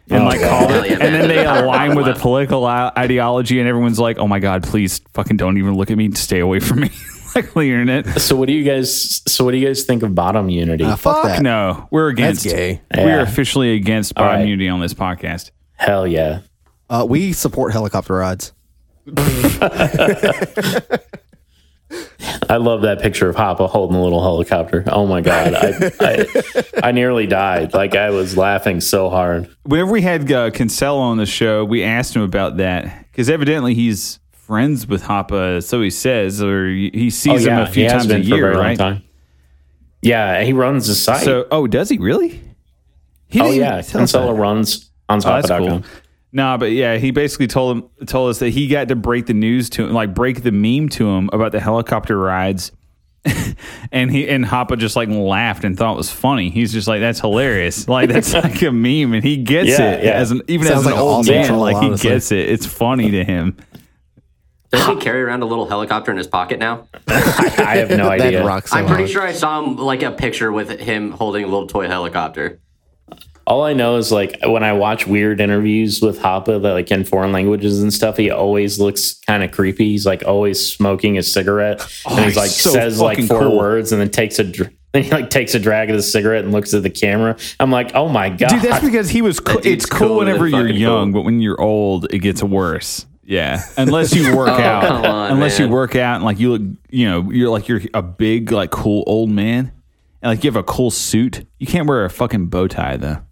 And 0.08 0.24
Oh, 0.24 0.26
like 0.26 0.40
call 0.40 0.66
Hell 0.68 0.82
it, 0.84 0.90
yeah, 0.90 0.98
and 1.00 1.14
then 1.14 1.28
they 1.28 1.44
align 1.46 1.94
with 1.94 2.08
a 2.08 2.14
political 2.14 2.64
ideology, 2.66 3.60
and 3.60 3.68
everyone's 3.68 4.00
like, 4.00 4.18
"Oh 4.18 4.26
my 4.26 4.40
god, 4.40 4.64
please 4.64 5.00
fucking 5.14 5.36
don't 5.36 5.56
even 5.56 5.74
look 5.74 5.88
at 5.90 5.96
me, 5.96 6.10
stay 6.12 6.40
away 6.40 6.58
from 6.58 6.80
me." 6.80 6.90
like 7.36 7.56
on 7.56 7.62
the 7.62 7.70
internet. 7.70 8.20
So 8.20 8.34
what 8.34 8.48
do 8.48 8.52
you 8.52 8.64
guys? 8.64 9.22
So 9.32 9.44
what 9.44 9.52
do 9.52 9.58
you 9.58 9.66
guys 9.68 9.84
think 9.84 10.02
of 10.02 10.12
bottom 10.16 10.48
unity? 10.48 10.82
Ah, 10.84 10.96
fuck, 10.96 11.22
that. 11.24 11.42
no, 11.42 11.86
we're 11.92 12.08
against. 12.08 12.44
gay. 12.44 12.80
We 12.92 13.02
are 13.04 13.06
Yeah. 13.06 13.22
officially 13.22 13.74
against 13.76 14.16
bottom 14.16 14.40
right. 14.40 14.48
unity 14.48 14.68
on 14.68 14.80
this 14.80 14.94
podcast. 14.94 15.52
Hell 15.76 16.08
yeah. 16.08 16.40
Uh, 16.88 17.06
we 17.08 17.32
support 17.32 17.72
helicopter 17.72 18.14
rides. 18.14 18.52
I 22.48 22.56
love 22.56 22.82
that 22.82 23.00
picture 23.00 23.28
of 23.28 23.36
Hoppe 23.36 23.68
holding 23.68 23.96
a 23.96 24.02
little 24.02 24.20
helicopter. 24.22 24.84
Oh 24.88 25.06
my 25.06 25.20
god, 25.20 25.54
I, 25.54 25.90
I 26.00 26.64
I 26.88 26.92
nearly 26.92 27.26
died. 27.26 27.74
Like 27.74 27.94
I 27.94 28.10
was 28.10 28.36
laughing 28.36 28.80
so 28.80 29.08
hard. 29.10 29.48
Whenever 29.64 29.90
we 29.92 30.02
had 30.02 30.30
uh, 30.30 30.50
Kinsella 30.50 31.00
on 31.00 31.16
the 31.18 31.26
show, 31.26 31.64
we 31.64 31.82
asked 31.84 32.14
him 32.16 32.22
about 32.22 32.56
that 32.58 33.06
because 33.10 33.30
evidently 33.30 33.74
he's 33.74 34.18
friends 34.32 34.86
with 34.86 35.02
Hoppe, 35.04 35.62
so 35.62 35.80
he 35.80 35.90
says, 35.90 36.42
or 36.42 36.66
he 36.68 37.08
sees 37.10 37.46
him 37.46 37.58
a 37.58 37.66
few 37.66 37.86
Oh, 37.86 37.90
times 37.90 38.10
a 38.10 38.16
a 38.16 38.18
year, 38.18 38.40
very 38.42 38.54
long 38.56 38.64
right? 38.64 38.78
time. 38.78 39.02
Yeah, 40.02 40.42
he 40.42 40.52
runs 40.52 40.86
the 40.88 40.94
site. 40.94 41.22
So, 41.24 41.46
oh, 41.50 41.66
does 41.66 41.88
he 41.88 41.98
really? 41.98 42.40
He 43.28 43.40
oh 43.40 43.50
yeah. 43.52 43.82
Kinsella 43.82 44.34
runs 44.34 44.90
on 45.08 45.18
Oh, 45.18 45.20
that's 45.20 45.48
Hoppe.com. 45.50 45.82
cool. 45.82 45.90
Nah, 46.32 46.56
but 46.56 46.70
yeah, 46.72 46.96
he 46.96 47.10
basically 47.10 47.46
told 47.48 47.76
him 47.76 48.06
told 48.06 48.30
us 48.30 48.38
that 48.38 48.50
he 48.50 48.68
got 48.68 48.88
to 48.88 48.96
break 48.96 49.26
the 49.26 49.34
news 49.34 49.68
to 49.70 49.84
him, 49.84 49.92
like 49.92 50.14
break 50.14 50.42
the 50.42 50.52
meme 50.52 50.88
to 50.90 51.08
him 51.08 51.28
about 51.32 51.52
the 51.52 51.60
helicopter 51.60 52.16
rides. 52.16 52.72
and 53.92 54.10
he 54.10 54.26
and 54.28 54.44
Hoppe 54.46 54.78
just 54.78 54.96
like 54.96 55.08
laughed 55.10 55.64
and 55.64 55.76
thought 55.76 55.92
it 55.94 55.96
was 55.98 56.10
funny. 56.10 56.48
He's 56.48 56.72
just 56.72 56.88
like, 56.88 57.00
"That's 57.00 57.20
hilarious! 57.20 57.86
Like 57.88 58.08
that's 58.08 58.32
like 58.32 58.62
a 58.62 58.70
meme," 58.72 59.12
and 59.12 59.22
he 59.22 59.36
gets 59.38 59.68
Yeah, 59.70 59.90
it 59.90 60.04
yeah. 60.04 60.12
as 60.12 60.30
an 60.30 60.40
even 60.48 60.66
Sounds 60.68 60.80
as 60.80 60.86
an 60.86 60.92
like 60.92 60.94
an 61.00 61.00
old 61.06 61.18
awesome 61.20 61.34
man. 61.34 61.46
troll, 61.46 61.60
like 61.60 61.76
honestly. 61.76 62.08
he 62.08 62.14
gets 62.14 62.32
it. 62.32 62.48
It's 62.48 62.64
funny 62.64 63.10
to 63.10 63.24
him. 63.24 63.56
Does 64.72 64.86
he 64.86 64.96
carry 64.96 65.20
around 65.20 65.42
a 65.42 65.46
little 65.46 65.66
helicopter 65.68 66.12
in 66.12 66.16
his 66.16 66.28
pocket 66.28 66.60
now? 66.60 66.86
I 67.08 67.76
have 67.84 67.90
no 67.90 68.08
idea. 68.08 68.44
rocks 68.44 68.70
so 68.70 68.78
I'm 68.78 68.86
pretty 68.86 69.02
hard. 69.02 69.10
sure 69.10 69.22
I 69.22 69.32
saw 69.32 69.60
him 69.62 69.76
like 69.76 70.02
a 70.04 70.12
picture 70.12 70.52
with 70.52 70.70
him 70.78 71.10
holding 71.10 71.42
a 71.42 71.48
little 71.48 71.66
toy 71.66 71.88
helicopter. 71.88 72.60
All 73.50 73.64
I 73.64 73.72
know 73.72 73.96
is 73.96 74.12
like 74.12 74.38
when 74.46 74.62
I 74.62 74.72
watch 74.74 75.06
weird 75.08 75.40
interviews 75.40 76.00
with 76.00 76.20
Hoppe, 76.20 76.46
that 76.62 76.72
like 76.72 76.90
in 76.92 77.02
foreign 77.04 77.32
languages 77.32 77.82
and 77.82 77.92
stuff, 77.92 78.16
he 78.16 78.30
always 78.30 78.78
looks 78.78 79.18
kind 79.26 79.42
of 79.42 79.50
creepy. 79.50 79.86
He's 79.90 80.06
like 80.06 80.22
always 80.24 80.64
smoking 80.64 81.18
a 81.18 81.22
cigarette, 81.24 81.80
oh, 82.06 82.10
and 82.16 82.18
he's 82.26 82.26
he's 82.28 82.36
like 82.36 82.50
so 82.50 82.70
says 82.70 83.00
like 83.00 83.18
four 83.26 83.40
cool. 83.40 83.58
words, 83.58 83.90
and 83.90 84.00
then 84.00 84.08
takes 84.08 84.38
a 84.38 84.44
dr- 84.44 84.70
then 84.92 85.02
he 85.02 85.10
like 85.10 85.30
takes 85.30 85.54
a 85.56 85.58
drag 85.58 85.90
of 85.90 85.96
the 85.96 86.02
cigarette 86.02 86.44
and 86.44 86.52
looks 86.52 86.72
at 86.74 86.84
the 86.84 86.90
camera. 86.90 87.36
I'm 87.58 87.72
like, 87.72 87.92
oh 87.96 88.08
my 88.08 88.28
god, 88.30 88.50
Dude, 88.50 88.62
that's 88.62 88.84
because 88.84 89.10
he 89.10 89.20
was. 89.20 89.40
Co- 89.40 89.54
That 89.54 89.66
it's 89.66 89.84
cool 89.84 90.06
cooler 90.08 90.18
whenever 90.26 90.46
you're 90.46 90.68
young, 90.68 91.12
cool. 91.12 91.20
but 91.22 91.26
when 91.26 91.40
you're 91.40 91.60
old, 91.60 92.06
it 92.14 92.20
gets 92.20 92.42
worse. 92.44 93.04
Yeah, 93.24 93.62
unless 93.76 94.14
you 94.14 94.36
work 94.36 94.48
Oh, 94.48 94.52
out. 94.62 94.82
come 94.84 95.04
on, 95.04 95.32
unless 95.32 95.58
you 95.58 95.68
work 95.68 95.96
out 95.96 96.16
and 96.16 96.24
like 96.24 96.38
you 96.38 96.52
look, 96.52 96.62
you 96.90 97.08
know, 97.10 97.30
you're 97.32 97.50
like 97.50 97.66
you're 97.66 97.80
a 97.94 98.02
big 98.02 98.52
like 98.52 98.70
cool 98.70 99.02
old 99.08 99.28
man, 99.30 99.72
and 100.22 100.30
like 100.30 100.44
you 100.44 100.48
have 100.48 100.56
a 100.56 100.62
cool 100.62 100.90
suit. 100.92 101.44
You 101.58 101.66
can't 101.66 101.88
wear 101.88 102.04
a 102.04 102.10
fucking 102.10 102.46
bow 102.46 102.68
tie 102.68 102.96
though. 102.96 103.22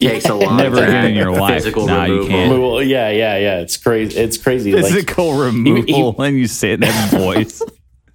Takes 0.00 0.26
a 0.26 0.34
lot. 0.34 0.56
Never 0.56 0.82
of 0.82 0.88
again 0.88 1.06
in 1.06 1.14
your 1.14 1.32
life. 1.32 1.54
Physical 1.54 1.86
Nah, 1.86 2.04
you 2.04 2.26
can't. 2.26 2.86
Yeah, 2.86 3.10
yeah, 3.10 3.36
yeah. 3.36 3.60
It's 3.60 3.76
crazy. 3.76 4.18
It's 4.18 4.36
crazy. 4.36 4.72
Like, 4.74 4.84
Physical 4.86 5.34
removal, 5.34 6.20
and 6.22 6.36
you 6.36 6.46
say 6.46 6.70
it 6.70 6.74
in 6.74 6.80
that 6.80 7.10
voice. 7.10 7.62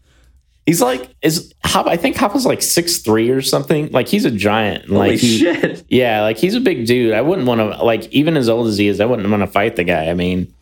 he's 0.65 0.82
like, 0.82 1.15
is 1.21 1.53
Hop? 1.63 1.88
I 1.88 1.97
think 1.97 2.15
Hoppe's 2.15 2.45
like 2.45 2.61
six 2.61 2.97
three 2.99 3.30
or 3.30 3.41
something. 3.41 3.91
Like 3.91 4.07
he's 4.07 4.25
a 4.25 4.32
giant. 4.32 4.84
and, 4.84 4.93
Holy 4.93 5.11
like 5.11 5.19
he, 5.19 5.39
shit. 5.39 5.86
Yeah, 5.89 6.21
like 6.21 6.38
he's 6.38 6.55
a 6.55 6.59
big 6.59 6.86
dude. 6.86 7.13
I 7.13 7.21
wouldn't 7.21 7.47
want 7.47 7.59
to 7.59 7.84
like 7.84 8.11
even 8.11 8.38
as 8.38 8.49
old 8.49 8.67
as 8.67 8.77
he 8.77 8.88
is, 8.88 8.99
I 8.99 9.05
wouldn't 9.05 9.30
want 9.30 9.41
to 9.41 9.47
fight 9.47 9.75
the 9.75 9.84
guy. 9.84 10.09
I 10.09 10.13
mean, 10.13 10.53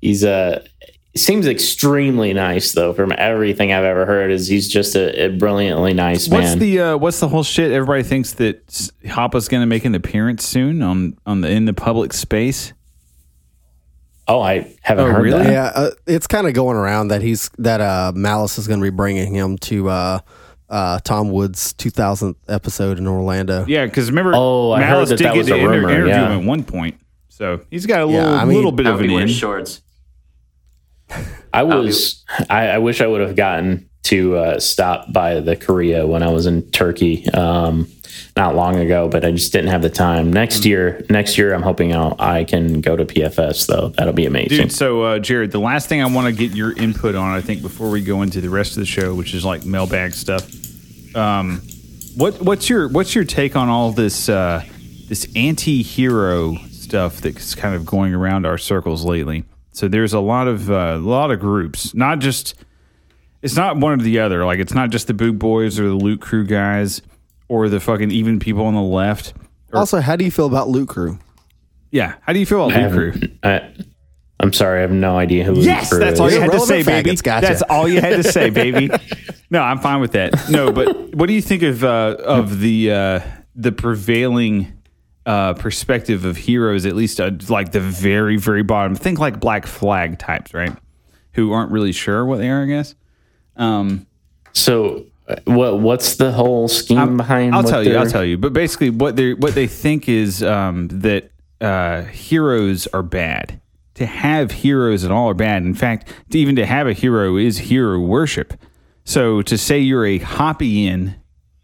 he's 0.00 0.24
uh, 0.24 0.66
seems 1.16 1.46
extremely 1.46 2.32
nice 2.32 2.72
though. 2.72 2.92
From 2.92 3.12
everything 3.16 3.72
I've 3.72 3.84
ever 3.84 4.04
heard, 4.06 4.30
is 4.30 4.48
he's 4.48 4.68
just 4.68 4.94
a, 4.96 5.26
a 5.26 5.28
brilliantly 5.28 5.94
nice 5.94 6.28
man. 6.28 6.42
What's 6.42 6.54
the 6.56 6.80
uh, 6.80 6.96
what's 6.96 7.20
the 7.20 7.28
whole 7.28 7.42
shit? 7.44 7.70
Everybody 7.72 8.02
thinks 8.02 8.32
that 8.34 8.64
S- 8.68 8.90
Hoppe's 9.10 9.48
going 9.48 9.60
to 9.62 9.66
make 9.66 9.84
an 9.84 9.94
appearance 9.94 10.44
soon 10.44 10.82
on 10.82 11.16
on 11.26 11.40
the 11.42 11.50
in 11.50 11.64
the 11.66 11.72
public 11.74 12.12
space. 12.12 12.72
oh, 14.26 14.40
I 14.40 14.74
haven't 14.82 15.04
Oh, 15.06 15.12
heard 15.12 15.22
really? 15.24 15.44
that. 15.44 15.52
Yeah, 15.52 15.72
uh, 15.74 15.90
it's 16.06 16.26
kind 16.26 16.46
of 16.46 16.54
going 16.54 16.76
around 16.76 17.08
that 17.08 17.22
he's 17.22 17.50
that 17.58 17.80
uh, 17.80 18.12
Malice 18.14 18.58
is 18.58 18.66
going 18.66 18.80
to 18.80 18.84
be 18.84 18.90
bringing 18.90 19.34
him 19.34 19.58
to 19.58 19.88
uh, 19.90 20.18
uh, 20.70 20.98
Tom 21.00 21.30
Woods' 21.30 21.74
2000th 21.74 22.36
episode 22.48 22.98
in 22.98 23.06
Orlando. 23.06 23.64
Yeah, 23.68 23.84
because 23.84 24.08
remember, 24.08 24.32
Oh, 24.34 24.72
I 24.72 24.80
heard 24.82 24.90
Malice 24.90 25.08
that 25.10 25.16
did 25.18 25.26
that 25.26 25.32
get 25.34 25.38
was 25.38 25.46
to 25.48 25.54
a 25.54 25.58
inter- 25.58 25.70
rumor, 25.70 25.90
interview 25.90 26.12
yeah. 26.12 26.26
him 26.32 26.40
at 26.40 26.46
one 26.46 26.64
point, 26.64 26.98
so 27.28 27.60
he's 27.70 27.86
got 27.86 28.02
a 28.08 28.10
Yeah, 28.10 28.20
little 28.24 28.34
I 28.34 28.44
mean, 28.46 28.56
little 28.56 28.72
bit 28.72 28.86
of 28.86 29.00
an 29.00 29.06
be 29.06 29.14
in. 29.16 29.28
shorts. 29.28 29.82
I 31.52 31.62
was. 31.62 32.24
I, 32.50 32.68
I 32.68 32.78
wish 32.78 33.00
I 33.00 33.06
would 33.06 33.20
have 33.20 33.36
gotten 33.36 33.88
to 34.04 34.36
uh, 34.36 34.60
stop 34.60 35.12
by 35.12 35.40
the 35.40 35.56
Korea 35.56 36.06
when 36.06 36.22
I 36.22 36.30
was 36.30 36.46
in 36.46 36.70
Turkey 36.70 37.28
um, 37.30 37.88
not 38.36 38.54
long 38.54 38.76
ago, 38.76 39.08
but 39.08 39.24
I 39.24 39.30
just 39.30 39.52
didn't 39.52 39.70
have 39.70 39.82
the 39.82 39.90
time. 39.90 40.32
Next 40.32 40.64
year, 40.64 41.04
next 41.08 41.38
year, 41.38 41.54
I'm 41.54 41.62
hoping 41.62 41.94
I'll, 41.94 42.14
I 42.18 42.44
can 42.44 42.80
go 42.80 42.96
to 42.96 43.04
PFS 43.04 43.66
though. 43.66 43.88
That'll 43.90 44.12
be 44.12 44.26
amazing. 44.26 44.68
Dude, 44.68 44.72
so 44.72 45.02
uh, 45.02 45.18
Jared, 45.18 45.52
the 45.52 45.60
last 45.60 45.88
thing 45.88 46.02
I 46.02 46.06
want 46.06 46.26
to 46.26 46.32
get 46.32 46.56
your 46.56 46.72
input 46.72 47.14
on, 47.14 47.34
I 47.34 47.40
think, 47.40 47.62
before 47.62 47.90
we 47.90 48.02
go 48.02 48.22
into 48.22 48.40
the 48.40 48.50
rest 48.50 48.72
of 48.72 48.78
the 48.78 48.86
show, 48.86 49.14
which 49.14 49.34
is 49.34 49.44
like 49.44 49.64
mailbag 49.64 50.12
stuff. 50.12 50.46
Um, 51.16 51.62
what 52.16 52.40
what's 52.42 52.68
your 52.68 52.88
what's 52.88 53.14
your 53.14 53.24
take 53.24 53.56
on 53.56 53.68
all 53.68 53.90
this 53.92 54.28
uh, 54.28 54.64
this 55.08 55.28
anti-hero 55.34 56.56
stuff 56.70 57.20
that's 57.20 57.54
kind 57.54 57.74
of 57.74 57.86
going 57.86 58.14
around 58.14 58.44
our 58.46 58.58
circles 58.58 59.04
lately? 59.04 59.44
So 59.74 59.88
there's 59.88 60.12
a 60.12 60.20
lot 60.20 60.46
of 60.46 60.70
uh, 60.70 60.94
a 60.94 60.98
lot 60.98 61.30
of 61.32 61.40
groups, 61.40 61.94
not 61.94 62.20
just 62.20 62.54
it's 63.42 63.56
not 63.56 63.76
one 63.76 63.92
or 63.92 64.02
the 64.02 64.20
other. 64.20 64.44
Like 64.46 64.60
it's 64.60 64.72
not 64.72 64.90
just 64.90 65.06
the 65.08 65.14
Boot 65.14 65.38
Boys 65.38 65.78
or 65.78 65.88
the 65.88 65.94
Loot 65.94 66.20
Crew 66.20 66.46
guys 66.46 67.02
or 67.48 67.68
the 67.68 67.80
fucking 67.80 68.10
even 68.12 68.38
people 68.38 68.64
on 68.64 68.74
the 68.74 68.80
left. 68.80 69.34
Also, 69.72 70.00
how 70.00 70.14
do 70.14 70.24
you 70.24 70.30
feel 70.30 70.46
about 70.46 70.68
Loot 70.68 70.88
Crew? 70.88 71.18
Yeah, 71.90 72.14
how 72.22 72.32
do 72.32 72.38
you 72.38 72.46
feel 72.46 72.64
about 72.64 72.78
I 72.78 72.86
Loot 72.86 73.14
Crew? 73.14 73.28
I, 73.42 73.74
I'm 74.38 74.52
sorry, 74.52 74.78
I 74.78 74.82
have 74.82 74.92
no 74.92 75.18
idea 75.18 75.42
who. 75.42 75.60
Yes, 75.60 75.90
Crew 75.90 75.98
that's 75.98 76.20
all 76.20 76.28
is. 76.28 76.34
you 76.34 76.40
had 76.40 76.52
to 76.52 76.60
say, 76.60 76.82
baby. 76.84 77.10
faggots, 77.10 77.22
gotcha. 77.22 77.46
That's 77.48 77.62
all 77.62 77.88
you 77.88 78.00
had 78.00 78.22
to 78.22 78.22
say, 78.22 78.50
baby. 78.50 78.90
no, 79.50 79.60
I'm 79.60 79.80
fine 79.80 80.00
with 80.00 80.12
that. 80.12 80.48
No, 80.48 80.70
but 80.70 81.14
what 81.16 81.26
do 81.26 81.32
you 81.32 81.42
think 81.42 81.62
of 81.64 81.82
uh, 81.82 82.16
of 82.24 82.60
the 82.60 82.92
uh, 82.92 83.20
the 83.56 83.72
prevailing 83.72 84.73
uh, 85.26 85.54
perspective 85.54 86.24
of 86.24 86.36
heroes? 86.36 86.86
At 86.86 86.94
least 86.96 87.20
uh, 87.20 87.30
like 87.48 87.72
the 87.72 87.80
very 87.80 88.36
very 88.36 88.62
bottom. 88.62 88.94
Think 88.94 89.18
like 89.18 89.40
Black 89.40 89.66
Flag 89.66 90.18
types, 90.18 90.54
right? 90.54 90.76
Who 91.32 91.52
aren't 91.52 91.72
really 91.72 91.92
sure 91.92 92.24
what 92.24 92.38
they 92.38 92.48
are. 92.50 92.62
I 92.62 92.66
guess. 92.66 92.94
Um, 93.56 94.06
So, 94.52 95.06
uh, 95.28 95.36
what 95.44 95.80
what's 95.80 96.16
the 96.16 96.32
whole 96.32 96.68
scheme 96.68 97.16
behind? 97.16 97.54
I'll 97.54 97.62
what 97.62 97.70
tell 97.70 97.82
you. 97.82 97.96
I'll 97.96 98.06
tell 98.06 98.24
you. 98.24 98.38
But 98.38 98.52
basically, 98.52 98.90
what 98.90 99.16
they 99.16 99.34
what 99.34 99.54
they 99.54 99.66
think 99.66 100.08
is 100.08 100.42
um, 100.42 100.88
that 100.88 101.30
uh, 101.60 102.02
heroes 102.02 102.86
are 102.88 103.02
bad. 103.02 103.60
To 103.94 104.06
have 104.06 104.50
heroes 104.50 105.04
at 105.04 105.12
all 105.12 105.28
are 105.30 105.34
bad. 105.34 105.62
In 105.62 105.74
fact, 105.74 106.12
to 106.30 106.38
even 106.38 106.56
to 106.56 106.66
have 106.66 106.88
a 106.88 106.92
hero 106.92 107.36
is 107.36 107.58
hero 107.58 108.00
worship. 108.00 108.54
So 109.04 109.40
to 109.42 109.56
say 109.56 109.78
you're 109.78 110.04
a 110.04 110.18
Hoppian 110.18 111.14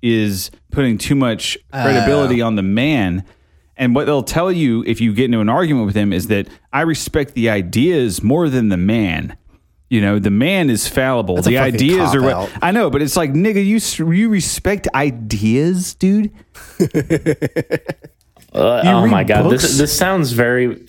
is 0.01 0.51
putting 0.71 0.97
too 0.97 1.17
much 1.17 1.59
credibility 1.73 2.41
on 2.41 2.55
the 2.55 2.63
man. 2.63 3.25
And 3.81 3.95
what 3.95 4.05
they'll 4.05 4.23
tell 4.23 4.53
you 4.53 4.85
if 4.87 5.01
you 5.01 5.15
get 5.15 5.25
into 5.25 5.41
an 5.41 5.49
argument 5.49 5.87
with 5.87 5.95
them 5.95 6.13
is 6.13 6.27
that 6.27 6.47
I 6.71 6.83
respect 6.83 7.33
the 7.33 7.49
ideas 7.49 8.23
more 8.23 8.51
than 8.51 8.69
the 8.69 8.77
man. 8.77 9.39
You 9.89 10.03
know, 10.03 10.19
the 10.19 10.31
man 10.31 10.69
is 10.69 10.87
fallible. 10.87 11.39
a 11.39 11.43
the 11.43 11.57
fucking 11.57 11.75
ideas 11.75 12.15
are 12.15 12.21
what 12.21 12.35
cop-out. 12.35 12.59
I 12.63 12.73
know, 12.73 12.91
but 12.91 13.01
it's 13.01 13.17
like 13.17 13.33
nigga, 13.33 13.65
you 13.65 14.13
you 14.13 14.29
respect 14.29 14.87
ideas, 14.95 15.95
dude. 15.95 16.31
Uh, 18.53 18.83
oh 18.85 19.07
my 19.07 19.23
god, 19.23 19.45
books? 19.45 19.63
this 19.63 19.79
this 19.79 19.97
sounds 19.97 20.33
very 20.33 20.67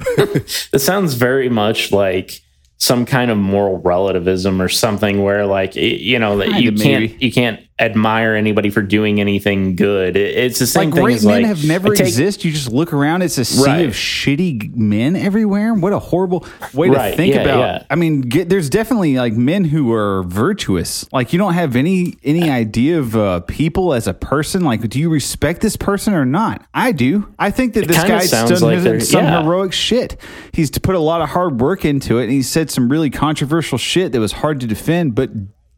this 0.72 0.84
sounds 0.84 1.14
very 1.14 1.48
much 1.48 1.92
like 1.92 2.42
some 2.78 3.06
kind 3.06 3.30
of 3.30 3.38
moral 3.38 3.78
relativism 3.78 4.60
or 4.60 4.68
something 4.68 5.22
where 5.22 5.46
like 5.46 5.76
you 5.76 6.18
know 6.18 6.38
that 6.38 6.60
you 6.60 6.72
can't 6.72 7.02
maybe. 7.02 7.18
you 7.20 7.32
can't 7.32 7.60
admire 7.82 8.36
anybody 8.36 8.70
for 8.70 8.82
doing 8.82 9.20
anything 9.20 9.76
good. 9.76 10.16
It- 10.16 10.38
it's 10.38 10.60
the 10.60 10.68
same 10.68 10.92
like 10.92 10.94
thing 10.94 11.04
great 11.04 11.24
men 11.24 11.42
like 11.42 11.46
have 11.46 11.66
never 11.66 11.96
take- 11.96 12.08
exist. 12.08 12.46
You 12.46 12.52
just 12.52 12.72
look 12.72 12.94
around; 12.94 13.24
it's 13.24 13.38
a 13.38 13.46
sea 13.46 13.66
Right. 13.66 13.86
of 13.86 13.94
shitty 13.94 14.76
men 14.76 15.16
everywhere. 15.16 15.74
What 15.74 15.92
a 15.92 16.00
horrible 16.00 16.46
way 16.74 16.90
to 16.90 17.16
think 17.16 17.34
yeah, 17.36 17.42
about. 17.42 17.60
yeah. 17.60 17.84
I 17.90 17.96
mean, 17.96 18.22
get, 18.22 18.50
there's 18.50 18.70
definitely 18.70 19.16
like 19.16 19.34
men 19.34 19.66
who 19.66 19.92
are 19.92 20.24
virtuous. 20.24 21.06
Like 21.12 21.34
you 21.34 21.40
don't 21.40 21.54
have 21.56 21.76
any 21.76 22.16
any 22.24 22.50
idea 22.50 23.00
of 23.00 23.16
uh, 23.16 23.40
people 23.42 23.94
as 23.94 24.08
a 24.08 24.14
person. 24.14 24.64
Like, 24.64 24.88
do 24.88 25.00
you 25.00 25.10
respect 25.10 25.62
this 25.62 25.76
person 25.76 26.14
or 26.14 26.26
not? 26.26 26.66
I 26.74 26.92
do. 26.92 27.34
I 27.40 27.52
think 27.52 27.74
that 27.74 27.88
this 27.88 27.98
kinda 27.98 28.12
guy's 28.20 28.32
done 28.32 28.60
like 28.62 29.02
some 29.02 29.24
yeah. 29.24 29.42
heroic 29.44 29.74
shit. 29.74 30.18
He's 30.54 30.70
put 30.72 30.96
a 30.96 31.00
lot 31.00 31.22
of 31.22 31.30
hard 31.30 31.60
work 31.60 31.84
into 31.86 32.20
it, 32.20 32.24
and 32.26 32.32
he 32.32 32.42
said 32.44 32.70
some 32.70 32.90
really 32.90 33.10
controversial 33.10 33.78
shit 33.78 34.12
that 34.12 34.20
was 34.20 34.32
hard 34.34 34.60
to 34.62 34.68
defend. 34.68 35.16
But 35.16 35.32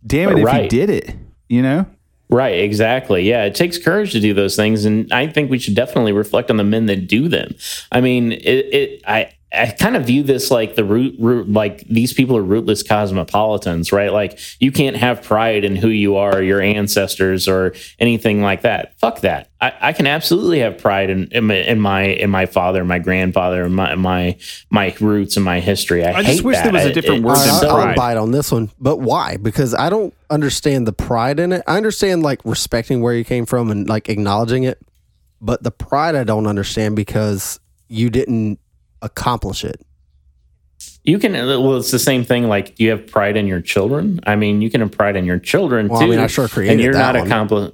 damn 0.05 0.37
it, 0.37 0.39
if 0.39 0.49
he 0.49 0.67
did 0.67 0.89
it, 0.89 1.15
you 1.49 1.61
know. 1.61 1.85
Right, 2.29 2.59
exactly. 2.59 3.29
Yeah, 3.29 3.43
it 3.45 3.53
takes 3.53 3.77
courage 3.77 4.11
to 4.13 4.19
do 4.19 4.33
those 4.33 4.55
things, 4.55 4.85
and 4.85 5.11
I 5.13 5.27
think 5.27 5.51
we 5.51 5.59
should 5.59 5.75
definitely 5.75 6.13
reflect 6.13 6.49
on 6.49 6.57
the 6.57 6.63
men 6.63 6.87
that 6.87 7.07
do 7.07 7.27
them. 7.27 7.53
I 7.91 8.01
mean, 8.01 8.31
it, 8.31 8.41
it 8.73 9.01
I 9.05 9.33
I 9.55 9.67
kind 9.67 9.95
of 9.95 10.05
view 10.05 10.23
this 10.23 10.49
like 10.49 10.75
the 10.75 10.83
root, 10.83 11.15
root, 11.19 11.47
like 11.47 11.85
these 11.87 12.11
people 12.11 12.35
are 12.35 12.41
rootless 12.41 12.81
cosmopolitans, 12.81 13.91
right? 13.91 14.11
Like 14.11 14.39
you 14.59 14.71
can't 14.71 14.95
have 14.95 15.21
pride 15.21 15.63
in 15.63 15.75
who 15.75 15.89
you 15.89 16.15
are, 16.15 16.41
your 16.41 16.59
ancestors, 16.59 17.47
or 17.47 17.75
anything 17.99 18.41
like 18.41 18.61
that. 18.61 18.97
Fuck 18.99 19.21
that. 19.21 19.51
I, 19.61 19.73
I 19.79 19.93
can 19.93 20.07
absolutely 20.07 20.59
have 20.59 20.79
pride 20.79 21.11
in, 21.11 21.27
in, 21.31 21.45
my, 21.45 21.55
in 21.55 21.79
my 21.79 22.01
in 22.01 22.29
my 22.31 22.47
father, 22.47 22.83
my 22.83 22.97
grandfather, 22.97 23.69
my 23.69 23.93
my 23.95 24.37
my 24.71 24.95
roots 24.99 25.35
and 25.37 25.45
my 25.45 25.59
history. 25.59 26.03
I, 26.03 26.13
I 26.13 26.23
just 26.23 26.43
wish 26.43 26.57
that. 26.57 26.63
there 26.63 26.73
was 26.73 26.85
a 26.85 26.93
different 26.93 27.23
it- 27.23 27.27
word 27.27 27.33
it's 27.33 27.43
than 27.45 27.53
I'll, 27.53 27.61
so- 27.61 27.69
I'll 27.77 27.95
bite 27.95 28.17
on 28.17 28.31
this 28.31 28.51
one, 28.51 28.71
but 28.79 28.97
why? 28.97 29.37
Because 29.37 29.75
I 29.75 29.89
don't 29.89 30.15
understand 30.31 30.87
the 30.87 30.93
pride 30.93 31.39
in 31.39 31.51
it. 31.51 31.61
I 31.67 31.77
understand 31.77 32.23
like 32.23 32.41
respecting 32.43 33.01
where 33.01 33.13
you 33.13 33.23
came 33.23 33.45
from 33.45 33.69
and 33.69 33.87
like 33.87 34.09
acknowledging 34.09 34.63
it, 34.63 34.81
but 35.39 35.61
the 35.61 35.71
pride 35.71 36.15
I 36.15 36.23
don't 36.23 36.47
understand 36.47 36.95
because 36.95 37.59
you 37.87 38.09
didn't 38.09 38.59
accomplish 39.03 39.63
it. 39.63 39.85
You 41.03 41.19
can 41.19 41.33
well, 41.33 41.75
it's 41.77 41.91
the 41.91 41.99
same 41.99 42.23
thing. 42.23 42.47
Like, 42.47 42.75
do 42.75 42.83
you 42.83 42.89
have 42.91 43.07
pride 43.07 43.35
in 43.37 43.45
your 43.45 43.61
children? 43.61 44.19
I 44.25 44.35
mean, 44.35 44.61
you 44.61 44.69
can 44.69 44.81
have 44.81 44.91
pride 44.91 45.15
in 45.17 45.25
your 45.25 45.37
children 45.39 45.89
Well, 45.89 45.99
I 45.99 46.05
too. 46.05 46.09
mean, 46.11 46.19
I 46.19 46.27
sure 46.27 46.47
created 46.47 46.73
and 46.73 46.81
you're 46.81 46.93
that 46.93 47.13
not 47.13 47.19
one. 47.19 47.27
accomplished. 47.27 47.73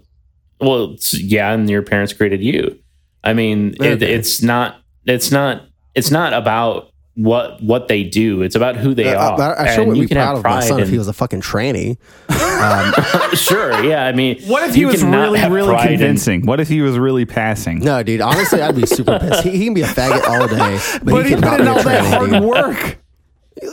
Well, 0.59 0.84
it's- 0.93 1.13
yeah, 1.13 1.53
and 1.53 1.69
your 1.69 1.84
parents 1.84 2.11
created 2.11 2.41
you. 2.41 2.77
I 3.23 3.34
mean, 3.34 3.75
it, 3.80 4.01
it's 4.01 4.41
not. 4.41 4.82
It's 5.05 5.32
not. 5.32 5.63
It's 5.95 6.11
not 6.11 6.34
about 6.34 6.89
what 7.22 7.61
what 7.61 7.88
they 7.89 8.03
do. 8.03 8.41
It's 8.41 8.55
about 8.55 8.78
who 8.78 8.93
they 8.93 9.13
Uh, 9.13 9.20
are. 9.32 9.38
but 9.38 9.59
I 9.59 9.74
sure 9.74 9.82
And 9.82 9.89
wouldn't 9.89 9.97
you 9.97 10.03
be 10.03 10.07
can 10.07 10.15
proud 10.17 10.28
have 10.28 10.38
of 10.38 10.43
my 10.43 10.49
pride 10.51 10.63
son 10.67 10.80
if 10.80 10.89
he 10.89 10.97
was 10.97 11.07
a 11.09 11.13
fucking 11.13 11.41
tranny. 11.41 11.97
sure. 13.38 13.84
Yeah, 13.84 14.05
I 14.05 14.11
mean, 14.13 14.41
What 14.43 14.67
if 14.70 14.76
he 14.76 14.86
was 14.86 15.03
really, 15.03 15.39
really 15.49 15.67
pride 15.70 15.91
in- 15.91 15.97
convincing? 15.99 16.45
what 16.45 16.59
if 16.59 16.67
he 16.67 16.82
was 16.82 16.97
really 16.97 17.26
passing? 17.26 17.80
No, 17.80 18.01
dude. 18.03 18.22
Honestly, 18.22 18.61
I'd 18.61 18.76
be 18.76 18.86
super 18.86 19.20
pissed. 19.20 19.43
He, 19.43 19.51
he 19.57 19.65
can 19.65 19.74
be 19.74 19.82
a 19.82 19.88
faggot 19.88 20.24
all 20.28 20.47
day, 20.47 20.80
but, 21.03 21.05
but 21.05 21.26
he 21.26 21.36
he 21.36 21.41
cannot 21.41 21.57
put 21.57 21.59
in 21.59 21.65
be 21.65 21.70
a 21.70 21.74
all 21.74 21.84
that 21.84 22.13
hard 22.13 22.30
dude. 22.32 22.43
work. 22.43 22.97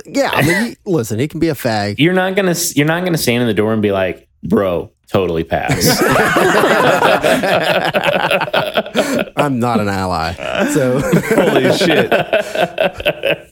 Yeah, 0.07 0.30
I 0.32 0.42
mean, 0.42 0.66
he, 0.70 0.76
listen, 0.84 1.18
he 1.20 1.28
can 1.28 1.38
be 1.38 1.49
a 1.49 1.55
fag. 1.55 1.97
You're 1.99 2.12
not 2.14 2.34
gonna. 2.34 2.55
You're 2.74 2.86
not 2.88 3.05
gonna 3.05 3.18
stand 3.18 3.42
in 3.42 3.47
the 3.47 3.55
door 3.55 3.72
and 3.72 3.80
be 3.80 3.92
like, 3.92 4.26
"Bro, 4.42 4.90
totally 5.09 5.44
pass." 5.44 6.00
I'm 9.36 9.59
not 9.59 9.80
an 9.80 9.88
ally. 9.88 10.34
So, 10.72 11.00
Holy 11.00 11.72
shit! 11.76 12.12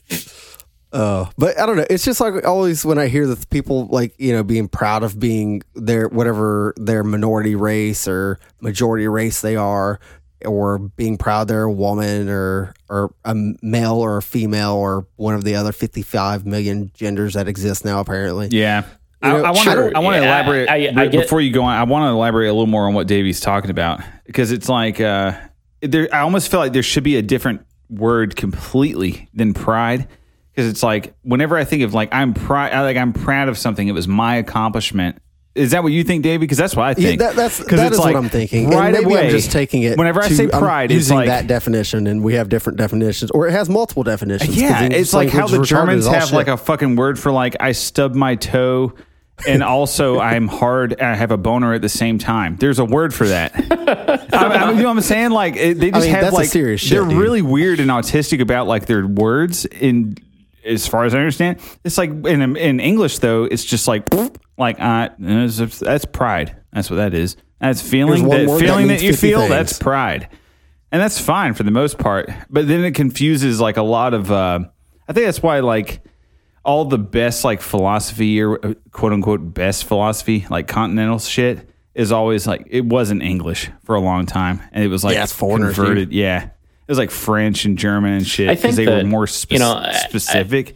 uh, 0.91 1.25
but 1.37 1.59
I 1.59 1.65
don't 1.65 1.77
know. 1.77 1.85
It's 1.89 2.05
just 2.05 2.19
like 2.19 2.45
always 2.45 2.85
when 2.85 2.97
I 2.97 3.07
hear 3.07 3.27
that 3.27 3.49
people 3.49 3.87
like 3.87 4.13
you 4.17 4.33
know 4.33 4.43
being 4.43 4.67
proud 4.67 5.03
of 5.03 5.19
being 5.19 5.61
their 5.75 6.07
whatever 6.09 6.73
their 6.77 7.03
minority 7.03 7.55
race 7.55 8.07
or 8.07 8.39
majority 8.61 9.07
race 9.07 9.41
they 9.41 9.55
are, 9.55 9.99
or 10.45 10.79
being 10.79 11.17
proud 11.17 11.47
they're 11.47 11.63
a 11.63 11.71
woman 11.71 12.29
or 12.29 12.73
or 12.89 13.13
a 13.23 13.35
male 13.61 13.95
or 13.95 14.17
a 14.17 14.21
female 14.21 14.73
or 14.73 15.07
one 15.15 15.35
of 15.35 15.43
the 15.43 15.55
other 15.55 15.71
55 15.71 16.45
million 16.45 16.91
genders 16.93 17.33
that 17.33 17.47
exist 17.47 17.85
now 17.85 17.99
apparently. 17.99 18.49
Yeah. 18.51 18.83
I, 19.25 19.31
You 19.31 19.37
know, 19.39 19.43
I 19.43 19.51
want 19.51 19.57
to. 19.57 19.71
sure, 19.71 19.91
I 19.95 19.99
want 19.99 20.15
to 20.15 20.21
yeah, 20.21 20.27
elaborate 20.27 20.69
I- 20.69 20.87
I 20.87 20.93
but 20.93 21.11
get- 21.11 21.21
before 21.23 21.41
you 21.41 21.51
go 21.51 21.63
on. 21.63 21.75
I 21.77 21.83
want 21.83 22.03
to 22.03 22.09
elaborate 22.09 22.47
a 22.47 22.53
little 22.53 22.67
more 22.67 22.87
on 22.87 22.93
what 22.93 23.07
Davey's 23.07 23.39
talking 23.39 23.71
about 23.71 24.01
because 24.25 24.51
it's 24.51 24.69
like 24.69 24.99
uh, 25.01 25.33
there. 25.81 26.07
I 26.13 26.19
almost 26.19 26.49
feel 26.51 26.59
like 26.59 26.73
there 26.73 26.83
should 26.83 27.03
be 27.03 27.15
a 27.17 27.21
different 27.21 27.61
word 27.89 28.35
completely 28.35 29.29
than 29.33 29.53
pride 29.53 30.07
because 30.53 30.69
it's 30.69 30.81
like 30.83 31.13
whenever 31.23 31.55
I 31.57 31.63
think 31.65 31.83
of 31.83 31.93
like 31.93 32.09
I'm 32.13 32.33
proud, 32.33 32.71
like 32.83 32.97
I'm 32.97 33.13
proud 33.13 33.49
of 33.49 33.57
something. 33.57 33.87
It 33.87 33.93
was 33.93 34.07
my 34.07 34.35
accomplishment. 34.37 35.17
Is 35.53 35.71
that 35.71 35.83
what 35.83 35.93
you 35.93 36.03
think, 36.03 36.21
Davey? 36.21 36.39
Because 36.39 36.57
that's 36.57 36.75
what 36.75 36.85
I 36.85 36.93
think. 36.95 37.19
that, 37.21 37.37
that's 37.37 37.59
'Cause 37.59 37.77
that 37.79 37.85
it's 37.87 37.93
is 37.93 37.99
like 37.99 38.13
what 38.15 38.23
I'm 38.25 38.29
thinking. 38.29 38.69
Right 38.69 38.87
and 38.87 38.91
maybe 38.91 39.05
away, 39.05 39.23
I'm 39.27 39.29
just 39.29 39.53
taking 39.53 39.83
it. 39.83 39.97
Whenever 39.97 40.21
I 40.21 40.27
to- 40.27 40.35
say 40.35 40.49
I'm 40.51 40.59
pride, 40.59 40.91
it's 40.91 40.95
using 40.97 41.15
like 41.15 41.27
that 41.27 41.47
definition, 41.47 42.07
and 42.07 42.21
we 42.21 42.33
have 42.33 42.49
different 42.49 42.77
definitions, 42.77 43.31
or 43.31 43.47
it 43.47 43.51
has 43.51 43.69
multiple 43.69 44.03
definitions. 44.03 44.53
Yeah, 44.59 44.83
it's 44.83 45.13
like 45.13 45.29
how 45.29 45.47
the 45.47 45.63
Germans 45.63 46.01
as 46.01 46.07
all 46.07 46.13
have 46.13 46.33
like 46.33 46.49
a 46.49 46.57
fucking 46.57 46.97
word 46.97 47.17
for 47.17 47.31
like 47.31 47.55
I 47.61 47.71
stubbed 47.71 48.17
my 48.17 48.35
toe, 48.35 48.95
and 49.47 49.63
also 49.63 50.19
I'm 50.19 50.47
hard 50.47 50.93
and 50.93 51.01
I 51.01 51.15
have 51.15 51.31
a 51.31 51.37
boner 51.37 51.73
at 51.73 51.81
the 51.81 51.89
same 51.89 52.17
time. 52.17 52.57
There's 52.57 52.79
a 52.79 52.85
word 52.85 53.13
for 53.13 53.27
that. 53.27 53.53
I, 54.33 54.37
I, 54.37 54.71
you 54.71 54.77
know 54.77 54.85
what 54.85 54.97
I'm 54.97 55.01
saying? 55.01 55.31
Like 55.31 55.55
it, 55.55 55.79
they 55.79 55.91
just 55.91 56.05
mean, 56.05 56.13
have 56.13 56.21
that's 56.23 56.33
a 56.33 56.37
like 56.37 56.49
serious 56.49 56.81
shit, 56.81 56.91
they're 56.91 57.07
dude. 57.07 57.17
really 57.17 57.41
weird 57.41 57.79
and 57.79 57.89
autistic 57.89 58.41
about 58.41 58.67
like 58.67 58.85
their 58.85 59.05
words. 59.05 59.65
In 59.65 60.17
as 60.63 60.87
far 60.87 61.05
as 61.05 61.13
I 61.13 61.19
understand, 61.19 61.59
it's 61.83 61.97
like 61.97 62.09
in 62.09 62.55
in 62.57 62.79
English 62.79 63.19
though, 63.19 63.43
it's 63.43 63.63
just 63.63 63.87
like 63.87 64.07
like 64.57 64.77
uh, 64.79 65.09
that's 65.19 66.05
pride. 66.05 66.55
That's 66.73 66.89
what 66.89 66.97
that 66.97 67.13
is. 67.13 67.37
That's 67.59 67.81
feeling 67.81 68.27
that 68.29 68.47
word 68.47 68.59
that 68.59 68.65
feeling 68.65 68.87
that, 68.87 69.01
you 69.01 69.13
feel. 69.13 69.39
things. 69.39 69.49
That's 69.49 69.79
pride 69.79 70.29
and 70.95 71.01
that's 71.01 71.19
fine 71.19 71.53
for 71.53 71.63
the 71.63 71.71
most 71.71 71.97
part 71.97 72.29
but 72.49 72.67
then 72.69 72.85
it 72.85 72.95
confuses 72.95 73.59
like 73.59 73.75
a 73.75 73.83
lot 73.83 74.13
of 74.13 74.31
uh 74.31 74.59
i 75.09 75.13
think 75.13 75.25
that's 75.25 75.43
why 75.43 75.59
like 75.59 76.01
all 76.65 76.85
the 76.85 76.97
best 76.97 77.43
like 77.43 77.61
philosophy 77.61 78.41
or 78.41 78.63
uh, 78.65 78.73
quote 78.91 79.13
unquote 79.13 79.53
best 79.53 79.85
philosophy 79.85 80.45
like 80.49 80.67
continental 80.67 81.19
shit 81.19 81.69
is 81.93 82.11
always 82.11 82.45
like 82.47 82.67
it 82.69 82.83
wasn't 82.85 83.21
english 83.21 83.69
for 83.83 83.95
a 83.95 84.01
long 84.01 84.25
time. 84.25 84.61
And 84.71 84.83
it 84.83 84.87
was 84.87 85.03
like 85.03 85.15
Yeah, 85.15 85.23
it's 85.23 85.31
foreigners, 85.33 85.75
converted 85.75 86.11
yeah. 86.11 86.43
It 86.45 86.91
was 86.91 86.97
like 86.97 87.11
french 87.11 87.65
and 87.65 87.77
german 87.77 88.13
and 88.13 88.27
shit 88.27 88.49
because 88.49 88.75
think 88.75 88.87
they 88.89 88.95
were 88.95 89.03
more 89.03 89.27
spe- 89.27 89.53
you 89.53 89.59
know, 89.59 89.73
I- 89.75 89.93
specific 89.93 90.75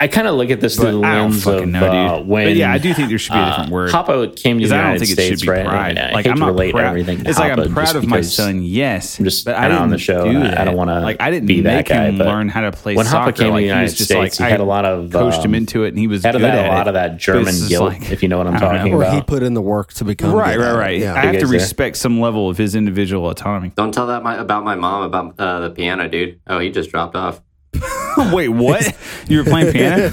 I 0.00 0.06
kind 0.06 0.28
of 0.28 0.36
look 0.36 0.50
at 0.50 0.60
this 0.60 0.76
but 0.76 0.82
through 0.90 1.00
the 1.00 1.06
i 1.06 1.14
don't 1.16 1.30
lens 1.32 1.42
fucking 1.44 1.62
of 1.64 1.68
know 1.70 1.90
uh, 2.16 2.22
when. 2.22 2.46
but 2.46 2.54
yeah 2.56 2.72
i 2.72 2.78
do 2.78 2.94
think 2.94 3.08
there 3.08 3.18
should 3.18 3.32
be 3.32 3.38
a 3.40 3.46
different 3.46 3.70
uh, 3.70 3.74
word 3.74 3.90
Papa 3.90 4.32
came 4.36 4.58
to 4.60 4.68
the 4.68 4.68
because 4.68 4.72
I 4.72 4.76
United 4.76 4.90
don't 4.90 4.98
think 5.00 5.10
it 5.10 5.12
States, 5.22 5.40
should 5.40 5.46
be 5.46 5.50
right? 5.50 5.66
pride. 5.66 5.98
And 5.98 5.98
I 5.98 6.12
like 6.12 6.24
hate 6.26 6.30
I'm 6.30 6.36
to 6.36 6.40
not 6.40 6.46
relate 6.52 6.72
proud. 6.72 6.86
everything. 6.86 7.24
To 7.24 7.28
It's 7.30 7.38
like 7.38 7.58
I'm 7.58 7.72
proud 7.72 7.96
of 7.96 8.06
my 8.06 8.20
son. 8.20 8.62
Yes, 8.62 9.18
I'm 9.18 9.24
just 9.24 9.44
but 9.44 9.54
I 9.56 9.62
kinda 9.62 9.68
didn't 9.74 9.82
on 9.82 9.90
the 9.90 9.98
show. 9.98 10.24
Do 10.24 10.38
I- 10.38 10.42
I 10.46 10.50
that. 10.50 10.64
don't 10.64 10.76
wanna 10.76 11.00
like 11.00 11.16
I 11.20 11.30
didn't 11.32 11.46
be 11.48 11.62
that 11.62 11.76
make 11.76 11.86
guy, 11.86 12.04
him 12.06 12.18
but 12.18 12.26
learn 12.28 12.48
how 12.48 12.60
to 12.60 12.70
play 12.72 12.94
when 12.94 13.06
soccer. 13.06 13.32
Papa 13.32 13.38
came 13.42 13.52
to 13.52 13.56
the 13.56 13.62
United 13.62 13.88
just 13.88 14.04
States, 14.04 14.38
like 14.40 14.46
he 14.46 14.50
had 14.50 14.60
a 14.60 14.64
lot 14.64 14.84
of, 14.84 15.10
coached 15.10 15.44
him 15.44 15.54
into 15.54 15.82
it, 15.84 15.88
and 15.88 15.98
he 15.98 16.06
was 16.06 16.22
had 16.22 16.32
good 16.32 16.42
that, 16.42 16.66
a 16.66 16.68
lot 16.68 16.86
of 16.86 16.94
that 16.94 17.16
German 17.16 17.46
just 17.46 17.68
guilt, 17.68 17.94
if 18.12 18.22
you 18.22 18.28
know 18.28 18.38
what 18.38 18.46
I'm 18.46 18.58
talking 18.60 18.92
know. 18.92 18.98
or 18.98 19.02
about. 19.02 19.14
he 19.14 19.20
put 19.22 19.42
in 19.42 19.54
the 19.54 19.62
work 19.62 19.92
to 19.94 20.04
become 20.04 20.32
Right, 20.32 20.58
right, 20.58 20.74
right. 20.74 21.02
I 21.02 21.26
have 21.26 21.40
to 21.40 21.46
respect 21.48 21.96
some 21.96 22.20
level 22.20 22.48
of 22.48 22.56
his 22.56 22.74
individual 22.76 23.28
autonomy. 23.28 23.72
Don't 23.74 23.92
tell 23.92 24.06
that 24.06 24.22
my, 24.22 24.36
about 24.36 24.62
my 24.64 24.76
mom 24.76 25.02
about 25.02 25.34
uh, 25.40 25.60
the 25.60 25.70
piano, 25.70 26.08
dude. 26.08 26.40
Oh, 26.46 26.60
he 26.60 26.70
just 26.70 26.90
dropped 26.90 27.16
off. 27.16 27.40
Wait, 28.32 28.48
what? 28.48 28.96
you 29.28 29.38
were 29.38 29.44
playing 29.44 29.72
piano? 29.72 30.10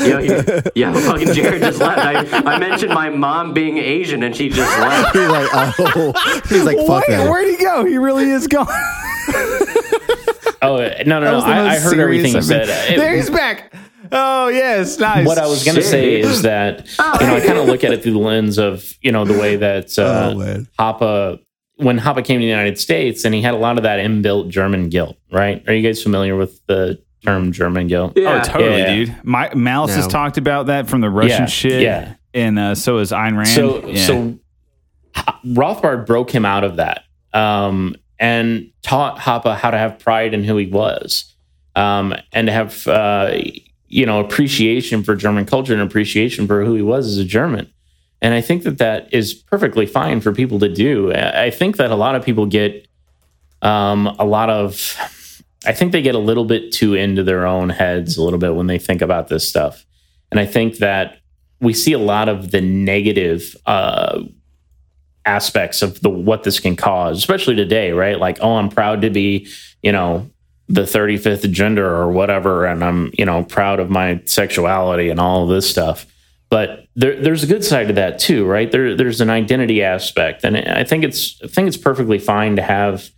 Yo, 0.00 0.18
he, 0.18 0.28
yeah, 0.74 0.92
fucking 0.92 1.32
Jared 1.34 1.62
just 1.62 1.78
left. 1.78 2.00
I, 2.00 2.54
I 2.54 2.58
mentioned 2.58 2.92
my 2.92 3.10
mom 3.10 3.54
being 3.54 3.78
Asian, 3.78 4.22
and 4.22 4.34
she 4.34 4.48
just 4.48 4.78
left. 4.80 5.14
He's 5.16 5.28
like, 5.28 5.48
oh, 5.52 6.40
he's 6.48 6.64
like, 6.64 6.76
fuck 6.78 7.06
Wait, 7.08 7.16
that. 7.16 7.30
where'd 7.30 7.46
he 7.48 7.56
go? 7.56 7.84
He 7.84 7.96
really 7.98 8.30
is 8.30 8.46
gone. 8.48 8.66
Oh 10.62 10.78
no, 11.06 11.20
no, 11.20 11.20
no! 11.20 11.38
I, 11.40 11.74
I 11.74 11.78
heard 11.78 11.98
everything 11.98 12.34
you 12.34 12.42
said. 12.42 12.68
It- 12.68 12.96
there 12.98 13.14
he's 13.14 13.30
back. 13.30 13.72
Oh 14.10 14.48
yes, 14.48 14.98
nice. 14.98 15.26
what 15.26 15.38
I 15.38 15.46
was 15.46 15.64
going 15.64 15.74
to 15.76 15.82
Shit, 15.82 15.90
say 15.90 16.20
is 16.20 16.42
that 16.42 16.86
you 17.20 17.26
know 17.26 17.36
I 17.36 17.40
kind 17.44 17.58
of 17.58 17.66
look 17.66 17.84
at 17.84 17.92
it 17.92 18.02
through 18.02 18.12
the 18.12 18.18
lens 18.18 18.58
of 18.58 18.96
you 19.02 19.12
know 19.12 19.24
the 19.24 19.38
way 19.38 19.56
that 19.56 19.98
uh, 19.98 20.30
Oh, 20.32 20.38
man. 20.38 20.68
Hoppe 21.78 21.84
when 21.84 21.98
Hoppe 21.98 22.24
came 22.24 22.40
to 22.40 22.44
the 22.44 22.50
United 22.50 22.78
States 22.78 23.24
and 23.24 23.34
he 23.34 23.42
had 23.42 23.54
a 23.54 23.58
lot 23.58 23.76
of 23.76 23.82
that 23.84 23.98
inbuilt 24.00 24.48
German 24.48 24.88
guilt. 24.88 25.16
Right? 25.32 25.62
Are 25.68 25.74
you 25.74 25.82
guys 25.86 26.02
familiar 26.02 26.36
with 26.36 26.64
the 26.66 27.02
term 27.24 27.52
German 27.52 27.86
guilt? 27.88 28.12
Oh, 28.16 28.42
totally, 28.42 28.78
Yeah. 28.78 28.94
dude. 28.94 29.16
My 29.24 29.52
Malice 29.54 29.94
has 29.94 30.06
talked 30.06 30.36
about 30.38 30.66
that 30.66 30.88
from 30.88 31.00
the 31.00 31.10
Russian 31.10 31.40
Yeah, 31.42 31.46
shit. 31.46 31.82
yeah. 31.82 32.14
and 32.32 32.58
uh, 32.58 32.74
so 32.74 32.98
is 32.98 33.12
Ayn 33.12 33.36
Rand. 33.36 33.48
So 33.48 33.86
yeah. 33.86 34.06
so 34.06 34.38
Rothbard 35.46 36.06
broke 36.06 36.30
him 36.30 36.44
out 36.44 36.64
of 36.64 36.76
that 36.76 37.04
um, 37.32 37.96
and 38.18 38.70
taught 38.82 39.18
Hoppe 39.18 39.56
how 39.56 39.70
to 39.70 39.78
have 39.78 39.98
pride 39.98 40.34
in 40.34 40.44
who 40.44 40.56
he 40.56 40.66
was 40.66 41.34
um, 41.76 42.14
and 42.32 42.46
to 42.48 42.52
have 42.52 42.86
uh, 42.88 43.36
you 43.88 44.06
know 44.06 44.20
appreciation 44.20 45.02
for 45.02 45.14
German 45.14 45.46
culture 45.46 45.72
and 45.72 45.82
appreciation 45.82 46.46
for 46.46 46.64
who 46.64 46.74
he 46.74 46.82
was 46.82 47.06
as 47.06 47.18
a 47.18 47.24
German. 47.24 47.70
And 48.22 48.32
I 48.32 48.40
think 48.40 48.62
that 48.62 48.78
that 48.78 49.12
is 49.12 49.34
perfectly 49.34 49.86
fine 49.86 50.20
for 50.20 50.32
people 50.32 50.58
to 50.60 50.68
do. 50.68 51.12
I 51.12 51.50
think 51.50 51.76
that 51.76 51.90
a 51.90 51.96
lot 51.96 52.14
of 52.14 52.24
people 52.24 52.46
get 52.46 52.88
um, 53.62 54.06
a 54.18 54.24
lot 54.24 54.50
of. 54.50 54.96
I 55.66 55.72
think 55.72 55.92
they 55.92 56.02
get 56.02 56.14
a 56.14 56.18
little 56.18 56.44
bit 56.44 56.72
too 56.72 56.94
into 56.94 57.22
their 57.22 57.46
own 57.46 57.70
heads 57.70 58.18
a 58.18 58.22
little 58.22 58.38
bit 58.38 58.54
when 58.54 58.66
they 58.66 58.78
think 58.78 59.00
about 59.00 59.28
this 59.28 59.48
stuff. 59.48 59.86
And 60.30 60.38
I 60.38 60.44
think 60.44 60.78
that 60.78 61.18
we 61.60 61.72
see 61.72 61.92
a 61.92 61.98
lot 61.98 62.28
of 62.28 62.50
the 62.50 62.60
negative 62.60 63.56
uh, 63.64 64.22
aspects 65.24 65.82
of 65.82 66.00
the 66.00 66.10
what 66.10 66.42
this 66.42 66.60
can 66.60 66.76
cause, 66.76 67.18
especially 67.18 67.54
today, 67.54 67.92
right? 67.92 68.18
Like, 68.18 68.38
oh, 68.40 68.56
I'm 68.56 68.68
proud 68.68 69.02
to 69.02 69.10
be, 69.10 69.48
you 69.82 69.92
know, 69.92 70.30
the 70.68 70.82
35th 70.82 71.50
gender 71.50 71.86
or 71.86 72.10
whatever, 72.10 72.66
and 72.66 72.84
I'm, 72.84 73.10
you 73.16 73.24
know, 73.24 73.44
proud 73.44 73.80
of 73.80 73.90
my 73.90 74.20
sexuality 74.24 75.08
and 75.08 75.20
all 75.20 75.44
of 75.44 75.48
this 75.50 75.68
stuff. 75.68 76.06
But 76.50 76.83
there, 76.96 77.20
there's 77.20 77.42
a 77.42 77.46
good 77.46 77.64
side 77.64 77.88
to 77.88 77.94
that 77.94 78.18
too, 78.18 78.46
right? 78.46 78.70
There, 78.70 78.96
there's 78.96 79.20
an 79.20 79.30
identity 79.30 79.82
aspect, 79.82 80.44
and 80.44 80.56
I 80.56 80.84
think 80.84 81.04
it's, 81.04 81.40
I 81.42 81.48
think 81.48 81.68
it's 81.68 81.76
perfectly 81.76 82.18
fine 82.18 82.56
to 82.56 82.62
have 82.62 83.10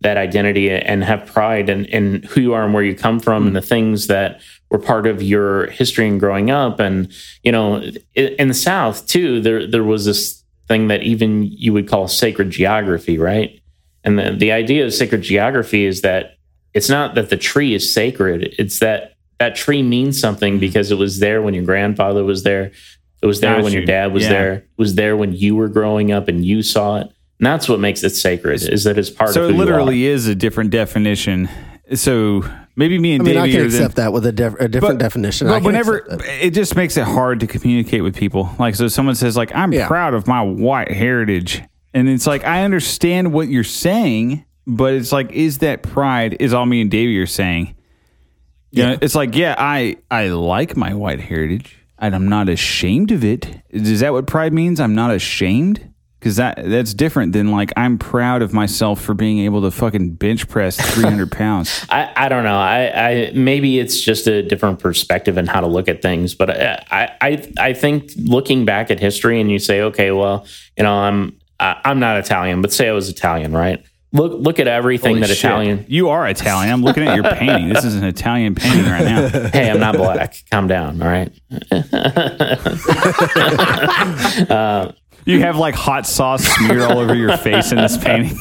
that 0.00 0.16
identity 0.16 0.70
and 0.70 1.02
have 1.02 1.26
pride 1.26 1.68
in, 1.68 1.86
in 1.86 2.22
who 2.24 2.40
you 2.40 2.52
are 2.52 2.64
and 2.64 2.74
where 2.74 2.82
you 2.82 2.94
come 2.94 3.18
from 3.18 3.46
and 3.46 3.56
the 3.56 3.60
mm-hmm. 3.60 3.68
things 3.68 4.06
that 4.08 4.40
were 4.70 4.78
part 4.78 5.06
of 5.06 5.22
your 5.22 5.68
history 5.70 6.06
and 6.06 6.20
growing 6.20 6.50
up. 6.50 6.78
And 6.78 7.10
you 7.42 7.50
know, 7.50 7.76
in, 8.14 8.26
in 8.38 8.48
the 8.48 8.54
South 8.54 9.06
too, 9.06 9.40
there 9.40 9.66
there 9.66 9.84
was 9.84 10.04
this 10.04 10.42
thing 10.68 10.88
that 10.88 11.02
even 11.02 11.44
you 11.44 11.72
would 11.72 11.88
call 11.88 12.06
sacred 12.06 12.50
geography, 12.50 13.18
right? 13.18 13.60
And 14.04 14.18
the, 14.18 14.32
the 14.32 14.52
idea 14.52 14.84
of 14.84 14.92
sacred 14.92 15.22
geography 15.22 15.86
is 15.86 16.02
that 16.02 16.36
it's 16.74 16.88
not 16.88 17.14
that 17.14 17.30
the 17.30 17.36
tree 17.36 17.74
is 17.74 17.90
sacred, 17.90 18.54
it's 18.58 18.80
that 18.80 19.14
that 19.38 19.56
tree 19.56 19.82
means 19.82 20.20
something 20.20 20.54
mm-hmm. 20.54 20.60
because 20.60 20.90
it 20.90 20.98
was 20.98 21.18
there 21.18 21.40
when 21.42 21.54
your 21.54 21.64
grandfather 21.64 22.24
was 22.24 22.42
there. 22.42 22.72
It 23.24 23.26
was 23.26 23.40
there 23.40 23.54
Got 23.56 23.64
when 23.64 23.72
your 23.72 23.84
dad 23.86 24.12
was 24.12 24.22
Yeah. 24.24 24.28
there. 24.28 24.52
It 24.52 24.64
was 24.76 24.94
there 24.94 25.16
when 25.16 25.32
you 25.32 25.56
were 25.56 25.68
growing 25.68 26.12
up 26.12 26.28
and 26.28 26.44
you 26.44 26.62
saw 26.62 26.98
it. 26.98 27.08
And 27.40 27.46
that's 27.46 27.68
what 27.68 27.80
makes 27.80 28.04
it 28.04 28.10
sacred, 28.10 28.62
is 28.62 28.84
that 28.84 28.96
it's 28.98 29.10
part 29.10 29.30
So 29.30 29.44
of 29.44 29.50
it 29.50 29.52
who 29.54 29.58
literally 29.58 29.96
you 29.98 30.10
are. 30.10 30.14
is 30.14 30.28
a 30.28 30.34
different 30.34 30.70
definition. 30.70 31.48
So 31.94 32.44
maybe 32.76 32.98
me 32.98 33.14
and 33.14 33.22
I 33.22 33.24
mean, 33.26 33.36
I 33.38 33.48
can 33.50 33.56
are 33.56 33.60
the- 33.62 33.66
accept 33.66 33.96
that 33.96 34.12
with 34.12 34.24
a, 34.26 34.32
diff- 34.32 34.60
a 34.60 34.68
different 34.68 34.98
definition. 35.00 35.48
But 35.48 35.62
whenever 35.62 36.06
it 36.40 36.50
just 36.50 36.76
makes 36.76 36.96
it 36.96 37.04
hard 37.04 37.40
to 37.40 37.46
communicate 37.46 38.02
with 38.02 38.14
people. 38.14 38.50
Like 38.58 38.74
so 38.74 38.88
someone 38.88 39.14
says 39.16 39.36
like 39.36 39.54
I'm 39.54 39.72
Yeah. 39.72 39.86
proud 39.88 40.14
of 40.14 40.26
my 40.28 40.42
white 40.42 40.90
heritage. 40.92 41.62
And 41.94 42.08
it's 42.08 42.26
like 42.26 42.44
I 42.44 42.62
understand 42.64 43.32
what 43.32 43.48
you're 43.48 43.64
saying, 43.64 44.44
but 44.66 44.94
it's 44.94 45.12
like 45.12 45.32
is 45.32 45.58
that 45.58 45.82
pride 45.82 46.36
is 46.40 46.52
all 46.52 46.66
me 46.66 46.80
and 46.82 46.90
Davey 46.90 47.18
are 47.18 47.26
saying. 47.26 47.74
You 48.70 48.82
know, 48.82 48.98
it's 49.00 49.14
like 49.14 49.34
yeah, 49.36 49.54
I 49.58 49.96
I 50.10 50.28
like 50.28 50.76
my 50.76 50.94
white 50.94 51.20
heritage 51.20 51.78
and 51.98 52.14
I'm 52.14 52.28
not 52.28 52.48
ashamed 52.48 53.10
of 53.12 53.24
it. 53.24 53.62
Is 53.70 54.00
that 54.00 54.12
what 54.12 54.26
pride 54.26 54.52
means? 54.52 54.80
I'm 54.80 54.94
not 54.94 55.10
ashamed? 55.10 55.90
Cuz 56.20 56.36
that 56.36 56.58
that's 56.64 56.94
different 56.94 57.34
than 57.34 57.50
like 57.50 57.70
I'm 57.76 57.98
proud 57.98 58.40
of 58.40 58.54
myself 58.54 58.98
for 59.00 59.12
being 59.12 59.40
able 59.40 59.60
to 59.60 59.70
fucking 59.70 60.14
bench 60.14 60.48
press 60.48 60.80
300 60.94 61.30
pounds. 61.42 61.84
I, 61.90 62.10
I 62.16 62.28
don't 62.30 62.44
know. 62.44 62.56
I, 62.56 63.10
I 63.10 63.32
maybe 63.34 63.78
it's 63.78 64.00
just 64.00 64.26
a 64.26 64.42
different 64.42 64.78
perspective 64.78 65.36
and 65.36 65.46
how 65.46 65.60
to 65.60 65.66
look 65.66 65.86
at 65.86 66.00
things. 66.00 66.34
But 66.34 66.48
uh, 66.48 66.76
I, 66.90 67.10
I 67.20 67.52
I 67.58 67.72
think 67.74 68.12
looking 68.16 68.64
back 68.64 68.90
at 68.90 69.00
history 69.00 69.38
and 69.38 69.50
you 69.50 69.58
say, 69.58 69.82
okay, 69.82 70.12
well, 70.12 70.46
you 70.78 70.84
know, 70.84 70.94
I'm 70.94 71.38
I, 71.60 71.78
I'm 71.84 72.00
not 72.00 72.16
Italian, 72.16 72.62
but 72.62 72.72
say 72.72 72.88
I 72.88 72.92
was 72.92 73.10
Italian, 73.10 73.52
right? 73.52 73.84
Look 74.14 74.40
look 74.40 74.60
at 74.60 74.68
everything 74.68 75.16
Holy 75.16 75.20
that 75.22 75.26
shit. 75.28 75.38
Italian. 75.38 75.84
You 75.88 76.10
are 76.10 76.26
Italian. 76.28 76.72
I'm 76.72 76.82
looking 76.82 77.02
at 77.02 77.16
your 77.16 77.24
painting. 77.34 77.68
This 77.68 77.84
is 77.84 77.96
an 77.96 78.04
Italian 78.04 78.54
painting 78.54 78.84
right 78.84 79.04
now. 79.04 79.28
Hey, 79.52 79.68
I'm 79.68 79.80
not 79.80 79.96
black. 79.96 80.36
Calm 80.50 80.68
down. 80.68 81.02
All 81.02 81.08
right. 81.08 81.32
Uh, 84.50 84.92
you 85.26 85.40
have 85.40 85.56
like 85.56 85.74
hot 85.74 86.06
sauce 86.06 86.44
smeared 86.44 86.82
all 86.82 86.98
over 86.98 87.14
your 87.14 87.36
face 87.38 87.72
in 87.72 87.78
this 87.78 87.96
painting. 87.96 88.36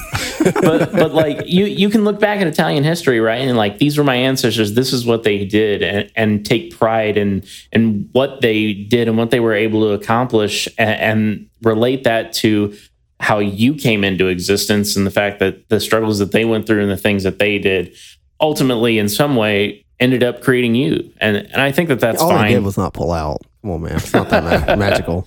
but 0.62 0.92
but 0.92 1.14
like 1.14 1.48
you 1.48 1.66
you 1.66 1.90
can 1.90 2.04
look 2.04 2.20
back 2.20 2.42
at 2.42 2.48
Italian 2.48 2.84
history, 2.84 3.20
right? 3.20 3.42
And 3.42 3.56
like 3.56 3.78
these 3.78 3.98
were 3.98 4.04
my 4.04 4.16
ancestors. 4.16 4.74
This 4.74 4.92
is 4.92 5.06
what 5.06 5.24
they 5.24 5.46
did, 5.46 5.82
and, 5.82 6.12
and 6.16 6.46
take 6.46 6.78
pride 6.78 7.18
in 7.18 7.44
in 7.72 8.10
what 8.12 8.42
they 8.42 8.74
did 8.74 9.08
and 9.08 9.18
what 9.18 9.32
they 9.32 9.40
were 9.40 9.54
able 9.54 9.82
to 9.82 9.94
accomplish, 9.94 10.68
and, 10.78 11.00
and 11.00 11.50
relate 11.62 12.04
that 12.04 12.34
to 12.34 12.76
how 13.24 13.40
you 13.40 13.74
came 13.74 14.04
into 14.04 14.28
existence 14.28 14.96
and 14.96 15.08
the 15.08 15.12
fact 15.12 15.40
that 15.40 15.68
the 15.70 15.80
struggles 15.80 16.20
that 16.20 16.32
they 16.32 16.46
went 16.46 16.68
through 16.68 16.82
and 16.82 16.92
the 16.92 16.98
things 16.98 17.24
that 17.24 17.40
they 17.40 17.58
did 17.58 17.96
ultimately 18.42 19.00
in 19.00 19.08
some 19.10 19.36
way 19.36 19.84
ended 20.00 20.24
up 20.24 20.42
creating 20.42 20.76
you 20.76 21.12
and 21.22 21.38
and 21.38 21.62
I 21.62 21.72
think 21.72 21.88
that 21.90 22.00
that's 22.00 22.22
all 22.22 22.30
fine 22.30 22.50
he 22.50 22.56
did 22.56 22.64
was 22.64 22.78
not 22.78 22.94
pull 22.94 23.12
out. 23.12 23.40
Come 23.62 23.72
on, 23.72 23.82
man. 23.84 23.96
It's 23.96 24.14
not 24.14 24.30
that 24.30 24.44
ma- 24.68 24.76
magical. 24.88 25.26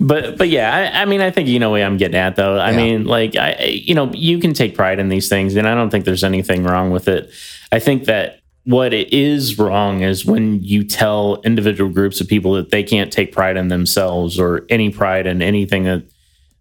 But 0.00 0.38
but 0.38 0.48
yeah, 0.48 0.72
I, 0.94 1.02
I 1.02 1.04
mean, 1.06 1.20
I 1.20 1.32
think 1.32 1.48
you 1.48 1.58
know 1.58 1.70
what 1.70 1.82
I'm 1.82 1.96
getting 1.96 2.14
at, 2.16 2.36
though. 2.36 2.56
I 2.56 2.70
Yeah. 2.70 2.76
mean, 2.76 3.04
like 3.06 3.34
I, 3.34 3.56
I- 3.58 3.64
you 3.64 3.94
know, 3.96 4.10
you 4.12 4.38
can 4.38 4.54
take 4.54 4.76
pride 4.76 5.00
in 5.00 5.08
these 5.08 5.28
things, 5.28 5.56
and 5.56 5.66
I 5.66 5.74
don't 5.74 5.90
think 5.90 6.04
there's 6.04 6.22
anything 6.22 6.62
wrong 6.62 6.90
with 6.92 7.08
it. 7.08 7.30
I 7.72 7.80
think 7.80 8.04
that 8.04 8.38
what 8.64 8.92
it 8.94 9.12
is 9.12 9.58
wrong 9.58 10.02
is 10.02 10.24
when 10.24 10.62
you 10.62 10.84
tell 10.84 11.40
individual 11.42 11.90
groups 11.90 12.20
of 12.20 12.28
people 12.28 12.52
that 12.52 12.70
they 12.70 12.82
can't 12.84 13.12
take 13.12 13.32
pride 13.32 13.56
in 13.56 13.68
themselves 13.68 14.38
or 14.38 14.64
any 14.68 14.90
pride 14.90 15.26
in 15.26 15.42
anything 15.42 15.82
that 15.84 16.04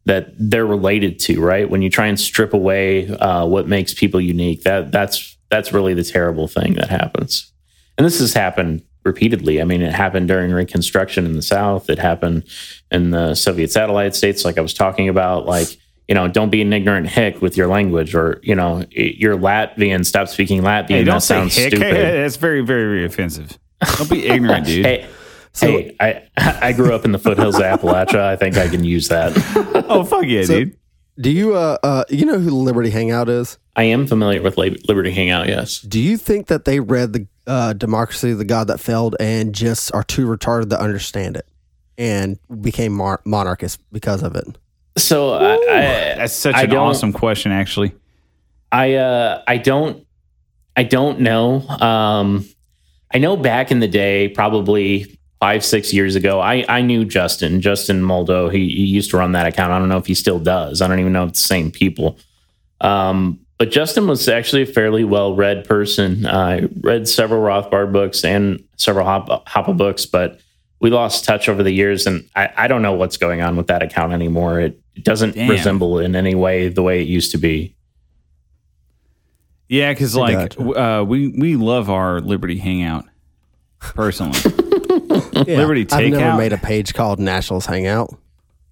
that 0.08 0.34
they're 0.38 0.66
related 0.66 1.20
to. 1.20 1.40
Right? 1.40 1.70
When 1.70 1.82
you 1.82 1.90
try 1.90 2.08
and 2.08 2.20
strip 2.20 2.54
away 2.54 3.08
uh, 3.10 3.46
what 3.46 3.68
makes 3.68 3.94
people 3.94 4.20
unique, 4.20 4.64
that 4.64 4.92
that's 4.92 5.38
that's 5.50 5.72
really 5.72 5.94
the 5.94 6.04
terrible 6.04 6.48
thing 6.48 6.74
that 6.74 6.90
happens. 6.90 7.52
And 7.98 8.06
this 8.06 8.20
has 8.20 8.34
happened 8.34 8.84
repeatedly. 9.08 9.62
I 9.62 9.64
mean, 9.64 9.82
it 9.82 9.94
happened 9.94 10.28
during 10.28 10.52
Reconstruction 10.52 11.26
in 11.26 11.34
the 11.34 11.42
South. 11.42 11.90
It 11.90 11.98
happened 11.98 12.44
in 12.92 13.12
the 13.12 13.34
Soviet 13.34 13.72
satellite 13.72 14.16
states, 14.16 14.46
like 14.46 14.58
I 14.58 14.62
was 14.62 14.74
talking 14.74 15.10
about. 15.10 15.46
Like, 15.46 15.70
you 16.08 16.16
know, 16.16 16.28
don't 16.28 16.50
be 16.50 16.62
an 16.62 16.72
ignorant 16.72 17.08
hick 17.08 17.42
with 17.42 17.58
your 17.58 17.68
language, 17.68 18.14
or 18.14 18.40
you 18.44 18.56
know, 18.56 18.86
you're 18.92 19.38
Latvian. 19.38 20.06
Stop 20.06 20.28
speaking 20.28 20.62
Latvian. 20.62 20.90
Hey, 20.90 21.04
don't 21.04 21.22
say 21.22 21.36
sounds 21.36 21.56
hick. 21.56 21.70
stupid. 21.70 21.96
Hey, 21.96 22.22
that's 22.22 22.38
very, 22.38 22.62
very, 22.62 22.86
very 22.86 23.06
offensive. 23.06 23.58
Don't 23.98 24.10
be 24.10 24.28
ignorant, 24.28 24.66
dude. 24.68 24.86
Hey, 24.86 25.08
hey, 25.60 25.96
I 26.00 26.24
I 26.38 26.74
grew 26.74 26.94
up 26.94 27.06
in 27.06 27.12
the 27.12 27.20
foothills 27.20 27.56
of 27.56 27.62
Appalachia. 27.64 28.20
I 28.20 28.36
think 28.36 28.58
I 28.58 28.68
can 28.68 28.84
use 28.84 29.08
that. 29.10 29.34
Oh 29.90 30.04
fuck 30.04 30.26
yeah, 30.26 30.44
dude. 30.44 30.78
Do 31.20 31.32
you 31.32 31.56
uh 31.56 31.78
uh 31.82 32.04
you 32.10 32.26
know 32.26 32.40
who 32.40 32.52
Liberty 32.52 32.90
Hangout 32.90 33.30
is? 33.30 33.58
I 33.76 33.84
am 33.84 34.06
familiar 34.08 34.42
with 34.42 34.58
Liberty 34.58 35.12
Hangout. 35.12 35.48
Yes. 35.48 35.80
Do 35.80 36.00
you 36.00 36.18
think 36.18 36.48
that 36.48 36.66
they 36.66 36.80
read 36.80 37.14
the 37.14 37.28
uh, 37.46 37.74
Democracy 37.74 38.32
of 38.32 38.38
the 38.40 38.44
God 38.46 38.68
That 38.68 38.80
Failed 38.80 39.16
and 39.20 39.54
just 39.54 39.94
are 39.94 40.04
too 40.04 40.26
retarded 40.28 40.72
to 40.72 40.82
understand 40.82 41.38
it 41.38 41.48
and 41.98 42.38
became 42.62 42.92
mar- 42.92 43.22
monarchists 43.24 43.78
because 43.92 44.24
of 44.24 44.36
it? 44.36 44.58
So 44.98 45.34
I, 45.34 45.54
I, 45.54 45.58
That's 46.18 46.34
such 46.34 46.56
I 46.56 46.64
an 46.64 46.76
awesome 46.76 47.14
question, 47.14 47.52
actually. 47.52 47.94
I 48.72 48.96
uh 48.96 49.44
I 49.48 49.58
don't 49.58 50.06
I 50.76 50.84
don't 50.84 51.22
know. 51.22 51.66
Um 51.68 52.46
I 53.14 53.20
know 53.20 53.38
back 53.38 53.72
in 53.72 53.80
the 53.80 53.88
day, 53.88 54.28
probably 54.30 55.17
five, 55.40 55.64
six 55.64 55.94
years 55.94 56.16
ago, 56.16 56.40
I, 56.40 56.66
I 56.68 56.82
knew 56.82 57.06
Justin, 57.06 57.62
Justin 57.62 58.02
Moldow. 58.02 58.52
He, 58.52 58.70
he 58.70 58.86
used 58.86 59.12
to 59.12 59.18
run 59.18 59.34
that 59.34 59.46
account. 59.46 59.72
I 59.72 59.80
don't 59.80 59.90
know 59.90 59.98
if 59.98 60.08
he 60.08 60.16
still 60.16 60.40
does. 60.40 60.82
I 60.82 60.88
don't 60.88 61.00
even 61.00 61.14
know 61.14 61.24
if 61.24 61.30
it's 61.30 61.42
the 61.42 61.48
same 61.48 61.72
people. 61.72 62.18
Um, 62.82 63.40
but 63.58 63.72
Justin 63.72 64.08
was 64.08 64.28
actually 64.28 64.64
a 64.64 64.68
fairly 64.68 65.04
well 65.04 65.36
read 65.36 65.66
person. 65.66 66.26
I 66.26 66.68
read 66.82 67.08
several 67.08 67.42
Rothbard 67.42 67.92
books 67.92 68.24
and 68.24 68.64
several 68.78 69.06
Hop- 69.06 69.48
Hoppe 69.48 69.76
books, 69.76 70.06
but 70.06 70.40
we 70.80 70.92
lost 70.92 71.26
touch 71.26 71.50
over 71.50 71.64
the 71.64 71.72
years. 71.72 72.06
And 72.06 72.28
I, 72.36 72.50
I 72.56 72.68
don't 72.68 72.84
know 72.84 72.94
what's 72.94 73.18
going 73.18 73.42
on 73.42 73.56
with 73.56 73.68
that 73.68 73.82
account 73.82 74.14
anymore. 74.14 74.60
It, 74.60 74.80
it 74.96 75.04
doesn't 75.04 75.36
Damn. 75.36 75.50
resemble 75.50 76.00
in 76.00 76.16
any 76.16 76.36
way 76.36 76.70
the 76.70 76.84
way 76.84 77.02
it 77.02 77.08
used 77.08 77.32
to 77.32 77.38
be. 77.38 77.76
Yeah, 79.70 79.92
because 79.92 80.16
like 80.16 80.56
gotcha. 80.56 80.82
uh, 80.82 81.04
we 81.04 81.28
we 81.28 81.56
love 81.56 81.90
our 81.90 82.22
Liberty 82.22 82.58
Hangout 82.58 83.06
personally, 83.80 84.40
Yeah. 85.46 85.58
Liberty 85.58 85.86
I've 85.92 86.12
never 86.12 86.38
made 86.38 86.54
a 86.54 86.58
page 86.58 86.94
called 86.94 87.20
Nationals 87.20 87.66
Hangout. 87.66 88.18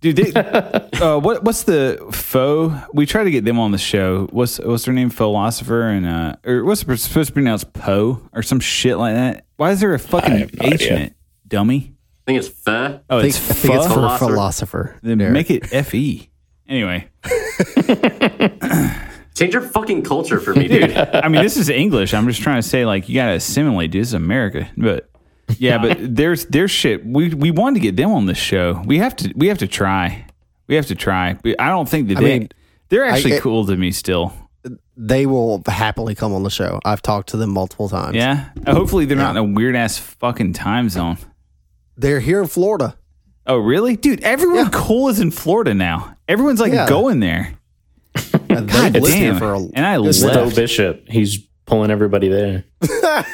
dude. 0.02 0.16
They, 0.18 0.32
uh, 0.34 1.20
what 1.20 1.44
what's 1.44 1.64
the 1.64 2.06
foe? 2.12 2.82
We 2.94 3.06
try 3.06 3.24
to 3.24 3.32
get 3.32 3.46
them 3.46 3.60
on 3.60 3.72
the 3.72 3.78
show. 3.78 4.28
What's 4.32 4.60
what's 4.60 4.86
their 4.86 4.94
name? 4.94 5.10
Philosopher 5.10 5.84
and 5.84 6.06
uh, 6.06 6.36
or 6.46 6.64
what's 6.64 6.84
it 6.84 6.98
supposed 6.98 7.28
to 7.30 7.34
be 7.34 7.36
pronounced? 7.36 7.74
Poe 7.74 8.22
or 8.34 8.44
some 8.44 8.60
shit 8.60 8.98
like 8.98 9.14
that. 9.16 9.46
Why 9.58 9.72
is 9.72 9.80
there 9.80 9.94
a 9.94 10.00
fucking 10.00 10.38
have 10.38 10.54
no 10.62 10.68
H 10.68 10.88
in 10.88 10.98
it, 11.02 11.14
dummy? 11.48 11.94
I 12.28 12.32
think 12.32 12.40
it's 12.40 12.48
pho. 12.48 13.00
Oh, 13.10 13.20
I 13.20 13.22
think, 13.22 13.36
it's 13.36 13.52
I 13.52 13.54
think 13.54 13.74
it's 13.76 13.86
for 13.88 13.94
Philosopher. 13.94 14.26
philosopher. 14.26 15.00
Then 15.04 15.18
Derek. 15.20 15.34
make 15.34 15.52
it 15.52 15.72
F 15.74 15.94
E. 15.94 16.30
Anyway, 16.68 17.08
Change 19.36 19.54
your 19.54 19.62
fucking 19.62 20.04
culture 20.04 20.40
for 20.40 20.54
me, 20.56 20.68
dude. 20.68 20.96
I 20.98 21.28
mean, 21.28 21.44
this 21.44 21.58
is 21.58 21.70
English. 21.70 22.14
I'm 22.14 22.26
just 22.28 22.42
trying 22.42 22.56
to 22.62 22.68
say, 22.68 22.86
like, 22.86 23.10
you 23.10 23.16
got 23.16 23.28
to 23.28 23.34
assimilate. 23.34 23.92
This 23.92 24.08
is 24.08 24.14
America, 24.14 24.70
but 24.78 25.10
yeah, 25.58 25.78
but 25.78 25.98
there's 26.16 26.46
there's 26.46 26.72
shit. 26.72 27.06
We 27.06 27.34
we 27.34 27.52
wanted 27.52 27.76
to 27.76 27.80
get 27.82 27.96
them 27.96 28.12
on 28.12 28.26
this 28.26 28.38
show. 28.38 28.82
We 28.86 28.98
have 29.00 29.16
to 29.18 29.34
we 29.36 29.48
have 29.48 29.58
to 29.60 29.68
try. 29.68 30.26
We 30.68 30.76
have 30.76 30.88
to 30.88 30.96
try. 30.96 31.34
But 31.44 31.60
I 31.62 31.70
don't 31.70 31.88
think 31.88 32.08
that 32.10 32.18
I 32.18 32.22
they 32.22 32.40
mean, 32.40 32.50
they're 32.90 33.06
actually 33.06 33.34
it- 33.34 33.42
cool 33.44 33.66
to 33.68 33.76
me 33.78 33.92
still. 33.92 34.34
they 34.98 35.26
will 35.28 35.62
happily 35.68 36.16
come 36.16 36.34
on 36.34 36.42
the 36.44 36.50
show. 36.50 36.80
I've 36.86 37.02
talked 37.02 37.30
to 37.30 37.38
them 37.38 37.52
multiple 37.52 37.88
times. 37.90 38.16
Yeah. 38.16 38.50
Hopefully 38.68 39.06
they're 39.06 39.18
not 39.18 39.32
in 39.32 39.38
a 39.38 39.44
weird 39.44 39.76
ass 39.76 39.98
fucking 40.00 40.54
time 40.54 40.90
zone. 40.90 41.18
They're 41.98 42.20
here 42.20 42.42
in 42.42 42.48
Florida. 42.48 42.96
Oh 43.46 43.58
really, 43.58 43.96
dude? 43.96 44.22
Everyone 44.24 44.66
Yeah. 44.66 44.70
cool 44.74 45.10
is 45.10 45.20
in 45.20 45.30
Florida 45.32 45.74
now. 45.76 46.16
Everyone's 46.28 46.60
like 46.60 46.74
Yeah. 46.74 46.90
going 46.90 47.20
there. 47.20 47.54
And 48.50 48.70
God 48.70 48.94
they've 48.94 49.04
lived 49.04 49.16
here 49.16 49.32
damn. 49.32 49.40
for 49.40 49.54
a 49.54 49.60
And 49.60 49.86
I 49.86 50.00
It's 50.08 50.24
left. 50.24 50.36
Bo 50.50 50.56
Bishop, 50.56 51.04
he's 51.10 51.46
pulling 51.66 51.92
everybody 51.92 52.30
there. 52.30 52.64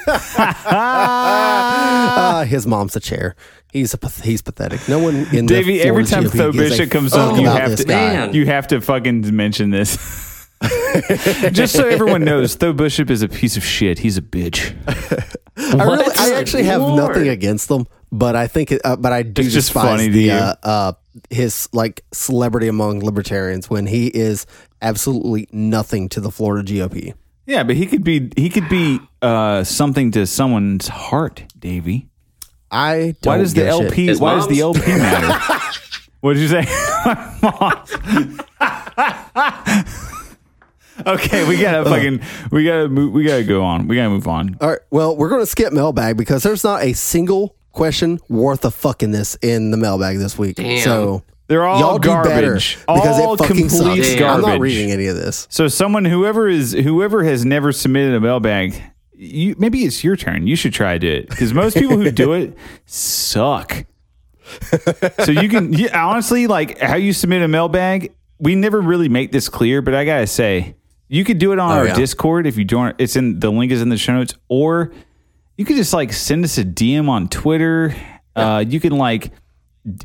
Uh, 0.64 2.45
his 2.45 2.66
mom's 2.66 2.95
a 2.95 2.99
chair. 2.99 3.36
He's 3.72 3.94
a 3.94 4.10
he's 4.24 4.41
pathetic. 4.41 4.88
No 4.88 4.99
one 4.99 5.16
in 5.34 5.45
the 5.45 5.53
Davey, 5.53 5.82
every 5.82 6.06
time 6.06 6.24
Tho 6.24 6.52
gives 6.52 6.72
a 6.72 6.78
Bishop 6.78 6.91
comes 6.91 7.12
fuck 7.14 7.34
up, 7.34 7.40
you 7.40 7.48
have 7.48 7.76
to 7.76 7.84
guy. 7.84 8.30
You 8.32 8.45
have 8.45 8.68
to 8.68 8.82
fucking 8.82 9.36
mention 9.36 9.70
this. 9.70 10.48
Just 11.52 11.74
so 11.74 11.88
everyone 11.88 12.24
knows, 12.24 12.56
Tho 12.58 12.74
Bishop 12.74 13.10
is 13.10 13.22
a 13.22 13.30
piece 13.30 13.58
of 13.58 13.64
shit. 13.64 13.99
He's 13.99 14.18
a 14.18 14.22
bitch. 14.22 14.76
I 15.58 15.84
really, 15.84 16.06
I 16.18 16.34
actually 16.40 16.64
have 16.64 16.82
Lord. 16.82 16.98
nothing 16.98 17.28
against 17.30 17.68
them, 17.68 17.88
but 18.12 18.36
I 18.36 18.48
think, 18.48 18.72
it, 18.72 18.82
uh, 18.84 18.95
but 18.95 19.12
I 19.12 19.24
do 19.24 19.41
It's 19.41 19.53
just 19.53 19.70
despise 19.70 19.84
funny 19.84 20.08
the 20.10 20.32
uh, 20.32 20.56
uh, 20.64 20.94
his 21.30 21.70
like 21.74 22.03
celebrity 22.14 22.68
among 22.68 22.99
libertarians 23.02 23.70
when 23.70 23.86
he 23.86 24.08
is 24.08 24.45
absolutely 24.82 25.48
nothing 25.52 26.10
to 26.10 26.22
the 26.22 26.32
Florida 26.32 26.72
GOP. 26.72 27.14
Yeah, 27.46 27.64
but 27.64 27.76
he 27.76 27.88
could 27.88 28.04
be 28.04 28.32
he 28.38 28.50
could 28.50 28.70
be 28.70 29.00
uh, 29.22 29.64
something 29.64 30.12
to 30.12 30.28
someone's 30.28 30.88
heart, 30.88 31.44
Davey. 31.58 32.10
I 32.70 33.16
don't 33.22 33.32
Why 33.32 33.38
does 33.38 33.54
the 33.54 33.62
give 33.62 33.68
a 33.68 33.72
shit. 33.78 33.86
LP? 33.88 34.06
His 34.08 34.20
Why 34.20 34.36
does 34.36 34.48
the? 34.48 34.62
LP 34.62 34.80
matter? 34.88 35.78
what 36.22 36.34
did 36.34 36.42
you 36.42 36.48
say? 36.48 36.60
okay, 41.06 41.48
we 41.48 41.60
gotta 41.60 41.90
fucking 41.90 42.22
we 42.52 42.64
gotta 42.64 42.88
move, 42.88 43.14
we 43.14 43.24
gotta 43.24 43.44
go 43.44 43.64
on. 43.64 43.88
We 43.88 43.96
gotta 43.96 44.10
move 44.10 44.28
on. 44.28 44.58
All 44.62 44.70
right. 44.70 44.80
Well, 44.90 45.16
we're 45.18 45.30
going 45.30 45.42
to 45.42 45.48
skip 45.48 45.74
mailbag 45.74 46.18
because 46.18 46.44
there's 46.44 46.64
not 46.64 46.84
a 46.84 46.94
single 46.94 47.56
question 47.72 48.20
worth 48.30 48.66
of 48.66 48.76
fucking 48.76 49.12
this 49.12 49.36
in 49.42 49.72
the 49.72 49.78
mailbag 49.78 50.20
this 50.20 50.38
week. 50.38 50.58
Damn. 50.58 50.84
So 50.84 51.24
They're 51.52 51.65
all 51.65 51.80
y'all 51.82 51.99
do 51.99 52.07
better 52.23 52.30
garbage. 52.53 52.78
because 52.78 53.19
all 53.19 53.34
it 53.34 53.38
fucking 53.40 53.68
complete 53.68 54.03
sucks. 54.06 54.15
garbage. 54.19 54.45
I'm 54.45 54.49
not 54.52 54.60
reading 54.61 54.90
any 54.90 55.07
of 55.07 55.18
this. 55.18 55.48
So 55.52 55.68
someone 55.68 56.06
whoever 56.06 56.48
is 56.48 56.72
whoever 56.72 57.26
has 57.26 57.44
never 57.44 57.73
submitted 57.73 58.14
a 58.15 58.22
mailbag, 58.22 58.82
you 59.14 59.56
maybe 59.57 59.80
it's 59.84 60.02
your 60.02 60.15
turn. 60.15 60.48
You 60.48 60.56
should 60.56 60.73
try 60.73 60.94
to 60.94 60.99
do 60.99 61.10
it 61.11 61.30
because 61.30 61.53
most 61.53 61.76
people 61.76 61.98
who 61.98 62.10
do 62.10 62.32
it 62.32 62.57
suck. 62.86 63.86
so 65.26 65.32
you 65.34 65.49
can 65.49 65.73
you, 65.73 65.90
honestly 65.94 66.48
like 66.48 66.80
how 66.80 66.95
you 66.95 67.11
submit 67.11 67.41
a 67.41 67.49
mailbag. 67.49 68.14
We 68.40 68.56
never 68.56 68.80
really 68.80 69.10
make 69.10 69.34
this 69.34 69.49
clear, 69.49 69.82
but 69.82 69.94
I 69.94 70.06
gotta 70.06 70.28
say 70.28 70.76
you 71.10 71.26
could 71.26 71.38
do 71.38 71.52
it 71.52 71.60
on 71.60 71.69
Oh, 71.69 71.80
our 71.82 71.88
yeah. 71.88 71.95
Discord 71.95 72.48
if 72.48 72.57
you 72.57 72.64
join. 72.64 72.94
It's 72.98 73.18
in 73.18 73.40
the 73.41 73.52
link 73.52 73.73
is 73.73 73.82
in 73.82 73.90
the 73.90 73.98
show 73.98 74.14
notes, 74.14 74.36
or 74.48 74.94
you 75.57 75.65
could 75.65 75.76
just 75.76 75.91
like 75.91 76.14
send 76.14 76.45
us 76.45 76.57
a 76.57 76.64
DM 76.64 77.10
on 77.10 77.28
Twitter. 77.28 77.94
Uh, 78.38 78.64
you 78.65 78.80
can 78.80 78.94
like 78.98 79.32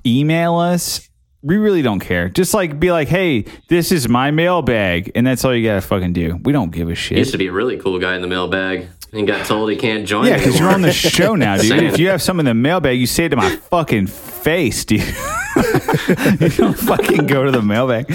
email 0.04 0.56
us. 0.56 1.08
We 1.46 1.58
really 1.58 1.80
don't 1.80 2.00
care. 2.00 2.28
Just 2.28 2.54
like 2.54 2.80
be 2.80 2.90
like, 2.90 3.06
hey, 3.06 3.44
this 3.68 3.92
is 3.92 4.08
my 4.08 4.32
mailbag, 4.32 5.12
and 5.14 5.24
that's 5.24 5.44
all 5.44 5.54
you 5.54 5.64
gotta 5.64 5.80
fucking 5.80 6.12
do. 6.12 6.40
We 6.42 6.52
don't 6.52 6.72
give 6.72 6.90
a 6.90 6.96
shit. 6.96 7.12
He 7.16 7.20
used 7.20 7.30
to 7.32 7.38
be 7.38 7.46
a 7.46 7.52
really 7.52 7.78
cool 7.78 8.00
guy 8.00 8.16
in 8.16 8.20
the 8.20 8.26
mailbag 8.26 8.88
and 9.12 9.28
got 9.28 9.46
told 9.46 9.70
he 9.70 9.76
can't 9.76 10.04
join 10.06 10.26
Yeah, 10.26 10.38
because 10.38 10.58
you're 10.58 10.68
on 10.68 10.82
the 10.82 10.92
show 10.92 11.36
now, 11.36 11.56
dude. 11.56 11.84
If 11.84 12.00
you 12.00 12.08
have 12.08 12.20
something 12.20 12.40
in 12.40 12.56
the 12.56 12.60
mailbag, 12.60 12.98
you 12.98 13.06
say 13.06 13.26
it 13.26 13.28
to 13.28 13.36
my 13.36 13.54
fucking 13.54 14.08
face, 14.08 14.84
dude. 14.84 15.02
you 15.06 16.48
don't 16.48 16.76
fucking 16.76 17.28
go 17.28 17.44
to 17.44 17.52
the 17.52 17.62
mailbag. 17.62 18.10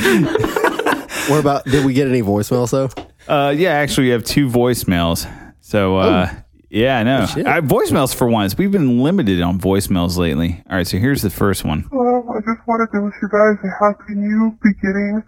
What 1.30 1.40
about, 1.40 1.64
did 1.64 1.86
we 1.86 1.94
get 1.94 2.10
any 2.10 2.22
voicemails 2.22 2.72
though? 2.72 2.90
Uh, 3.34 3.52
yeah, 3.52 3.72
actually, 3.72 4.08
we 4.08 4.10
have 4.10 4.26
two 4.26 4.50
voicemails. 4.50 5.32
So, 5.62 5.96
uh, 5.98 6.30
yeah, 6.72 7.00
I 7.00 7.04
know. 7.04 7.26
shit. 7.26 7.46
I, 7.46 7.60
voicemails 7.60 8.16
for 8.16 8.28
once. 8.28 8.58
We've 8.58 8.72
been 8.72 9.04
limited 9.04 9.42
on 9.42 9.60
voicemails 9.60 10.18
lately. 10.18 10.64
All 10.70 10.78
right, 10.78 10.88
so 10.88 10.98
here's 10.98 11.22
the 11.22 11.30
first 11.30 11.66
one. 11.66 11.86
Hello, 11.92 12.24
I 12.32 12.40
just 12.40 12.66
wanted 12.68 12.88
to 12.96 13.04
wish 13.04 13.16
you 13.22 13.28
guys 13.28 13.60
a 13.60 13.72
happy 13.84 14.16
new 14.16 14.58
beginning 14.64 15.22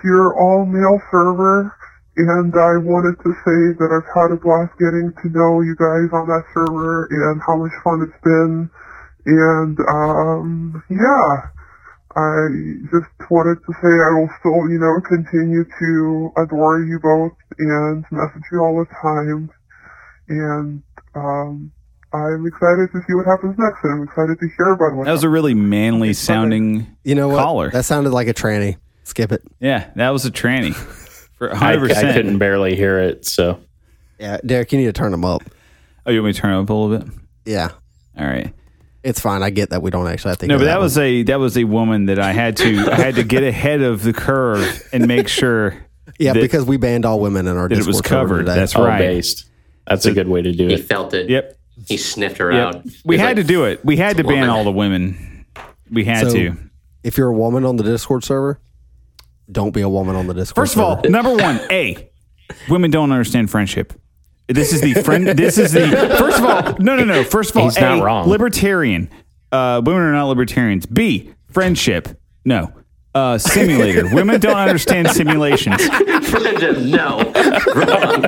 to 0.00 0.04
your 0.04 0.38
all 0.38 0.66
male 0.66 1.00
server. 1.10 1.74
And 2.14 2.52
I 2.52 2.76
wanted 2.76 3.16
to 3.24 3.32
say 3.40 3.72
that 3.80 3.88
I've 3.88 4.10
had 4.12 4.36
a 4.36 4.36
blast 4.36 4.76
getting 4.76 5.16
to 5.24 5.26
know 5.32 5.64
you 5.64 5.72
guys 5.80 6.12
on 6.12 6.28
that 6.28 6.44
server 6.52 7.08
and 7.08 7.40
how 7.40 7.56
much 7.56 7.72
fun 7.82 8.04
it's 8.04 8.20
been. 8.20 8.68
And, 9.24 9.78
um, 9.88 10.82
yeah, 10.92 11.48
I 12.12 12.52
just 12.92 13.08
wanted 13.32 13.64
to 13.64 13.72
say 13.80 13.88
I 13.88 14.12
will 14.12 14.28
still, 14.44 14.68
you 14.68 14.76
know, 14.76 15.00
continue 15.08 15.64
to 15.64 16.32
adore 16.36 16.84
you 16.84 17.00
both 17.00 17.32
and 17.56 18.04
message 18.12 18.44
you 18.52 18.60
all 18.60 18.76
the 18.76 18.92
time. 19.00 19.48
And, 20.40 20.82
um, 21.14 21.72
I'm 22.14 22.46
excited 22.46 22.90
to 22.92 23.00
see 23.06 23.14
what 23.14 23.24
happens 23.26 23.56
next, 23.58 23.78
and 23.84 23.92
I'm 23.94 24.02
excited 24.02 24.38
to 24.38 24.48
hear 24.56 24.72
about 24.72 24.94
what 24.96 25.06
That 25.06 25.12
was 25.12 25.24
a 25.24 25.30
really 25.30 25.54
manly 25.54 26.12
sounding 26.12 26.86
You 27.04 27.14
know 27.14 27.28
what? 27.28 27.38
caller. 27.38 27.70
That 27.70 27.84
sounded 27.86 28.10
like 28.10 28.28
a 28.28 28.34
tranny. 28.34 28.76
Skip 29.04 29.32
it. 29.32 29.42
yeah, 29.60 29.90
that 29.96 30.10
was 30.10 30.26
a 30.26 30.30
tranny. 30.30 30.74
For 31.38 31.54
I, 31.54 31.76
100%. 31.76 31.94
I 31.96 32.12
couldn't 32.12 32.38
barely 32.38 32.76
hear 32.76 32.98
it. 33.00 33.24
So 33.26 33.60
Yeah, 34.18 34.38
Derek, 34.44 34.72
you 34.72 34.78
need 34.78 34.86
to 34.86 34.92
turn 34.92 35.10
them 35.10 35.24
up. 35.24 35.42
Oh, 36.06 36.10
you 36.10 36.18
want 36.20 36.26
me 36.28 36.32
to 36.34 36.40
turn 36.40 36.52
it 36.54 36.60
up 36.62 36.68
a 36.70 36.72
little 36.74 36.98
bit? 36.98 37.08
Yeah, 37.46 37.70
All 38.18 38.26
right. 38.26 38.52
it's 39.02 39.18
fine. 39.18 39.42
I 39.42 39.48
get 39.50 39.70
that 39.70 39.80
we 39.82 39.90
don't 39.90 40.06
actually 40.06 40.30
have 40.30 40.38
to. 40.38 40.46
No, 40.48 40.58
but 40.58 40.64
that 40.64 40.76
one. 40.76 40.82
was 40.84 40.98
a 40.98 41.22
that 41.24 41.38
was 41.40 41.56
a 41.56 41.64
woman 41.64 42.06
that 42.06 42.18
I 42.20 42.32
had 42.32 42.56
to 42.58 42.90
I 42.92 42.96
had 42.96 43.14
to 43.16 43.24
get 43.24 43.42
ahead 43.42 43.80
of 43.82 44.02
the 44.02 44.12
curve 44.12 44.86
and 44.92 45.08
make 45.08 45.28
sure 45.28 45.76
yeah 46.18 46.32
that- 46.34 46.40
because 46.40 46.64
we 46.66 46.76
banned 46.76 47.04
all 47.06 47.18
women 47.20 47.46
in 47.48 47.56
our 47.56 47.68
that 47.68 47.74
it 47.74 47.76
Discord 47.78 47.94
was 47.94 48.00
covered. 48.02 48.38
today. 48.40 48.54
That's 48.54 48.76
all 48.76 48.84
right. 48.84 48.98
based. 48.98 49.46
That's 49.86 50.06
a 50.06 50.12
good 50.12 50.28
way 50.28 50.42
to 50.42 50.52
do 50.52 50.68
He 50.68 50.74
it. 50.74 50.80
He 50.80 50.82
felt 50.82 51.14
it. 51.14 51.28
Yep. 51.28 51.58
He 51.88 51.96
sniffed 51.96 52.38
her 52.38 52.52
Yep. 52.52 52.74
out. 52.74 52.82
We 53.04 53.18
had 53.18 53.28
like, 53.28 53.36
to 53.36 53.44
do 53.44 53.64
it. 53.64 53.84
We 53.84 53.96
had 53.96 54.16
to 54.18 54.24
ban 54.24 54.32
woman. 54.34 54.50
all 54.50 54.64
the 54.64 54.70
women. 54.72 55.44
We 55.90 56.04
had 56.04 56.28
So, 56.28 56.32
to. 56.34 56.56
If 57.02 57.16
you're 57.18 57.28
a 57.28 57.34
woman 57.34 57.64
on 57.64 57.76
the 57.76 57.82
Discord 57.82 58.22
server, 58.24 58.60
don't 59.50 59.72
be 59.74 59.80
a 59.80 59.88
woman 59.88 60.14
on 60.14 60.26
the 60.28 60.34
Discord. 60.34 60.54
First 60.68 60.76
of 60.76 60.82
all, 60.82 61.00
number 61.08 61.34
one, 61.34 61.60
A, 61.70 62.10
women 62.68 62.90
don't 62.90 63.10
understand 63.10 63.50
friendship. 63.50 63.92
This 64.48 64.72
is 64.72 64.80
the 64.82 64.94
friend. 65.02 65.26
This 65.26 65.56
is 65.58 65.72
the 65.72 65.88
first 66.18 66.38
of 66.38 66.44
all. 66.44 66.76
No, 66.78 66.94
no, 66.96 67.04
no. 67.04 67.24
First 67.24 67.50
of 67.50 67.56
all, 67.56 67.64
He's 67.64 67.76
A, 67.76 67.80
not 67.80 68.02
wrong. 68.04 68.28
libertarian. 68.28 69.08
Uh, 69.50 69.80
women 69.84 70.02
are 70.02 70.12
not 70.12 70.26
libertarians. 70.28 70.86
B, 70.86 71.32
friendship. 71.50 72.08
No. 72.44 72.72
Uh, 73.14 73.36
simulator. 73.38 74.14
women 74.14 74.40
don't 74.40 74.56
understand 74.56 75.10
simulations. 75.10 75.86
no, 75.86 77.32
wrong. 77.74 78.24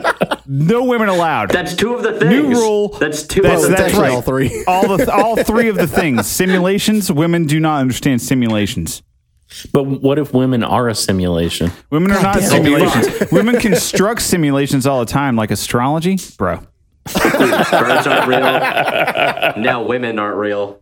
No 0.57 0.85
women 0.85 1.09
allowed. 1.09 1.51
That's 1.51 1.75
two 1.75 1.95
of 1.95 2.05
the 2.05 2.13
things. 2.13 2.31
New 2.31 2.49
rule. 2.49 2.89
That's 3.01 3.25
two 3.25 3.43
That's, 3.43 3.65
of 3.65 3.71
the 3.71 3.77
that's 3.77 3.91
things. 3.91 3.99
right. 4.01 4.13
all 4.13 4.23
three. 4.23 4.65
all 4.69 4.97
the 4.97 5.13
all 5.13 5.37
three 5.43 5.69
of 5.69 5.75
the 5.75 5.89
things. 5.89 6.27
Simulations. 6.31 7.11
Women 7.11 7.47
do 7.47 7.59
not 7.59 7.81
understand 7.81 8.23
simulations. 8.23 9.03
But 9.73 9.83
what 9.83 10.17
if 10.21 10.33
women 10.33 10.63
are 10.63 10.89
a 10.89 10.95
simulation? 10.95 11.73
Women 11.91 12.13
are 12.13 12.23
not 12.23 12.37
damn. 12.37 12.51
simulations. 12.51 13.09
women 13.33 13.59
construct 13.59 14.23
simulations 14.23 14.87
all 14.87 15.01
the 15.01 15.11
time, 15.11 15.35
like 15.35 15.51
astrology, 15.51 16.19
bro. 16.39 16.61
Birds 17.13 18.07
aren't 18.07 18.29
real. 18.29 18.41
Now 19.61 19.85
women 19.85 20.21
aren't 20.21 20.37
real, 20.37 20.81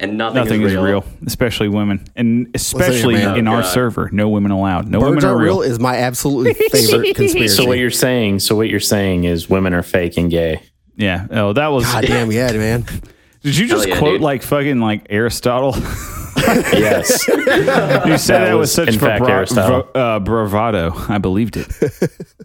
and 0.00 0.18
nothing, 0.18 0.34
Nothing 0.42 0.62
is, 0.62 0.72
is 0.72 0.78
real, 0.78 1.04
especially 1.26 1.68
women, 1.68 2.04
and 2.16 2.48
especially 2.54 3.14
man. 3.14 3.36
in 3.38 3.48
Oh, 3.48 3.52
our 3.52 3.62
God. 3.62 3.68
server. 3.68 4.10
No 4.12 4.28
women 4.28 4.50
allowed. 4.50 4.88
No 4.88 4.98
Birds 5.00 5.10
women 5.10 5.24
are 5.24 5.28
aren't 5.28 5.40
real. 5.42 5.60
real 5.60 5.62
is 5.70 5.78
my 5.78 5.96
absolutely 5.96 6.54
favorite 6.70 7.14
conspiracy. 7.14 7.48
So 7.48 7.64
what 7.66 7.78
you're 7.78 7.90
saying? 7.90 8.40
So 8.40 8.56
what 8.56 8.68
you're 8.68 8.80
saying 8.80 9.24
is 9.24 9.48
women 9.48 9.72
are 9.74 9.82
fake 9.82 10.16
and 10.16 10.30
gay. 10.30 10.62
Yeah. 10.96 11.26
Oh, 11.30 11.52
that 11.52 11.68
was. 11.68 11.84
God 11.84 12.04
damn, 12.04 12.30
yeah, 12.32 12.52
man. 12.52 12.84
Did 13.42 13.56
you 13.56 13.66
just 13.66 13.88
yeah, 13.88 13.98
quote 13.98 14.14
dude. 14.14 14.20
like 14.20 14.42
fucking 14.42 14.80
like 14.80 15.06
Aristotle? 15.10 15.74
Yes. 16.72 17.28
you 17.28 17.34
said 17.36 17.44
That 17.46 18.24
that, 18.26 18.50
with 18.52 18.58
was, 18.60 18.72
such 18.74 18.88
in 18.88 18.98
fact, 18.98 19.22
bra- 19.22 19.32
Aristotle. 19.32 19.82
bra- 19.92 20.02
uh, 20.16 20.18
bravado. 20.18 20.92
I 21.08 21.18
believed 21.18 21.56
it. 21.56 21.68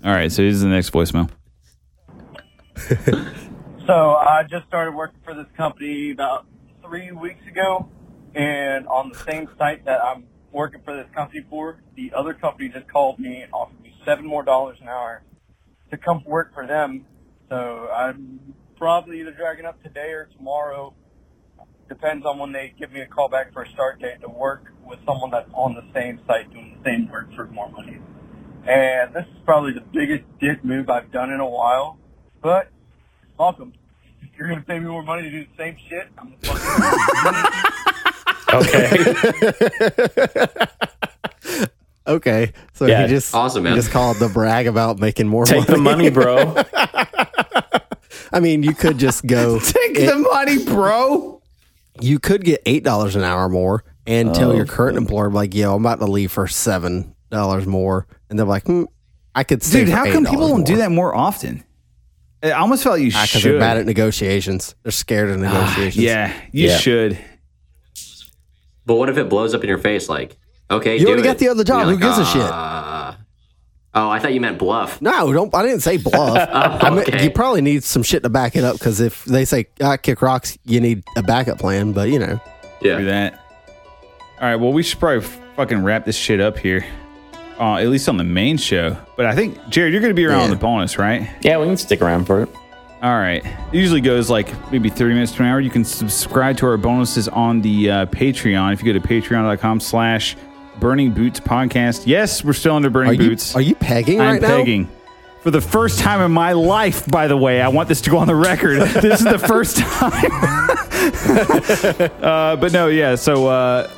all 0.04 0.12
right. 0.12 0.32
So 0.32 0.44
here's 0.44 0.62
the 0.62 0.68
next 0.68 0.92
voicemail. 0.92 1.30
So 3.88 3.94
I 4.16 4.44
just 4.50 4.68
started 4.68 4.94
working 4.94 5.20
for 5.24 5.34
this 5.34 5.48
company 5.56 6.12
about 6.12 6.46
three 6.88 7.12
weeks 7.12 7.46
ago, 7.48 7.90
and 8.34 8.88
on 8.88 9.10
the 9.10 9.20
same 9.20 9.50
site 9.58 9.86
that 9.86 10.04
I'm 10.04 10.26
working 10.52 10.82
for 10.86 10.96
this 10.96 11.08
company 11.14 11.46
for, 11.50 11.82
the 11.96 12.12
other 12.16 12.34
company 12.34 12.70
just 12.70 12.88
called 12.88 13.20
me 13.20 13.42
and 13.42 13.52
offered 13.52 13.82
me 13.82 13.94
seven 14.06 14.26
more 14.26 14.44
dollars 14.44 14.78
an 14.82 14.88
hour 14.88 15.24
to 15.92 15.98
come 15.98 16.24
work 16.26 16.54
for 16.54 16.66
them. 16.66 17.06
So 17.50 17.90
I'm 17.94 18.54
probably 18.78 19.20
either 19.20 19.32
dragging 19.32 19.66
up 19.66 19.82
today 19.84 20.12
or 20.12 20.30
tomorrow. 20.38 20.94
Depends 21.90 22.26
on 22.26 22.38
when 22.38 22.52
they 22.52 22.74
give 22.80 22.92
me 22.92 23.02
a 23.02 23.08
call 23.08 23.30
back 23.30 23.54
for 23.54 23.64
a 23.64 23.70
start 23.72 24.00
date 24.00 24.22
to 24.22 24.30
work 24.30 24.72
with 24.86 25.00
someone 25.06 25.32
that's 25.32 25.50
on 25.54 25.74
the 25.74 25.84
same 25.94 26.20
site 26.28 26.52
doing 26.52 26.78
the 26.78 26.90
same 26.90 27.10
work 27.10 27.34
for 27.36 27.46
more 27.48 27.70
money. 27.70 28.00
And 28.66 29.14
this 29.14 29.24
is 29.24 29.42
probably 29.46 29.74
the 29.74 29.84
biggest 29.94 30.24
dick 30.40 30.64
move 30.64 30.90
I've 30.90 31.12
done 31.12 31.32
in 31.32 31.40
a 31.40 31.50
while, 31.50 31.98
but 32.42 32.70
welcome. 33.38 33.74
If 34.38 34.42
you're 34.42 34.50
gonna 34.50 34.62
pay 34.62 34.78
me 34.78 34.86
more 34.88 35.02
money 35.02 35.24
to 35.24 35.32
do 35.32 35.46
the 35.46 35.50
same 35.58 35.76
shit, 35.90 36.08
I'm 36.16 36.32
fucking. 36.44 37.52
Okay. 38.54 39.06
Okay, 42.08 42.54
so 42.74 42.86
Yeah. 42.86 43.02
he 43.02 43.08
just 43.10 43.34
Awesome, 43.36 43.64
he 43.64 43.70
man. 43.72 43.76
just 43.76 43.90
called 43.92 44.18
the 44.18 44.30
brag 44.30 44.66
about 44.68 45.00
making 45.00 45.28
more 45.28 45.44
Take 45.44 45.68
money. 45.68 45.72
the 45.74 45.78
money, 45.78 46.10
bro. 46.10 46.56
I 48.32 48.40
mean, 48.40 48.62
you 48.64 48.74
could 48.76 48.98
just 49.00 49.26
go. 49.26 49.60
Take 49.60 49.96
the 49.96 50.16
money, 50.32 50.64
bro. 50.64 51.42
you 52.00 52.20
could 52.20 52.46
get 52.46 52.62
eight 52.68 52.84
dollars 52.86 53.16
an 53.18 53.24
hour 53.24 53.50
more 53.50 53.84
and 54.06 54.34
tell 54.36 54.56
your 54.56 54.66
current 54.68 54.98
employer 54.98 55.30
like, 55.32 55.54
"Yo, 55.56 55.76
I'm 55.76 55.82
about 55.86 56.00
to 56.00 56.06
leave 56.06 56.32
for 56.32 56.48
seven 56.48 57.14
dollars 57.32 57.66
more," 57.68 58.06
and 58.30 58.38
they're 58.40 58.46
like, 58.46 58.64
hmm, 58.68 58.84
"I 59.36 59.44
could 59.44 59.60
Dude, 59.62 59.90
how 59.90 60.06
come 60.06 60.26
$8 60.26 60.30
people 60.30 60.48
don't 60.48 60.64
do 60.66 60.78
that 60.78 60.92
more 60.92 61.14
often? 61.14 61.64
I 62.52 62.60
almost 62.60 62.84
felt 62.84 62.94
like 62.96 63.02
you 63.04 63.10
Because 63.12 63.30
should. 63.30 63.44
they're 63.44 63.60
bad 63.60 63.78
at 63.78 63.86
negotiations. 63.86 64.76
They're 64.84 64.92
scared 64.92 65.30
of 65.30 65.40
negotiations. 65.40 65.98
yeah, 65.98 66.34
you 66.52 66.68
Yeah. 66.70 66.78
should. 66.78 67.18
But 68.86 68.96
what 68.96 69.10
if 69.10 69.18
it 69.18 69.30
blows 69.30 69.54
up 69.54 69.62
in 69.64 69.70
your 69.70 69.78
face? 69.78 70.08
Like, 70.10 70.38
okay, 70.72 70.94
You 70.96 71.02
do 71.02 71.08
already 71.08 71.22
it. 71.22 71.26
got 71.26 71.38
the 71.40 71.50
other 71.50 71.64
job. 71.64 71.82
You're 71.88 71.96
Who 71.96 72.00
gives 72.02 72.18
a 72.18 72.26
shit? 72.26 72.42
"Uh." 72.42 73.14
Oh, 73.94 74.10
I 74.10 74.20
thought 74.20 74.34
you 74.34 74.40
meant 74.42 74.60
bluff. 74.60 75.02
No, 75.02 75.34
don't. 75.34 75.54
I 75.56 75.64
didn't 75.64 75.80
say 75.80 75.98
bluff. 75.98 76.48
I 76.54 76.90
mean, 76.92 77.00
okay. 77.00 77.24
you 77.24 77.32
probably 77.32 77.62
need 77.62 77.84
some 77.84 78.04
shit 78.04 78.22
to 78.24 78.30
back 78.30 78.56
it 78.56 78.64
up 78.64 78.74
because 78.78 79.00
if 79.02 79.26
they 79.26 79.44
say 79.44 79.68
I 79.82 79.98
kick 79.98 80.22
rocks, 80.22 80.58
you 80.66 80.80
need 80.80 81.04
a 81.16 81.24
backup 81.24 81.58
plan. 81.58 81.94
But 81.94 82.10
you 82.10 82.20
know, 82.20 82.40
Do 82.82 82.90
Yeah. 82.90 83.02
that. 83.02 83.40
All 84.40 84.48
right. 84.48 84.56
Well, 84.56 84.72
we 84.72 84.84
should 84.84 85.00
probably 85.00 85.28
fucking 85.56 85.84
wrap 85.84 86.06
this 86.06 86.16
shit 86.16 86.40
up 86.40 86.60
here. 86.60 86.86
Uh, 87.60 87.76
at 87.78 87.88
least 87.88 88.08
on 88.08 88.18
the 88.18 88.24
main 88.24 88.58
show. 88.58 88.96
But 89.16 89.26
I 89.26 89.36
think 89.36 89.58
Jared, 89.70 89.92
you're 89.92 90.02
going 90.02 90.12
to 90.12 90.16
be 90.16 90.26
around 90.26 90.42
on 90.42 90.50
the 90.52 90.56
bonus, 90.56 90.98
right? 90.98 91.30
Yeah, 91.42 91.58
we 91.58 91.66
can 91.66 91.78
stick 91.78 92.02
around 92.02 92.26
for 92.26 92.44
it. 92.44 92.50
All 93.02 93.18
right. 93.18 93.46
It 93.46 93.74
usually 93.74 94.02
goes 94.02 94.30
like 94.30 94.50
maybe 94.72 94.90
30 94.90 95.14
minutes 95.14 95.32
to 95.34 95.44
an 95.44 95.50
hour. 95.50 95.60
You 95.60 95.70
can 95.70 95.86
subscribe 95.86 96.58
to 96.58 96.66
our 96.68 96.78
bonuses 96.78 97.28
on 97.28 97.62
the 97.62 97.90
uh, 97.92 98.06
Patreon. 98.08 98.74
If 98.74 98.84
you 98.84 98.92
go 98.94 99.00
to 99.00 99.08
patreon.com 99.08 99.80
slash 99.80 100.36
burning 100.80 101.12
boots 101.12 101.40
podcast. 101.40 102.06
Yes, 102.06 102.44
we're 102.44 102.54
still 102.54 102.76
under 102.76 102.90
burning 102.90 103.12
are 103.20 103.24
you 103.24 103.30
boots. 103.30 103.56
are 103.56 103.62
you 103.62 103.76
pegging 103.76 104.20
I'm 104.22 104.34
right 104.34 104.42
now? 104.42 104.58
pegging. 104.58 104.90
For 105.42 105.52
the 105.52 105.62
first 105.62 106.00
time 106.00 106.22
in 106.22 106.32
my 106.32 106.54
life, 106.54 107.06
by 107.08 107.28
the 107.28 107.38
way, 107.38 107.62
I 107.62 107.68
want 107.70 107.88
this 107.88 108.02
to 108.02 108.10
go 108.10 108.18
on 108.18 108.28
the 108.28 108.36
record. 108.36 108.82
this 108.82 109.22
is 109.22 109.26
the 109.26 109.40
first 109.40 109.78
time. 109.82 110.32
uh, 112.22 112.56
but 112.58 112.72
no, 112.74 112.88
yeah. 112.88 113.16
So, 113.16 113.48
uh, 113.48 113.90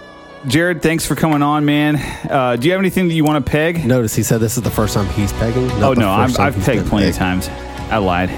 Jared, 0.48 0.82
thanks 0.82 1.06
for 1.06 1.16
coming 1.16 1.42
on, 1.42 1.66
man. 1.66 1.98
Uh, 2.30 2.56
do 2.56 2.68
you 2.68 2.72
have 2.72 2.80
anything 2.80 3.08
that 3.10 3.14
you 3.14 3.24
want 3.26 3.46
to 3.46 3.52
peg? 3.52 3.86
Notice 3.86 4.16
he 4.16 4.24
said 4.24 4.40
this 4.40 4.56
is 4.56 4.64
the 4.64 4.72
first 4.72 4.94
time 4.94 5.06
he's 5.10 5.34
pegging. 5.34 5.68
not 5.68 5.84
oh 5.84 5.94
no, 5.94 6.10
I'm, 6.10 6.32
I've 6.40 6.56
pegged 6.64 6.84
been 6.84 6.90
plenty 6.90 7.10
of 7.10 7.16
times. 7.16 7.50
I 7.90 7.98
lied. 7.98 8.30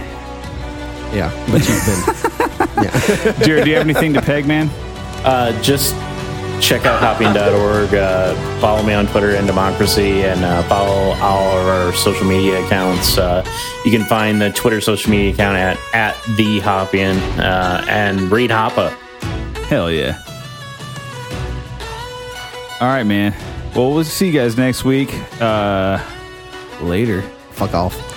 Yeah, 1.14 1.30
but 1.52 1.68
you've 1.68 1.86
been. 1.86 2.84
yeah. 2.84 3.44
Jared, 3.44 3.66
do 3.66 3.70
you 3.70 3.76
have 3.76 3.86
anything 3.86 4.14
to 4.14 4.22
peg, 4.22 4.48
man? 4.48 4.70
Uh, 5.24 5.62
just 5.62 5.94
check 6.62 6.86
out 6.86 7.00
hopping.org. 7.00 7.94
Uh, 7.94 8.60
follow 8.60 8.82
me 8.82 8.94
on 8.94 9.06
Twitter 9.08 9.36
and 9.36 9.46
Democracy, 9.46 10.24
and 10.24 10.44
uh, 10.44 10.64
follow 10.64 11.14
all 11.20 11.58
of 11.58 11.68
our 11.68 11.94
social 11.94 12.26
media 12.26 12.66
accounts. 12.66 13.18
Uh, 13.18 13.46
you 13.86 13.92
can 13.92 14.06
find 14.06 14.42
the 14.42 14.52
Twitter 14.52 14.82
social 14.82 15.12
media 15.12 15.34
account 15.34 15.58
at 15.58 15.78
at 15.94 16.36
the 16.36 16.60
Hoppian 16.62 17.18
uh, 17.40 17.86
and 17.88 18.32
read 18.32 18.50
Hoppe. 18.50 18.90
Hell 19.68 19.92
yeah. 19.92 20.24
All 22.82 22.88
right, 22.88 23.04
man. 23.04 23.36
Well, 23.76 23.94
we'll 23.94 24.04
see 24.04 24.26
you 24.26 24.32
guys 24.34 24.58
next 24.58 24.84
week. 24.84 25.14
Uh, 25.40 26.04
later. 26.82 27.22
Fuck 27.52 27.76
off. 27.76 28.11